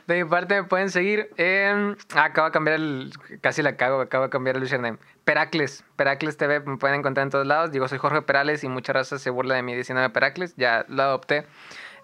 De 0.06 0.22
mi 0.24 0.28
parte 0.28 0.54
me 0.62 0.64
pueden 0.64 0.90
seguir 0.90 1.30
en... 1.36 1.96
ah, 2.14 2.24
acabo 2.24 2.46
de 2.46 2.52
cambiar 2.52 2.76
el... 2.76 3.12
Casi 3.40 3.62
la 3.62 3.76
cago, 3.76 4.00
acabo 4.00 4.24
de 4.24 4.30
cambiar 4.30 4.56
el 4.56 4.62
username. 4.62 4.98
Peracles. 5.24 5.84
Peracles 5.96 6.36
TV 6.36 6.60
me 6.60 6.76
pueden 6.76 7.00
encontrar 7.00 7.26
en 7.26 7.30
todos 7.30 7.46
lados. 7.46 7.72
Digo, 7.72 7.88
soy 7.88 7.98
Jorge 7.98 8.22
Perales 8.22 8.64
y 8.64 8.68
mucha 8.68 8.92
raza 8.92 9.18
se 9.18 9.30
burla 9.30 9.54
de 9.54 9.62
mi 9.62 9.74
19 9.74 10.10
Peracles. 10.10 10.54
Ya 10.56 10.84
lo 10.88 11.02
adopté. 11.02 11.46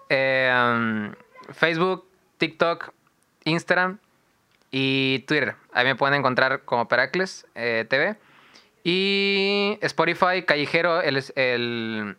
Eh, 0.09 0.53
um, 0.53 1.13
Facebook, 1.53 2.07
TikTok, 2.37 2.91
Instagram 3.43 3.99
y 4.71 5.19
Twitter. 5.27 5.55
Ahí 5.73 5.85
me 5.85 5.95
pueden 5.95 6.19
encontrar 6.19 6.61
como 6.61 6.87
Peracles 6.87 7.47
eh, 7.55 7.85
TV. 7.89 8.17
Y 8.87 9.79
Spotify, 9.81 10.43
Callejero, 10.45 11.01
el, 11.01 11.17
el, 11.35 12.15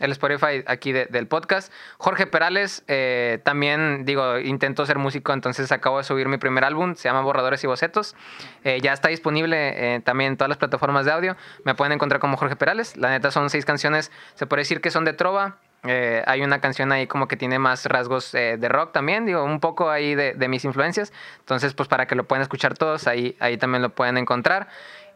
Spotify 0.00 0.64
aquí 0.66 0.90
de- 0.90 1.06
del 1.06 1.28
podcast. 1.28 1.72
Jorge 1.96 2.26
Perales, 2.26 2.82
eh, 2.88 3.38
también 3.44 4.04
digo, 4.04 4.36
intento 4.40 4.84
ser 4.84 4.98
músico, 4.98 5.32
entonces 5.32 5.70
acabo 5.70 5.98
de 5.98 6.02
subir 6.02 6.26
mi 6.26 6.36
primer 6.38 6.64
álbum, 6.64 6.96
se 6.96 7.08
llama 7.08 7.20
Borradores 7.20 7.62
y 7.62 7.68
Bocetos. 7.68 8.16
Eh, 8.64 8.80
ya 8.82 8.94
está 8.94 9.10
disponible 9.10 9.94
eh, 9.94 10.00
también 10.00 10.32
en 10.32 10.36
todas 10.36 10.48
las 10.48 10.58
plataformas 10.58 11.04
de 11.06 11.12
audio. 11.12 11.36
Me 11.62 11.76
pueden 11.76 11.92
encontrar 11.92 12.20
como 12.20 12.36
Jorge 12.36 12.56
Perales. 12.56 12.96
La 12.96 13.10
neta 13.10 13.30
son 13.30 13.48
seis 13.48 13.64
canciones, 13.64 14.10
se 14.34 14.44
puede 14.46 14.62
decir 14.62 14.80
que 14.80 14.90
son 14.90 15.04
de 15.04 15.12
trova. 15.12 15.58
Hay 15.84 16.42
una 16.42 16.60
canción 16.60 16.90
ahí 16.90 17.06
como 17.06 17.28
que 17.28 17.36
tiene 17.36 17.60
más 17.60 17.86
rasgos 17.86 18.32
de 18.32 18.68
rock 18.68 18.90
también, 18.90 19.24
digo, 19.24 19.44
un 19.44 19.60
poco 19.60 19.88
ahí 19.88 20.16
de, 20.16 20.34
de 20.34 20.48
mis 20.48 20.64
influencias. 20.64 21.12
Entonces, 21.38 21.74
pues 21.74 21.88
para 21.88 22.06
que 22.06 22.16
lo 22.16 22.24
puedan 22.24 22.42
escuchar 22.42 22.76
todos, 22.76 23.06
ahí, 23.06 23.36
ahí 23.38 23.56
también 23.56 23.82
lo 23.82 23.90
pueden 23.90 24.18
encontrar. 24.18 24.66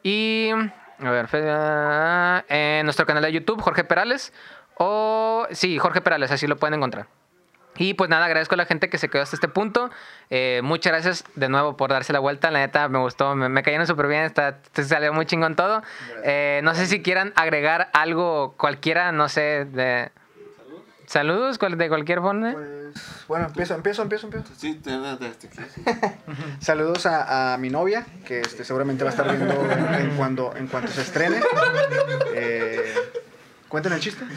Y, 0.05 0.51
a 1.09 1.11
ver, 1.11 1.29
ah, 1.33 2.45
en 2.49 2.85
nuestro 2.87 3.07
canal 3.07 3.23
de 3.23 3.33
YouTube, 3.33 3.61
Jorge 3.61 3.85
Perales. 3.85 4.33
O, 4.77 5.47
sí, 5.51 5.79
Jorge 5.79 6.01
Perales, 6.01 6.31
así 6.31 6.47
lo 6.47 6.57
pueden 6.57 6.74
encontrar. 6.74 7.07
Y 7.77 7.95
pues 7.95 8.11
nada, 8.11 8.27
agradezco 8.27 8.55
a 8.55 8.59
la 8.59 8.66
gente 8.66 8.91
que 8.91 8.99
se 8.99 9.09
quedó 9.09 9.23
hasta 9.23 9.37
este 9.37 9.49
punto. 9.49 9.91
Eh, 10.29 10.61
muchas 10.62 10.93
gracias 10.93 11.24
de 11.37 11.49
nuevo 11.49 11.77
por 11.77 11.91
darse 11.91 12.12
la 12.12 12.19
vuelta. 12.19 12.51
La 12.51 12.59
neta 12.59 12.89
me 12.89 12.99
gustó, 12.99 13.35
me, 13.35 13.49
me 13.49 13.62
cayeron 13.62 13.87
súper 13.87 14.09
bien. 14.09 14.24
Está, 14.24 14.59
te 14.59 14.83
salió 14.85 15.12
muy 15.12 15.24
chingón 15.24 15.57
todo. 15.57 15.83
Eh, 16.24 16.61
no 16.65 16.74
sé 16.74 16.87
si 16.87 17.03
quieran 17.03 17.33
agregar 17.35 17.89
algo 17.95 18.55
cualquiera, 18.59 19.11
no 19.12 19.29
sé, 19.29 19.65
de. 19.65 20.11
Saludos 21.13 21.59
de 21.59 21.89
cualquier 21.91 22.21
forma. 22.21 22.53
Pues, 22.55 22.95
bueno, 23.29 23.45
empiezo, 23.45 23.75
empiezo, 23.75 24.01
empiezo, 24.01 24.29
empiezo. 24.29 24.49
Sí, 24.57 24.81
te 24.83 24.93
de, 24.93 25.17
de, 25.17 25.27
este, 25.27 25.51
Saludos 26.59 27.05
a, 27.05 27.53
a 27.53 27.59
mi 27.59 27.69
novia, 27.69 28.07
que 28.27 28.41
este, 28.41 28.65
seguramente 28.65 29.05
va 29.05 29.11
a 29.11 29.13
estar 29.13 29.31
viendo 29.31 29.53
en, 29.71 29.95
en 29.95 30.17
cuando, 30.17 30.55
en 30.57 30.69
cuanto 30.69 30.91
se 30.91 31.03
estrene. 31.03 31.39
Eh, 32.35 32.95
¿Cuenten 33.69 33.93
el 33.93 34.01
chiste? 34.01 34.25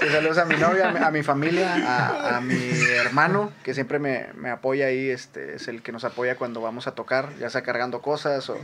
Sí, 0.00 0.08
saludos 0.10 0.36
a 0.36 0.44
mi 0.44 0.56
novia, 0.56 0.88
a 0.88 0.92
mi, 0.92 0.98
a 0.98 1.10
mi 1.10 1.22
familia, 1.22 1.74
a, 1.86 2.36
a 2.36 2.40
mi 2.42 2.70
hermano, 3.02 3.50
que 3.62 3.72
siempre 3.72 3.98
me, 3.98 4.26
me 4.34 4.50
apoya 4.50 4.86
ahí, 4.86 5.08
este, 5.08 5.54
es 5.54 5.68
el 5.68 5.80
que 5.80 5.92
nos 5.92 6.04
apoya 6.04 6.36
cuando 6.36 6.60
vamos 6.60 6.86
a 6.86 6.94
tocar, 6.94 7.30
ya 7.38 7.48
sea 7.48 7.62
cargando 7.62 8.02
cosas 8.02 8.50
o 8.50 8.58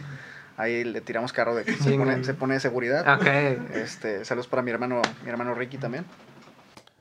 ahí 0.59 0.85
le 0.85 1.01
tiramos 1.01 1.33
carro 1.33 1.55
de 1.55 1.65
que 1.65 1.73
se 1.75 1.93
pone, 1.97 2.23
se 2.25 2.35
pone 2.35 2.55
de 2.55 2.61
seguridad. 2.61 3.15
Ok. 3.19 3.27
Este, 3.75 4.25
saludos 4.27 4.47
para 4.49 4.61
mi 4.63 4.71
hermano, 4.71 5.01
mi 5.25 5.31
hermano 5.31 5.55
Ricky 5.55 5.79
también. 5.79 6.05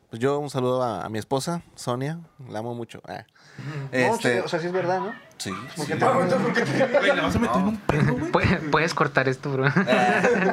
Pues 0.10 0.22
yo 0.22 0.40
un 0.40 0.50
saludo 0.50 0.82
a, 0.84 1.04
a 1.04 1.10
mi 1.10 1.20
esposa, 1.20 1.62
Sonia. 1.76 2.18
La 2.50 2.60
amo 2.60 2.74
mucho. 2.74 3.02
Ah. 3.06 3.26
No, 3.58 3.90
Este, 3.92 4.40
o 4.40 4.48
sea, 4.48 4.60
sí 4.62 4.68
es 4.68 4.72
verdad, 4.72 5.00
¿no? 5.02 5.14
sí. 5.38 5.52
Porque 5.76 5.94
sí. 5.96 6.00
te- 6.00 6.06
Güey, 6.06 7.16
le 7.16 7.22
vas 7.22 7.36
a 7.36 7.40
meter 7.40 7.58
en 7.58 7.68
un 7.68 7.78
pedo, 7.78 8.14
güey. 8.14 8.32
Puedes, 8.32 8.60
puedes 8.72 8.94
cortar 8.94 9.28
esto, 9.28 9.52
bro. 9.52 9.68
Eh, 9.68 9.72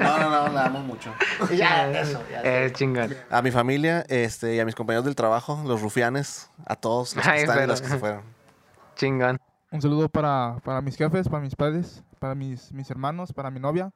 no, 0.01 0.19
no, 0.19 0.29
no, 0.49 0.53
la 0.53 0.65
amo 0.67 0.81
mucho. 0.81 1.15
Ya, 1.57 1.89
eso, 1.93 2.21
ya. 2.31 2.41
Es 2.41 2.73
chingón. 2.73 3.15
A 3.31 3.43
mi 3.43 3.53
familia 3.53 4.05
este, 4.09 4.57
y 4.57 4.61
a 4.61 4.65
mis 4.65 4.75
compañeros 4.75 5.05
del 5.05 5.15
trabajo, 5.15 5.63
los 5.65 5.81
rufianes, 5.83 6.51
a 6.67 6.75
todos 6.75 7.15
los 7.15 7.25
que 7.25 7.31
Ay, 7.31 7.41
están 7.43 7.63
y 7.63 7.67
los 7.69 7.81
que 7.81 7.89
se 7.89 7.99
fueron. 7.99 8.23
Chingón. 8.97 9.39
Un 9.75 9.83
saludo 9.83 10.09
para, 10.09 10.61
para 10.63 10.81
mis 10.81 10.97
jefes, 10.97 11.29
para 11.29 11.43
mis 11.43 11.57
padres, 11.57 12.05
para 12.21 12.37
mis, 12.37 12.71
mis 12.71 12.89
hermanos, 12.93 13.33
para 13.33 13.51
mi 13.51 13.59
novia. 13.59 13.91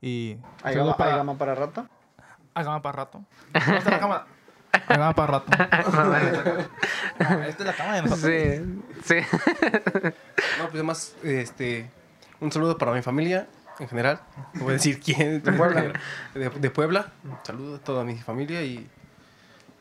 Y 0.00 0.38
un 0.38 0.44
¿Hay 0.62 0.72
saludo 0.72 0.92
gama, 0.92 0.96
para... 0.96 1.10
hay 1.10 1.16
gama 1.18 1.36
para 1.36 1.54
rato? 1.54 1.88
Hay 2.54 2.64
gama 2.64 2.80
para 2.80 2.96
rato. 2.96 3.24
¿Dónde 3.52 3.76
está 3.76 3.90
la 3.90 4.00
cama? 4.00 4.26
Hay 4.72 4.96
gama 4.96 5.14
para 5.14 5.32
rato. 5.32 5.52
Ah, 7.20 7.46
Esta 7.46 7.62
es 7.62 7.66
la 7.66 7.72
cama 7.74 7.96
de 7.96 8.02
nosotros. 8.02 8.32
Sí, 9.04 9.16
sí. 9.20 9.36
No, 10.58 10.64
pues 10.64 10.74
además, 10.74 11.16
este, 11.22 11.90
un 12.40 12.50
saludo 12.50 12.78
para 12.78 12.92
mi 12.92 13.02
familia 13.02 13.46
en 13.80 13.88
general. 13.88 14.20
No 14.54 14.62
voy 14.62 14.70
a 14.70 14.72
decir 14.72 15.00
quién. 15.00 15.42
De 15.42 15.52
Puebla. 15.52 15.92
De, 16.32 16.48
de 16.48 16.70
Puebla. 16.70 17.12
Un 17.24 17.36
saludo 17.42 17.76
a 17.76 17.78
toda 17.78 18.04
mi 18.04 18.16
familia 18.16 18.62
y, 18.62 18.88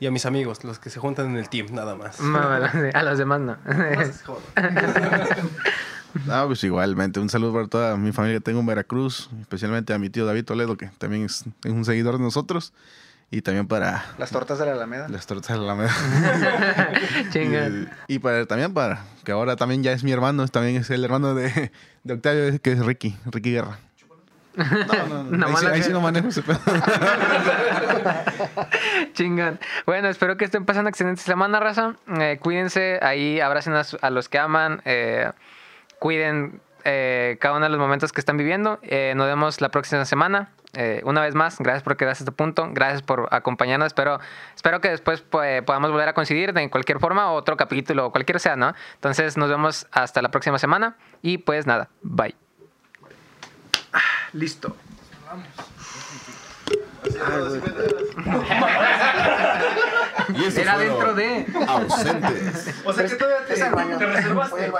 y 0.03 0.05
a 0.05 0.11
mis 0.11 0.25
amigos, 0.25 0.65
los 0.65 0.80
que 0.80 0.89
se 0.89 0.99
juntan 0.99 1.27
en 1.27 1.38
el 1.38 1.47
team, 1.47 1.67
nada 1.71 1.95
más. 1.95 2.17
Sí. 2.17 2.23
A 2.93 3.03
los 3.03 3.17
demás 3.17 3.39
no. 3.39 3.55
Ah, 6.30 6.43
pues 6.47 6.61
igualmente. 6.65 7.21
Un 7.21 7.30
saludo 7.30 7.53
para 7.53 7.67
toda 7.67 7.95
mi 7.95 8.11
familia 8.11 8.39
que 8.39 8.43
tengo 8.43 8.59
en 8.59 8.65
Veracruz, 8.65 9.30
especialmente 9.39 9.93
a 9.93 9.99
mi 9.99 10.09
tío 10.09 10.25
David 10.25 10.43
Toledo, 10.43 10.75
que 10.75 10.88
también 10.97 11.23
es, 11.23 11.45
es 11.63 11.71
un 11.71 11.85
seguidor 11.85 12.17
de 12.17 12.23
nosotros. 12.23 12.73
Y 13.31 13.41
también 13.43 13.65
para 13.65 14.03
Las 14.17 14.30
tortas 14.31 14.59
de 14.59 14.65
la 14.65 14.73
Alameda. 14.73 15.07
las 15.07 15.25
tortas 15.25 15.57
de 15.57 15.65
la 15.65 15.71
Alameda. 15.71 15.95
Chingón. 17.31 17.89
y, 18.09 18.15
y 18.15 18.19
para, 18.19 18.45
también 18.45 18.73
para, 18.73 19.05
que 19.23 19.31
ahora 19.31 19.55
también 19.55 19.84
ya 19.84 19.93
es 19.93 20.03
mi 20.03 20.11
hermano, 20.11 20.45
también 20.49 20.75
es 20.75 20.89
el 20.89 21.05
hermano 21.05 21.34
de, 21.34 21.71
de 22.03 22.13
Octavio, 22.13 22.61
que 22.61 22.73
es 22.73 22.85
Ricky, 22.85 23.17
Ricky 23.31 23.53
Guerra. 23.53 23.80
No, 24.55 25.07
no, 25.07 25.23
no. 25.23 25.47
Ahí, 25.73 25.81
sí, 25.81 25.89
ahí 25.89 25.93
no 25.93 26.01
manejo 26.01 26.27
ese 26.27 26.43
pedo. 26.43 26.59
Chingón. 29.13 29.59
Bueno, 29.85 30.09
espero 30.09 30.38
que 30.38 30.45
estén 30.45 30.65
pasando 30.65 30.89
excelente 30.89 31.21
semana, 31.21 31.59
raza. 31.59 31.95
Eh, 32.19 32.38
cuídense, 32.39 32.99
ahí 33.01 33.39
abracen 33.39 33.73
a, 33.73 34.09
los 34.09 34.30
que 34.30 34.38
aman. 34.38 34.81
eh, 34.85 35.31
cuiden 35.99 36.61
eh, 36.84 37.38
cada 37.39 37.55
uno 37.55 37.65
de 37.65 37.69
los 37.69 37.80
momentos 37.80 38.11
que 38.11 38.21
están 38.21 38.38
viviendo. 38.38 38.80
Nos 39.15 39.27
vemos 39.27 39.61
la 39.61 39.69
próxima 39.69 40.05
semana. 40.05 40.51
Una 41.03 41.21
vez 41.21 41.35
más, 41.35 41.57
gracias 41.59 41.84
por 41.84 41.97
quedarse 41.97 42.23
a 42.23 42.25
este 42.25 42.31
punto. 42.31 42.69
Gracias 42.71 43.01
por 43.01 43.27
acompañarnos. 43.31 43.88
Espero, 43.88 44.19
espero 44.55 44.81
que 44.81 44.89
después 44.89 45.21
pues, 45.21 45.63
podamos 45.63 45.91
volver 45.91 46.09
a 46.09 46.13
coincidir 46.13 46.53
de 46.53 46.69
cualquier 46.69 46.99
forma, 46.99 47.31
otro 47.31 47.57
capítulo, 47.57 48.07
o 48.07 48.11
cualquier 48.11 48.39
sea, 48.39 48.55
¿no? 48.55 48.73
Entonces 48.95 49.38
nos 49.38 49.49
vemos 49.49 49.88
hasta 49.91 50.21
la 50.21 50.30
próxima 50.30 50.59
semana. 50.59 50.95
Y 51.21 51.39
pues 51.39 51.65
nada, 51.65 51.89
bye. 52.01 52.35
Listo. 54.34 54.76
Y 60.35 60.45
eso 60.45 60.61
Era 60.61 60.77
dentro 60.77 61.14
de. 61.14 61.45
Ausentes. 61.68 62.76
O 62.85 62.93
sea 62.93 63.05
que 63.05 63.15
todavía 63.15 63.45
te, 63.45 63.55
te 63.55 64.05
reservaste. 64.05 64.72